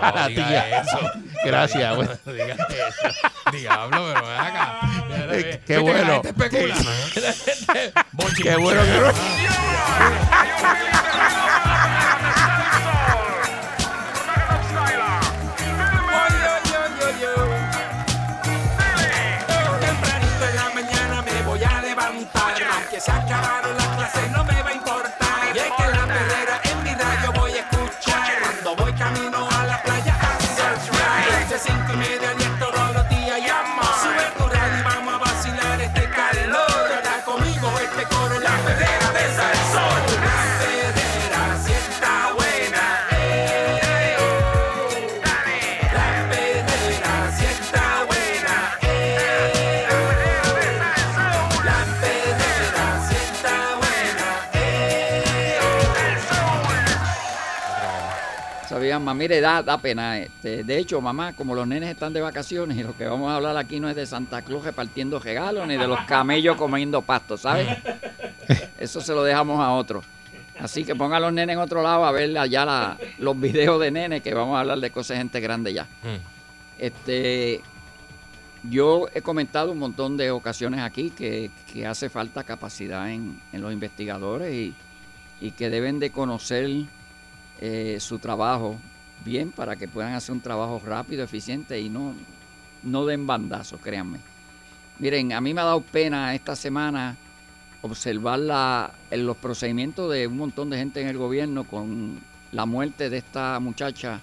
a 0.00 0.10
la 0.12 0.28
diga 0.34 0.46
tía. 0.48 0.80
eso. 0.82 0.98
Gracias, 1.44 1.96
bueno. 1.96 2.12
No 2.24 2.32
eso. 2.32 2.52
Diablo, 3.52 4.12
pero 4.14 4.26
ven 4.26 4.40
acá. 4.40 4.80
Qué 5.30 5.60
que 5.64 5.78
bueno. 5.78 5.98
La 6.08 6.14
gente 6.14 6.28
especula. 6.28 6.74
La. 6.76 8.34
Qué 8.42 8.56
bueno 8.56 8.82
que 8.82 9.00
no... 9.00 9.12
mamá, 58.98 59.14
mire, 59.14 59.40
da, 59.40 59.62
da 59.62 59.78
pena. 59.78 60.18
Este, 60.18 60.64
de 60.64 60.78
hecho, 60.78 61.00
mamá, 61.00 61.32
como 61.34 61.54
los 61.54 61.66
nenes 61.66 61.90
están 61.90 62.12
de 62.12 62.20
vacaciones 62.20 62.76
y 62.78 62.82
lo 62.82 62.96
que 62.96 63.06
vamos 63.06 63.30
a 63.30 63.36
hablar 63.36 63.56
aquí 63.56 63.80
no 63.80 63.88
es 63.88 63.96
de 63.96 64.06
Santa 64.06 64.42
Claus 64.42 64.64
repartiendo 64.64 65.18
regalos 65.18 65.66
ni 65.68 65.76
de 65.76 65.86
los 65.86 66.00
camellos 66.06 66.56
comiendo 66.56 67.02
pasto, 67.02 67.36
¿sabes? 67.36 67.68
Eso 68.78 69.00
se 69.00 69.12
lo 69.12 69.22
dejamos 69.24 69.60
a 69.60 69.70
otros. 69.72 70.04
Así 70.58 70.84
que 70.84 70.94
ponga 70.94 71.16
a 71.16 71.20
los 71.20 71.32
nenes 71.32 71.54
en 71.54 71.60
otro 71.60 71.82
lado 71.82 72.04
a 72.04 72.12
ver 72.12 72.36
allá 72.38 72.64
la- 72.64 72.98
los 73.18 73.38
videos 73.40 73.80
de 73.80 73.90
nenes 73.90 74.22
que 74.22 74.32
vamos 74.34 74.56
a 74.56 74.60
hablar 74.60 74.78
de 74.78 74.90
cosas 74.90 75.16
de 75.16 75.18
gente 75.18 75.40
grande 75.40 75.72
ya. 75.72 75.86
Este, 76.78 77.60
yo 78.62 79.06
he 79.14 79.20
comentado 79.20 79.72
un 79.72 79.78
montón 79.78 80.16
de 80.16 80.30
ocasiones 80.30 80.80
aquí 80.80 81.10
que, 81.10 81.50
que 81.72 81.86
hace 81.86 82.08
falta 82.08 82.44
capacidad 82.44 83.10
en, 83.10 83.40
en 83.52 83.60
los 83.62 83.72
investigadores 83.72 84.52
y, 84.54 84.74
y 85.40 85.50
que 85.50 85.70
deben 85.70 85.98
de 86.00 86.10
conocer 86.10 86.68
eh, 87.60 87.98
su 88.00 88.18
trabajo 88.18 88.76
bien 89.24 89.50
para 89.52 89.76
que 89.76 89.88
puedan 89.88 90.12
hacer 90.14 90.32
un 90.34 90.40
trabajo 90.40 90.80
rápido, 90.84 91.24
eficiente 91.24 91.80
y 91.80 91.88
no, 91.88 92.14
no 92.82 93.06
den 93.06 93.26
bandazos, 93.26 93.80
créanme. 93.80 94.18
Miren, 94.98 95.32
a 95.32 95.40
mí 95.40 95.54
me 95.54 95.60
ha 95.60 95.64
dado 95.64 95.80
pena 95.80 96.34
esta 96.34 96.54
semana 96.54 97.16
observar 97.82 98.38
la, 98.38 98.90
en 99.10 99.26
los 99.26 99.36
procedimientos 99.36 100.12
de 100.12 100.26
un 100.26 100.36
montón 100.36 100.70
de 100.70 100.78
gente 100.78 101.00
en 101.00 101.08
el 101.08 101.18
gobierno 101.18 101.64
con 101.64 102.18
la 102.52 102.64
muerte 102.66 103.10
de 103.10 103.18
esta 103.18 103.58
muchacha 103.60 104.20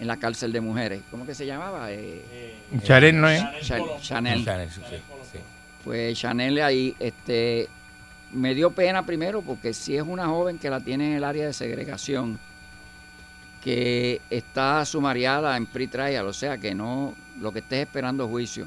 en 0.00 0.06
la 0.06 0.16
cárcel 0.16 0.52
de 0.52 0.60
mujeres. 0.60 1.02
¿Cómo 1.10 1.24
que 1.26 1.34
se 1.34 1.46
llamaba? 1.46 1.92
Eh, 1.92 2.56
Chanel 2.82 3.20
no 3.20 3.28
es. 3.28 3.42
Cha- 3.62 3.78
Chanel. 4.00 4.44
Chanel, 4.44 4.70
sí, 4.70 4.80
sí. 4.90 5.38
Pues 5.84 6.18
Chanel 6.18 6.60
ahí, 6.62 6.94
este, 6.98 7.68
me 8.32 8.54
dio 8.54 8.70
pena 8.70 9.04
primero 9.06 9.40
porque 9.42 9.72
si 9.72 9.96
es 9.96 10.02
una 10.02 10.26
joven 10.26 10.58
que 10.58 10.68
la 10.70 10.80
tiene 10.80 11.10
en 11.12 11.16
el 11.18 11.24
área 11.24 11.46
de 11.46 11.52
segregación, 11.52 12.38
que 13.62 14.20
está 14.30 14.84
sumariada 14.84 15.56
en 15.56 15.66
pre-trial, 15.66 16.26
o 16.26 16.32
sea 16.32 16.56
que 16.58 16.74
no, 16.74 17.14
lo 17.40 17.52
que 17.52 17.58
estés 17.60 17.80
esperando 17.86 18.24
es 18.24 18.30
juicio. 18.30 18.66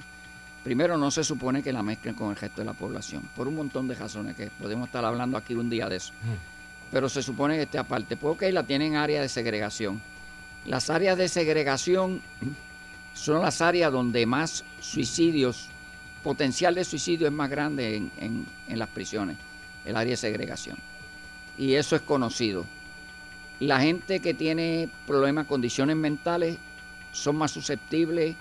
Primero 0.63 0.97
no 0.97 1.11
se 1.11 1.23
supone 1.23 1.61
que 1.61 1.73
la 1.73 1.83
mezclen 1.83 2.13
con 2.15 2.29
el 2.29 2.35
resto 2.37 2.61
de 2.61 2.65
la 2.65 2.73
población, 2.73 3.23
por 3.35 3.47
un 3.47 3.55
montón 3.55 3.87
de 3.87 3.95
razones 3.95 4.35
que 4.35 4.47
podemos 4.47 4.87
estar 4.87 5.03
hablando 5.03 5.37
aquí 5.37 5.53
un 5.55 5.69
día 5.69 5.89
de 5.89 5.97
eso. 5.97 6.13
Pero 6.91 7.09
se 7.09 7.23
supone 7.23 7.55
que 7.55 7.63
esté 7.63 7.79
aparte. 7.79 8.17
Ok, 8.21 8.43
la 8.51 8.63
tienen 8.63 8.93
en 8.93 8.97
área 8.99 9.21
de 9.21 9.27
segregación. 9.29 9.99
Las 10.65 10.89
áreas 10.89 11.17
de 11.17 11.27
segregación 11.27 12.21
son 13.13 13.41
las 13.41 13.61
áreas 13.61 13.91
donde 13.91 14.25
más 14.25 14.63
suicidios, 14.79 15.67
potencial 16.23 16.75
de 16.75 16.85
suicidio 16.85 17.27
es 17.27 17.33
más 17.33 17.49
grande 17.49 17.95
en, 17.97 18.11
en- 18.19 18.45
en 18.69 18.79
las 18.79 18.87
prisiones, 18.89 19.37
el 19.85 19.95
área 19.97 20.11
de 20.11 20.17
segregación. 20.17 20.77
Y 21.57 21.73
eso 21.73 21.95
es 21.95 22.01
conocido. 22.03 22.65
La 23.63 23.79
gente 23.79 24.19
que 24.19 24.33
tiene 24.33 24.89
problemas, 25.07 25.47
condiciones 25.47 25.95
mentales, 25.95 26.57
son 27.13 27.37
más 27.37 27.51
susceptibles 27.51 28.35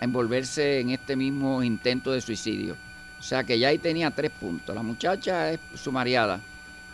a 0.00 0.04
envolverse 0.04 0.80
en 0.80 0.90
este 0.90 1.14
mismo 1.14 1.62
intento 1.62 2.10
de 2.10 2.20
suicidio. 2.20 2.74
O 3.20 3.22
sea 3.22 3.44
que 3.44 3.56
ya 3.56 3.68
ahí 3.68 3.78
tenía 3.78 4.10
tres 4.10 4.32
puntos. 4.32 4.74
La 4.74 4.82
muchacha 4.82 5.52
es 5.52 5.60
sumariada. 5.76 6.40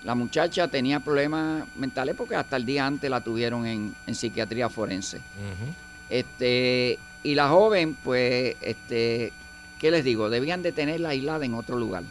La 0.04 0.14
muchacha 0.14 0.68
tenía 0.68 1.00
problemas 1.00 1.64
mentales 1.74 2.14
porque 2.16 2.34
hasta 2.34 2.56
el 2.56 2.66
día 2.66 2.86
antes 2.86 3.10
la 3.10 3.22
tuvieron 3.22 3.64
en, 3.64 3.94
en 4.06 4.14
psiquiatría 4.14 4.68
forense. 4.68 5.22
Este, 6.10 6.98
y 7.22 7.34
la 7.34 7.48
joven, 7.48 7.96
pues, 8.04 8.56
este, 8.60 9.32
¿qué 9.78 9.90
les 9.90 10.04
digo? 10.04 10.28
Debían 10.28 10.60
de 10.60 10.72
tenerla 10.72 11.10
aislada 11.10 11.46
en 11.46 11.54
otro 11.54 11.78
lugar. 11.78 12.02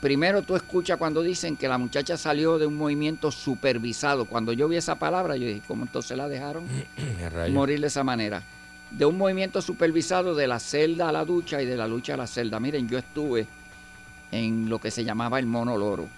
Primero 0.00 0.42
tú 0.42 0.56
escuchas 0.56 0.98
cuando 0.98 1.22
dicen 1.22 1.56
que 1.56 1.68
la 1.68 1.78
muchacha 1.78 2.16
salió 2.16 2.58
de 2.58 2.66
un 2.66 2.76
movimiento 2.76 3.30
supervisado. 3.32 4.26
Cuando 4.26 4.52
yo 4.52 4.68
vi 4.68 4.76
esa 4.76 4.96
palabra, 4.96 5.36
yo 5.36 5.46
dije, 5.46 5.62
¿cómo 5.66 5.84
entonces 5.84 6.16
la 6.16 6.28
dejaron 6.28 6.64
morir 7.50 7.80
de 7.80 7.86
esa 7.86 8.04
manera? 8.04 8.42
De 8.90 9.04
un 9.04 9.16
movimiento 9.16 9.62
supervisado 9.62 10.34
de 10.34 10.46
la 10.46 10.60
celda 10.60 11.08
a 11.08 11.12
la 11.12 11.24
ducha 11.24 11.62
y 11.62 11.66
de 11.66 11.76
la 11.76 11.88
lucha 11.88 12.14
a 12.14 12.18
la 12.18 12.26
celda. 12.26 12.60
Miren, 12.60 12.88
yo 12.88 12.98
estuve 12.98 13.46
en 14.30 14.68
lo 14.68 14.78
que 14.78 14.90
se 14.90 15.02
llamaba 15.02 15.38
el 15.38 15.46
monoloro. 15.46 16.08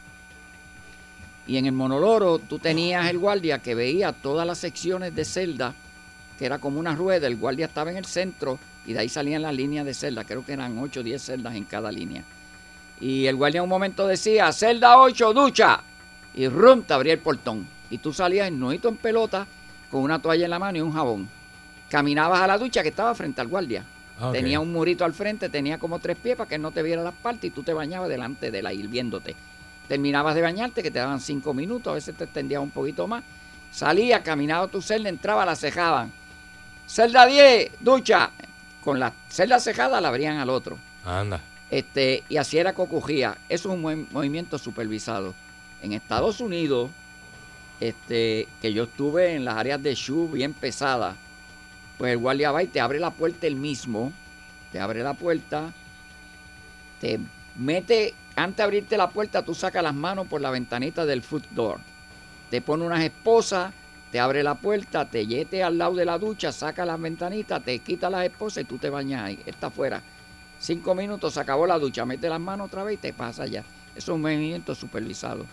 Y 1.47 1.57
en 1.57 1.66
el 1.66 1.72
monoloro 1.72 2.39
tú 2.39 2.59
tenías 2.59 3.09
el 3.09 3.18
guardia 3.18 3.61
que 3.61 3.74
veía 3.74 4.12
todas 4.12 4.47
las 4.47 4.59
secciones 4.59 5.14
de 5.14 5.24
celda, 5.24 5.72
que 6.39 6.45
era 6.45 6.59
como 6.59 6.79
una 6.79 6.95
rueda, 6.95 7.26
el 7.26 7.37
guardia 7.37 7.66
estaba 7.66 7.91
en 7.91 7.97
el 7.97 8.05
centro 8.05 8.59
y 8.87 8.93
de 8.93 8.99
ahí 8.99 9.09
salían 9.09 9.43
las 9.43 9.55
líneas 9.55 9.87
de 9.87 9.95
celda, 9.95 10.24
creo 10.24 10.45
que 10.45 10.53
eran 10.53 10.79
8 10.79 11.01
o 11.01 11.03
10 11.03 11.22
celdas 11.22 11.55
en 11.55 11.64
cada 11.64 11.91
línea. 11.91 12.24
Y 13.01 13.27
el 13.27 13.37
guardia 13.37 13.59
en 13.59 13.65
un 13.65 13.69
momento 13.71 14.07
decía, 14.07 14.53
celda 14.53 14.99
8, 14.99 15.33
ducha, 15.33 15.81
y 16.35 16.49
rum, 16.49 16.83
te 16.83 16.95
abría 16.95 17.13
el 17.15 17.21
portón. 17.21 17.67
Y 17.91 17.99
tú 17.99 18.13
salías 18.13 18.49
en 18.49 18.63
en 18.63 18.97
pelota, 18.97 19.47
con 19.91 20.03
una 20.03 20.21
toalla 20.21 20.45
en 20.45 20.51
la 20.51 20.59
mano 20.59 20.79
y 20.79 20.81
un 20.81 20.93
jabón. 20.93 21.29
Caminabas 21.89 22.41
a 22.41 22.47
la 22.47 22.59
ducha 22.59 22.83
que 22.83 22.91
estaba 22.91 23.15
frente 23.15 23.41
al 23.41 23.49
guardia. 23.49 23.85
Ah. 24.21 24.31
Tenía 24.33 24.61
un 24.61 24.73
murito 24.73 25.05
al 25.05 25.15
frente, 25.15 25.49
tenía 25.49 25.79
como 25.79 26.01
tres 26.01 26.17
pies 26.17 26.37
para 26.37 26.49
que 26.49 26.59
no 26.59 26.71
te 26.71 26.83
viera 26.83 27.03
las 27.03 27.15
partes 27.15 27.45
y 27.45 27.51
tú 27.51 27.63
te 27.63 27.73
bañabas 27.73 28.09
delante 28.09 28.51
de 28.51 28.63
la 28.63 28.73
hirviéndote. 28.73 29.35
Terminabas 29.87 30.35
de 30.35 30.43
bañarte, 30.43 30.83
que 30.83 30.91
te 30.91 30.99
daban 30.99 31.21
cinco 31.21 31.55
minutos, 31.55 31.91
a 31.91 31.95
veces 31.95 32.15
te 32.15 32.25
extendías 32.25 32.61
un 32.61 32.71
poquito 32.71 33.07
más. 33.07 33.23
Salía, 33.73 34.23
caminaba 34.23 34.69
tu 34.69 34.83
celda, 34.83 35.09
entraba, 35.09 35.47
la 35.47 35.57
cejaban. 35.57 36.13
Celda 36.87 37.27
10, 37.27 37.71
ducha. 37.81 38.31
Con 38.83 39.01
la 39.01 39.13
celda 39.29 39.61
cejada 39.61 40.01
la 40.01 40.09
abrían 40.09 40.39
al 40.39 40.51
otro. 40.51 40.79
Anda. 41.05 41.41
Este, 41.71 42.25
y 42.29 42.37
así 42.37 42.59
era 42.59 42.73
que. 42.73 43.37
Eso 43.49 43.69
es 43.69 43.75
un 43.75 44.07
movimiento 44.11 44.59
supervisado. 44.59 45.35
En 45.83 45.93
Estados 45.93 46.41
Unidos, 46.41 46.91
este, 47.81 48.49
que 48.61 48.73
yo 48.73 48.85
estuve 48.85 49.35
en 49.35 49.45
las 49.45 49.57
áreas 49.57 49.83
de 49.83 49.95
Shu 49.95 50.29
bien 50.29 50.53
pesadas, 50.53 51.16
pues 51.97 52.12
el 52.12 52.19
guardia 52.19 52.53
va 52.53 52.62
y 52.62 52.66
te 52.66 52.81
abre 52.81 52.99
la 52.99 53.11
puerta 53.11 53.47
él 53.47 53.57
mismo, 53.57 54.12
te 54.73 54.81
abre 54.81 55.03
la 55.03 55.14
puerta, 55.14 55.73
te 57.01 57.21
mete, 57.57 58.14
antes 58.35 58.57
de 58.57 58.62
abrirte 58.62 58.97
la 58.97 59.11
puerta, 59.11 59.45
tú 59.45 59.55
sacas 59.55 59.83
las 59.83 59.95
manos 59.95 60.27
por 60.27 60.41
la 60.41 60.51
ventanita 60.51 61.07
del 61.07 61.23
foot 61.23 61.45
door, 61.51 61.79
te 62.51 62.61
pone 62.61 62.85
unas 62.85 63.03
esposas, 63.03 63.73
te 64.11 64.19
abre 64.19 64.43
la 64.43 64.55
puerta, 64.55 65.09
te 65.09 65.27
yete 65.27 65.62
al 65.62 65.79
lado 65.79 65.95
de 65.95 66.05
la 66.05 66.19
ducha, 66.19 66.51
saca 66.51 66.85
las 66.85 67.01
ventanitas, 67.01 67.62
te 67.62 67.79
quita 67.81 68.09
las 68.09 68.25
esposas 68.25 68.64
y 68.64 68.66
tú 68.66 68.79
te 68.79 68.91
bañas 68.91 69.23
ahí, 69.23 69.39
está 69.45 69.66
afuera. 69.66 70.03
Cinco 70.61 70.95
minutos, 70.95 71.35
se 71.35 71.41
acabó 71.41 71.67
la 71.67 71.79
ducha, 71.79 72.05
mete 72.05 72.29
las 72.29 72.41
manos 72.41 72.67
otra 72.67 72.85
vez 72.85 72.95
y 72.95 72.99
te 72.99 73.13
pasa 73.13 73.47
ya. 73.47 73.65
Es 73.95 74.09
un 74.09 74.21
movimiento 74.21 74.75
supervisado. 74.75 75.47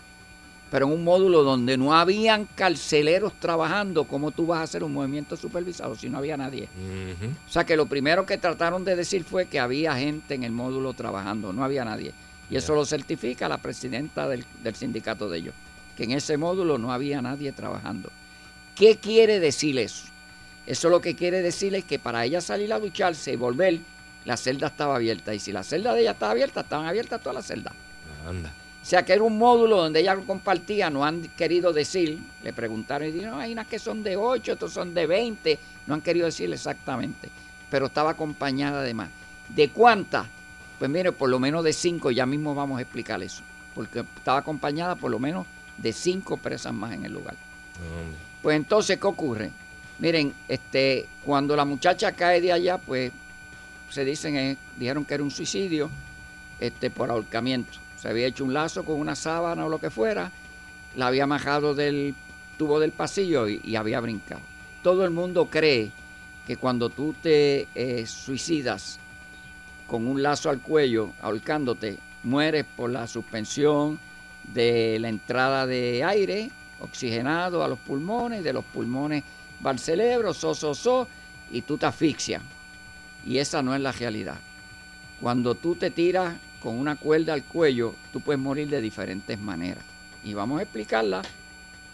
Pero 0.70 0.86
en 0.86 0.92
un 0.92 1.04
módulo 1.04 1.44
donde 1.44 1.76
no 1.76 1.94
habían 1.94 2.44
carceleros 2.44 3.34
trabajando, 3.34 4.04
¿cómo 4.04 4.32
tú 4.32 4.46
vas 4.46 4.58
a 4.60 4.62
hacer 4.64 4.82
un 4.82 4.92
movimiento 4.92 5.36
supervisado 5.36 5.94
si 5.94 6.08
no 6.08 6.18
había 6.18 6.36
nadie? 6.36 6.68
O 7.46 7.50
sea 7.50 7.64
que 7.64 7.76
lo 7.76 7.86
primero 7.86 8.26
que 8.26 8.36
trataron 8.36 8.84
de 8.84 8.96
decir 8.96 9.22
fue 9.22 9.46
que 9.46 9.60
había 9.60 9.96
gente 9.96 10.34
en 10.34 10.42
el 10.42 10.50
módulo 10.50 10.92
trabajando, 10.92 11.52
no 11.52 11.62
había 11.62 11.84
nadie. 11.84 12.12
Y 12.50 12.56
eso 12.56 12.74
lo 12.74 12.84
certifica 12.84 13.48
la 13.48 13.58
presidenta 13.58 14.28
del, 14.28 14.44
del 14.62 14.74
sindicato 14.74 15.28
de 15.28 15.38
ellos, 15.38 15.54
que 15.96 16.04
en 16.04 16.12
ese 16.12 16.36
módulo 16.36 16.78
no 16.78 16.92
había 16.92 17.22
nadie 17.22 17.52
trabajando. 17.52 18.10
¿Qué 18.74 18.96
quiere 18.96 19.38
decir 19.38 19.78
eso? 19.78 20.06
Eso 20.66 20.88
lo 20.88 21.00
que 21.00 21.14
quiere 21.14 21.42
decir 21.42 21.76
es 21.76 21.84
que 21.84 22.00
para 22.00 22.24
ella 22.24 22.40
salir 22.40 22.72
a 22.72 22.80
ducharse 22.80 23.32
y 23.32 23.36
volver, 23.36 23.80
la 24.26 24.36
celda 24.36 24.66
estaba 24.66 24.96
abierta. 24.96 25.32
Y 25.32 25.38
si 25.38 25.52
la 25.52 25.62
celda 25.62 25.94
de 25.94 26.02
ella 26.02 26.10
estaba 26.10 26.32
abierta, 26.32 26.60
estaban 26.60 26.86
abiertas 26.86 27.20
todas 27.20 27.36
las 27.36 27.46
celdas. 27.46 27.72
Anda. 28.26 28.52
O 28.82 28.88
sea 28.88 29.04
que 29.04 29.12
era 29.12 29.22
un 29.22 29.38
módulo 29.38 29.78
donde 29.78 30.00
ella 30.00 30.16
compartía, 30.16 30.90
no 30.90 31.04
han 31.04 31.22
querido 31.28 31.72
decir, 31.72 32.20
le 32.42 32.52
preguntaron 32.52 33.08
y 33.08 33.12
dijeron, 33.12 33.34
no, 33.34 33.40
hay 33.40 33.52
unas 33.52 33.66
que 33.66 33.78
son 33.78 34.02
de 34.02 34.16
8, 34.16 34.52
otros 34.52 34.72
son 34.72 34.94
de 34.94 35.06
20, 35.06 35.58
no 35.86 35.94
han 35.94 36.00
querido 36.00 36.26
decir 36.26 36.52
exactamente, 36.52 37.28
pero 37.68 37.86
estaba 37.86 38.10
acompañada 38.10 38.82
de 38.82 38.94
más. 38.94 39.08
¿De 39.48 39.70
cuántas? 39.70 40.26
Pues 40.78 40.88
mire, 40.88 41.10
por 41.10 41.28
lo 41.28 41.40
menos 41.40 41.64
de 41.64 41.72
5, 41.72 42.12
ya 42.12 42.26
mismo 42.26 42.54
vamos 42.54 42.78
a 42.78 42.82
explicar 42.82 43.20
eso, 43.22 43.42
porque 43.74 44.04
estaba 44.16 44.38
acompañada 44.38 44.94
por 44.94 45.10
lo 45.10 45.18
menos 45.18 45.46
de 45.78 45.92
5 45.92 46.36
presas 46.36 46.72
más 46.72 46.92
en 46.92 47.04
el 47.04 47.12
lugar. 47.12 47.34
Anda. 47.74 48.18
Pues 48.40 48.56
entonces, 48.56 48.98
¿qué 49.00 49.06
ocurre? 49.06 49.50
Miren, 49.98 50.32
este, 50.46 51.08
cuando 51.24 51.56
la 51.56 51.64
muchacha 51.64 52.12
cae 52.12 52.40
de 52.40 52.52
allá, 52.52 52.78
pues 52.78 53.10
se 53.90 54.04
dicen, 54.04 54.36
eh, 54.36 54.56
dijeron 54.76 55.04
que 55.04 55.14
era 55.14 55.22
un 55.22 55.30
suicidio 55.30 55.90
este, 56.60 56.90
por 56.90 57.10
ahorcamiento. 57.10 57.78
Se 57.98 58.08
había 58.08 58.26
hecho 58.26 58.44
un 58.44 58.54
lazo 58.54 58.84
con 58.84 59.00
una 59.00 59.14
sábana 59.14 59.64
o 59.64 59.68
lo 59.68 59.78
que 59.78 59.90
fuera, 59.90 60.30
la 60.96 61.08
había 61.08 61.26
majado 61.26 61.74
del 61.74 62.14
tubo 62.58 62.80
del 62.80 62.92
pasillo 62.92 63.48
y, 63.48 63.76
había 63.76 64.00
brincado. 64.00 64.40
Todo 64.82 65.04
el 65.04 65.10
mundo 65.10 65.46
cree 65.46 65.90
que 66.46 66.56
cuando 66.56 66.88
tú 66.90 67.14
te 67.22 67.68
eh, 67.74 68.06
suicidas 68.06 68.98
con 69.86 70.06
un 70.06 70.22
lazo 70.22 70.50
al 70.50 70.60
cuello, 70.60 71.10
ahorcándote, 71.20 71.98
mueres 72.22 72.64
por 72.76 72.90
la 72.90 73.06
suspensión 73.06 73.98
de 74.44 74.98
la 75.00 75.08
entrada 75.08 75.66
de 75.66 76.04
aire 76.04 76.50
oxigenado 76.80 77.64
a 77.64 77.68
los 77.68 77.78
pulmones, 77.78 78.44
de 78.44 78.52
los 78.52 78.64
pulmones 78.64 79.24
va 79.64 79.70
al 79.70 79.78
cerebro, 79.78 80.34
so, 80.34 80.54
so, 80.54 80.74
so, 80.74 81.08
y 81.50 81.62
tú 81.62 81.78
te 81.78 81.86
asfixias. 81.86 82.42
Y 83.26 83.38
esa 83.38 83.62
no 83.62 83.74
es 83.74 83.80
la 83.80 83.92
realidad. 83.92 84.38
Cuando 85.20 85.54
tú 85.54 85.74
te 85.74 85.90
tiras 85.90 86.36
con 86.62 86.78
una 86.78 86.96
cuerda 86.96 87.34
al 87.34 87.42
cuello, 87.44 87.94
tú 88.12 88.20
puedes 88.20 88.40
morir 88.40 88.68
de 88.68 88.80
diferentes 88.80 89.38
maneras. 89.38 89.84
Y 90.24 90.34
vamos 90.34 90.60
a 90.60 90.62
explicarla, 90.62 91.22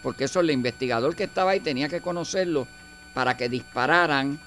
porque 0.02 0.24
eso 0.24 0.40
el 0.40 0.50
investigador 0.50 1.16
que 1.16 1.24
estaba 1.24 1.52
ahí 1.52 1.60
tenía 1.60 1.88
que 1.88 2.00
conocerlo 2.00 2.66
para 3.14 3.36
que 3.36 3.48
dispararan 3.48 4.38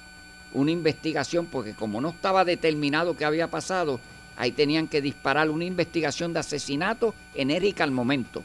una 0.53 0.71
investigación, 0.71 1.47
porque 1.47 1.73
como 1.73 2.01
no 2.01 2.09
estaba 2.09 2.45
determinado 2.45 3.15
qué 3.15 3.25
había 3.25 3.47
pasado, 3.47 3.99
ahí 4.38 4.51
tenían 4.51 4.88
que 4.88 5.01
disparar 5.01 5.49
una 5.49 5.65
investigación 5.65 6.33
de 6.33 6.39
asesinato 6.39 7.13
enérgica 7.33 7.83
al 7.83 7.91
momento. 7.91 8.43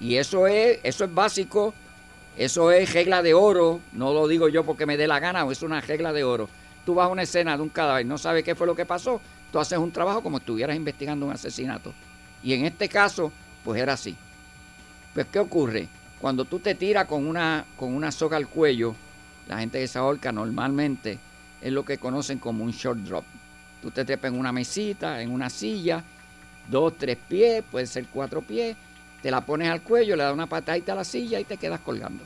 Y 0.00 0.16
eso 0.16 0.46
es, 0.46 0.78
eso 0.82 1.04
es 1.04 1.14
básico, 1.14 1.74
eso 2.36 2.70
es 2.70 2.92
regla 2.92 3.22
de 3.22 3.34
oro, 3.34 3.80
no 3.92 4.12
lo 4.12 4.26
digo 4.28 4.48
yo 4.48 4.64
porque 4.64 4.86
me 4.86 4.96
dé 4.96 5.06
la 5.06 5.18
gana, 5.18 5.46
es 5.50 5.62
una 5.62 5.80
regla 5.80 6.12
de 6.12 6.24
oro. 6.24 6.48
Tú 6.84 6.94
vas 6.94 7.06
a 7.06 7.08
una 7.08 7.22
escena 7.22 7.56
de 7.56 7.62
un 7.62 7.68
cadáver, 7.68 8.06
no 8.06 8.18
sabes 8.18 8.44
qué 8.44 8.54
fue 8.54 8.66
lo 8.66 8.74
que 8.74 8.86
pasó, 8.86 9.20
tú 9.52 9.58
haces 9.58 9.78
un 9.78 9.92
trabajo 9.92 10.22
como 10.22 10.38
si 10.38 10.42
estuvieras 10.42 10.76
investigando 10.76 11.26
un 11.26 11.32
asesinato. 11.32 11.92
Y 12.42 12.54
en 12.54 12.64
este 12.64 12.88
caso, 12.88 13.32
pues 13.64 13.80
era 13.80 13.94
así. 13.94 14.16
Pues, 15.14 15.26
¿qué 15.26 15.38
ocurre? 15.38 15.88
Cuando 16.20 16.44
tú 16.44 16.58
te 16.58 16.74
tiras 16.74 17.06
con 17.06 17.26
una, 17.26 17.64
con 17.76 17.94
una 17.94 18.12
soga 18.12 18.36
al 18.36 18.48
cuello, 18.48 18.94
la 19.48 19.58
gente 19.58 19.80
que 19.80 19.88
se 19.88 19.98
ahorca 19.98 20.32
normalmente 20.32 21.18
es 21.60 21.72
lo 21.72 21.84
que 21.84 21.98
conocen 21.98 22.38
como 22.38 22.64
un 22.64 22.70
short 22.70 23.00
drop. 23.00 23.24
Tú 23.82 23.90
te 23.90 24.04
trepas 24.04 24.30
en 24.30 24.38
una 24.38 24.52
mesita, 24.52 25.20
en 25.22 25.30
una 25.30 25.50
silla, 25.50 26.04
dos, 26.68 26.96
tres 26.96 27.16
pies, 27.16 27.64
puede 27.70 27.86
ser 27.86 28.06
cuatro 28.12 28.42
pies, 28.42 28.76
te 29.22 29.30
la 29.30 29.40
pones 29.40 29.68
al 29.68 29.82
cuello, 29.82 30.16
le 30.16 30.22
das 30.22 30.32
una 30.32 30.46
patadita 30.46 30.92
a 30.92 30.96
la 30.96 31.04
silla 31.04 31.40
y 31.40 31.44
te 31.44 31.56
quedas 31.56 31.80
colgando. 31.80 32.22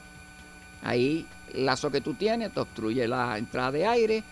Ahí 0.82 1.26
el 1.52 1.64
lazo 1.64 1.90
que 1.90 2.00
tú 2.00 2.14
tienes 2.14 2.52
te 2.52 2.60
obstruye 2.60 3.08
la 3.08 3.38
entrada 3.38 3.72
de 3.72 3.86
aire 3.86 4.22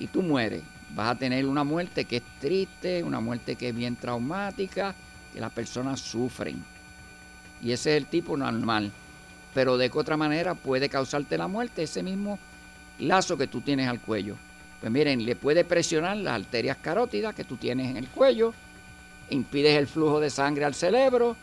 y 0.00 0.08
tú 0.08 0.22
mueres. 0.22 0.62
Vas 0.94 1.12
a 1.12 1.18
tener 1.18 1.46
una 1.46 1.62
muerte 1.62 2.04
que 2.06 2.16
es 2.16 2.22
triste, 2.40 3.04
una 3.04 3.20
muerte 3.20 3.54
que 3.54 3.68
es 3.68 3.74
bien 3.74 3.94
traumática, 3.94 4.92
que 5.32 5.40
las 5.40 5.52
personas 5.52 6.00
sufren. 6.00 6.64
Y 7.62 7.70
ese 7.70 7.92
es 7.92 8.02
el 8.02 8.06
tipo 8.06 8.36
normal. 8.36 8.90
Pero 9.54 9.76
de 9.76 9.90
qué 9.90 9.98
otra 9.98 10.16
manera 10.16 10.54
puede 10.54 10.88
causarte 10.88 11.38
la 11.38 11.46
muerte 11.46 11.84
ese 11.84 12.02
mismo 12.02 12.38
lazo 12.98 13.36
que 13.36 13.46
tú 13.46 13.60
tienes 13.60 13.88
al 13.88 14.00
cuello. 14.00 14.36
Pues 14.80 14.90
miren, 14.90 15.24
le 15.24 15.36
puede 15.36 15.64
presionar 15.64 16.16
las 16.16 16.34
arterias 16.34 16.78
carótidas 16.80 17.34
que 17.34 17.44
tú 17.44 17.56
tienes 17.56 17.90
en 17.90 17.98
el 17.98 18.08
cuello, 18.08 18.54
impides 19.28 19.76
el 19.76 19.86
flujo 19.86 20.20
de 20.20 20.30
sangre 20.30 20.64
al 20.64 20.74
cerebro, 20.74 21.36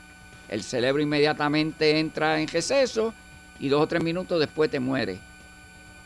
el 0.50 0.64
cerebro 0.64 1.02
inmediatamente 1.02 2.00
entra 2.00 2.42
en 2.42 2.48
receso 2.48 3.14
y 3.60 3.70
dos 3.70 3.82
o 3.82 3.88
tres 3.88 4.04
minutos 4.04 4.40
después 4.40 4.72
te 4.72 4.80
muere. 4.80 5.20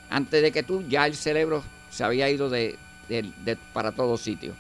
Antes 0.10 0.42
de 0.42 0.52
que 0.52 0.64
tú, 0.64 0.84
ya 0.90 1.06
el 1.06 1.16
cerebro 1.16 1.64
se 1.92 2.04
había 2.04 2.28
ido 2.30 2.50
de, 2.50 2.78
de- 3.08 3.30
de- 3.46 3.56
para 3.74 3.92
todos 3.92 4.22
sitios. 4.22 4.56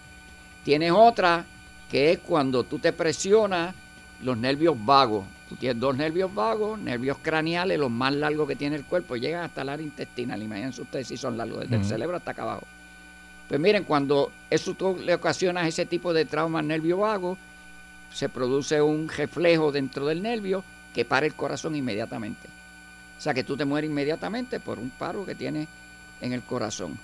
Tienes 0.63 0.91
otra 0.91 1.43
que 1.89 2.11
es 2.11 2.19
cuando 2.19 2.63
tú 2.63 2.77
te 2.77 2.93
presionas 2.93 3.73
los 4.21 4.37
nervios 4.37 4.75
vagos. 4.85 5.25
Tú 5.49 5.55
tienes 5.55 5.79
dos 5.81 5.97
nervios 5.97 6.33
vagos, 6.33 6.79
nervios 6.79 7.17
craneales, 7.21 7.77
los 7.79 7.89
más 7.91 8.13
largos 8.13 8.47
que 8.47 8.55
tiene 8.55 8.75
el 8.77 8.85
cuerpo, 8.85 9.15
llegan 9.17 9.43
hasta 9.43 9.63
el 9.63 9.69
área 9.69 9.83
intestinal. 9.85 10.41
Imagínense 10.41 10.81
ustedes 10.83 11.07
si 11.07 11.17
son 11.17 11.35
largos, 11.37 11.61
desde 11.61 11.75
el 11.75 11.81
cerebro 11.89 12.15
hasta 12.17 12.31
acá 12.31 12.43
abajo. 12.43 12.67
Pues 13.49 13.59
miren, 13.59 13.83
cuando 13.83 14.31
eso 14.49 14.73
tú 14.75 14.97
le 15.03 15.13
ocasionas 15.13 15.67
ese 15.67 15.85
tipo 15.85 16.13
de 16.13 16.23
trauma 16.23 16.59
al 16.59 16.67
nervio 16.67 16.99
vago, 16.99 17.37
se 18.13 18.29
produce 18.29 18.81
un 18.81 19.09
reflejo 19.09 19.71
dentro 19.73 20.05
del 20.05 20.21
nervio 20.21 20.63
que 20.93 21.03
para 21.03 21.25
el 21.25 21.33
corazón 21.33 21.75
inmediatamente. 21.75 22.47
O 23.17 23.21
sea 23.21 23.33
que 23.33 23.43
tú 23.43 23.57
te 23.57 23.65
mueres 23.65 23.89
inmediatamente 23.89 24.59
por 24.61 24.79
un 24.79 24.89
paro 24.89 25.25
que 25.25 25.35
tienes 25.35 25.67
en 26.21 26.31
el 26.31 26.41
corazón. 26.43 26.97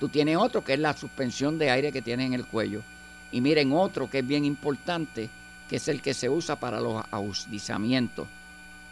Tú 0.00 0.08
tienes 0.08 0.36
otro 0.38 0.64
que 0.64 0.72
es 0.72 0.80
la 0.80 0.96
suspensión 0.96 1.58
de 1.58 1.70
aire 1.70 1.92
que 1.92 2.02
tienes 2.02 2.26
en 2.26 2.32
el 2.32 2.46
cuello. 2.46 2.82
Y 3.30 3.40
miren 3.40 3.72
otro 3.72 4.10
que 4.10 4.20
es 4.20 4.26
bien 4.26 4.44
importante, 4.44 5.28
que 5.68 5.76
es 5.76 5.86
el 5.86 6.02
que 6.02 6.14
se 6.14 6.28
usa 6.28 6.56
para 6.56 6.80
los 6.80 7.04
ahustizamientos 7.12 8.26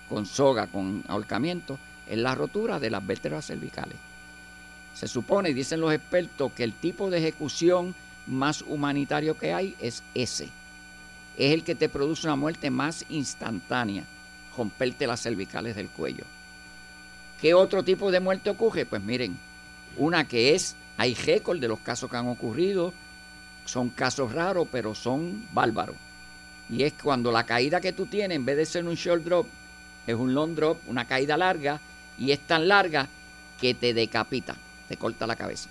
con 0.08 0.26
soga, 0.26 0.66
con 0.66 1.04
ahorcamiento, 1.08 1.78
es 2.08 2.18
la 2.18 2.34
rotura 2.34 2.78
de 2.78 2.90
las 2.90 3.06
vértebras 3.06 3.46
cervicales. 3.46 3.96
Se 4.94 5.06
supone, 5.06 5.54
dicen 5.54 5.80
los 5.80 5.92
expertos, 5.92 6.52
que 6.52 6.64
el 6.64 6.72
tipo 6.72 7.10
de 7.10 7.18
ejecución 7.18 7.94
más 8.26 8.62
humanitario 8.62 9.36
que 9.36 9.52
hay 9.52 9.76
es 9.80 10.02
ese. 10.14 10.48
Es 11.36 11.54
el 11.54 11.62
que 11.62 11.74
te 11.74 11.88
produce 11.88 12.26
una 12.26 12.36
muerte 12.36 12.70
más 12.70 13.04
instantánea, 13.08 14.04
romperte 14.56 15.06
las 15.06 15.22
cervicales 15.22 15.76
del 15.76 15.88
cuello. 15.88 16.24
¿Qué 17.40 17.54
otro 17.54 17.82
tipo 17.82 18.10
de 18.10 18.20
muerte 18.20 18.50
ocurre? 18.50 18.86
Pues 18.86 19.02
miren, 19.02 19.38
una 19.96 20.26
que 20.26 20.54
es, 20.54 20.74
hay 20.98 21.14
récord 21.14 21.60
de 21.60 21.68
los 21.68 21.78
casos 21.78 22.10
que 22.10 22.16
han 22.16 22.28
ocurrido, 22.28 22.92
son 23.64 23.88
casos 23.90 24.32
raros, 24.32 24.66
pero 24.70 24.94
son 24.94 25.46
bárbaros. 25.52 25.94
Y 26.68 26.82
es 26.82 26.92
cuando 27.00 27.30
la 27.30 27.44
caída 27.44 27.80
que 27.80 27.92
tú 27.92 28.06
tienes, 28.06 28.34
en 28.34 28.44
vez 28.44 28.56
de 28.56 28.66
ser 28.66 28.84
un 28.84 28.96
short 28.96 29.22
drop, 29.22 29.46
es 30.06 30.14
un 30.14 30.34
long 30.34 30.54
drop, 30.54 30.76
una 30.88 31.06
caída 31.06 31.36
larga, 31.36 31.80
y 32.18 32.32
es 32.32 32.40
tan 32.40 32.66
larga 32.66 33.08
que 33.60 33.74
te 33.74 33.94
decapita, 33.94 34.56
te 34.88 34.96
corta 34.96 35.26
la 35.26 35.36
cabeza. 35.36 35.70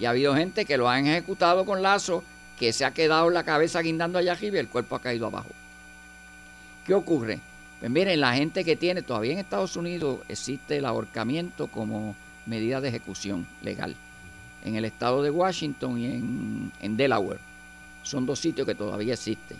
Y 0.00 0.04
ha 0.04 0.10
habido 0.10 0.34
gente 0.34 0.64
que 0.64 0.76
lo 0.76 0.88
han 0.88 1.06
ejecutado 1.06 1.64
con 1.64 1.80
lazo, 1.80 2.24
que 2.58 2.72
se 2.72 2.84
ha 2.84 2.90
quedado 2.90 3.30
la 3.30 3.44
cabeza 3.44 3.80
guindando 3.82 4.18
allá 4.18 4.32
arriba 4.32 4.56
y 4.56 4.60
el 4.60 4.68
cuerpo 4.68 4.96
ha 4.96 5.00
caído 5.00 5.26
abajo. 5.26 5.50
¿Qué 6.84 6.92
ocurre? 6.92 7.38
Pues 7.78 7.90
miren, 7.90 8.20
la 8.20 8.34
gente 8.34 8.64
que 8.64 8.74
tiene, 8.74 9.02
todavía 9.02 9.32
en 9.32 9.38
Estados 9.38 9.76
Unidos 9.76 10.20
existe 10.28 10.78
el 10.78 10.86
ahorcamiento 10.86 11.68
como 11.68 12.16
medida 12.46 12.80
de 12.80 12.88
ejecución 12.88 13.46
legal. 13.62 13.94
En 14.66 14.76
el 14.76 14.84
estado 14.84 15.22
de 15.22 15.30
Washington 15.30 15.98
y 15.98 16.06
en, 16.06 16.72
en 16.82 16.96
Delaware. 16.96 17.40
Son 18.02 18.26
dos 18.26 18.38
sitios 18.38 18.66
que 18.66 18.74
todavía 18.74 19.14
existen. 19.14 19.56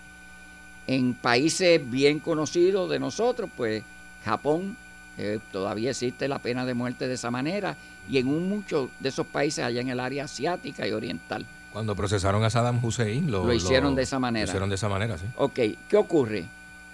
En 0.86 1.14
países 1.14 1.80
bien 1.90 2.20
conocidos 2.20 2.90
de 2.90 2.98
nosotros, 2.98 3.48
pues 3.57 3.82
Japón, 4.24 4.76
eh, 5.16 5.38
todavía 5.52 5.90
existe 5.90 6.28
la 6.28 6.38
pena 6.40 6.66
de 6.66 6.74
muerte 6.74 7.09
de 7.09 7.14
esa 7.14 7.30
manera. 7.30 7.76
Y 8.09 8.18
en 8.18 8.28
un, 8.28 8.48
muchos 8.48 8.90
de 9.00 9.09
esos 9.09 9.26
países 9.26 9.64
allá 9.64 9.80
en 9.80 9.88
el 9.88 10.00
área 10.00 10.24
asiática 10.24 10.86
y 10.86 10.92
oriental. 10.92 11.46
Cuando 11.72 11.94
procesaron 11.94 12.42
a 12.44 12.50
Saddam 12.50 12.84
Hussein, 12.84 13.30
lo, 13.30 13.44
Lo 13.44 13.52
hicieron 13.52 13.94
de 13.94 14.02
esa 14.02 14.18
manera. 14.18 14.46
Lo 14.46 14.50
hicieron 14.50 14.68
de 14.68 14.74
esa 14.74 14.88
manera, 14.88 15.18
sí. 15.18 15.24
Ok, 15.36 15.61
¿qué 15.88 15.96
ocurre? 15.96 16.44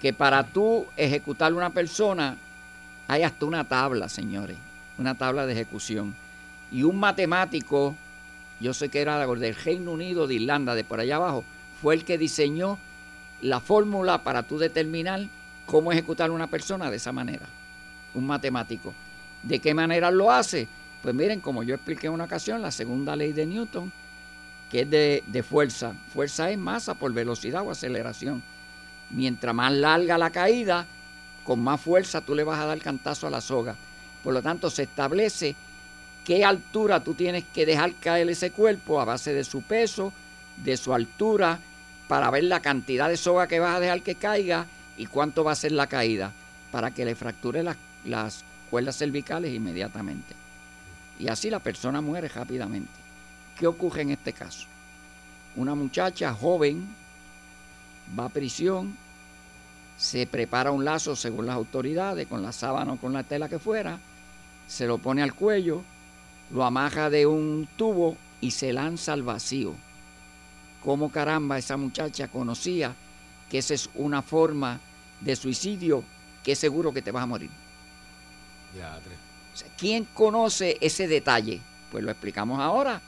Que 0.00 0.12
para 0.12 0.44
tú 0.44 0.86
ejecutar 0.96 1.52
una 1.54 1.70
persona 1.70 2.36
hay 3.08 3.22
hasta 3.22 3.46
una 3.46 3.64
tabla, 3.64 4.08
señores, 4.08 4.56
una 4.98 5.14
tabla 5.14 5.46
de 5.46 5.52
ejecución. 5.52 6.14
Y 6.70 6.82
un 6.82 6.98
matemático, 6.98 7.94
yo 8.62 8.72
sé 8.72 8.88
que 8.88 9.00
era 9.00 9.26
del 9.26 9.54
Reino 9.54 9.92
Unido, 9.92 10.26
de 10.26 10.34
Irlanda, 10.34 10.74
de 10.74 10.84
por 10.84 11.00
allá 11.00 11.16
abajo, 11.16 11.44
fue 11.82 11.94
el 11.94 12.04
que 12.04 12.16
diseñó 12.16 12.78
la 13.40 13.60
fórmula 13.60 14.22
para 14.22 14.44
tú 14.44 14.56
determinar 14.56 15.20
cómo 15.66 15.92
ejecutar 15.92 16.30
una 16.30 16.46
persona 16.46 16.90
de 16.90 16.96
esa 16.96 17.12
manera. 17.12 17.46
Un 18.14 18.26
matemático. 18.26 18.94
¿De 19.42 19.58
qué 19.58 19.74
manera 19.74 20.10
lo 20.10 20.30
hace? 20.30 20.68
Pues 21.02 21.14
miren, 21.14 21.40
como 21.40 21.64
yo 21.64 21.74
expliqué 21.74 22.06
en 22.06 22.12
una 22.12 22.24
ocasión, 22.24 22.62
la 22.62 22.70
segunda 22.70 23.16
ley 23.16 23.32
de 23.32 23.46
Newton, 23.46 23.92
que 24.70 24.82
es 24.82 24.90
de, 24.90 25.24
de 25.26 25.42
fuerza. 25.42 25.92
Fuerza 26.12 26.50
es 26.50 26.58
masa 26.58 26.94
por 26.94 27.12
velocidad 27.12 27.62
o 27.62 27.70
aceleración. 27.72 28.42
Mientras 29.10 29.54
más 29.54 29.72
larga 29.72 30.16
la 30.16 30.30
caída, 30.30 30.86
con 31.44 31.60
más 31.60 31.80
fuerza 31.80 32.20
tú 32.20 32.34
le 32.34 32.44
vas 32.44 32.60
a 32.60 32.66
dar 32.66 32.78
cantazo 32.78 33.26
a 33.26 33.30
la 33.30 33.40
soga. 33.40 33.74
Por 34.22 34.32
lo 34.32 34.40
tanto, 34.40 34.70
se 34.70 34.84
establece 34.84 35.56
qué 36.24 36.44
altura 36.44 37.02
tú 37.02 37.14
tienes 37.14 37.44
que 37.52 37.66
dejar 37.66 37.94
caer 37.94 38.28
ese 38.28 38.50
cuerpo 38.50 39.00
a 39.00 39.04
base 39.04 39.32
de 39.32 39.44
su 39.44 39.62
peso, 39.62 40.12
de 40.56 40.76
su 40.76 40.94
altura, 40.94 41.58
para 42.08 42.30
ver 42.30 42.44
la 42.44 42.60
cantidad 42.60 43.08
de 43.08 43.16
soga 43.16 43.46
que 43.46 43.60
vas 43.60 43.76
a 43.76 43.80
dejar 43.80 44.02
que 44.02 44.14
caiga 44.14 44.66
y 44.96 45.06
cuánto 45.06 45.44
va 45.44 45.52
a 45.52 45.56
ser 45.56 45.72
la 45.72 45.86
caída, 45.86 46.32
para 46.70 46.90
que 46.90 47.04
le 47.04 47.14
fracture 47.14 47.62
las, 47.62 47.76
las 48.04 48.44
cuerdas 48.70 48.96
cervicales 48.96 49.52
inmediatamente. 49.54 50.34
Y 51.18 51.28
así 51.28 51.50
la 51.50 51.58
persona 51.58 52.00
muere 52.00 52.28
rápidamente. 52.28 52.92
¿Qué 53.58 53.66
ocurre 53.66 54.02
en 54.02 54.10
este 54.10 54.32
caso? 54.32 54.66
Una 55.56 55.74
muchacha 55.74 56.32
joven 56.32 56.86
va 58.18 58.26
a 58.26 58.28
prisión, 58.28 58.96
se 59.96 60.26
prepara 60.26 60.70
un 60.70 60.84
lazo 60.84 61.14
según 61.14 61.46
las 61.46 61.56
autoridades, 61.56 62.26
con 62.26 62.42
la 62.42 62.52
sábana 62.52 62.94
o 62.94 62.96
con 62.96 63.12
la 63.12 63.22
tela 63.22 63.48
que 63.48 63.58
fuera, 63.58 63.98
se 64.66 64.86
lo 64.86 64.98
pone 64.98 65.22
al 65.22 65.34
cuello, 65.34 65.82
lo 66.52 66.64
amarra 66.64 67.08
de 67.08 67.26
un 67.26 67.66
tubo 67.76 68.16
y 68.40 68.50
se 68.50 68.72
lanza 68.72 69.14
al 69.14 69.22
vacío. 69.22 69.74
¿Cómo 70.84 71.10
caramba 71.10 71.58
esa 71.58 71.76
muchacha 71.76 72.28
conocía 72.28 72.94
que 73.50 73.58
esa 73.58 73.74
es 73.74 73.88
una 73.94 74.20
forma 74.22 74.78
de 75.20 75.36
suicidio 75.36 76.04
que 76.44 76.52
es 76.52 76.58
seguro 76.58 76.92
que 76.92 77.02
te 77.02 77.10
vas 77.10 77.22
a 77.22 77.26
morir? 77.26 77.50
O 79.54 79.56
sea, 79.56 79.68
¿Quién 79.78 80.06
conoce 80.12 80.76
ese 80.80 81.06
detalle? 81.08 81.60
Pues 81.90 82.04
lo 82.04 82.10
explicamos 82.10 82.60
ahora. 82.60 83.00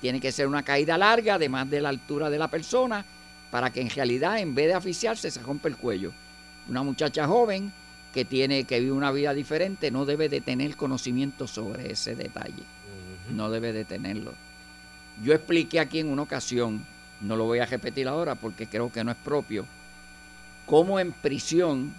Tiene 0.00 0.20
que 0.20 0.32
ser 0.32 0.46
una 0.46 0.62
caída 0.62 0.98
larga, 0.98 1.34
además 1.34 1.70
de 1.70 1.80
la 1.80 1.88
altura 1.88 2.28
de 2.30 2.38
la 2.38 2.48
persona, 2.48 3.04
para 3.50 3.70
que 3.70 3.80
en 3.80 3.90
realidad, 3.90 4.38
en 4.38 4.54
vez 4.54 4.66
de 4.66 4.74
asfixiarse, 4.74 5.30
se 5.30 5.40
rompe 5.40 5.68
el 5.68 5.76
cuello. 5.76 6.12
Una 6.68 6.82
muchacha 6.82 7.26
joven 7.26 7.72
que 8.12 8.24
tiene 8.24 8.64
que 8.64 8.80
vive 8.80 8.92
una 8.92 9.10
vida 9.10 9.32
diferente 9.32 9.90
no 9.90 10.04
debe 10.04 10.28
de 10.28 10.40
tener 10.40 10.76
conocimiento 10.76 11.46
sobre 11.46 11.92
ese 11.92 12.14
detalle. 12.14 12.62
No 13.30 13.50
debe 13.50 13.72
de 13.72 13.84
tenerlo. 13.84 14.32
Yo 15.22 15.32
expliqué 15.32 15.80
aquí 15.80 16.00
en 16.00 16.08
una 16.08 16.22
ocasión, 16.22 16.84
no 17.20 17.36
lo 17.36 17.44
voy 17.44 17.60
a 17.60 17.66
repetir 17.66 18.08
ahora 18.08 18.34
porque 18.34 18.66
creo 18.66 18.90
que 18.92 19.04
no 19.04 19.10
es 19.12 19.16
propio, 19.16 19.64
cómo 20.66 20.98
en 20.98 21.12
prisión 21.12 21.92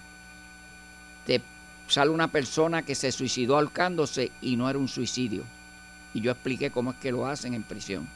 te 1.26 1.42
sale 1.88 2.12
una 2.12 2.28
persona 2.28 2.84
que 2.84 2.96
se 2.96 3.12
suicidó 3.12 3.56
ahorcándose 3.56 4.32
y 4.42 4.56
no 4.58 4.70
era 4.70 4.78
un 4.80 4.88
suicidio. 4.88 5.44
Y 6.14 6.22
yo 6.22 6.32
expliqué 6.32 6.72
cómo 6.72 6.92
es 6.92 6.98
que 6.98 7.12
lo 7.12 7.28
hacen 7.28 7.54
en 7.54 7.64
prisión. 7.64 8.08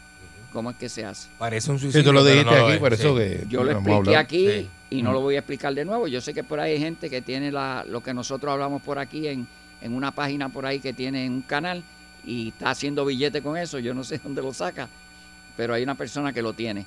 Cómo 0.54 0.72
es 0.72 0.78
que 0.78 0.90
se 0.90 1.06
hace. 1.06 1.30
Parece 1.38 1.70
un 1.72 1.78
Sí, 1.78 1.84
suicidio. 1.84 2.06
tú 2.06 2.14
lo 2.14 2.24
pero 2.24 2.34
dijiste 2.36 2.56
no 2.56 2.66
aquí, 2.66 2.74
es, 2.74 2.80
por 2.80 2.94
eso 2.94 3.18
sí. 3.18 3.24
que 3.24 3.46
Yo 3.50 3.64
lo 3.64 3.72
expliqué 3.72 4.18
aquí 4.18 4.48
Sí. 4.50 4.70
y 4.90 5.02
no 5.04 5.12
lo 5.14 5.22
voy 5.22 5.36
a 5.36 5.40
explicar 5.40 5.74
de 5.76 5.86
nuevo. 5.86 6.08
Yo 6.08 6.22
sé 6.22 6.34
que 6.34 6.44
por 6.44 6.60
ahí 6.60 6.74
hay 6.74 6.80
gente 6.80 7.10
que 7.10 7.22
tiene 7.22 7.52
la, 7.52 7.86
lo 7.88 8.02
que 8.02 8.14
nosotros 8.14 8.52
hablamos 8.52 8.82
por 8.82 8.98
aquí 8.98 9.28
en, 9.28 9.48
en 9.82 9.94
una 9.94 10.12
página 10.12 10.50
por 10.50 10.66
ahí 10.66 10.80
que 10.80 10.92
tiene 10.94 11.30
un 11.30 11.42
canal 11.42 11.84
y 12.26 12.50
está 12.50 12.72
haciendo 12.72 13.06
billete 13.06 13.42
con 13.42 13.58
eso. 13.58 13.80
Yo 13.80 13.94
no 13.94 14.04
sé 14.04 14.18
dónde 14.24 14.42
lo 14.42 14.54
saca, 14.54 14.88
pero 15.58 15.74
hay 15.74 15.84
una 15.84 15.96
persona 15.96 16.34
que 16.34 16.42
lo 16.42 16.54
tiene. 16.54 16.86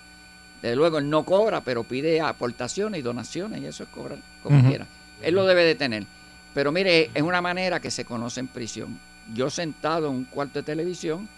Desde 0.61 0.77
luego, 0.77 0.99
él 0.99 1.11
no 1.11 1.25
cobra, 1.25 1.61
pero 1.61 1.83
pide 1.83 2.21
aportaciones 2.21 3.01
y 3.01 3.03
donaciones 3.03 3.61
y 3.61 3.67
eso 3.67 3.83
es 3.83 3.89
cobrar 3.89 4.19
como 4.43 4.63
quiera. 4.69 4.87
Él 5.21 5.35
lo 5.35 5.45
debe 5.45 5.65
de 5.65 5.75
tener. 5.75 6.07
Pero 6.55 6.71
mire, 6.71 7.11
es 7.15 7.23
una 7.23 7.41
manera 7.41 7.81
que 7.81 7.91
se 7.91 8.05
conoce 8.05 8.41
en 8.41 8.49
prisión. 8.49 8.99
yo 9.35 9.51
sentado 9.51 10.09
en 10.09 10.15
un 10.15 10.25
cuarto 10.25 10.61
de 10.61 10.63
televisión, 10.65 11.29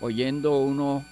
oyendo 0.00 0.58
unos 0.58 1.02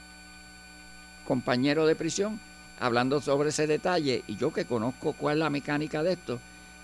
compañeros 1.26 1.86
de 1.86 1.94
prisión 1.94 2.40
hablando 2.80 3.20
sobre 3.20 3.50
ese 3.50 3.66
detalle, 3.66 4.24
y 4.26 4.36
yo 4.36 4.52
que 4.52 4.64
conozco 4.64 5.12
cuál 5.12 5.36
es 5.36 5.40
la 5.40 5.50
mecánica 5.50 6.02
de 6.02 6.14
esto, 6.14 6.40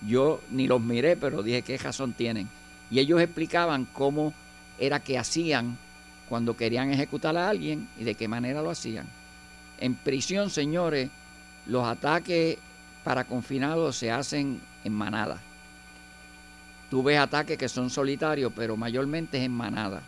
yo 0.07 0.41
ni 0.51 0.67
los 0.67 0.81
miré, 0.81 1.17
pero 1.17 1.43
dije 1.43 1.63
qué 1.63 1.79
razón 1.79 2.13
tienen. 2.13 2.49
Y 2.91 2.99
ellos 2.99 3.21
explicaban 3.21 3.87
cómo 3.93 4.35
era 4.79 5.01
que 5.01 5.19
hacían 5.19 5.77
cuando 6.29 6.57
querían 6.57 6.93
ejecutar 6.93 7.37
a 7.37 7.49
alguien 7.49 7.89
y 7.99 8.05
de 8.05 8.15
qué 8.15 8.29
manera 8.29 8.63
lo 8.63 8.71
hacían. 8.71 9.07
En 9.79 9.95
prisión, 9.95 10.51
señores, 10.51 11.11
los 11.67 11.85
ataques 11.85 12.59
para 13.05 13.25
confinados 13.25 13.97
se 13.97 14.11
hacen 14.11 14.61
en 14.85 14.93
manada. 14.93 15.39
Tú 16.91 17.03
ves 17.03 17.19
ataques 17.19 17.59
que 17.59 17.69
son 17.69 17.91
solitarios, 17.91 18.53
pero 18.55 18.77
mayormente 18.77 19.39
es 19.39 19.45
en 19.45 19.53
manada. 19.53 20.03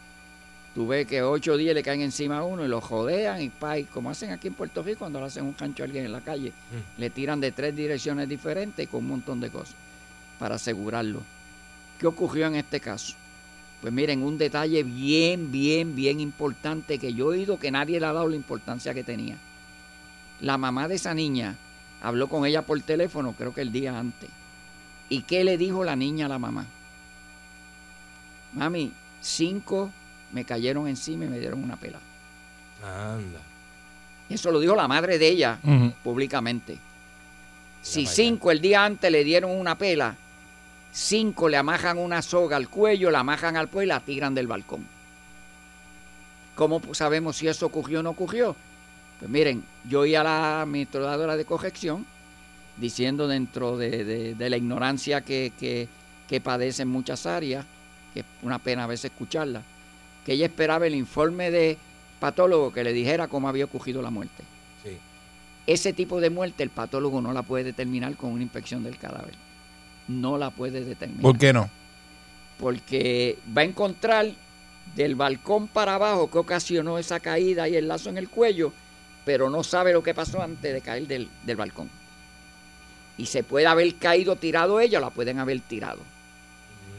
Tú 0.75 0.87
ves 0.87 1.07
que 1.07 1.23
ocho 1.23 1.57
días 1.57 1.75
le 1.75 1.83
caen 1.83 2.03
encima 2.03 2.39
a 2.39 2.45
uno 2.45 2.65
y 2.65 2.69
lo 2.69 2.81
jodean 2.81 3.43
y 3.43 3.49
pa, 3.49 3.79
y 3.79 3.85
como 3.85 4.11
hacen 4.11 4.31
aquí 4.31 4.49
en 4.49 4.55
Puerto 4.55 4.83
Rico 4.83 5.01
cuando 5.01 5.19
le 5.19 5.27
hacen 5.27 5.45
un 5.45 5.55
cancho 5.55 5.83
a 5.83 5.87
alguien 5.87 6.05
en 6.05 6.13
la 6.13 6.21
calle. 6.21 6.53
Le 6.97 7.11
tiran 7.11 7.41
de 7.41 7.51
tres 7.51 7.75
direcciones 7.75 8.29
diferentes 8.29 8.85
y 8.85 8.87
con 8.87 9.01
un 9.01 9.09
montón 9.09 9.41
de 9.41 9.51
cosas 9.51 9.75
para 10.39 10.55
asegurarlo. 10.55 11.23
¿Qué 11.99 12.07
ocurrió 12.07 12.47
en 12.47 12.55
este 12.55 12.79
caso? 12.79 13.15
Pues 13.81 13.93
miren, 13.93 14.23
un 14.23 14.39
detalle 14.39 14.83
bien, 14.83 15.53
bien, 15.53 15.95
bien 15.95 16.21
importante 16.21 16.99
que 16.99 17.15
yo 17.15 17.33
he 17.33 17.39
oído 17.39 17.59
que 17.59 17.71
nadie 17.71 18.01
le 18.01 18.07
ha 18.07 18.13
dado 18.13 18.29
la 18.29 18.37
importancia 18.37 18.93
que 18.93 19.05
tenía. 19.05 19.37
La 20.41 20.59
mamá 20.59 20.89
de 20.89 20.97
esa 20.97 21.15
niña 21.15 21.57
habló 22.03 22.29
con 22.29 22.45
ella 22.45 22.63
por 22.63 22.81
teléfono, 22.81 23.35
creo 23.39 23.55
que 23.55 23.63
el 23.63 23.73
día 23.73 23.99
antes. 23.99 24.31
¿Y 25.09 25.23
qué 25.23 25.45
le 25.45 25.57
dijo 25.57 25.85
la 25.85 25.97
niña 25.97 26.27
a 26.27 26.29
la 26.29 26.39
mamá? 26.39 26.67
Mami, 28.53 28.93
cinco 29.21 29.91
me 30.33 30.45
cayeron 30.45 30.89
encima 30.89 31.25
y 31.25 31.29
me 31.29 31.39
dieron 31.39 31.63
una 31.63 31.77
pela. 31.77 32.01
Anda. 32.83 33.41
Eso 34.29 34.51
lo 34.51 34.61
dijo 34.61 34.75
la 34.75 34.89
madre 34.89 35.19
de 35.19 35.29
ella 35.29 35.59
públicamente. 36.03 36.79
Si 37.81 38.07
cinco 38.07 38.51
el 38.51 38.61
día 38.61 38.85
antes 38.85 39.11
le 39.11 39.25
dieron 39.25 39.51
una 39.53 39.77
pela, 39.77 40.17
cinco 40.93 41.49
le 41.49 41.57
amajan 41.57 41.99
una 41.99 42.23
soga 42.23 42.57
al 42.57 42.69
cuello, 42.69 43.11
la 43.11 43.21
amajan 43.21 43.57
al 43.57 43.69
cuello 43.69 43.85
y 43.87 43.89
la 43.89 44.01
tiran 44.01 44.35
del 44.35 44.47
balcón. 44.47 44.87
¿Cómo 46.55 46.81
sabemos 46.93 47.37
si 47.37 47.47
eso 47.49 47.67
ocurrió 47.67 48.01
o 48.01 48.03
no 48.03 48.11
ocurrió? 48.11 48.57
Pues 49.19 49.31
miren, 49.31 49.65
yo 49.89 50.01
oí 50.01 50.15
a 50.15 50.25
la 50.25 50.63
administradora 50.63 51.37
de 51.37 51.45
corrección 51.45 52.05
diciendo 52.77 53.27
dentro 53.29 53.77
de, 53.77 54.05
de- 54.05 54.35
de 54.35 54.51
la 54.51 54.57
ignorancia 54.57 55.21
que, 55.21 55.53
que, 55.59 55.89
que 56.29 56.41
padece 56.41 56.83
en 56.83 56.89
muchas 56.89 57.27
áreas, 57.27 57.65
que 58.15 58.21
es 58.21 58.27
una 58.43 58.59
pena 58.59 58.85
a 58.85 58.87
veces 58.87 59.11
escucharla, 59.11 59.63
que 60.25 60.33
ella 60.35 60.47
esperaba 60.47 60.87
el 60.87 60.95
informe 60.95 61.51
de 61.51 61.77
patólogo 62.21 62.73
que 62.73 62.85
le 62.85 62.93
dijera 62.93 63.29
cómo 63.29 63.49
había 63.49 63.65
ocurrido 63.65 64.03
la 64.03 64.11
muerte. 64.11 64.43
Sí. 64.85 64.97
Ese 65.67 65.93
tipo 65.93 66.21
de 66.21 66.31
muerte 66.31 66.63
el 66.63 66.71
patólogo 66.71 67.21
no 67.21 67.33
la 67.33 67.43
puede 67.43 67.65
determinar 67.65 68.15
con 68.17 68.31
una 68.33 68.43
inspección 68.43 68.83
del 68.85 68.97
cadáver. 68.99 69.35
No 70.09 70.39
la 70.39 70.51
puede 70.51 70.85
determinar. 70.85 71.23
¿Por 71.23 71.39
qué 71.39 71.53
no? 71.53 71.71
Porque 72.59 73.39
va 73.57 73.63
a 73.63 73.65
encontrar 73.65 74.33
del 74.97 75.15
balcón 75.15 75.69
para 75.69 75.95
abajo 75.95 76.31
que 76.31 76.39
ocasionó 76.39 76.99
esa 76.99 77.21
caída 77.21 77.69
y 77.69 77.77
el 77.77 77.87
lazo 77.87 78.11
en 78.11 78.19
el 78.19 78.29
cuello, 78.29 78.73
pero 79.25 79.51
no 79.51 79.63
sabe 79.63 79.93
lo 79.93 80.03
que 80.03 80.15
pasó 80.15 80.43
antes 80.43 80.73
de 80.73 80.81
caer 80.81 81.07
del, 81.07 81.29
del 81.45 81.57
balcón. 81.57 81.91
Y 83.17 83.27
se 83.27 83.43
puede 83.43 83.67
haber 83.67 83.95
caído 83.97 84.37
tirado 84.37 84.81
ella, 84.81 84.99
o 84.99 85.03
la 85.03 85.11
pueden 85.11 85.39
haber 85.39 85.61
tirado. 85.61 86.01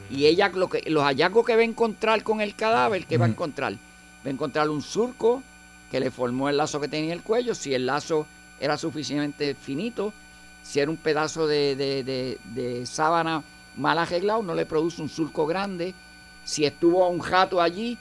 Y 0.09 0.25
ella, 0.25 0.49
lo 0.49 0.69
que, 0.69 0.89
los 0.89 1.03
hallazgos 1.03 1.45
que 1.45 1.55
va 1.55 1.61
a 1.61 1.65
encontrar 1.65 2.23
con 2.23 2.41
el 2.41 2.55
cadáver, 2.55 3.05
¿qué 3.05 3.17
va 3.17 3.25
a 3.25 3.29
encontrar? 3.29 3.73
Va 3.73 4.27
a 4.27 4.29
encontrar 4.29 4.69
un 4.69 4.81
surco 4.81 5.43
que 5.91 5.99
le 5.99 6.11
formó 6.11 6.49
el 6.49 6.57
lazo 6.57 6.79
que 6.79 6.87
tenía 6.87 7.13
el 7.13 7.21
cuello, 7.21 7.55
si 7.55 7.73
el 7.73 7.85
lazo 7.85 8.27
era 8.59 8.77
suficientemente 8.77 9.55
finito, 9.55 10.13
si 10.63 10.79
era 10.79 10.91
un 10.91 10.97
pedazo 10.97 11.47
de, 11.47 11.75
de- 11.75 12.03
de- 12.03 12.37
de 12.53 12.85
sábana 12.85 13.43
mal 13.75 13.97
arreglado, 13.97 14.41
no 14.43 14.55
le 14.55 14.65
produce 14.65 15.01
un 15.01 15.09
surco 15.09 15.45
grande. 15.47 15.93
Si 16.45 16.65
estuvo 16.65 17.07
un 17.09 17.19
jato 17.19 17.61
allí, 17.61 17.97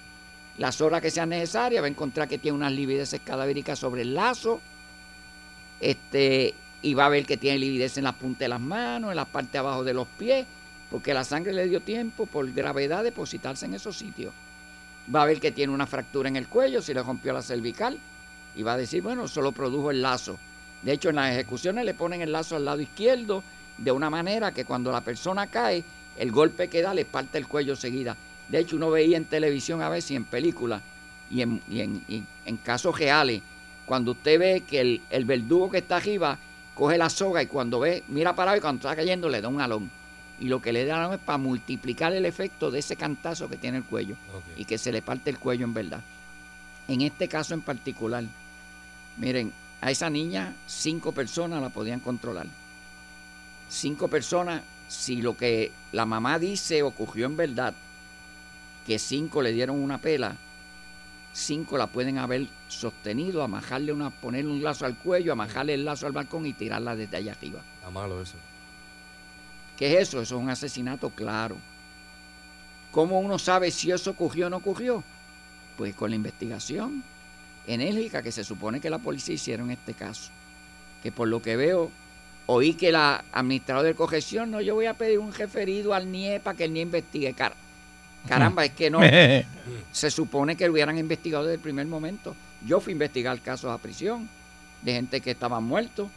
las 0.59 0.81
horas 0.81 1.01
que 1.03 1.11
sean 1.11 1.29
necesarias, 1.29 1.83
va 1.83 1.87
a 1.87 1.91
encontrar 1.91 2.29
que 2.29 2.39
tiene 2.39 2.57
unas 2.57 2.73
livideces 2.73 3.21
cadavéricas 3.25 3.79
sobre 3.79 4.03
el 4.03 4.15
lazo. 4.15 4.61
Este, 5.81 6.55
y 6.83 6.95
va 6.95 7.07
a 7.07 7.11
ver 7.11 7.27
que 7.27 7.37
tiene 7.37 7.59
lividez 7.59 7.97
en 7.99 8.05
la 8.05 8.13
punta 8.13 8.41
de 8.45 8.49
las 8.49 8.61
manos, 8.61 9.11
en 9.11 9.17
la 9.17 9.25
parte 9.25 9.53
de 9.53 9.59
abajo 9.59 9.85
de 9.85 9.95
los 9.95 10.07
pies, 10.19 10.47
porque 10.91 11.15
la 11.15 11.25
sangre 11.25 11.53
le 11.53 11.69
dio 11.69 11.81
tiempo 11.81 12.27
por 12.27 12.51
gravedad 12.53 13.05
depositarse 13.05 13.67
en 13.67 13.75
esos 13.75 13.97
sitios. 13.97 14.33
Va 15.15 15.23
a 15.23 15.27
ver 15.27 15.41
que 15.41 15.53
tiene 15.53 15.73
una 15.73 15.87
fractura 15.87 16.29
en 16.29 16.37
el 16.37 16.49
cuello, 16.49 16.83
si 16.83 16.93
le 16.95 17.03
rompió 17.03 17.33
la 17.33 17.43
cervical, 17.43 17.99
y 18.57 18.63
va 18.63 18.73
a 18.75 18.77
decir, 18.77 19.03
bueno, 19.03 19.29
solo 19.29 19.53
produjo 19.53 19.91
el 19.91 20.03
lazo. 20.03 20.39
De 20.83 20.93
hecho, 20.93 21.11
en 21.11 21.17
las 21.17 21.33
ejecuciones 21.33 21.85
le 21.85 21.95
ponen 21.95 22.21
el 22.23 22.33
lazo 22.33 22.57
al 22.57 22.65
lado 22.65 22.81
izquierdo 22.81 23.43
de 23.77 23.91
una 23.93 24.11
manera 24.11 24.53
que 24.53 24.65
cuando 24.65 24.91
la 24.93 25.01
persona 25.01 25.47
cae, 25.49 25.83
el 26.17 26.31
golpe 26.33 26.69
que 26.69 26.83
da 26.83 26.95
le 26.95 27.05
parte 27.05 27.39
el 27.39 27.47
cuello 27.47 27.77
seguida. 27.77 28.17
De 28.49 28.59
hecho, 28.61 28.77
uno 28.77 28.91
veía 28.91 29.17
en 29.17 29.25
televisión 29.25 29.83
a 29.83 29.89
veces 29.89 30.13
y 30.13 30.17
en 30.17 30.25
películas 30.25 30.81
y 31.31 31.43
en, 31.43 31.61
y 31.69 31.81
en- 31.81 32.03
y 32.09 32.23
en 32.47 32.57
casos 32.59 32.99
reales, 32.99 33.43
cuando 33.87 34.13
usted 34.13 34.39
ve 34.39 34.63
que 34.69 34.81
el, 34.81 35.03
el 35.11 35.25
verdugo 35.25 35.71
que 35.71 35.79
está 35.79 35.97
arriba 35.97 36.39
coge 36.75 36.97
la 36.97 37.11
soga 37.11 37.43
y 37.43 37.47
cuando 37.47 37.81
ve, 37.81 38.03
mira 38.09 38.35
para 38.35 38.53
abajo 38.53 38.59
y 38.59 38.63
cuando 38.63 38.79
está 38.89 38.97
cayendo 38.97 39.29
le 39.29 39.41
da 39.41 39.49
un 39.49 39.61
alón. 39.61 39.91
Y 40.41 40.47
lo 40.47 40.63
que 40.63 40.73
le 40.73 40.85
da 40.87 40.99
alón 41.03 41.15
es 41.15 41.21
para 41.21 41.39
multiplicar 41.39 42.13
el 42.13 42.25
efecto 42.25 42.71
de 42.71 42.79
ese 42.79 42.95
cantazo 42.97 43.49
que 43.49 43.57
tiene 43.57 43.79
el 43.79 43.85
cuello 43.85 44.15
y 44.57 44.65
que 44.65 44.79
se 44.79 44.93
le 44.93 45.03
parte 45.03 45.31
el 45.31 45.39
cuello 45.39 45.65
en 45.65 45.75
verdad. 45.75 46.01
En 46.87 47.01
este 47.03 47.29
caso 47.29 47.55
en 47.55 47.61
particular, 47.63 48.25
miren, 49.17 49.53
a 49.81 49.91
esa 49.91 50.11
niña 50.11 50.55
cinco 50.67 51.13
personas 51.13 51.63
la 51.63 51.71
podían 51.71 52.01
controlar. 52.01 52.47
Cinco 53.69 54.09
personas, 54.09 54.63
si 54.89 55.21
lo 55.23 55.37
que 55.37 55.73
la 55.93 56.07
mamá 56.07 56.39
dice 56.39 56.83
ocurrió 56.83 57.27
en 57.27 57.37
verdad, 57.37 57.75
que 58.87 58.99
cinco 58.99 59.43
le 59.43 59.53
dieron 59.53 59.79
una 59.79 59.99
pela, 59.99 60.35
cinco 61.33 61.77
la 61.77 61.87
pueden 61.87 62.19
haber 62.19 62.49
sostenido, 62.69 63.43
amajarle 63.43 63.93
una, 63.93 64.11
ponerle 64.11 64.51
un 64.51 64.63
lazo 64.63 64.87
al 64.87 64.97
cuello, 64.97 65.33
amajarle 65.33 65.75
el 65.75 65.85
lazo 65.85 66.07
al 66.07 66.13
balcón 66.13 66.47
y 66.47 66.55
tirarla 66.55 66.97
desde 66.97 67.19
allá 67.19 67.33
arriba. 67.33 67.61
Está 67.77 67.91
malo 67.91 68.21
eso. 68.21 68.37
¿Qué 69.77 69.93
es 69.93 70.09
eso? 70.09 70.21
Eso 70.21 70.37
es 70.37 70.43
un 70.43 70.51
asesinato 70.51 71.11
claro. 71.11 71.57
¿Cómo 72.91 73.21
uno 73.21 73.39
sabe 73.39 73.71
si 73.71 73.93
eso 73.93 74.11
ocurrió 74.11 74.47
o 74.47 74.51
no 74.51 74.57
ocurrió? 74.57 75.05
Pues 75.77 75.95
con 75.95 76.11
la 76.11 76.17
investigación 76.17 77.05
enérgica 77.69 78.23
que 78.23 78.33
se 78.33 78.45
supone 78.45 78.81
que 78.81 78.91
la 78.91 78.99
policía 78.99 79.35
hicieron 79.35 79.67
en 79.71 79.79
este 79.79 79.95
caso. 79.95 80.31
Que 81.03 81.13
por 81.13 81.29
lo 81.29 81.41
que 81.41 81.57
veo, 81.57 81.91
oí 82.47 82.75
que 82.75 82.91
la 82.91 83.25
administradora 83.33 83.89
de 83.89 83.95
corrección, 83.95 84.51
no, 84.51 84.61
yo 84.61 84.75
voy 84.75 84.87
a 84.87 84.95
pedir 84.95 85.19
un 85.19 85.33
referido 85.33 85.95
al 85.95 86.11
NIE 86.11 86.41
para 86.41 86.57
que 86.57 86.65
el 86.65 86.73
NIE 86.73 86.83
investigue. 86.83 87.33
Car- 87.35 87.55
Caramba, 88.27 88.65
es 88.65 88.73
que 88.73 88.91
no. 88.91 89.01
se 89.93 90.11
supone 90.11 90.57
que 90.57 90.67
lo 90.67 90.73
hubieran 90.73 90.99
investigado 90.99 91.45
desde 91.45 91.55
el 91.55 91.61
primer 91.61 91.87
momento. 91.87 92.35
Yo 92.67 92.81
fui 92.81 92.93
a 92.93 92.95
investigar 92.95 93.41
casos 93.41 93.71
a 93.71 93.79
prisión 93.79 94.29
de 94.83 94.93
gente 94.93 95.21
que 95.21 95.31
estaban 95.31 95.63
muertos. 95.65 96.09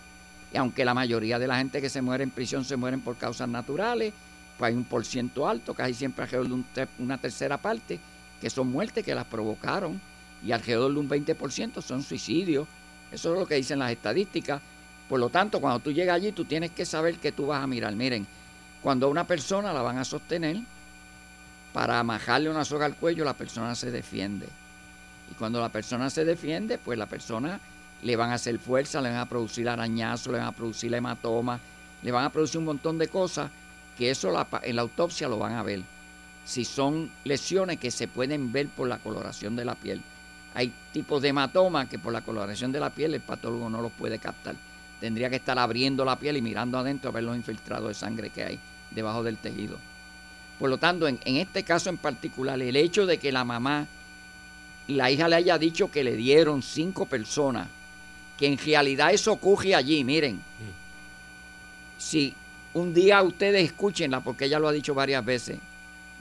Y 0.53 0.57
aunque 0.57 0.83
la 0.83 0.93
mayoría 0.93 1.37
de 1.39 1.47
la 1.47 1.57
gente 1.57 1.79
que 1.79 1.89
se 1.89 2.01
muere 2.01 2.23
en 2.23 2.31
prisión 2.31 2.65
se 2.65 2.75
mueren 2.75 3.01
por 3.01 3.15
causas 3.17 3.47
naturales, 3.47 4.13
pues 4.57 4.69
hay 4.69 4.75
un 4.75 4.83
por 4.83 5.05
ciento 5.05 5.47
alto, 5.47 5.73
casi 5.73 5.93
siempre 5.93 6.23
alrededor 6.25 6.47
de 6.47 6.53
un 6.55 6.65
una 6.99 7.17
tercera 7.17 7.57
parte, 7.57 7.99
que 8.41 8.49
son 8.49 8.67
muertes 8.71 9.05
que 9.05 9.15
las 9.15 9.25
provocaron. 9.25 10.01
Y 10.43 10.51
alrededor 10.51 10.93
de 10.93 10.99
un 10.99 11.09
20% 11.09 11.81
son 11.81 12.03
suicidios. 12.03 12.67
Eso 13.11 13.33
es 13.33 13.39
lo 13.39 13.45
que 13.45 13.55
dicen 13.55 13.79
las 13.79 13.91
estadísticas. 13.91 14.61
Por 15.07 15.19
lo 15.19 15.29
tanto, 15.29 15.59
cuando 15.59 15.79
tú 15.79 15.91
llegas 15.91 16.15
allí, 16.15 16.31
tú 16.31 16.45
tienes 16.45 16.71
que 16.71 16.85
saber 16.85 17.15
que 17.17 17.31
tú 17.31 17.47
vas 17.47 17.63
a 17.63 17.67
mirar. 17.67 17.95
Miren, 17.95 18.25
cuando 18.81 19.07
a 19.07 19.09
una 19.09 19.27
persona 19.27 19.73
la 19.73 19.81
van 19.81 19.97
a 19.97 20.05
sostener, 20.05 20.57
para 21.73 21.99
amajarle 21.99 22.49
una 22.49 22.65
soga 22.65 22.85
al 22.85 22.95
cuello, 22.95 23.23
la 23.23 23.33
persona 23.33 23.75
se 23.75 23.91
defiende. 23.91 24.47
Y 25.29 25.35
cuando 25.35 25.61
la 25.61 25.69
persona 25.69 26.09
se 26.09 26.25
defiende, 26.25 26.77
pues 26.77 26.97
la 26.97 27.05
persona 27.05 27.59
le 28.01 28.15
van 28.15 28.31
a 28.31 28.35
hacer 28.35 28.59
fuerza, 28.59 29.01
le 29.01 29.09
van 29.09 29.19
a 29.19 29.29
producir 29.29 29.69
arañazos, 29.69 30.33
le 30.33 30.39
van 30.39 30.47
a 30.47 30.51
producir 30.51 30.93
hematoma, 30.93 31.59
le 32.01 32.11
van 32.11 32.25
a 32.25 32.29
producir 32.29 32.59
un 32.59 32.65
montón 32.65 32.97
de 32.97 33.07
cosas 33.07 33.49
que 33.97 34.09
eso 34.09 34.33
en 34.63 34.75
la 34.75 34.81
autopsia 34.81 35.29
lo 35.29 35.37
van 35.37 35.53
a 35.53 35.63
ver. 35.63 35.81
Si 36.45 36.65
son 36.65 37.11
lesiones 37.23 37.79
que 37.79 37.91
se 37.91 38.07
pueden 38.07 38.51
ver 38.51 38.67
por 38.67 38.87
la 38.87 38.97
coloración 38.97 39.55
de 39.55 39.65
la 39.65 39.75
piel. 39.75 40.01
Hay 40.53 40.71
tipos 40.91 41.21
de 41.21 41.29
hematoma 41.29 41.87
que 41.87 41.99
por 41.99 42.11
la 42.11 42.21
coloración 42.21 42.71
de 42.71 42.79
la 42.79 42.89
piel 42.89 43.13
el 43.13 43.21
patólogo 43.21 43.69
no 43.69 43.81
los 43.81 43.91
puede 43.91 44.19
captar. 44.19 44.55
Tendría 44.99 45.29
que 45.29 45.37
estar 45.37 45.57
abriendo 45.57 46.05
la 46.05 46.17
piel 46.17 46.37
y 46.37 46.41
mirando 46.41 46.77
adentro 46.77 47.09
a 47.09 47.13
ver 47.13 47.23
los 47.23 47.35
infiltrados 47.35 47.87
de 47.87 47.93
sangre 47.93 48.29
que 48.29 48.43
hay 48.43 48.59
debajo 48.91 49.23
del 49.23 49.37
tejido. 49.37 49.77
Por 50.59 50.69
lo 50.69 50.77
tanto, 50.77 51.07
en, 51.07 51.19
en 51.25 51.37
este 51.37 51.63
caso 51.63 51.89
en 51.89 51.97
particular, 51.97 52.61
el 52.61 52.75
hecho 52.75 53.05
de 53.05 53.17
que 53.17 53.31
la 53.31 53.43
mamá, 53.43 53.87
la 54.87 55.09
hija 55.09 55.27
le 55.27 55.37
haya 55.37 55.57
dicho 55.57 55.89
que 55.89 56.03
le 56.03 56.15
dieron 56.15 56.61
cinco 56.61 57.05
personas, 57.05 57.67
que 58.37 58.47
en 58.47 58.57
realidad 58.57 59.11
eso 59.13 59.31
ocurre 59.31 59.73
allí, 59.73 60.03
miren. 60.03 60.41
Si 61.97 62.33
un 62.73 62.93
día 62.93 63.21
ustedes 63.23 63.63
escúchenla, 63.63 64.19
porque 64.19 64.45
ella 64.45 64.59
lo 64.59 64.67
ha 64.67 64.71
dicho 64.71 64.93
varias 64.93 65.23
veces, 65.23 65.57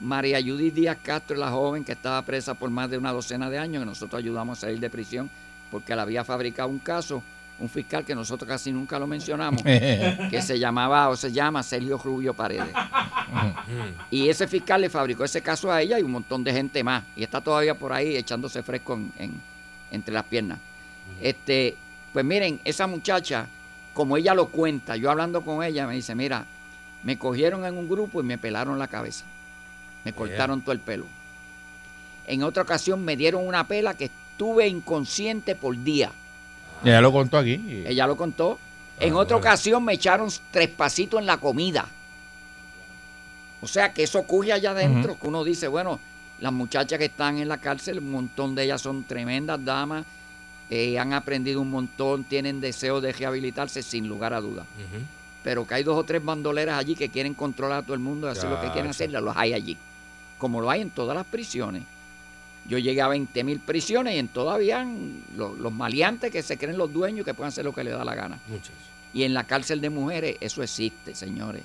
María 0.01 0.41
Judith 0.41 0.75
Díaz 0.75 0.97
Castro 1.03 1.35
es 1.35 1.41
la 1.41 1.51
joven 1.51 1.85
que 1.85 1.93
estaba 1.93 2.21
presa 2.23 2.55
por 2.55 2.71
más 2.71 2.89
de 2.91 2.97
una 2.99 3.13
docena 3.13 3.51
de 3.51 3.59
años, 3.59 3.83
que 3.83 3.87
nosotros 3.87 4.19
ayudamos 4.19 4.59
a 4.59 4.61
salir 4.63 4.81
de 4.81 4.89
prisión 4.91 5.29
porque 5.71 5.95
le 5.95 6.01
había 6.01 6.25
fabricado 6.25 6.69
un 6.69 6.79
caso, 6.79 7.23
un 7.59 7.69
fiscal 7.69 8.05
que 8.05 8.15
nosotros 8.15 8.49
casi 8.49 8.73
nunca 8.73 8.99
lo 8.99 9.07
mencionamos, 9.07 9.63
que 10.31 10.41
se 10.43 10.59
llamaba 10.59 11.09
o 11.11 11.17
se 11.17 11.31
llama 11.31 11.63
Sergio 11.63 11.99
Rubio 11.99 12.33
Paredes. 12.35 12.73
Y 14.11 14.29
ese 14.29 14.49
fiscal 14.49 14.81
le 14.81 14.89
fabricó 14.91 15.25
ese 15.25 15.43
caso 15.43 15.71
a 15.71 15.81
ella 15.83 15.99
y 15.99 16.03
un 16.03 16.11
montón 16.13 16.43
de 16.43 16.53
gente 16.53 16.83
más. 16.83 17.05
Y 17.15 17.23
está 17.23 17.41
todavía 17.41 17.75
por 17.75 17.93
ahí 17.93 18.17
echándose 18.17 18.63
fresco 18.63 18.95
en- 18.95 19.13
en- 19.19 19.41
entre 19.93 20.15
las 20.15 20.25
piernas. 20.25 20.59
Este, 21.21 21.77
pues 22.13 22.25
miren, 22.25 22.59
esa 22.65 22.87
muchacha, 22.87 23.47
como 23.95 24.17
ella 24.17 24.35
lo 24.35 24.49
cuenta, 24.49 24.97
yo 24.97 25.11
hablando 25.11 25.43
con 25.43 25.63
ella, 25.63 25.87
me 25.87 25.95
dice, 25.95 26.15
mira, 26.15 26.47
me 27.05 27.19
cogieron 27.19 27.65
en 27.65 27.77
un 27.77 27.89
grupo 27.89 28.21
y 28.21 28.25
me 28.25 28.39
pelaron 28.39 28.79
la 28.79 28.89
cabeza. 28.89 29.25
Me 30.05 30.13
cortaron 30.13 30.63
todo 30.63 30.73
el 30.73 30.81
pelo. 30.81 31.07
En 32.27 32.43
otra 32.43 32.63
ocasión 32.63 33.05
me 33.05 33.17
dieron 33.17 33.47
una 33.47 33.67
pela 33.67 33.95
que 33.95 34.07
estuve 34.07 34.69
inconsciente 34.69 35.55
por 35.55 35.77
día. 35.83 36.13
Ya 36.85 37.01
lo 37.01 37.13
contó 37.13 37.39
aquí. 37.39 37.85
Ella 37.87 38.07
lo 38.07 38.17
contó. 38.17 38.59
En 38.99 39.15
otra 39.15 39.37
ocasión 39.37 39.85
me 39.85 39.95
echaron 39.95 40.29
tres 40.51 40.69
pasitos 40.69 41.21
en 41.21 41.27
la 41.27 41.39
comida. 41.39 41.87
O 43.63 43.67
sea 43.67 43.93
que 43.93 44.03
eso 44.03 44.19
ocurre 44.19 44.53
allá 44.53 44.71
adentro, 44.71 45.19
que 45.19 45.27
uno 45.27 45.45
dice, 45.45 45.69
bueno, 45.69 46.01
las 46.39 46.53
muchachas 46.53 46.99
que 46.99 47.07
están 47.07 47.39
en 47.39 47.49
la 47.49 47.59
cárcel, 47.59 47.99
un 47.99 48.11
montón 48.11 48.55
de 48.55 48.65
ellas 48.65 48.81
son 48.81 49.05
tremendas 49.05 49.63
damas, 49.63 50.05
eh, 50.71 50.99
han 50.99 51.13
aprendido 51.13 51.61
un 51.61 51.71
montón, 51.71 52.25
tienen 52.25 52.61
deseo 52.61 53.01
de 53.01 53.13
rehabilitarse 53.13 53.83
sin 53.83 54.09
lugar 54.09 54.33
a 54.33 54.41
dudas. 54.41 54.67
Pero 55.43 55.67
que 55.67 55.75
hay 55.75 55.83
dos 55.83 55.99
o 55.99 56.05
tres 56.05 56.25
bandoleras 56.25 56.79
allí 56.79 56.95
que 56.95 57.09
quieren 57.09 57.35
controlar 57.35 57.79
a 57.79 57.83
todo 57.83 57.95
el 57.95 58.01
mundo 58.01 58.29
y 58.29 58.31
hacer 58.31 58.49
lo 58.49 58.61
que 58.61 58.71
quieren 58.71 58.91
hacer, 58.91 59.11
los 59.11 59.37
hay 59.37 59.53
allí. 59.53 59.77
Como 60.41 60.61
lo 60.61 60.69
hay 60.69 60.81
en 60.81 60.91
todas 60.91 61.15
las 61.17 61.27
prisiones. 61.27 61.85
Yo 62.67 62.79
llegué 62.79 63.01
a 63.01 63.09
20 63.09 63.45
mil 63.45 63.61
prisiones 63.61 64.15
y 64.15 64.19
en 64.19 64.29
todas 64.29 64.57
habían 64.57 65.23
los, 65.37 65.57
los 65.57 65.73
maleantes 65.73 66.33
que 66.33 66.43
se 66.43 66.59
creen 66.59 66.77
los 66.77 66.93
dueños 66.93 67.25
que 67.25 67.35
pueden 67.35 67.49
hacer 67.49 67.65
lo 67.65 67.73
que 67.73 67.85
les 67.85 67.93
da 67.93 68.05
la 68.05 68.15
gana. 68.17 68.41
Y 69.15 69.23
en 69.23 69.35
la 69.35 69.45
cárcel 69.45 69.81
de 69.81 69.91
mujeres 69.91 70.37
eso 70.41 70.63
existe, 70.63 71.15
señores. 71.15 71.63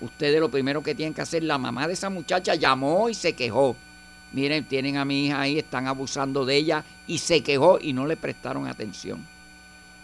Ustedes 0.00 0.40
lo 0.40 0.50
primero 0.50 0.82
que 0.82 0.94
tienen 0.94 1.14
que 1.14 1.20
hacer, 1.20 1.42
la 1.42 1.58
mamá 1.58 1.86
de 1.86 1.94
esa 1.94 2.08
muchacha 2.08 2.54
llamó 2.54 3.08
y 3.08 3.14
se 3.14 3.34
quejó. 3.34 3.76
Miren, 4.32 4.64
tienen 4.64 4.96
a 4.96 5.04
mi 5.04 5.26
hija 5.26 5.40
ahí, 5.40 5.58
están 5.58 5.86
abusando 5.86 6.44
de 6.44 6.56
ella 6.56 6.84
y 7.06 7.18
se 7.18 7.42
quejó 7.42 7.78
y 7.80 7.92
no 7.92 8.06
le 8.06 8.16
prestaron 8.16 8.66
atención. 8.66 9.24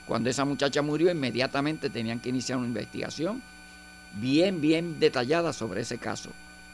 Cuando 0.07 0.31
esa 0.31 0.45
muchacha 0.45 0.83
murió, 0.83 1.11
inmediatamente 1.11 1.91
tenían 1.91 2.21
que 2.21 2.29
iniciar 2.29 2.59
una 2.59 2.69
investigación 2.69 3.43
bien, 4.15 4.61
bien 4.61 5.01
detallada 5.01 5.53
sobre 5.53 5.83
ese 5.83 5.99
caso. 5.99 6.31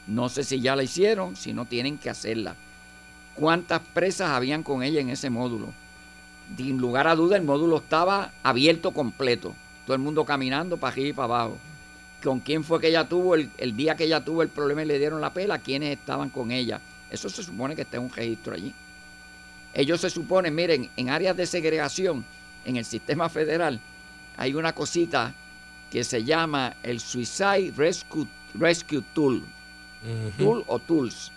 No 0.06 0.28
sé 0.28 0.44
si 0.44 0.60
ya 0.60 0.76
la 0.76 0.82
hicieron, 0.82 1.36
si 1.36 1.52
no 1.52 1.64
tienen 1.64 1.98
que 1.98 2.10
hacerla. 2.10 2.56
¿Cuántas 3.34 3.80
presas 3.80 4.30
habían 4.30 4.62
con 4.62 4.82
ella 4.82 5.00
en 5.00 5.10
ese 5.10 5.30
módulo? 5.30 5.72
Sin 6.56 6.78
lugar 6.78 7.06
a 7.06 7.14
duda, 7.14 7.36
el 7.36 7.42
módulo 7.42 7.78
estaba 7.78 8.32
abierto 8.42 8.90
completo. 8.90 9.54
Todo 9.86 9.94
el 9.94 10.02
mundo 10.02 10.24
caminando 10.24 10.76
para 10.76 10.92
arriba 10.92 11.08
y 11.08 11.12
para 11.12 11.24
abajo. 11.24 11.58
¿Con 12.22 12.40
quién 12.40 12.62
fue 12.62 12.80
que 12.80 12.88
ella 12.88 13.08
tuvo 13.08 13.34
el, 13.34 13.76
día 13.76 13.96
que 13.96 14.04
ella 14.04 14.24
tuvo 14.24 14.42
el 14.42 14.48
problema 14.48 14.82
y 14.82 14.86
le 14.86 14.98
dieron 14.98 15.20
la 15.20 15.32
pela? 15.32 15.58
¿Quiénes 15.58 15.98
estaban 15.98 16.30
con 16.30 16.50
ella? 16.50 16.80
Eso 17.10 17.28
se 17.28 17.42
supone 17.42 17.74
que 17.74 17.82
está 17.82 17.96
en 17.96 18.04
un 18.04 18.12
registro 18.12 18.54
allí. 18.54 18.72
Ellos 19.74 20.00
se 20.00 20.10
suponen, 20.10 20.54
miren, 20.54 20.90
en 20.96 21.10
áreas 21.10 21.36
de 21.36 21.46
segregación, 21.46 22.24
en 22.64 22.76
el 22.76 22.84
sistema 22.84 23.28
federal, 23.28 23.80
hay 24.36 24.54
una 24.54 24.72
cosita 24.72 25.34
que 25.90 26.04
se 26.04 26.24
llama 26.24 26.74
el 26.82 27.00
Suicide 27.00 27.72
Rescue, 27.76 28.26
Rescue 28.54 29.02
Tool. 29.14 29.42
Tool 30.36 30.64
o 30.66 30.78
Tools, 30.78 31.30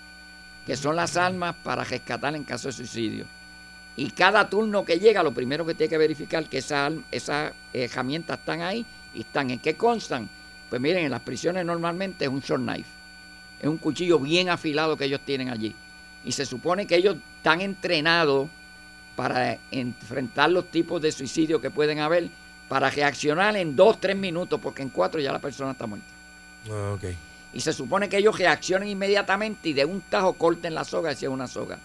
que 0.65 0.75
son 0.75 0.95
las 0.95 1.17
armas 1.17 1.55
para 1.63 1.83
rescatar 1.83 2.35
en 2.35 2.43
caso 2.43 2.67
de 2.67 2.73
suicidio. 2.73 3.25
Y 3.97 4.09
cada 4.11 4.49
turno 4.49 4.83
que 4.83 4.99
llega, 4.99 5.23
lo 5.23 5.31
primero 5.31 5.65
que 5.65 5.73
tiene 5.73 5.89
que 5.89 5.97
verificar 5.97 6.45
que 6.45 6.57
esas 6.57 7.53
herramientas 7.71 8.39
están 8.39 8.61
ahí 8.61 8.85
y 9.13 9.21
están 9.21 9.49
en 9.51 9.59
qué 9.59 9.75
constan. 9.75 10.27
Pues 10.69 10.81
miren, 10.81 11.05
en 11.05 11.11
las 11.11 11.21
prisiones 11.21 11.65
normalmente 11.65 12.25
es 12.25 12.31
un 12.31 12.41
short 12.41 12.63
knife. 12.63 12.89
Es 13.61 13.67
un 13.67 13.77
cuchillo 13.77 14.19
bien 14.19 14.49
afilado 14.49 14.97
que 14.97 15.05
ellos 15.05 15.21
tienen 15.25 15.49
allí. 15.49 15.73
Y 16.25 16.31
se 16.33 16.45
supone 16.45 16.87
que 16.87 16.97
ellos 16.97 17.15
están 17.37 17.61
entrenados 17.61 18.49
para 19.15 19.57
enfrentar 19.71 20.49
los 20.49 20.69
tipos 20.69 21.01
de 21.01 21.11
suicidio 21.11 21.61
que 21.61 21.69
pueden 21.69 21.99
haber, 21.99 22.29
para 22.67 22.89
reaccionar 22.89 23.55
en 23.55 23.75
dos, 23.75 24.01
tres 24.01 24.17
minutos, 24.17 24.59
porque 24.61 24.81
en 24.81 24.89
cuatro 24.89 25.21
ya 25.21 25.31
la 25.31 25.39
persona 25.39 25.71
está 25.71 25.85
muerta. 25.85 26.07
Ah. 26.69 26.97
Y 27.55 27.61
se 27.61 27.73
supone 27.73 28.09
que 28.09 28.17
ellos 28.17 28.37
reaccionen 28.37 28.89
inmediatamente 28.89 29.69
y 29.69 29.73
de 29.73 29.85
un 29.85 30.01
tajo 30.01 30.33
corten 30.33 30.75
la 30.75 30.83
soga 30.83 31.15
si 31.15 31.25
es 31.25 31.31
una 31.31 31.47
soga. 31.47 31.79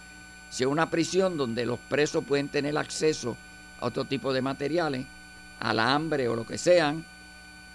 Si 0.51 0.65
es 0.65 0.69
una 0.69 0.91
prisión 0.91 1.37
donde 1.37 1.65
los 1.65 1.79
presos 1.79 2.25
pueden 2.25 2.49
tener 2.49 2.77
acceso 2.77 3.37
a 3.81 3.87
otro 3.87 4.05
tipo 4.05 4.33
de 4.33 4.43
materiales, 4.43 5.07
alambre 5.61 6.29
o 6.29 6.35
lo 6.35 6.45
que 6.45 6.59
sean, 6.59 7.05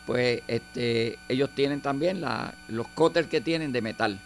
pues 0.05 0.41
este, 0.47 1.17
ellos 1.29 1.49
tienen 1.55 1.79
también 1.81 2.19
la- 2.21 2.53
los 2.67 2.87
cóteres 2.89 3.29
que 3.29 3.39
tienen 3.41 3.71
de 3.71 3.81
metal. 3.81 4.19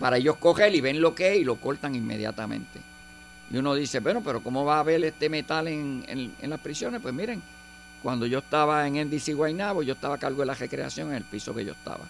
Para 0.00 0.16
ellos 0.16 0.36
coger 0.38 0.74
y 0.74 0.80
ven 0.80 1.00
lo 1.00 1.14
que 1.14 1.32
es 1.34 1.38
y 1.40 1.44
lo 1.44 1.56
cortan 1.56 1.94
inmediatamente. 1.94 2.80
Y 3.52 3.58
uno 3.58 3.74
dice, 3.76 4.00
bueno, 4.00 4.22
pero 4.24 4.42
¿cómo 4.42 4.64
va 4.64 4.76
a 4.76 4.80
haber 4.80 5.04
este 5.04 5.28
metal 5.28 5.68
en, 5.68 6.04
en- 6.08 6.50
las 6.50 6.58
prisiones? 6.60 7.00
Pues 7.00 7.14
miren, 7.14 7.40
cuando 8.02 8.26
yo 8.26 8.40
estaba 8.40 8.86
en 8.88 8.96
NDC 8.96 9.34
Guaynabo, 9.34 9.84
yo 9.84 9.92
estaba 9.94 10.16
a 10.16 10.18
cargo 10.18 10.40
de 10.40 10.46
la 10.46 10.54
recreación 10.54 11.10
en 11.10 11.14
el 11.18 11.22
piso 11.24 11.54
que 11.54 11.64
yo 11.64 11.72
estaba. 11.72 12.04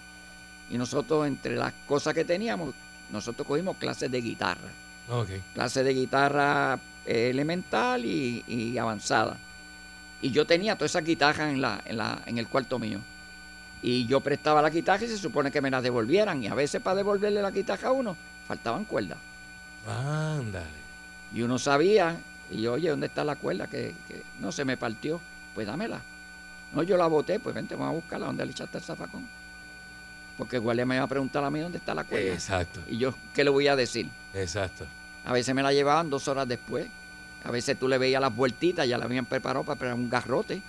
Y 0.73 0.79
nosotros, 0.79 1.27
entre 1.27 1.55
las 1.55 1.73
cosas 1.87 2.15
que 2.15 2.25
teníamos, 2.25 2.75
nosotros 3.11 3.47
cogimos 3.47 3.77
clases 3.77 4.11
de 4.11 4.23
guitarra. 4.23 4.71
Ok. 5.11 5.29
Clases 5.53 5.85
de 5.85 5.93
guitarra 5.93 6.81
eh, 7.05 7.29
elemental 7.29 8.05
y, 8.05 8.43
y 8.49 8.79
avanzada. 8.79 9.37
Y 10.23 10.31
yo 10.31 10.47
tenía 10.47 10.75
todas 10.75 10.93
esas 10.93 11.05
guitarras 11.05 11.51
en, 11.51 11.61
la, 11.61 11.83
en, 11.85 11.99
la, 11.99 12.23
en 12.25 12.39
el 12.39 12.49
cuarto 12.49 12.79
mío. 12.79 13.01
Y 13.83 14.07
yo 14.07 14.21
prestaba 14.21 14.63
la 14.63 14.71
guitarra 14.71 15.05
y 15.05 15.09
se 15.09 15.19
supone 15.19 15.51
que 15.51 15.61
me 15.61 15.71
las 15.71 15.83
devolvieran. 15.83 16.43
Y 16.43 16.47
a 16.47 16.55
veces 16.55 16.81
para 16.81 16.97
devolverle 16.97 17.43
la 17.43 17.51
guitarra 17.51 17.89
a 17.89 17.93
uno, 17.93 18.17
faltaban 18.49 18.87
cuerdas. 18.87 19.19
Ándale. 19.87 20.83
Y 21.35 21.43
uno 21.43 21.59
sabía, 21.59 22.17
y 22.51 22.63
yo, 22.63 22.73
oye, 22.73 22.89
¿dónde 22.89 23.09
está 23.09 23.25
la 23.25 23.37
cuerda? 23.37 23.67
Que, 23.67 23.95
que 24.09 24.23
no 24.41 24.51
se 24.53 24.65
me 24.65 24.79
partió. 24.79 25.21
Pues 25.55 25.67
dámela. 25.67 26.01
No, 26.73 26.83
yo 26.83 26.97
la 26.97 27.09
boté, 27.09 27.39
pues 27.41 27.55
vente, 27.55 27.75
vamos 27.75 27.91
a 27.91 27.97
buscarla. 27.97 28.27
¿Dónde 28.27 28.47
le 28.47 28.53
echaste 28.53 28.79
el 28.79 28.85
zafacón? 28.85 29.29
Porque 30.43 30.57
el 30.57 30.63
guardia 30.63 30.85
me 30.85 30.97
iba 30.97 31.05
a 31.05 31.07
preguntar 31.07 31.45
a 31.45 31.51
mí 31.53 31.61
dónde 31.61 31.79
está 31.79 31.95
la 31.95 32.03
cuerda. 32.03 32.33
Exacto. 32.33 32.81
Y 32.89 32.99
yo, 32.99 33.15
¿qué 33.33 33.45
le 33.45 33.51
voy 33.51 33.69
a 33.69 33.77
decir? 33.77 34.09
Exacto. 34.35 34.85
A 35.25 35.33
veces 35.33 35.55
me 35.55 35.63
la 35.63 35.73
llevaban 35.73 36.11
dos 36.11 36.27
horas 36.27 36.49
después. 36.49 36.89
A 37.45 37.53
veces 37.53 37.79
tú 37.79 37.87
le 37.87 37.97
veías 37.97 38.21
las 38.21 38.35
vueltitas, 38.35 38.89
ya 38.89 38.99
la 38.99 39.05
habían 39.05 39.25
preparado 39.25 39.65
para 39.65 39.79
pegar 39.79 39.95
un 39.95 40.11
garrote. 40.11 40.61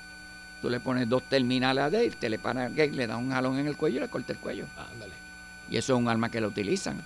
Tú 0.61 0.69
le 0.69 0.79
pones 0.79 1.09
dos 1.09 1.23
terminales 1.23 1.83
a 1.83 1.87
él, 1.87 2.15
te 2.17 2.29
le 2.29 2.37
gate, 2.37 2.91
le 2.91 3.07
das 3.07 3.17
un 3.17 3.31
jalón 3.31 3.57
en 3.57 3.65
el 3.65 3.75
cuello 3.75 3.97
y 3.97 4.01
le 4.01 4.09
corta 4.09 4.33
el 4.33 4.37
cuello. 4.37 4.65
Ándale. 4.77 5.13
Y 5.71 5.77
eso 5.77 5.93
es 5.93 5.99
un 5.99 6.07
arma 6.07 6.29
que 6.29 6.39
la 6.39 6.45
utilizan. 6.45 7.01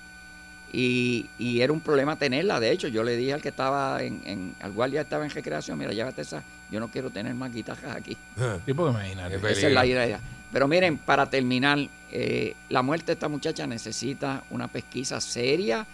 Y, 0.73 1.29
y 1.39 1.61
era 1.61 1.71
un 1.71 1.79
problema 1.79 2.17
tenerla. 2.17 2.59
De 2.59 2.69
hecho, 2.69 2.89
yo 2.89 3.01
le 3.01 3.15
dije 3.15 3.31
al 3.31 3.41
que 3.41 3.47
estaba 3.47 4.03
en, 4.03 4.21
en 4.25 4.55
al 4.59 4.73
guardia 4.73 4.99
estaba 4.99 5.23
en 5.23 5.29
recreación, 5.29 5.77
mira, 5.77 5.93
llévate 5.93 6.21
esa. 6.21 6.43
Yo 6.69 6.81
no 6.81 6.89
quiero 6.89 7.11
tener 7.11 7.33
más 7.33 7.53
guitarras 7.53 7.95
aquí. 7.95 8.17
Sí, 8.65 8.73
porque 8.73 8.91
imagínate. 8.91 9.35
Esa 9.37 9.67
es 9.67 9.73
la 9.73 9.85
idea. 9.85 10.19
Pero 10.51 10.67
miren, 10.67 10.97
para 10.97 11.29
terminar, 11.29 11.79
eh, 12.11 12.55
la 12.69 12.81
muerte 12.81 13.07
de 13.07 13.13
esta 13.13 13.27
muchacha 13.27 13.67
necesita 13.67 14.43
una 14.49 14.67
pesquisa 14.67 15.19
seria, 15.19 15.85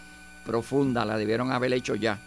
profunda. 0.46 1.06
La 1.06 1.18
debieron 1.18 1.52
haber 1.52 1.74
hecho 1.74 1.96
ya. 1.96 2.18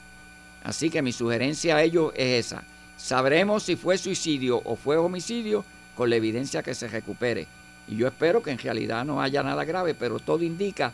Así 0.64 0.91
que 0.91 1.03
mi 1.03 1.12
sugerencia 1.12 1.77
a 1.77 1.83
ellos 1.83 2.12
es 2.16 2.47
esa. 2.47 2.62
Sabremos 2.97 3.62
si 3.62 3.77
fue 3.77 3.99
suicidio 3.99 4.61
o 4.64 4.74
fue 4.74 4.97
homicidio 4.97 5.64
con 5.95 6.11
la 6.11 6.16
evidencia 6.16 6.62
que 6.62 6.74
se 6.74 6.89
recupere. 6.89 7.47
Y 7.89 7.97
yo 7.97 8.09
espero 8.09 8.43
que 8.43 8.51
en 8.51 8.59
realidad 8.59 9.05
no 9.05 9.22
haya 9.22 9.43
nada 9.43 9.64
grave, 9.64 9.95
pero 9.95 10.18
todo 10.18 10.43
indica 10.43 10.93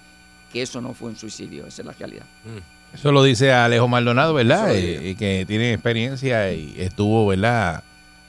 que 0.53 0.63
eso 0.63 0.81
no 0.81 0.93
fue 0.93 1.09
un 1.09 1.17
suicidio. 1.17 1.67
Esa 1.67 1.83
es 1.83 1.87
la 1.87 1.93
realidad. 1.93 2.27
Eso 2.93 3.11
lo 3.11 3.23
dice 3.23 3.53
Alejo 3.53 3.89
Maldonado, 3.89 4.35
¿verdad? 4.35 4.75
Eso 4.75 5.03
Eh, 5.03 5.11
y 5.11 5.15
que 5.15 5.45
tiene 5.47 5.73
experiencia 5.73 6.53
y 6.53 6.75
estuvo, 6.77 7.27
¿verdad? 7.27 7.83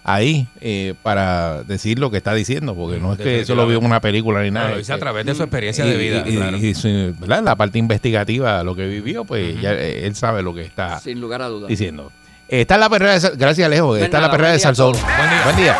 Ahí 0.06 0.47
eh, 0.60 0.93
para 1.01 1.64
decir 1.64 1.97
lo 1.97 2.12
que 2.12 2.18
está 2.18 2.34
diciendo, 2.34 2.76
porque 2.76 2.99
no 2.99 3.14
es 3.14 3.20
que 3.20 3.39
eso 3.41 3.56
lo 3.56 3.66
vio 3.66 3.78
en 3.78 3.86
una 3.86 4.01
película 4.01 4.43
ni 4.43 4.51
nada. 4.51 4.72
Lo 4.72 4.78
dice 4.78 4.91
a 4.91 4.95
que- 4.95 4.99
través 5.01 5.26
de 5.26 5.34
su 5.34 5.43
experiencia 5.43 5.86
y- 5.86 5.89
de 5.91 5.97
vida. 5.97 6.24
y- 6.28 6.36
claro. 6.36 6.58
y 6.58 6.74
su- 6.76 7.16
¿verdad? 7.20 7.41
La 7.43 7.56
parte 7.56 7.80
investigativa, 7.80 8.64
lo 8.64 8.76
que 8.76 8.86
vivió, 8.86 9.24
pues 9.24 9.60
ya 9.62 9.74
eh, 9.74 10.06
él 10.06 10.16
sabe 10.16 10.43
lo 10.43 10.54
que 10.54 10.64
está 10.64 10.99
Sin 10.99 11.22
lugar 11.22 11.41
a 11.41 11.47
dudas. 11.47 11.70
diciendo. 11.70 12.12
Eh, 12.49 12.62
Está 12.62 12.78
la 12.78 12.89
perrera 12.89 13.14
de 13.14 13.22
Sal- 13.22 13.34
Gracias, 13.38 13.66
Alejo. 13.66 13.95
Está 13.95 14.18
nada, 14.18 14.28
la 14.28 14.32
perrera 14.32 14.51
de 14.54 14.60
Salsón. 14.60 14.91
Buen 14.91 15.30
día. 15.30 15.41
Buen 15.45 15.56
día. 15.56 15.78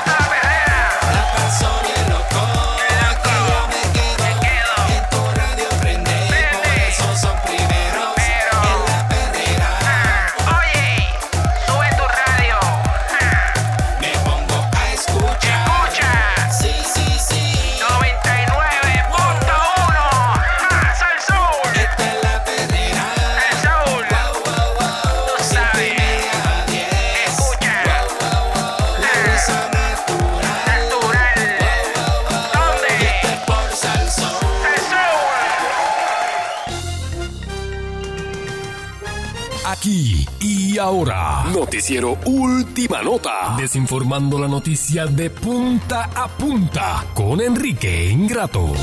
Ahora. 40.84 41.44
Noticiero 41.54 42.18
Última 42.26 43.02
Nota. 43.02 43.56
Desinformando 43.58 44.38
la 44.38 44.48
noticia 44.48 45.06
de 45.06 45.30
punta 45.30 46.10
a 46.14 46.28
punta 46.28 47.06
con 47.14 47.40
Enrique 47.42 48.10
Ingrato. 48.10 48.74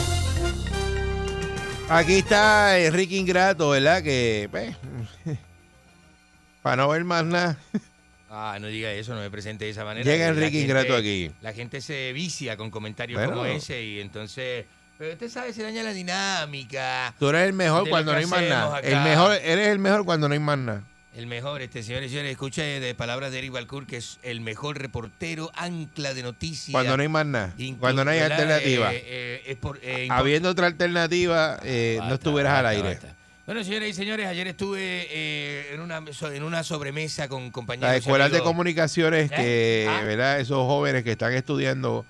Aquí 1.88 2.14
está 2.14 2.78
Enrique 2.78 3.16
Ingrato, 3.16 3.70
¿verdad? 3.70 4.02
Que, 4.02 4.48
pues, 4.50 4.76
para 6.62 6.76
no 6.76 6.88
ver 6.88 7.04
más 7.04 7.24
nada. 7.24 7.58
Ah, 8.30 8.58
no 8.60 8.68
diga 8.68 8.90
eso, 8.92 9.12
no 9.14 9.20
me 9.20 9.30
presente 9.30 9.64
de 9.64 9.72
esa 9.72 9.84
manera. 9.84 10.04
Llega 10.10 10.28
Enrique 10.28 10.58
gente- 10.58 10.60
Ingrato 10.62 10.94
aquí. 10.96 11.30
La 11.42 11.52
gente 11.52 11.80
se 11.80 12.12
vicia 12.12 12.56
con 12.56 12.70
comentarios 12.70 13.18
Bueno. 13.18 13.34
como 13.34 13.44
ese 13.46 13.82
y 13.82 14.00
entonces... 14.00 14.64
Pero 14.96 15.14
usted 15.14 15.30
sabe, 15.30 15.52
se 15.54 15.62
daña 15.62 15.82
la 15.82 15.92
dinámica. 15.94 17.14
Tú 17.18 17.30
eres 17.30 17.46
el 17.48 17.54
mejor 17.54 17.88
cuando 17.88 18.12
no 18.12 18.18
hay 18.18 18.26
más 18.26 18.42
nada. 18.42 18.80
El 18.80 19.00
mejor, 19.00 19.32
eres 19.42 19.68
el 19.68 19.78
mejor 19.78 20.04
cuando 20.04 20.28
no 20.28 20.34
hay 20.34 20.38
más 20.40 20.58
nada. 20.58 20.82
El 21.14 21.26
mejor, 21.26 21.60
este 21.60 21.82
señores 21.82 22.06
y 22.06 22.10
señores, 22.10 22.30
escuche 22.30 22.62
de 22.62 22.94
palabras 22.94 23.32
de 23.32 23.38
Eric 23.38 23.50
Balcour, 23.52 23.84
que 23.84 23.96
es 23.96 24.18
el 24.22 24.40
mejor 24.40 24.78
reportero, 24.78 25.50
ancla 25.56 26.14
de 26.14 26.22
noticias. 26.22 26.70
Cuando 26.72 26.96
no 26.96 27.02
hay 27.02 27.08
más 27.08 27.26
nada. 27.26 27.54
Cuando 27.80 28.04
no 28.04 28.10
hay 28.12 28.20
alternativa. 28.20 28.94
Eh, 28.94 29.02
eh, 29.06 29.42
es 29.46 29.56
por, 29.56 29.80
eh, 29.82 30.06
Habiendo 30.08 30.48
otra 30.50 30.68
alternativa, 30.68 31.58
eh, 31.64 31.94
no 31.96 32.02
Basta, 32.02 32.14
estuvieras 32.14 32.58
al 32.60 32.66
aire. 32.66 32.88
basta. 32.90 33.16
Bueno, 33.44 33.64
señoras 33.64 33.88
y 33.88 33.92
señores, 33.94 34.28
ayer 34.28 34.46
estuve 34.46 35.08
eh, 35.10 35.74
en, 35.74 35.80
una, 35.80 36.00
en 36.32 36.42
una 36.44 36.62
sobremesa 36.62 37.26
con 37.28 37.50
compañeros. 37.50 37.88
Las 37.90 37.98
escuelas 37.98 38.30
de 38.30 38.40
comunicaciones 38.42 39.28
que, 39.32 39.88
Ah. 39.90 40.02
¿verdad? 40.04 40.38
Esos 40.38 40.58
jóvenes 40.58 41.02
que 41.02 41.10
están 41.10 41.32
estudiando 41.34 42.06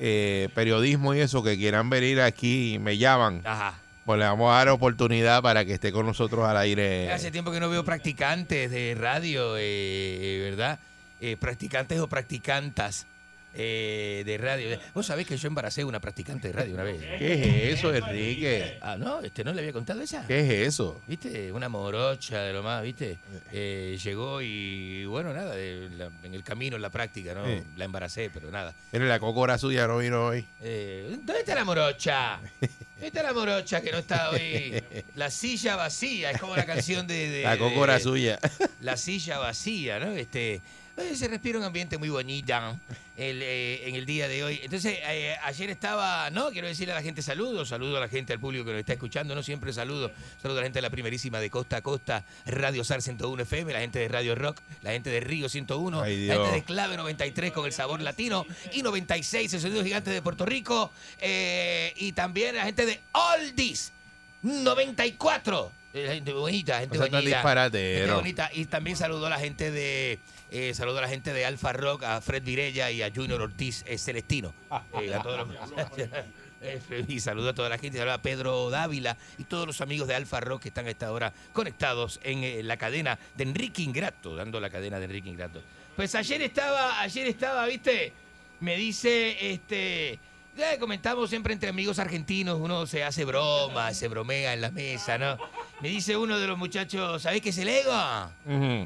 eh, 0.00 0.48
periodismo 0.54 1.14
y 1.14 1.20
eso, 1.20 1.42
que 1.42 1.58
quieran 1.58 1.90
venir 1.90 2.22
aquí 2.22 2.74
y 2.74 2.78
me 2.78 2.96
llaman, 2.96 3.42
ajá. 3.44 3.78
Pues 4.08 4.18
le 4.20 4.24
vamos 4.24 4.50
a 4.50 4.56
dar 4.56 4.70
oportunidad 4.70 5.42
para 5.42 5.66
que 5.66 5.74
esté 5.74 5.92
con 5.92 6.06
nosotros 6.06 6.42
al 6.46 6.56
aire. 6.56 7.12
Hace 7.12 7.30
tiempo 7.30 7.52
que 7.52 7.60
no 7.60 7.68
veo 7.68 7.84
practicantes 7.84 8.70
de 8.70 8.96
radio, 8.98 9.54
eh, 9.58 10.48
¿verdad? 10.48 10.78
Eh, 11.20 11.36
practicantes 11.36 12.00
o 12.00 12.08
practicantas 12.08 13.06
eh, 13.54 14.22
de 14.26 14.38
radio. 14.38 14.78
Vos 14.94 15.06
sabés 15.06 15.26
que 15.26 15.36
yo 15.36 15.48
embaracé 15.48 15.84
una 15.84 16.00
practicante 16.00 16.48
de 16.48 16.52
radio 16.54 16.74
una 16.74 16.82
vez. 16.84 17.00
¿Qué 17.18 17.70
es 17.72 17.78
eso, 17.78 17.94
Enrique? 17.94 18.78
Ah, 18.80 18.96
no, 18.96 19.20
este 19.20 19.42
no 19.44 19.52
le 19.52 19.60
había 19.60 19.72
contado 19.72 20.00
esa. 20.00 20.26
¿Qué 20.26 20.40
es 20.40 20.68
eso? 20.68 21.00
¿Viste? 21.06 21.50
Una 21.52 21.68
morocha 21.68 22.40
de 22.42 22.52
lo 22.52 22.62
más, 22.62 22.82
¿viste? 22.82 23.18
Eh, 23.52 23.98
llegó 24.02 24.40
y, 24.42 25.04
bueno, 25.06 25.32
nada, 25.32 25.54
de 25.54 25.88
la- 25.96 26.10
en 26.22 26.34
el 26.34 26.42
camino, 26.42 26.76
en 26.76 26.82
la 26.82 26.90
práctica, 26.90 27.34
¿no? 27.34 27.46
Sí. 27.46 27.62
La 27.76 27.84
embaracé, 27.84 28.30
pero 28.32 28.50
nada. 28.50 28.74
Mire, 28.92 29.06
la 29.08 29.18
cocora 29.18 29.58
suya 29.58 29.86
no 29.86 29.98
vino 29.98 30.26
hoy. 30.26 30.44
Eh, 30.62 31.06
¿Dónde 31.10 31.40
está 31.40 31.54
la 31.54 31.64
morocha? 31.64 32.40
¿Dónde 32.60 33.06
está 33.06 33.22
la 33.22 33.32
morocha 33.32 33.80
que 33.80 33.92
no 33.92 33.98
está 33.98 34.30
hoy? 34.30 34.82
La 35.14 35.30
silla 35.30 35.76
vacía, 35.76 36.30
es 36.30 36.40
como 36.40 36.54
la 36.56 36.66
canción 36.66 37.06
de... 37.06 37.28
de- 37.30 37.42
La 37.42 37.56
cocora 37.58 37.98
suya. 38.00 38.38
La 38.80 38.96
silla 38.96 39.38
vacía, 39.38 39.98
¿no? 40.00 40.12
Este, 40.12 40.60
eh, 40.98 41.16
se 41.16 41.28
respira 41.28 41.58
un 41.58 41.64
ambiente 41.64 41.98
muy 41.98 42.08
bonito 42.08 42.54
el, 43.16 43.42
eh, 43.42 43.88
en 43.88 43.94
el 43.94 44.06
día 44.06 44.28
de 44.28 44.44
hoy. 44.44 44.60
Entonces, 44.62 44.98
eh, 45.02 45.36
ayer 45.42 45.70
estaba, 45.70 46.30
no, 46.30 46.50
quiero 46.50 46.68
decirle 46.68 46.92
a 46.92 46.96
la 46.96 47.02
gente 47.02 47.20
saludos, 47.20 47.68
saludo 47.68 47.96
a 47.96 48.00
la 48.00 48.08
gente, 48.08 48.32
al 48.32 48.38
público 48.38 48.64
que 48.64 48.70
nos 48.72 48.80
está 48.80 48.92
escuchando, 48.92 49.34
no 49.34 49.42
siempre 49.42 49.72
saludo, 49.72 50.10
saludo 50.40 50.58
a 50.58 50.60
la 50.60 50.66
gente 50.66 50.78
de 50.78 50.82
la 50.82 50.90
primerísima 50.90 51.40
de 51.40 51.50
Costa 51.50 51.78
a 51.78 51.82
Costa, 51.82 52.24
Radio 52.46 52.84
SAR 52.84 53.02
101 53.02 53.42
FM, 53.42 53.72
la 53.72 53.80
gente 53.80 53.98
de 53.98 54.08
Radio 54.08 54.34
Rock, 54.34 54.60
la 54.82 54.92
gente 54.92 55.10
de 55.10 55.20
Río 55.20 55.48
101, 55.48 56.02
Ay, 56.02 56.26
la 56.26 56.34
gente 56.34 56.52
de 56.52 56.62
Clave 56.62 56.96
93 56.96 57.52
con 57.52 57.66
el 57.66 57.72
sabor 57.72 58.00
latino 58.00 58.46
y 58.72 58.82
96, 58.82 59.52
el 59.54 59.60
sonido 59.60 59.84
gigante 59.84 60.10
de 60.10 60.22
Puerto 60.22 60.46
Rico, 60.46 60.92
eh, 61.20 61.92
y 61.96 62.12
también 62.12 62.56
la 62.56 62.64
gente 62.64 62.86
de 62.86 63.00
Oldies 63.12 63.92
94. 64.42 65.72
eh, 65.94 66.06
La 66.06 66.14
gente 66.14 66.32
bonita, 66.32 66.80
gente 66.80 66.96
seas 66.98 67.10
tan 67.10 67.20
bonita. 67.20 67.42
Gente 67.70 68.14
bonita. 68.14 68.50
Y 68.52 68.64
también 68.66 68.96
saludo 68.96 69.26
a 69.26 69.30
la 69.30 69.38
gente 69.38 69.70
de 69.70 70.18
eh, 70.50 70.72
saludo 70.74 70.98
a 70.98 71.02
la 71.02 71.08
gente 71.08 71.32
de 71.32 71.44
Alfa 71.44 71.72
Rock, 71.72 72.04
a 72.04 72.20
Fred 72.20 72.42
Virella 72.42 72.90
y 72.90 73.02
a 73.02 73.10
Junior 73.14 73.40
Ortiz 73.42 73.84
eh, 73.86 73.98
Celestino. 73.98 74.54
Eh, 75.00 75.14
a 75.14 75.22
todos 75.22 75.46
los- 75.48 75.56
Eh, 76.60 76.80
y 77.06 77.20
saludo 77.20 77.50
a 77.50 77.54
toda 77.54 77.68
la 77.68 77.78
gente, 77.78 77.98
saludo 77.98 78.14
a 78.14 78.20
Pedro 78.22 78.68
Dávila 78.68 79.16
y 79.38 79.44
todos 79.44 79.64
los 79.64 79.80
amigos 79.80 80.08
de 80.08 80.16
Alfa 80.16 80.40
Rock 80.40 80.62
que 80.62 80.68
están 80.70 80.86
a 80.88 80.90
esta 80.90 81.12
hora 81.12 81.32
conectados 81.52 82.18
en 82.24 82.42
eh, 82.42 82.64
la 82.64 82.76
cadena 82.76 83.16
de 83.36 83.44
Enrique 83.44 83.82
Ingrato, 83.82 84.34
dando 84.34 84.58
la 84.58 84.68
cadena 84.68 84.98
de 84.98 85.04
Enrique 85.04 85.28
Ingrato. 85.28 85.62
Pues 85.94 86.16
ayer 86.16 86.42
estaba, 86.42 87.00
ayer 87.00 87.28
estaba, 87.28 87.64
viste, 87.66 88.12
me 88.58 88.76
dice, 88.76 89.52
este, 89.52 90.18
ya 90.58 90.78
comentamos 90.78 91.30
siempre 91.30 91.52
entre 91.52 91.68
amigos 91.68 91.98
argentinos, 91.98 92.58
uno 92.60 92.86
se 92.86 93.04
hace 93.04 93.24
broma, 93.24 93.94
se 93.94 94.08
bromea 94.08 94.52
en 94.54 94.60
la 94.60 94.70
mesa, 94.70 95.16
¿no? 95.16 95.38
Me 95.80 95.88
dice 95.88 96.16
uno 96.16 96.38
de 96.38 96.46
los 96.46 96.58
muchachos, 96.58 97.22
¿sabés 97.22 97.40
qué 97.40 97.50
es 97.50 97.58
el 97.58 97.68
ego? 97.68 97.92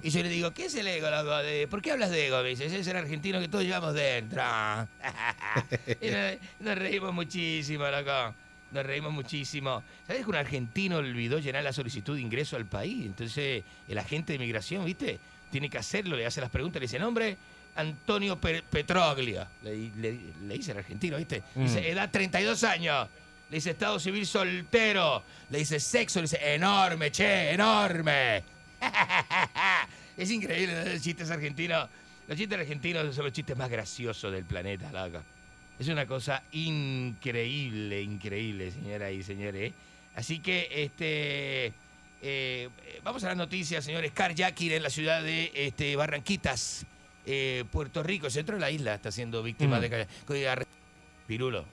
Y 0.03 0.11
yo 0.11 0.23
le 0.23 0.29
digo, 0.29 0.53
¿qué 0.53 0.66
es 0.66 0.75
el 0.75 0.87
ego? 0.87 1.09
De- 1.43 1.66
¿Por 1.68 1.81
qué 1.81 1.93
hablas 1.93 2.11
de 2.11 2.27
ego? 2.27 2.43
Me 2.43 2.51
dice, 2.51 2.66
ese 2.66 2.81
es 2.81 2.87
el 2.87 2.97
argentino 2.97 3.41
que 3.41 3.49
todos 3.49 3.64
llevamos 3.64 3.95
dentro. 3.95 4.43
y 6.01 6.07
nos, 6.11 6.37
nos 6.61 6.79
reímos 6.79 7.12
muchísimo, 7.14 7.87
loco. 7.89 8.35
Nos 8.73 8.87
reímos 8.87 9.12
muchísimo. 9.12 9.83
¿Sabes 10.07 10.25
que 10.25 10.31
un 10.31 10.37
argentino 10.37 10.97
olvidó 10.97 11.39
llenar 11.39 11.62
la 11.62 11.73
solicitud 11.73 12.14
de 12.16 12.23
ingreso 12.23 12.57
al 12.57 12.66
país? 12.66 13.05
Entonces, 13.07 13.62
el 13.89 13.99
agente 13.99 14.33
de 14.35 14.39
migración, 14.39 14.85
¿viste? 14.85 15.18
Tiene 15.51 15.68
que 15.68 15.77
hacerlo, 15.79 16.16
le 16.16 16.25
hace 16.25 16.41
las 16.41 16.49
preguntas, 16.51 16.81
le 16.81 16.87
dice, 16.87 16.99
nombre, 16.99 17.37
Antonio 17.77 18.39
Pe- 18.41 18.62
Petroglia. 18.62 19.49
Le, 19.62 19.91
le- 19.97 20.18
le 20.47 20.55
dice 20.55 20.73
el 20.73 20.79
argentino, 20.79 21.16
¿viste? 21.16 21.43
Dice, 21.55 21.81
Mm. 21.81 21.85
edad 21.85 22.11
32 22.11 22.64
años. 22.64 23.09
Le 23.51 23.57
dice, 23.57 23.70
estado 23.70 23.99
civil 24.01 24.27
soltero. 24.27 25.23
Le 25.51 25.59
dice, 25.59 25.79
sexo. 25.81 26.18
Le 26.20 26.23
dice, 26.25 26.55
enorme, 26.55 27.11
che, 27.11 27.51
enorme. 27.51 28.43
es 30.16 30.31
increíble, 30.31 30.93
los 30.93 31.03
chistes 31.03 31.31
argentinos. 31.31 31.89
Los 32.29 32.39
chistes 32.39 32.59
argentinos 32.59 33.14
son 33.14 33.25
los 33.25 33.33
chistes 33.33 33.57
más 33.57 33.68
graciosos 33.70 34.33
del 34.33 34.45
planeta, 34.45 34.91
loco. 34.93 35.23
Es 35.79 35.89
una 35.89 36.07
cosa 36.07 36.43
increíble, 36.53 38.01
increíble, 38.03 38.70
señoras 38.70 39.12
y 39.12 39.23
señores. 39.23 39.73
Así 40.14 40.39
que, 40.41 40.68
este, 40.70 41.73
eh, 42.23 42.68
vamos 43.03 43.25
a 43.25 43.29
las 43.29 43.37
noticias, 43.37 43.85
señores. 43.85 44.12
Carjacking 44.12 44.73
en 44.73 44.83
la 44.83 44.91
ciudad 44.91 45.23
de 45.23 45.51
este, 45.55 45.97
Barranquitas, 45.97 46.87
eh, 47.27 47.64
Puerto 47.70 48.03
Rico, 48.03 48.27
el 48.27 48.33
centro 48.33 48.55
de 48.57 48.61
la 48.61 48.70
isla, 48.70 48.95
está 48.95 49.11
siendo 49.12 49.43
víctima 49.43 49.79
Mm. 49.79 49.81
de 49.81 50.49
arre- 50.49 50.66
Pirulo. 51.27 51.64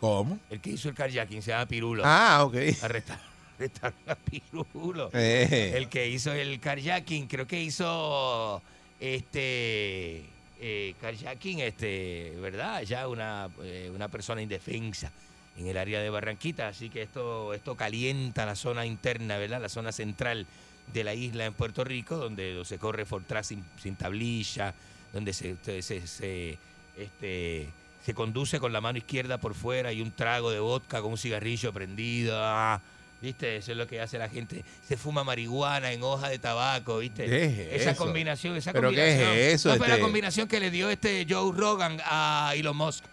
¿Cómo? 0.00 0.38
El 0.50 0.60
que 0.60 0.70
hizo 0.70 0.88
el 0.88 0.94
carjacking 0.94 1.42
se 1.42 1.50
llama 1.50 1.66
Pirulo. 1.66 2.02
Ah, 2.06 2.44
ok. 2.44 2.54
Arrestaron, 2.82 3.22
arrestaron 3.58 3.98
a 4.06 4.14
Pirulo. 4.14 5.10
Eh. 5.14 5.72
El 5.74 5.88
que 5.88 6.08
hizo 6.08 6.32
el 6.32 6.60
carjacking, 6.60 7.26
creo 7.26 7.46
que 7.46 7.60
hizo 7.60 8.62
este 9.00 10.24
eh, 10.60 10.94
carjacking, 11.00 11.60
este, 11.60 12.32
¿verdad? 12.40 12.82
Ya 12.82 13.08
una, 13.08 13.48
eh, 13.62 13.90
una 13.94 14.08
persona 14.08 14.42
indefensa 14.42 15.10
en 15.56 15.66
el 15.66 15.76
área 15.76 16.00
de 16.00 16.10
Barranquita, 16.10 16.68
así 16.68 16.88
que 16.88 17.02
esto, 17.02 17.52
esto 17.52 17.76
calienta 17.76 18.46
la 18.46 18.54
zona 18.54 18.86
interna, 18.86 19.38
¿verdad? 19.38 19.60
La 19.60 19.68
zona 19.68 19.90
central 19.92 20.46
de 20.92 21.04
la 21.04 21.14
isla 21.14 21.44
en 21.46 21.52
Puerto 21.54 21.84
Rico, 21.84 22.16
donde 22.16 22.62
se 22.64 22.78
corre 22.78 23.04
Fortran 23.04 23.44
sin, 23.44 23.64
sin 23.82 23.96
tablilla, 23.96 24.74
donde 25.12 25.32
se, 25.32 25.56
se, 25.62 25.82
se- 26.06 26.58
este, 26.96 27.68
se 28.04 28.14
conduce 28.14 28.58
con 28.58 28.72
la 28.72 28.80
mano 28.80 28.98
izquierda 28.98 29.38
por 29.38 29.54
fuera 29.54 29.92
y 29.92 30.00
un 30.00 30.10
trago 30.12 30.50
de 30.50 30.58
vodka 30.60 31.00
con 31.02 31.12
un 31.12 31.18
cigarrillo 31.18 31.72
prendido. 31.72 32.36
ah, 32.40 32.80
¿Viste? 33.20 33.56
Eso 33.56 33.72
es 33.72 33.76
lo 33.78 33.88
que 33.88 34.00
hace 34.00 34.16
la 34.16 34.28
gente. 34.28 34.64
Se 34.86 34.96
fuma 34.96 35.24
marihuana 35.24 35.90
en 35.92 36.02
hoja 36.04 36.28
de 36.28 36.38
tabaco, 36.38 36.98
¿viste? 36.98 37.26
¿Qué 37.26 37.74
es 37.74 37.80
esa 37.82 37.90
eso? 37.90 38.04
combinación, 38.04 38.56
esa 38.56 38.72
¿Pero 38.72 38.90
qué 38.90 39.08
es 39.08 39.14
combinación. 39.16 39.54
eso, 39.54 39.68
No 39.70 39.76
fue 39.76 39.88
la 39.88 39.94
este? 39.94 40.02
combinación 40.04 40.46
que 40.48 40.60
le 40.60 40.70
dio 40.70 40.88
este 40.88 41.26
Joe 41.28 41.52
Rogan 41.56 41.98
a 42.04 42.52
Elon 42.54 42.76
Musk. 42.76 43.04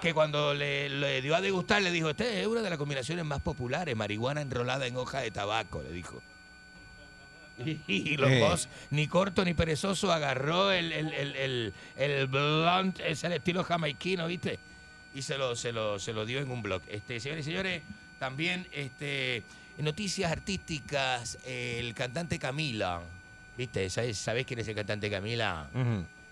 Que 0.00 0.14
cuando 0.14 0.54
le, 0.54 0.88
le 0.88 1.20
dio 1.20 1.34
a 1.34 1.40
degustar, 1.40 1.82
le 1.82 1.90
dijo, 1.90 2.10
este 2.10 2.40
es 2.42 2.46
una 2.46 2.60
de 2.62 2.70
las 2.70 2.78
combinaciones 2.78 3.24
más 3.24 3.40
populares, 3.40 3.96
marihuana 3.96 4.40
enrolada 4.40 4.86
en 4.86 4.96
hoja 4.96 5.20
de 5.20 5.30
tabaco, 5.32 5.82
le 5.82 5.90
dijo. 5.90 6.22
Y, 7.86 8.14
Eh. 8.20 8.40
Musk, 8.40 8.68
ni 8.90 9.06
corto 9.06 9.44
ni 9.44 9.54
perezoso, 9.54 10.12
agarró 10.12 10.72
el, 10.72 10.92
el, 10.92 11.12
el, 11.12 11.36
el, 11.36 11.72
el 11.96 12.26
blunt, 12.26 13.00
es 13.00 13.22
el 13.24 13.32
estilo 13.32 13.62
jamaiquino, 13.64 14.26
¿viste? 14.26 14.58
Y 15.14 15.22
se 15.22 15.38
lo, 15.38 15.54
se 15.54 15.72
lo, 15.72 15.98
se 15.98 16.12
lo 16.12 16.26
dio 16.26 16.40
en 16.40 16.50
un 16.50 16.62
blog. 16.62 16.82
Este, 16.88 17.20
señores 17.20 17.46
y 17.46 17.50
señores, 17.50 17.82
también 18.18 18.66
este, 18.72 19.36
en 19.78 19.84
noticias 19.84 20.32
artísticas, 20.32 21.38
el 21.46 21.94
cantante 21.94 22.38
Camila, 22.38 23.00
¿viste? 23.56 23.88
¿Sabes, 23.90 24.18
¿Sabés 24.18 24.44
quién 24.46 24.58
es 24.58 24.68
el 24.68 24.74
cantante 24.74 25.08
Camila? 25.10 25.68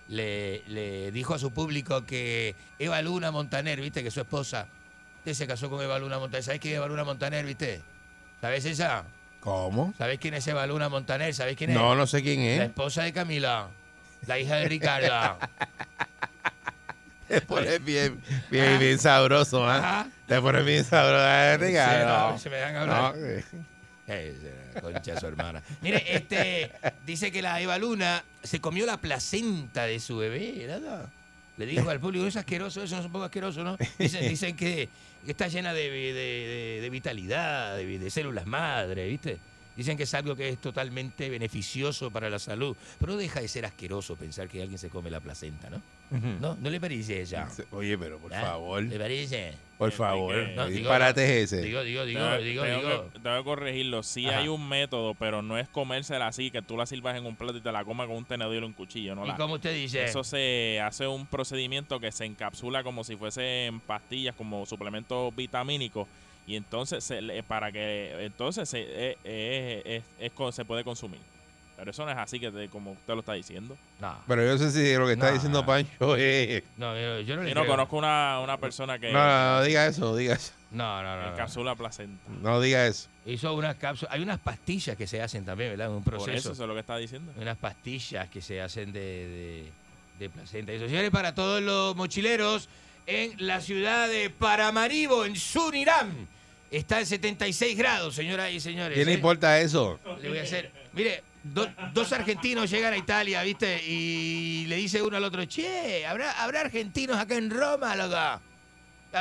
Le, 0.09 0.63
le 0.67 1.13
dijo 1.13 1.35
a 1.35 1.39
su 1.39 1.53
público 1.53 2.05
que 2.05 2.57
Eva 2.79 3.01
Luna 3.03 3.31
Montaner, 3.31 3.81
viste, 3.81 4.03
que 4.03 4.11
su 4.11 4.21
esposa, 4.21 4.67
usted 5.19 5.35
se 5.35 5.47
casó 5.47 5.71
con 5.71 5.81
Eva 5.83 5.99
Luna 6.01 6.19
Montaner. 6.19 6.43
¿Sabes 6.43 6.61
quién 6.61 6.75
es 6.75 6.79
Eva 6.79 6.89
Luna 6.89 7.05
Montaner, 7.05 7.47
viste? 7.47 7.81
¿Sabes 8.41 8.65
esa? 8.65 9.05
¿Cómo? 9.43 9.93
¿Sabes 9.99 10.19
quién 10.21 10.35
es 10.35 10.47
Eva 10.47 10.65
Luna 10.67 10.89
Montaner? 10.89 11.35
¿Sabes 11.35 11.57
quién 11.57 11.71
es? 11.71 11.77
No, 11.77 11.97
no 11.97 12.07
sé 12.07 12.23
quién 12.23 12.41
La 12.41 12.65
es. 12.65 12.71
esposa 12.71 13.03
de 13.03 13.13
Camila, 13.13 13.67
la 14.27 14.39
hija 14.39 14.57
de 14.57 14.69
Ricardo. 14.69 15.37
Te 17.29 17.41
pones 17.41 17.83
bien, 17.85 18.21
bien, 18.51 18.79
bien 18.79 18.99
sabroso, 18.99 19.67
¿ah? 19.69 19.79
Ajá. 19.79 20.07
Te 20.27 20.41
pones 20.41 20.65
bien 20.65 20.85
sabroso, 20.85 21.25
¿eh, 21.27 21.57
Ricardo? 21.59 22.39
Se 22.39 22.51
me 22.51 22.59
dan 22.59 22.77
a 22.77 22.81
hablar. 22.83 23.17
No, 23.17 23.27
eh. 23.27 23.45
Eh, 24.09 24.55
la 24.75 24.81
concha 24.81 25.19
su 25.19 25.27
hermana. 25.27 25.63
Mire, 25.81 26.05
este, 26.15 26.71
dice 27.07 27.33
que 27.33 27.41
la 27.41 27.61
Eva 27.61 27.79
Luna 27.79 28.23
se 28.43 28.61
comió 28.61 28.85
la 28.85 28.99
placenta 28.99 29.87
de 29.87 29.99
su 29.99 30.19
bebé, 30.19 30.67
¿verdad? 30.67 31.07
Le 31.59 31.67
dijo 31.67 31.89
al 31.91 32.01
público, 32.01 32.27
es 32.27 32.37
asqueroso, 32.37 32.83
eso 32.83 32.95
no 32.95 33.01
es 33.01 33.07
un 33.07 33.13
poco 33.13 33.25
asqueroso, 33.25 33.63
¿no? 33.63 33.77
Dicen, 33.99 34.29
dicen 34.29 34.57
que 34.57 34.89
está 35.27 35.49
llena 35.49 35.73
de, 35.75 35.91
de- 35.91 36.13
de- 36.15 36.79
de 36.81 36.91
vitalidad, 36.91 37.77
de, 37.77 37.99
de 37.99 38.11
células 38.11 38.47
madre, 38.47 39.07
¿viste? 39.09 39.39
Dicen 39.77 39.97
que 39.97 40.03
es 40.03 40.13
algo 40.15 40.37
que 40.37 40.49
es 40.51 40.59
totalmente 40.59 41.31
beneficioso 41.31 42.11
para 42.11 42.29
la 42.29 42.39
salud. 42.39 42.77
Pero 42.99 43.13
no 43.13 43.19
deja 43.19 43.41
de 43.41 43.49
ser 43.49 43.65
asqueroso 43.65 44.17
pensar 44.17 44.49
que 44.49 44.61
alguien 44.61 44.79
se 44.79 44.91
come 44.91 45.11
la 45.11 45.21
placenta, 45.21 45.71
¿no? 45.71 45.81
¿No? 46.41 46.57
¿No 46.61 46.69
le 46.69 46.79
parece 46.79 47.23
ella? 47.23 47.49
Oye, 47.71 47.97
pero 47.97 48.19
por 48.19 48.35
¿Ah? 48.35 48.43
favor. 48.43 48.83
¿Le 48.83 48.99
parece? 48.99 49.55
Por 49.79 49.91
favor. 49.93 50.35
No, 50.55 50.65
¿Qué 50.67 50.73
digo, 50.73 50.79
disparate 50.81 51.41
ese? 51.43 51.63
Digo, 51.63 51.83
digo, 51.83 52.05
digo, 52.05 52.21
Tengo- 52.21 52.37
digo, 52.43 52.63
tengo 52.65 52.77
digo. 52.91 53.11
que- 53.15 53.19
tengo 53.21 53.37
que 53.39 53.45
corregirlo. 53.45 54.03
Sí 54.03 54.27
Ajá. 54.29 54.39
hay 54.41 54.49
un 54.49 54.69
método, 54.69 55.15
pero 55.15 55.41
no 55.41 55.57
es 55.57 55.69
comérsela 55.71 56.27
así, 56.27 56.51
que 56.51 56.61
tú 56.61 56.77
la 56.77 56.85
sirvas 56.85 57.17
en 57.17 57.25
un 57.25 57.35
plato 57.35 57.57
y 57.57 57.63
te 57.63 57.73
la 57.73 57.83
comas 57.87 58.09
con 58.09 58.17
un 58.17 58.27
tenedor 58.27 58.55
y 58.55 58.59
un 58.59 58.75
cuchillo. 58.75 59.15
¿no? 59.15 59.25
¿Y 59.25 59.29
La- 59.29 59.37
cómo 59.39 59.55
usted 59.55 59.75
dice? 59.75 60.05
Eso 60.05 60.23
se 60.23 60.81
hace 60.85 61.07
un 61.07 61.27
procedimiento 61.27 61.99
que 61.99 62.13
se 62.13 62.27
encapsula 62.27 62.83
como 62.85 63.05
si 63.05 63.17
fuesen 63.17 63.81
pastillas, 63.81 64.35
como 64.37 64.67
suplementos 64.67 65.35
vitamínicos. 65.35 66.07
Y 66.47 66.57
entonces, 66.57 67.05
se 67.05 67.23
le- 67.23 67.43
para 67.43 67.71
que 67.71 68.25
entonces 68.25 68.69
se, 68.69 68.81
eh, 68.83 69.19
eh, 69.25 69.83
es- 70.19 70.27
es 70.27 70.33
co- 70.33 70.51
se 70.53 70.65
puede 70.65 70.83
consumir. 70.85 71.21
Pero 71.77 71.91
eso 71.91 72.05
no 72.05 72.13
es 72.13 72.19
así 72.19 72.39
que 72.39 72.51
te- 72.51 72.69
como 72.69 72.93
usted 72.93 73.15
lo 73.15 73.21
está 73.21 73.33
diciendo. 73.33 73.77
No. 74.01 74.17
Pero 74.29 74.45
yo 74.45 74.57
sé 74.59 74.71
si 74.71 74.95
lo 74.97 75.07
que 75.07 75.15
está 75.15 75.29
No. 75.29 75.35
diciendo 75.35 75.67
Pancho 75.67 76.15
es... 76.17 76.63
No, 76.77 76.95
yo, 76.95 77.21
yo 77.21 77.35
no 77.37 77.43
le 77.43 77.49
Yo 77.49 77.55
no 77.55 77.63
creo. 77.63 77.67
conozco 77.73 77.97
una, 77.97 78.41
una 78.41 78.57
persona 78.59 78.99
que 79.01 79.11
No, 79.13 79.19
no, 79.19 79.57
no 79.57 79.63
diga 79.65 79.87
eso, 79.87 80.15
diga 80.17 80.35
eso. 80.35 80.53
No, 80.71 81.03
no, 81.03 81.17
no. 81.17 81.23
no. 81.27 81.33
encapsula 81.33 81.75
placenta. 81.75 82.23
No 82.41 82.61
diga 82.61 82.87
eso. 82.87 83.09
Hizo 83.27 83.53
unas 83.55 83.77
cápsulas. 83.77 84.15
Hay 84.15 84.23
unas 84.23 84.39
pastillas 84.39 84.97
que 84.97 85.07
se 85.07 85.21
hacen 85.23 85.45
también, 85.45 85.71
¿verdad? 85.71 85.91
Un 85.91 86.03
Por 86.05 86.15
proceso. 86.15 86.37
eso, 86.37 86.53
eso 86.53 86.63
es 86.63 86.69
lo 86.69 86.75
que 86.75 86.81
está 86.81 86.97
diciendo. 86.99 87.33
Unas 87.37 87.57
pastillas 87.57 88.29
que 88.29 88.41
se 88.43 88.61
hacen 88.61 88.93
de, 88.93 89.01
de, 89.01 89.73
de 90.21 90.31
placenta. 90.31 90.73
Eso, 90.73 90.87
señores, 90.87 91.11
para 91.11 91.35
todos 91.35 91.61
los 91.63 91.97
mochileros 91.97 92.69
en 93.07 93.35
la 93.47 93.61
ciudad 93.61 94.09
de 94.09 94.31
Paramaribo, 94.31 95.25
en 95.25 95.37
Surinam. 95.37 96.27
Está 96.71 97.01
en 97.01 97.07
76 97.07 97.77
grados, 97.77 98.15
señoras 98.15 98.51
y 98.51 98.59
señores. 98.61 98.97
¿Qué 98.97 99.05
le 99.05 99.13
¿eh? 99.13 99.15
importa 99.15 99.61
eso? 99.61 100.01
Le 100.23 100.29
voy 100.31 100.39
a 100.39 100.43
hacer. 100.43 100.71
Mire, 100.95 101.23
do- 101.43 101.69
dos 101.93 102.13
argentinos 102.13 102.71
llegan 102.71 102.95
a 102.95 102.97
Italia, 102.97 103.43
¿viste? 103.43 103.83
Y 103.87 104.65
le 104.69 104.77
dice 104.77 105.03
uno 105.03 105.17
al 105.19 105.25
otro, 105.25 105.45
che, 105.45 106.07
¿habrá, 106.07 106.43
habrá 106.43 106.63
argentinos 106.63 107.19
acá 107.19 107.35
en 107.37 107.51
Roma, 107.51 107.95
loco? 107.97 108.17
A 108.17 108.41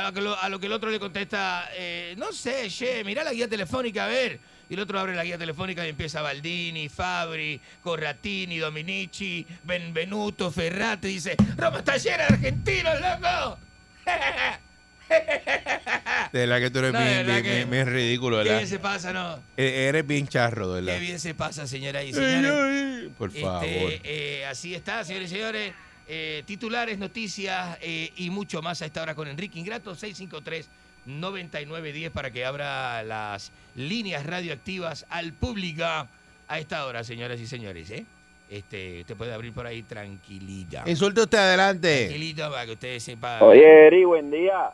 lo 0.02 0.12
que, 0.14 0.20
lo- 0.22 0.38
a 0.40 0.48
lo 0.48 0.58
que 0.58 0.66
el 0.66 0.72
otro 0.72 0.88
le 0.90 0.98
contesta, 0.98 1.68
eh, 1.74 2.14
no 2.16 2.32
sé, 2.32 2.68
che, 2.70 3.04
mirá 3.04 3.22
la 3.22 3.34
guía 3.34 3.46
telefónica, 3.48 4.04
a 4.06 4.08
ver. 4.08 4.40
Y 4.70 4.74
el 4.74 4.80
otro 4.80 4.98
abre 4.98 5.14
la 5.14 5.22
guía 5.24 5.36
telefónica 5.36 5.84
y 5.84 5.90
empieza 5.90 6.22
Baldini, 6.22 6.88
Fabri, 6.88 7.60
Corratini, 7.82 8.56
Dominici, 8.56 9.44
Benvenuto, 9.64 10.50
Ferrate. 10.50 11.08
Dice, 11.08 11.36
Roma 11.58 11.80
está 11.80 11.98
llena 11.98 12.16
de 12.16 12.24
argentinos, 12.24 12.94
loco. 12.98 13.58
De 16.32 16.38
verdad 16.46 16.60
que 16.60 16.70
tú 16.70 16.78
eres 16.78 16.92
No, 16.94 16.98
bien, 17.00 17.10
verdad 17.26 17.42
bien, 17.42 17.44
bien- 17.44 17.70
bien 17.70 17.86
ridículo, 17.86 18.38
Qué 18.38 18.44
¿verdad? 18.44 18.56
bien 18.58 18.68
se 18.68 18.78
pasa, 18.78 19.12
¿no? 19.12 19.38
E- 19.56 19.88
Eres 19.88 20.06
bien 20.06 20.26
charro, 20.26 20.72
de 20.72 20.80
Qué 20.80 20.86
verdad. 20.86 21.00
bien 21.00 21.20
se 21.20 21.34
pasa, 21.34 21.66
señoras 21.66 22.04
y 22.04 22.12
señores. 22.14 22.52
ay, 22.52 23.12
Por 23.18 23.28
Este, 23.28 23.40
favor. 23.42 23.62
eh, 23.68 24.46
así 24.48 24.74
está, 24.74 25.04
señores 25.04 25.30
y 25.30 25.34
señores. 25.34 25.74
Eh, 26.08 26.42
titulares, 26.46 26.98
noticias 26.98 27.76
eh, 27.82 28.10
y 28.16 28.30
mucho 28.30 28.60
más 28.62 28.80
a 28.82 28.86
esta 28.86 29.02
hora 29.02 29.14
con 29.14 29.28
Enrique 29.28 29.58
Ingrato, 29.58 29.94
653-9910 29.94 32.10
para 32.10 32.30
que 32.30 32.44
abra 32.44 33.02
las 33.02 33.50
líneas 33.76 34.24
radioactivas 34.26 35.06
al 35.10 35.32
público 35.32 35.84
a 35.84 36.08
esta 36.58 36.84
hora, 36.86 37.04
señoras 37.04 37.38
y 37.40 37.46
señores. 37.46 37.90
¿eh? 37.90 38.04
Este, 38.56 39.00
usted 39.00 39.16
puede 39.16 39.32
abrir 39.32 39.54
por 39.54 39.66
ahí 39.66 39.82
tranquilita. 39.82 40.82
Insulte 40.86 41.22
usted 41.22 41.38
adelante. 41.38 42.04
Tranquilito 42.08 42.50
para 42.50 42.66
que 42.66 42.72
usted 42.72 42.98
sepa. 42.98 43.42
Oye, 43.42 43.86
Eri, 43.86 44.04
buen 44.04 44.30
día. 44.30 44.70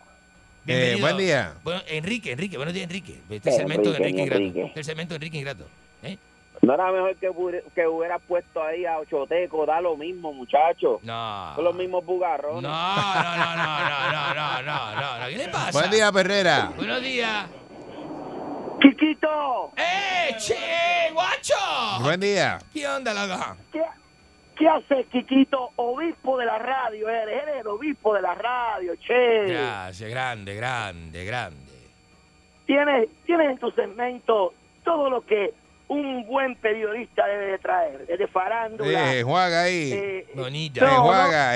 Eh, 0.67 0.97
buen 1.01 1.17
día. 1.17 1.55
Bueno, 1.63 1.81
Enrique, 1.87 2.33
Enrique, 2.33 2.57
buenos 2.57 2.75
días, 2.75 2.85
Enrique. 2.87 3.21
Este 3.31 3.51
Eh, 3.51 3.53
segmento 3.53 3.93
de 3.93 3.99
Enrique, 3.99 4.21
Ingrato. 4.23 4.67
Este 4.67 4.83
segmento 4.83 5.11
de 5.15 5.17
Enrique 5.17 5.39
Ingrato. 5.39 5.69
¿eh? 6.03 6.19
No 6.61 6.75
era 6.75 6.91
mejor 6.91 7.15
que, 7.19 7.31
que 7.73 7.87
hubiera 7.87 8.19
puesto 8.19 8.61
ahí 8.61 8.85
a 8.85 8.99
Ochoteco, 8.99 9.65
da 9.65 9.81
lo 9.81 9.97
mismo, 9.97 10.33
muchachos. 10.33 10.99
No. 11.05 11.53
Son 11.55 11.65
los 11.65 11.75
mismos 11.77 12.05
bugarrones. 12.05 12.63
No, 12.63 12.69
no, 12.69 13.37
no, 13.37 13.57
no, 13.57 13.79
no, 13.79 14.11
no, 14.11 14.35
no, 14.35 14.63
no, 14.65 15.01
no, 15.01 15.21
no. 15.21 15.29
¿Qué 15.29 15.37
le 15.39 15.49
pasa? 15.51 15.71
Buen 15.79 15.91
día, 15.93 16.11
Perrera. 16.11 16.73
Buenos 16.77 17.01
días. 17.01 17.47
Quiquito, 18.81 19.73
¡Eh, 19.77 20.37
che, 20.39 21.11
guacho! 21.13 21.55
Buen 22.03 22.21
día. 22.21 22.59
¿Qué 22.73 22.87
onda, 22.87 23.13
loco? 23.13 23.57
¿qué, 23.73 23.83
qué 24.57 24.69
haces, 24.69 25.07
Quiquito? 25.11 25.71
Obispo 25.77 26.39
de 26.39 26.47
la 26.47 26.59
radio, 26.59 27.09
eres, 27.09 27.43
eres 27.43 27.61
el 27.61 27.67
obispo 27.67 28.15
de 28.15 28.23
la 28.23 28.35
radio, 28.35 28.95
che. 28.97 29.47
Gracias, 29.53 30.09
grande, 30.11 30.55
grande, 30.55 31.25
grande. 31.25 31.57
Tienes, 32.67 33.09
tienes 33.27 33.51
en 33.51 33.59
tu 33.59 33.71
segmento 33.73 34.55
todo 34.85 35.11
lo 35.11 35.23
que 35.23 35.55
un 35.89 36.27
buen 36.27 36.55
periodista 36.57 37.27
debe 37.27 37.47
de 37.53 37.59
traer, 37.59 38.07
desde 38.07 38.27
farándula. 38.29 39.15
Eh, 39.17 39.23
juega 39.23 39.63
ahí. 39.63 39.91
eh, 39.93 40.27
Bonita. 40.35 40.85
No, 40.87 40.97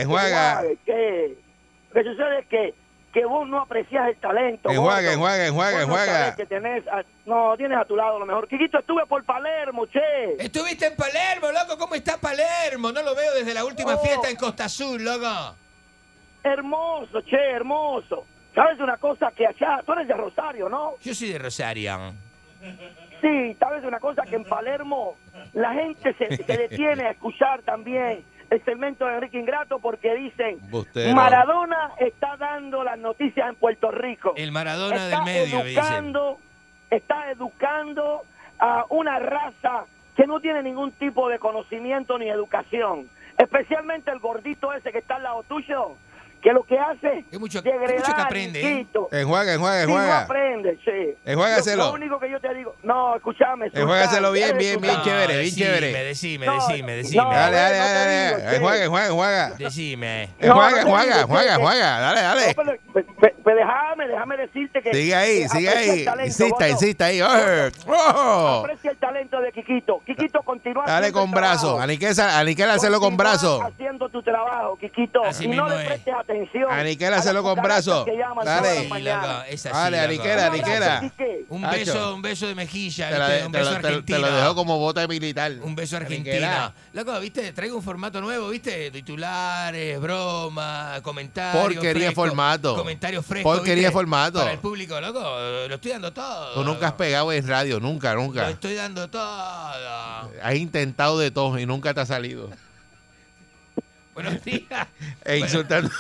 Enjuaga, 0.01 0.63
Que, 0.85 1.35
lo 1.93 2.03
que 2.03 2.11
sucede 2.11 2.39
es 2.41 2.47
que, 2.47 2.75
que 3.13 3.25
vos 3.27 3.47
no 3.47 3.61
aprecias 3.61 4.09
el 4.09 4.17
talento. 4.17 4.71
Enjuaga, 4.71 5.13
enjuaga, 5.13 5.47
enjuaga, 5.47 5.83
enjuaga. 5.83 6.35
que 6.37 6.47
tenés 6.47 6.87
a- 6.89 7.03
no, 7.27 7.55
tienes 7.59 7.77
a 7.79 7.85
tu 7.85 7.95
lado 7.95 8.19
lo 8.19 8.25
mejor. 8.27 8.49
Quiquito, 8.49 8.79
estuve 8.79 9.05
por 9.07 9.23
Palermo, 9.25 9.85
che. 9.87 10.01
Estuviste 10.39 10.87
en 10.87 10.97
Palermo, 10.97 11.49
loco. 11.53 11.77
¿Cómo 11.79 11.95
está 11.95 12.17
Palermo? 12.19 12.91
No 12.91 13.03
lo 13.03 13.15
veo 13.15 13.35
desde 13.35 13.53
la 13.53 13.65
última 13.65 13.95
Oh. 13.97 13.99
fiesta 13.99 14.31
en 14.31 14.37
Costa 14.37 14.65
Azul, 14.65 15.05
loco. 15.05 15.57
Hermoso, 16.43 17.21
che, 17.23 17.37
hermoso. 17.53 18.25
¿Sabes 18.55 18.79
una 18.81 18.97
cosa 18.97 19.31
que 19.35 19.47
allá, 19.47 19.83
tú 19.87 19.93
eres 19.93 20.09
de 20.09 20.15
Rosario, 20.15 20.69
¿no? 20.69 20.95
Yo 21.01 21.15
soy 21.15 21.33
de 21.33 21.39
Rosario. 21.39 22.15
Sí, 23.21 23.57
sabes 23.59 23.85
una 23.85 23.99
cosa 24.01 24.23
que 24.23 24.37
en 24.37 24.45
Palermo 24.45 25.17
la 25.53 25.73
gente 25.73 26.15
se, 26.15 26.37
se 26.37 26.57
detiene 26.57 27.05
a 27.07 27.11
escuchar 27.13 27.63
también 27.63 28.25
el 28.51 28.65
segmento 28.65 29.07
de 29.07 29.15
Enrique 29.15 29.39
Ingrato 29.39 29.79
porque 29.79 30.15
dicen 30.15 30.59
Bustero. 30.71 31.15
Maradona 31.15 31.93
está 31.99 32.37
dando 32.37 32.83
las 32.85 32.99
noticias 32.99 33.49
en 33.49 33.55
Puerto 33.57 33.91
Rico. 33.91 34.35
El 34.37 34.53
Maradona 34.53 34.97
está 34.97 35.17
del 35.17 35.25
medio, 35.25 35.65
dicen. 35.65 35.83
educando, 35.83 36.39
está 36.91 37.31
educando 37.31 38.23
a 38.59 38.85
una 38.91 39.19
raza 39.19 39.87
que 40.17 40.27
no 40.27 40.41
tiene 40.41 40.63
ningún 40.63 40.93
tipo 40.93 41.29
de 41.29 41.39
conocimiento 41.39 42.19
ni 42.19 42.29
educación. 42.29 43.09
Especialmente 43.39 44.11
el 44.11 44.19
gordito 44.19 44.73
ese 44.73 44.93
que 44.93 44.99
está 44.99 45.17
al 45.17 45.23
lado 45.23 45.43
tuyo, 45.45 45.97
que 46.43 46.53
lo 46.53 46.65
que 46.65 46.79
hace 46.79 47.25
Es 47.31 47.39
mucho, 47.39 47.61
es 47.61 47.63
mucho 47.63 47.63
que 47.63 47.73
degradar, 47.73 48.21
aprende, 48.27 48.61
¿eh? 48.61 48.75
Niquito. 48.75 49.09
Enjuaga, 49.13 49.55
enjuaga, 49.55 49.81
Sí, 49.83 49.87
no 49.87 49.93
enjuaga. 50.01 50.21
aprende, 50.23 50.79
sí. 50.85 51.15
Enjuágaselo. 51.25 51.77
Lo, 51.85 51.89
lo 51.91 51.95
único 51.95 52.19
que 52.21 52.31
yo 52.31 52.41
te 52.41 52.53
digo, 52.55 52.75
no, 52.83 53.17
escúchame. 53.17 53.71
Enjuágaselo 53.73 54.33
bien, 54.33 54.59
bien, 54.59 54.81
bien 54.81 55.01
chévere, 55.03 55.35
bien 55.35 55.45
decime, 55.45 55.67
chévere. 55.67 56.05
Decime, 56.05 56.47
decime, 56.47 56.93
decime. 56.97 57.23
no, 57.23 57.31
Dale, 57.31 57.57
dale, 57.57 57.77
dale, 57.77 58.43
dale. 58.43 58.57
Enjuaga, 58.57 58.85
enjuaga, 58.85 59.07
enjuaga. 59.07 59.51
Decime. 59.59 60.29
Enjuaga, 60.41 60.81
enjuaga, 60.83 61.21
enjuaga, 61.21 61.55
enjuaga. 61.55 62.01
Dale, 62.01 62.21
dale. 62.21 62.55
Pero, 62.57 62.73
pues, 62.93 63.07
pues, 63.21 63.33
pues 63.43 63.57
déjame, 63.57 64.09
déjame 64.09 64.37
decirte 64.37 64.83
que... 64.83 64.93
Sigue 64.93 65.15
ahí, 65.15 65.49
sigue 65.49 65.69
ahí. 65.69 66.05
talento, 66.05 66.27
Insista, 66.27 66.69
insista 66.69 67.05
ahí. 67.07 67.21
¡Oh! 67.23 67.29
¡Oh! 67.89 68.61
Aprecia 68.65 68.91
el 68.91 68.97
talento 68.97 69.41
de 69.41 69.53
Quiquito. 69.53 70.03
Quiquito, 70.05 70.43
continúa 70.43 70.85
Dale 70.87 71.13
con 71.13 71.31
brazo. 71.31 71.81
Aniquel, 71.81 72.71
hacerlo 72.71 73.01
con 73.01 73.17
brazo. 73.17 73.63
haciendo 73.63 74.09
tu 74.09 74.23
trabajo. 74.23 74.77
Así 75.25 75.45
y 75.45 75.49
no 75.49 75.69
le 75.69 75.77
es. 75.77 75.87
prestes 75.87 76.15
atención. 76.15 76.32
Aniquel, 76.71 77.09
a 77.09 77.11
las 77.11 77.21
hacelo 77.21 77.43
con 77.43 77.55
cucarachas 77.57 77.85
brazo. 77.87 78.05
que 78.05 78.17
llaman 78.17 78.45
Dale. 78.45 78.69
así, 79.53 79.69
Dale, 79.69 80.01
aniquela, 80.01 80.47
aniquela. 80.47 81.13
Un 81.49 81.63
beso, 81.63 82.15
un 82.15 82.23
beso 82.23 82.47
de 82.47 82.55
mejilla, 82.55 83.09
Te. 83.11 83.47
Un 83.47 83.53
beso 83.53 83.65
lo- 83.73 83.81
te- 83.81 83.87
argentino. 83.89 84.19
te 84.19 84.25
lo 84.31 84.33
dejo 84.37 84.55
como 84.55 84.79
bota 84.79 85.07
militar. 85.07 85.53
Un 85.63 85.75
beso 85.75 85.97
argentino. 85.97 86.31
Aniquela. 86.35 86.75
Loco, 86.95 87.21
¿viste? 87.21 87.53
Traigo 87.53 87.77
un 87.77 87.83
formato 87.83 88.21
nuevo, 88.21 88.49
¿viste? 88.49 88.91
Titulares, 88.91 90.01
bromas, 90.01 91.01
comentarios. 91.03 91.63
Porquería 91.63 91.89
de 91.93 91.95
frescos, 92.07 92.15
formato. 92.29 92.77
Comentarios 92.77 93.27
frescos. 93.27 93.57
Porquería 93.57 93.93
formato. 93.93 94.39
Para 94.39 94.53
el 94.53 94.59
público, 94.59 95.01
loco. 95.01 95.21
Lo 95.21 95.75
estoy 95.75 95.93
dando 95.93 96.13
todo. 96.13 96.55
Tú 96.55 96.65
nunca 96.65 96.89
has 96.89 96.93
pegado 96.95 97.31
en 97.33 97.47
radio, 97.47 97.81
nunca, 97.81 98.15
Lo 98.15 98.23
nunca. 98.23 98.49
estoy 98.51 98.75
dando 98.75 99.09
todo. 99.11 99.23
Has 100.43 100.55
intentado 100.55 101.19
de 101.19 101.31
todo 101.31 101.59
y 101.59 101.67
nunca 101.67 101.93
te 101.95 102.01
ha 102.01 102.07
salido. 102.07 102.51
Buenos 104.15 104.43
días. 104.45 104.87
E 105.25 105.39
insultando, 105.39 105.91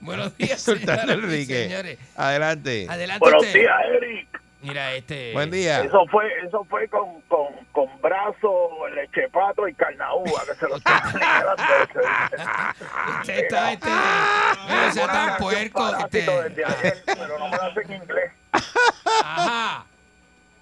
Buenos 0.00 0.36
días, 0.38 0.66
y 0.68 1.10
Enrique. 1.10 1.64
señores. 1.64 1.98
Adelante. 2.16 2.86
Adelante 2.88 3.20
Buenos 3.20 3.42
usted. 3.42 3.60
días, 3.60 3.76
Eric. 3.94 4.40
Mira, 4.62 4.94
este... 4.94 5.32
Buen 5.32 5.50
día. 5.50 5.82
Eso 5.82 6.06
fue, 6.10 6.24
eso 6.44 6.64
fue 6.64 6.88
con, 6.88 7.20
con, 7.22 7.46
con 7.72 7.88
brazo, 8.00 8.70
lechepato 8.94 9.66
y 9.68 9.74
carnaúba 9.74 10.42
que 10.46 10.54
se 10.54 10.68
lo. 10.68 10.76
Usted 13.20 13.38
está, 13.38 13.72
este... 13.72 13.88
No 13.88 14.92
sea 14.92 15.06
tan 15.06 15.36
puerco, 15.36 15.96
este... 15.98 16.22
desde 16.22 16.64
ayer, 16.64 17.02
pero 17.04 17.38
no 17.38 17.48
me 17.48 17.56
lo 17.56 17.62
hace 17.62 17.80
en 17.82 17.92
inglés. 17.92 18.32
Ajá. 18.52 19.86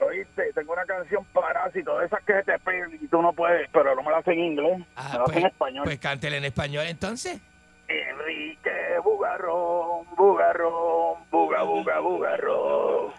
¿Oíste? 0.00 0.52
tengo 0.54 0.72
una 0.74 0.84
canción 0.84 1.24
Parásito, 1.32 1.98
de 1.98 2.06
esas 2.06 2.22
que 2.24 2.34
se 2.34 2.42
te 2.42 2.58
pegan 2.58 2.92
y 3.00 3.06
tú 3.08 3.22
no 3.22 3.32
puedes, 3.32 3.68
pero 3.72 3.94
no 3.94 4.02
me 4.02 4.10
la 4.10 4.18
hacen 4.18 4.34
en 4.34 4.40
inglés, 4.40 4.78
me 4.78 4.84
la 4.96 5.04
hacen 5.04 5.20
en 5.20 5.24
pues, 5.24 5.44
español. 5.46 5.84
pues 5.84 5.98
cántele 5.98 6.36
en 6.38 6.44
español 6.44 6.84
entonces. 6.86 7.40
Enrique 7.88 8.70
Bugarrón, 9.02 10.06
Bugarrón, 10.16 11.18
Buga, 11.30 11.62
Buga, 11.62 12.00
Bugarrón. 12.00 13.12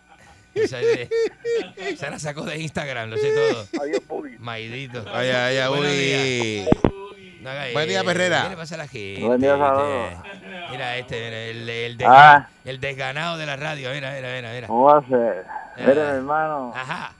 Esa, 0.54 0.80
es 0.80 1.10
de- 1.10 1.98
se 1.98 2.10
la 2.10 2.18
sacó 2.18 2.44
de 2.44 2.58
Instagram, 2.60 3.10
lo 3.10 3.18
sé 3.18 3.30
todo. 3.34 3.66
Adiós, 3.84 4.02
Buggy. 4.08 4.38
Maidito. 4.40 5.02
Días. 5.02 6.70
No 7.42 7.50
haga 7.52 7.66
Buen 7.74 7.88
día, 7.88 7.98
eso. 8.00 8.06
Perrera. 8.08 8.44
¿Qué 8.44 8.50
le 8.50 8.56
pasa 8.58 8.76
a 8.76 8.78
la 8.80 8.88
gente? 8.88 9.22
Buen 9.26 9.40
día, 9.42 9.54
¿viste? 9.54 9.68
saludos. 9.68 10.10
Mira 10.72 10.98
este, 10.98 11.16
mira, 11.26 11.38
el, 11.44 11.70
el, 11.70 11.98
desga- 11.98 12.08
Ah. 12.10 12.50
el 12.64 12.80
desganado 12.80 13.38
de 13.38 13.46
la 13.46 13.56
radio. 13.56 13.92
Mira, 13.92 14.12
mira, 14.14 14.30
mira. 14.34 14.52
mira. 14.54 14.68
¿Cómo 14.68 14.86
va 14.86 14.98
a 14.98 15.08
ser? 15.08 15.46
Mire, 15.78 15.94
mi 15.94 16.00
hermano, 16.02 16.74
Ajá. 16.76 17.14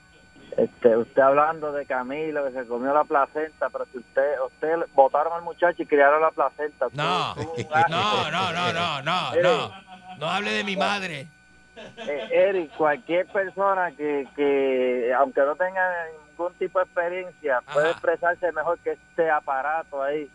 Este, 0.56 0.96
usted 0.96 1.20
hablando 1.22 1.72
de 1.72 1.84
Camilo 1.86 2.44
que 2.46 2.52
se 2.52 2.66
comió 2.66 2.92
la 2.94 3.04
placenta, 3.04 3.68
pero 3.70 3.84
si 3.92 3.98
usted, 3.98 4.40
usted 4.46 4.76
votaron 4.94 5.32
al 5.34 5.42
muchacho 5.42 5.82
y 5.82 5.86
criaron 5.86 6.20
la 6.22 6.30
placenta. 6.30 6.86
No, 6.92 7.34
tú- 7.34 7.52
no, 7.90 8.30
no, 8.30 8.52
no, 8.52 8.72
no, 8.72 9.02
no, 9.02 9.42
no. 9.42 9.72
No 10.18 10.30
hable 10.30 10.52
de 10.52 10.64
mi 10.64 10.76
madre. 10.76 11.28
Eh, 11.76 12.28
Eric, 12.30 12.70
cualquier 12.76 13.26
persona 13.26 13.90
que, 13.92 14.26
que, 14.34 15.12
aunque 15.18 15.42
no 15.42 15.54
tenga 15.56 15.82
ningún 16.30 16.54
tipo 16.54 16.78
de 16.78 16.84
experiencia, 16.86 17.60
puede 17.72 17.90
expresarse 17.90 18.50
mejor 18.52 18.78
que 18.78 18.92
este 18.92 19.30
aparato 19.30 20.02
ahí. 20.02 20.30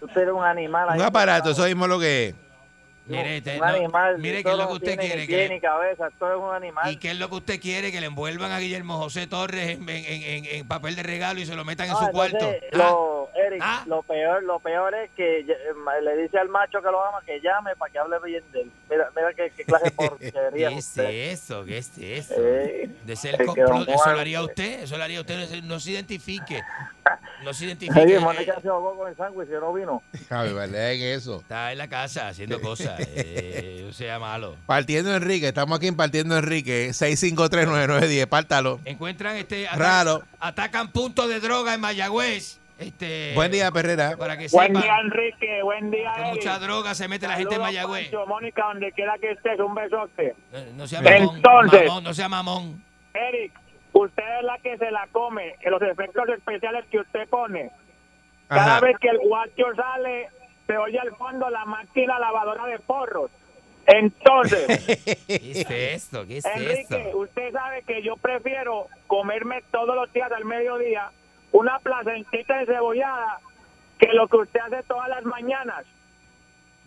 Usted 0.00 0.22
es 0.28 0.32
un 0.32 0.44
animal 0.44 0.88
ahí. 0.88 0.98
Un 1.00 1.04
aparato, 1.04 1.50
eso 1.50 1.64
mismo 1.64 1.86
lo 1.86 1.98
que 1.98 2.28
es. 2.28 2.34
Mire, 3.08 3.36
este, 3.38 3.52
Un 3.54 3.58
no, 3.60 3.64
animal. 3.66 4.18
mire 4.18 4.44
qué 4.44 4.50
es 4.50 4.56
lo 4.56 4.66
que 4.68 4.72
usted 4.74 4.98
quiere. 4.98 5.16
Ni 5.22 5.26
que 5.26 5.34
pie 5.34 5.48
le- 5.48 5.54
ni 5.54 5.60
cabeza, 5.60 6.08
esto 6.08 6.30
es 6.32 6.38
un 6.38 6.54
animal. 6.54 6.92
¿Y 6.92 6.96
qué 6.98 7.10
es 7.12 7.18
lo 7.18 7.28
que 7.28 7.34
usted 7.36 7.60
quiere? 7.60 7.90
Que 7.90 8.00
le 8.00 8.06
envuelvan 8.06 8.52
a 8.52 8.58
Guillermo 8.58 8.98
José 8.98 9.26
Torres 9.26 9.70
en, 9.70 9.88
en- 9.88 10.04
en- 10.22 10.44
en 10.44 10.68
papel 10.68 10.94
de 10.96 11.02
regalo 11.02 11.40
y 11.40 11.46
se 11.46 11.54
lo 11.56 11.64
metan 11.64 11.86
en 11.88 11.96
su 11.96 12.04
Ah, 12.04 12.06
entonces, 12.12 12.38
cuarto. 12.38 12.56
Ah, 12.72 12.76
Lo, 12.76 13.30
Eric, 13.34 13.62
lo 13.86 14.02
peor, 14.02 14.42
lo 14.42 14.58
peor 14.60 14.94
es 14.94 15.10
que 15.16 15.40
eh, 15.40 15.46
le 16.02 16.16
dice 16.16 16.38
al 16.38 16.48
macho 16.48 16.82
que 16.82 16.90
lo 16.90 17.04
ama 17.04 17.20
que 17.24 17.40
llame 17.40 17.74
para 17.76 17.92
que 17.92 17.98
hable 17.98 18.16
bien 18.24 18.44
de 18.52 18.60
él. 18.62 18.72
Mira, 18.90 19.10
mira 19.14 19.34
qué, 19.34 19.52
qué 19.56 19.64
clase 19.64 19.84
de 19.86 19.90
porquería 19.90 20.50
¿Qué 20.70 20.74
es 20.78 20.86
usted. 20.86 21.10
eso? 21.32 21.64
¿Qué 21.64 21.78
es 21.78 21.90
eso? 21.98 22.34
Eh, 22.38 22.90
de 23.04 23.16
ser 23.16 23.34
es 23.34 23.38
que 23.40 23.46
complot, 23.46 23.68
don 23.86 23.88
eso 23.94 24.12
lo 24.12 24.18
haría 24.20 24.42
usted, 24.42 24.82
eso 24.84 24.96
lo 24.96 25.04
haría 25.04 25.20
usted, 25.20 25.62
no 25.64 25.78
se- 25.80 25.90
identifique. 25.92 26.62
No 27.44 27.52
se 27.54 27.64
identifique. 27.66 28.00
Oye, 28.00 28.18
Mónica 28.18 28.58
se 28.60 28.68
ahogó 28.68 28.96
con 28.96 29.08
el 29.08 29.16
sándwich 29.16 29.48
y 29.48 29.52
no 29.52 29.72
vino. 29.72 30.02
Ay, 30.30 30.52
vale, 30.52 30.94
en 30.94 31.16
eso. 31.18 31.38
Está 31.40 31.72
en 31.72 31.78
la 31.78 31.88
casa 31.88 32.28
haciendo 32.28 32.60
cosas, 32.62 32.98
eh, 33.00 33.82
no 33.86 33.92
sea 33.92 34.18
malo. 34.18 34.56
Partiendo 34.66 35.14
Enrique, 35.14 35.48
estamos 35.48 35.76
aquí 35.78 35.88
en 35.88 35.96
Partiendo 35.96 36.36
Enrique, 36.36 36.88
6539910, 36.90 38.26
pártalo. 38.26 38.80
Encuentran 38.84 39.36
este 39.36 39.66
Raro. 39.74 40.22
atacan 40.40 40.90
puntos 40.92 41.28
de 41.28 41.40
droga 41.40 41.74
en 41.74 41.80
Mayagüez. 41.80 42.58
Este, 42.78 43.32
Buen 43.34 43.50
día, 43.50 43.70
Perrera. 43.72 44.16
Para 44.16 44.36
que 44.38 44.46
Buen 44.52 44.68
sepan 44.68 44.82
día, 44.82 44.98
Enrique. 45.00 45.62
Buen 45.62 45.90
día, 45.90 46.12
que 46.14 46.20
Eric. 46.22 46.34
mucha 46.34 46.58
droga 46.60 46.94
se 46.94 47.08
mete 47.08 47.26
la 47.26 47.34
gente 47.34 47.56
en 47.56 47.60
Mayagüez. 47.60 48.04
Pancho, 48.10 48.26
Mónica, 48.26 48.64
donde 48.66 48.92
quiera 48.92 49.18
que 49.18 49.32
estés, 49.32 49.58
un 49.58 49.74
besote. 49.74 50.34
No, 50.52 50.60
no 50.76 50.86
sea 50.86 51.02
mamón, 51.02 51.36
Entonces- 51.36 51.86
mamón, 51.88 52.04
no 52.04 52.14
sea 52.14 52.28
mamón. 52.28 52.84
Eric, 53.14 53.52
usted 53.92 54.22
es 54.38 54.44
la 54.44 54.58
que 54.58 54.78
se 54.78 54.90
la 54.92 55.08
come 55.10 55.56
en 55.60 55.70
los 55.72 55.82
efectos 55.82 56.28
especiales 56.28 56.84
que 56.90 57.00
usted 57.00 57.28
pone. 57.28 57.70
Cada 58.46 58.76
Ajá. 58.76 58.80
vez 58.80 58.96
que 59.00 59.08
el 59.08 59.18
guacho 59.18 59.64
sale, 59.74 60.28
se 60.66 60.76
oye 60.76 60.98
al 61.00 61.14
fondo 61.16 61.50
la 61.50 61.64
máquina 61.64 62.18
lavadora 62.20 62.64
de 62.66 62.78
porros. 62.78 63.30
Entonces, 63.86 64.66
¿Qué 65.26 65.50
es 65.50 65.70
esto? 65.70 66.26
¿Qué 66.26 66.38
es 66.38 66.44
Enrique, 66.44 66.80
esto? 67.06 67.18
usted 67.18 67.52
sabe 67.52 67.82
que 67.82 68.02
yo 68.02 68.16
prefiero 68.16 68.86
comerme 69.06 69.62
todos 69.72 69.96
los 69.96 70.12
días 70.12 70.30
al 70.30 70.44
mediodía 70.44 71.10
una 71.58 71.78
placentita 71.80 72.60
encebollada 72.60 73.38
que 73.98 74.08
lo 74.12 74.28
que 74.28 74.36
usted 74.36 74.60
hace 74.60 74.82
todas 74.84 75.08
las 75.08 75.24
mañanas. 75.24 75.84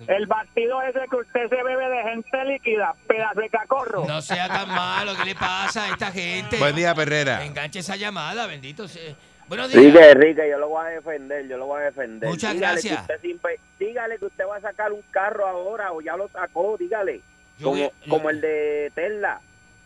El 0.08 0.26
batido 0.26 0.82
ese 0.82 1.02
que 1.12 1.16
usted 1.18 1.48
se 1.50 1.62
bebe 1.64 1.88
de 1.90 2.04
gente 2.04 2.46
líquida, 2.46 2.96
pedazo 3.08 3.40
de 3.40 3.50
cacorro. 3.50 4.06
No 4.08 4.20
sea 4.22 4.48
tan 4.48 4.68
malo, 4.70 5.14
¿qué 5.16 5.26
le 5.26 5.36
pasa 5.36 5.84
a 5.86 5.90
esta 5.90 6.12
gente? 6.12 6.58
Buen 6.58 6.76
día, 6.76 6.96
Perrera. 6.96 7.46
Enganche 7.46 7.80
esa 7.80 7.96
llamada, 7.96 8.48
bendito 8.48 8.88
sea. 8.88 9.14
Buenos 9.48 9.70
días. 9.72 9.84
Enrique, 9.84 10.10
Enrique, 10.10 10.50
yo 10.50 10.58
lo 10.58 10.70
voy 10.70 10.86
a 10.86 10.90
defender, 10.90 11.48
yo 11.48 11.58
lo 11.58 11.66
voy 11.68 11.82
a 11.82 11.86
defender. 11.86 12.30
Muchas 12.30 12.54
dígale 12.54 12.72
gracias. 12.74 12.96
Que 12.96 13.02
usted 13.02 13.22
siempre- 13.22 13.60
dígale 13.78 14.18
que 14.18 14.26
usted 14.26 14.46
va 14.50 14.56
a 14.58 14.62
sacar 14.62 14.92
un 14.92 15.02
carro 15.12 15.46
ahora 15.46 15.92
o 15.92 16.02
ya 16.02 16.16
lo 16.18 16.28
sacó, 16.30 16.78
dígale. 16.80 17.22
Yo 17.60 17.68
como, 17.70 17.92
como 18.10 18.30
el 18.32 18.42
de 18.42 18.92
Tesla. 18.96 19.40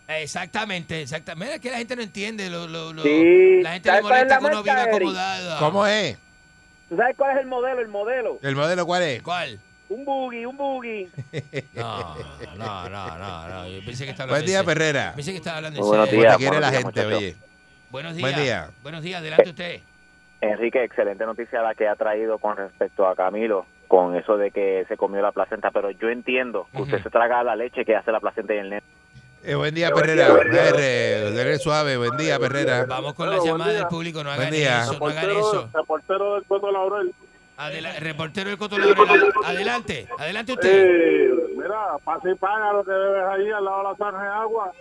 Exactamente, 0.07 1.01
exactamente. 1.01 1.45
Mira 1.53 1.59
que 1.61 1.71
la 1.71 1.77
gente 1.77 1.95
no 1.95 2.01
entiende. 2.03 2.49
Lo, 2.49 2.67
lo, 2.67 2.93
lo- 2.93 3.01
Sí, 3.03 3.61
la 3.61 3.73
gente 3.73 3.89
le 3.89 3.97
¿sabes 3.97 4.01
cuál 4.01 4.27
es 4.27 4.27
molesta 4.27 4.35
la 4.35 4.39
que 4.39 4.45
uno 4.45 4.81
Eric? 4.81 4.87
acomodado. 4.93 5.59
¿Cómo 5.59 5.87
es? 5.87 6.17
¿Tú 6.89 6.95
sabes 6.97 7.15
cuál 7.17 7.31
es 7.35 7.41
el 7.41 7.47
modelo? 7.47 7.81
El 7.81 7.87
modelo. 7.87 8.39
¿El 8.43 8.55
modelo 8.55 8.85
cuál 8.85 9.01
es? 9.03 9.21
¿Cuál? 9.23 9.59
Un 9.89 10.05
buggy, 10.05 10.45
un 10.45 10.57
buggy. 10.57 11.07
No, 11.75 12.15
no, 12.57 12.89
no, 12.89 13.17
no, 13.17 13.47
no. 13.49 13.67
Yo 13.67 13.85
pensé 13.85 14.05
que 14.05 14.11
estaba 14.11 14.23
hablando 14.29 14.29
Buen 14.33 14.45
día. 14.45 14.63
Perrera. 14.63 15.13
Pensé 15.15 15.31
que 15.31 15.37
estaba 15.37 15.57
hablando 15.57 15.79
en 15.79 15.85
Buenos 15.85 16.09
días, 16.11 16.33
Porque 16.33 16.37
quiere 16.37 16.59
la 16.59 16.69
buenos 16.69 16.71
días, 16.71 16.83
gente, 16.83 17.01
muchachos. 17.01 17.17
oye. 17.17 17.35
Buenos 17.91 18.15
días. 18.15 18.31
Buen 18.31 18.43
día. 18.43 18.69
Buenos 18.83 19.03
días, 19.03 19.19
adelante 19.21 19.49
usted. 19.49 19.79
Enrique, 20.41 20.83
excelente 20.83 21.25
noticia 21.25 21.61
la 21.61 21.73
que 21.75 21.87
ha 21.87 21.95
traído 21.95 22.37
con 22.37 22.57
respecto 22.57 23.07
a 23.07 23.15
Camilo, 23.15 23.65
con 23.87 24.15
eso 24.15 24.37
de 24.37 24.51
que 24.51 24.85
se 24.87 24.97
comió 24.97 25.21
la 25.21 25.31
placenta, 25.31 25.71
pero 25.71 25.89
yo 25.91 26.09
entiendo 26.09 26.67
que 26.75 26.81
usted 26.83 27.01
se 27.01 27.09
traga 27.09 27.41
la 27.43 27.55
leche 27.55 27.85
que 27.85 27.95
hace 27.95 28.11
la 28.11 28.19
placenta 28.19 28.53
y 28.53 28.57
el 28.57 28.69
nene. 28.69 28.83
Eh, 29.47 29.53
buen 29.53 29.75
día, 29.75 29.91
Perrera. 29.91 30.27
R 30.41 31.59
suave. 31.59 31.97
Buen 31.97 32.17
día, 32.17 32.39
Perrera. 32.39 32.85
Vamos 32.85 33.13
con 33.13 33.29
la 33.29 33.37
llamada 33.43 33.71
del 33.73 33.87
público. 33.87 34.23
No 34.23 34.31
hagan 34.31 34.53
eso, 34.53 34.97
no 34.99 35.05
hagan 35.05 35.29
eso. 35.29 35.69
Reportero 35.73 36.33
del 36.35 36.43
Coto 36.45 36.71
Laurel. 36.71 37.13
Reportero 37.99 38.49
del 38.49 38.57
Coto 38.57 38.77
Laurel, 38.77 39.31
Adelante, 39.45 40.07
adelante 40.17 40.53
usted. 40.53 41.29
Eh, 41.75 41.87
mira, 41.91 41.97
pasa 42.03 42.29
y 42.29 42.35
paga 42.35 42.73
lo 42.73 42.83
que 42.85 42.91
debes 42.91 43.23
ahí 43.29 43.51
al 43.51 43.65
lado 43.65 43.77
de 43.77 43.83
la 43.83 43.95
zanja 43.97 44.21
de 44.23 44.29
agua. 44.29 44.71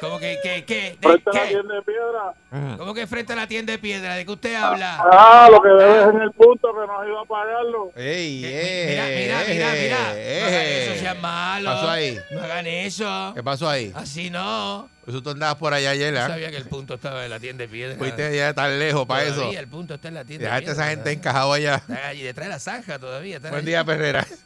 ¿Cómo 0.00 0.18
que, 0.18 0.38
qué, 0.42 0.64
qué? 0.64 0.96
¿De 1.00 1.08
Frente 1.08 1.30
a 1.30 1.32
la 1.32 1.40
qué? 1.42 1.48
tienda 1.48 1.74
de 1.74 1.82
piedra. 1.82 2.76
¿Cómo 2.78 2.94
que 2.94 3.06
frente 3.06 3.32
a 3.32 3.36
la 3.36 3.46
tienda 3.46 3.72
de 3.72 3.78
piedra? 3.78 4.14
¿De 4.14 4.24
qué 4.24 4.30
usted 4.32 4.54
habla? 4.54 4.98
Ah, 5.10 5.48
lo 5.50 5.60
que 5.62 5.68
debes 5.68 6.14
en 6.14 6.20
el 6.20 6.32
punto 6.32 6.68
que 6.72 6.86
no 6.86 7.00
has 7.00 7.06
ido 7.06 7.20
a 7.20 7.24
pagarlo. 7.24 7.90
Ey, 7.96 8.40
Mira, 8.42 9.10
eh, 9.10 9.22
mira, 9.22 9.44
mira, 9.48 9.72
mira. 9.72 9.98
No 9.98 10.04
hagan 10.06 10.16
eh. 10.18 10.84
eso, 10.92 11.00
sean 11.00 11.20
malos. 11.20 11.72
¿Qué 11.72 11.76
pasó 11.80 11.90
ahí? 11.90 12.18
No 12.30 12.40
hagan 12.42 12.66
eso. 12.66 13.32
¿Qué 13.34 13.42
pasó 13.42 13.68
ahí? 13.68 13.92
Así 13.94 14.30
no. 14.30 14.88
Pues 15.04 15.22
tú 15.22 15.30
andabas 15.30 15.56
por 15.56 15.74
allá 15.74 15.90
ayer, 15.90 16.14
Yo 16.14 16.20
¿ah? 16.20 16.28
sabía 16.28 16.50
que 16.50 16.56
el 16.56 16.66
punto 16.66 16.94
estaba 16.94 17.24
en 17.24 17.30
la 17.30 17.38
tienda 17.38 17.62
de 17.64 17.68
piedra. 17.68 17.96
Fuiste 17.98 18.34
ya 18.36 18.54
tan 18.54 18.78
lejos 18.78 19.04
para 19.06 19.24
eso. 19.24 19.34
Todavía 19.36 19.60
el 19.60 19.68
punto 19.68 19.94
está 19.94 20.08
en 20.08 20.14
la 20.14 20.24
tienda 20.24 20.44
de 20.44 20.50
Dejaste 20.50 20.70
a 20.70 20.74
piedra. 20.74 20.84
esa 20.84 20.90
gente 20.96 21.12
encajado 21.12 21.52
allá. 21.52 21.74
Está 21.76 22.08
allí 22.08 22.22
detrás 22.22 22.46
de 22.46 22.52
la 22.52 22.58
zanja 22.58 22.98
todavía. 22.98 23.38
Buen 23.38 23.54
allí. 23.54 23.66
día, 23.66 23.84
Perrera. 23.84 24.26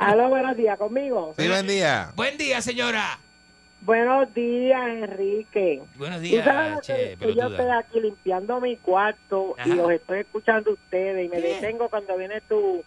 Aló, 0.00 0.30
buenos 0.30 0.56
días, 0.56 0.78
¿conmigo? 0.78 1.34
Sí, 1.36 1.46
buen 1.46 1.66
día. 1.66 2.12
Buen 2.16 2.38
día, 2.38 2.62
señora. 2.62 3.18
Buenos 3.82 4.32
días, 4.32 4.80
Enrique. 4.88 5.82
Buenos 5.96 6.22
días, 6.22 6.80
che, 6.80 7.16
que, 7.18 7.26
que 7.26 7.34
yo 7.34 7.48
estoy 7.48 7.66
aquí 7.70 8.00
limpiando 8.00 8.60
mi 8.62 8.76
cuarto 8.78 9.56
y 9.62 9.74
los 9.74 9.90
estoy 9.90 10.20
escuchando 10.20 10.72
ustedes 10.72 11.26
y 11.26 11.28
me 11.28 11.36
¿Qué? 11.42 11.48
detengo 11.54 11.90
cuando 11.90 12.16
viene 12.16 12.40
tu, 12.42 12.82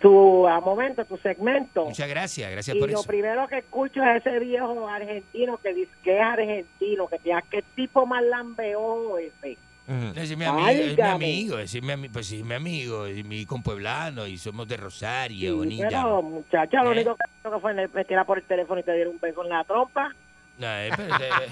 tu 0.00 0.46
a 0.48 0.60
momento, 0.60 1.04
tu 1.04 1.16
segmento. 1.18 1.84
Muchas 1.84 2.08
gracias, 2.08 2.50
gracias 2.50 2.76
Y 2.76 2.80
por 2.80 2.90
lo 2.90 2.98
eso. 2.98 3.06
primero 3.08 3.46
que 3.46 3.58
escucho 3.58 4.02
es 4.02 4.26
ese 4.26 4.38
viejo 4.40 4.88
argentino 4.88 5.58
que 5.58 5.72
dice 5.72 5.92
que 6.02 6.16
es 6.16 6.22
argentino, 6.22 7.06
que 7.06 7.18
tiene 7.20 7.42
qué 7.48 7.62
tipo 7.76 8.06
más 8.06 8.24
lambeojo 8.24 9.18
ese. 9.18 9.56
Es 9.86 10.36
mi 10.36 10.44
amigo, 10.44 10.68
es 10.68 10.76
mi 10.76 10.86
Válgame. 10.96 11.12
amigo, 11.14 11.58
ese 11.60 11.78
es 11.78 11.84
mi 11.84 11.92
ami- 11.92 12.10
pues 12.12 12.26
sí, 12.26 12.38
es 12.40 12.44
mi 12.44 12.54
amigo, 12.54 13.06
y 13.08 13.22
mi 13.22 13.46
compueblano, 13.46 14.26
y 14.26 14.36
somos 14.36 14.66
de 14.66 14.76
Rosario, 14.76 15.52
Sí, 15.52 15.56
bonita. 15.56 15.86
pero 15.88 16.22
muchacha, 16.22 16.82
lo 16.82 16.90
¿Eh? 16.90 16.94
único 16.94 17.16
que 17.16 17.60
fue 17.60 17.72
me- 17.72 17.86
metiera 17.88 18.24
por 18.24 18.38
el 18.38 18.44
teléfono 18.44 18.80
y 18.80 18.82
te 18.82 18.92
diera 18.92 19.08
un 19.10 19.20
beso 19.20 19.44
en 19.44 19.48
la 19.50 19.62
trompa. 19.62 20.12
No, 20.58 20.66
eh, 20.68 20.90
pero, 20.96 21.16
eh, 21.16 21.48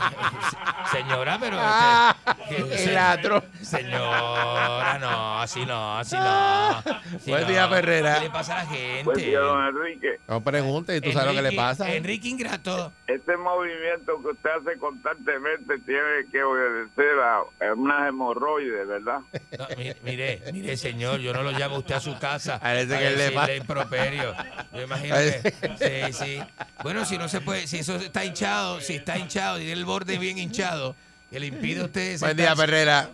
señora, 0.91 1.37
pero... 1.39 1.57
Ah, 1.61 2.17
este, 2.49 2.79
se-. 2.79 3.65
Señora, 3.65 4.99
no, 4.99 5.41
así 5.41 5.67
no, 5.67 5.99
así 5.99 6.17
no. 6.17 6.23
así 6.25 7.31
Buen 7.31 7.43
no. 7.43 7.49
día, 7.49 7.69
Ferrera. 7.69 8.15
¿Qué 8.15 8.21
le 8.25 8.31
pasa 8.31 8.61
a 8.61 8.65
la 8.65 8.71
gente? 8.71 9.03
Buen 9.05 9.17
día, 9.19 9.39
don 9.41 9.65
Enrique. 9.67 10.21
No 10.27 10.41
preguntes, 10.43 11.03
tú 11.03 11.13
sabes 11.13 11.29
lo 11.29 11.35
que 11.35 11.43
le 11.43 11.49
Enrique- 11.51 11.57
pasa. 11.57 11.93
Enrique 11.93 12.29
Ingrato. 12.29 12.93
Este 13.07 13.37
movimiento 13.37 14.23
que 14.23 14.29
usted 14.29 14.51
hace 14.59 14.79
constantemente 14.79 15.79
tiene 15.81 16.27
que 16.33 16.43
obedecer 16.43 17.19
a 17.23 17.73
unas 17.75 18.09
hemorroides, 18.09 18.89
¿verdad? 18.89 19.21
No, 19.59 19.67
mi- 19.77 19.93
mire, 20.03 20.43
mire, 20.53 20.77
señor, 20.79 21.21
yo 21.21 21.33
no 21.35 21.43
lo 21.43 21.51
llamo 21.53 21.77
a 21.77 21.79
usted 21.81 21.95
a 21.97 22.01
su 22.01 22.19
casa 22.19 22.59
Parece 22.59 22.99
que 22.99 23.11
le 23.11 23.31
pasa. 23.33 23.55
improperio. 23.55 24.35
Yo 24.73 24.83
imagino 24.83 25.15
que... 25.17 26.13
Sí, 26.13 26.13
sí. 26.25 26.43
Bueno, 26.83 27.05
si 27.05 27.19
no 27.19 27.29
se 27.29 27.41
puede, 27.41 27.67
si 27.67 27.79
eso 27.79 27.97
está 27.97 28.25
hinchado, 28.25 28.81
si 28.81 28.94
está 28.97 29.19
hinchado, 29.19 29.59
tiene 29.59 29.73
el 29.73 29.85
borde 29.85 30.19
bien 30.19 30.39
hinchado, 30.39 30.95
que 31.31 31.41
le 31.41 31.47
impide 31.47 31.81
a 31.81 31.85
usted... 31.85 32.19
Buen 32.21 32.37
día. 32.37 32.55
Perrera. 32.55 33.09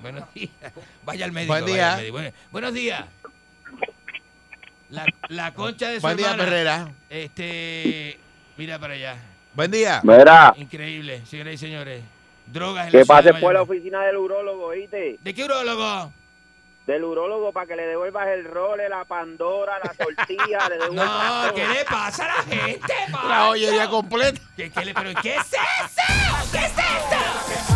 Buenos 0.00 0.32
días. 0.34 0.50
Vaya 1.04 1.24
al 1.24 1.32
médico. 1.32 1.52
Buen 1.52 1.64
día. 1.66 1.92
al 1.92 1.98
médico. 1.98 2.12
Bueno, 2.12 2.30
buenos 2.52 2.74
días. 2.74 3.04
La, 4.90 5.04
la 5.28 5.52
concha 5.52 5.88
de 5.88 5.96
su 5.96 6.02
Buen 6.02 6.16
día, 6.16 6.30
hermana, 6.30 6.44
Perrera. 6.44 6.92
Este, 7.10 8.18
mira 8.56 8.78
para 8.78 8.94
allá. 8.94 9.16
Buen 9.54 9.70
día. 9.70 10.00
Mira, 10.04 10.54
Increíble, 10.56 11.22
señoras 11.26 11.54
y 11.54 11.58
señores. 11.58 12.02
Drogas 12.46 12.86
en 12.86 12.90
Que 12.92 12.98
la 12.98 13.04
ciudad 13.04 13.18
de 13.18 13.30
pases 13.30 13.40
por 13.42 13.54
la 13.54 13.62
oficina 13.62 14.04
del 14.04 14.16
urólogo, 14.16 14.66
¿oíste? 14.66 15.18
¿De 15.20 15.34
qué 15.34 15.44
urólogo? 15.44 16.12
Del 16.86 17.02
urólogo 17.04 17.52
para 17.52 17.66
que 17.66 17.74
le 17.76 17.86
devuelvas 17.86 18.28
el 18.28 18.44
role, 18.44 18.88
la 18.88 19.04
pandora, 19.04 19.78
la 19.82 19.92
tortilla, 19.92 20.68
le 20.68 20.78
devuelvas 20.84 21.46
No. 21.48 21.54
¿qué 21.54 21.66
le 21.66 21.84
pasa 21.84 22.24
a 22.24 22.28
la 22.28 22.42
gente, 22.56 22.94
La 23.10 23.18
Pancho? 23.18 23.46
joyería 23.48 23.88
completa. 23.88 24.40
¿Qué, 24.56 24.70
qué 24.70 24.84
le, 24.84 24.94
pero 24.94 25.10
¿qué 25.20 25.34
es 25.34 25.52
eso? 25.52 26.52
¿Qué 26.52 26.58
es 26.58 26.64
esto? 26.78 27.75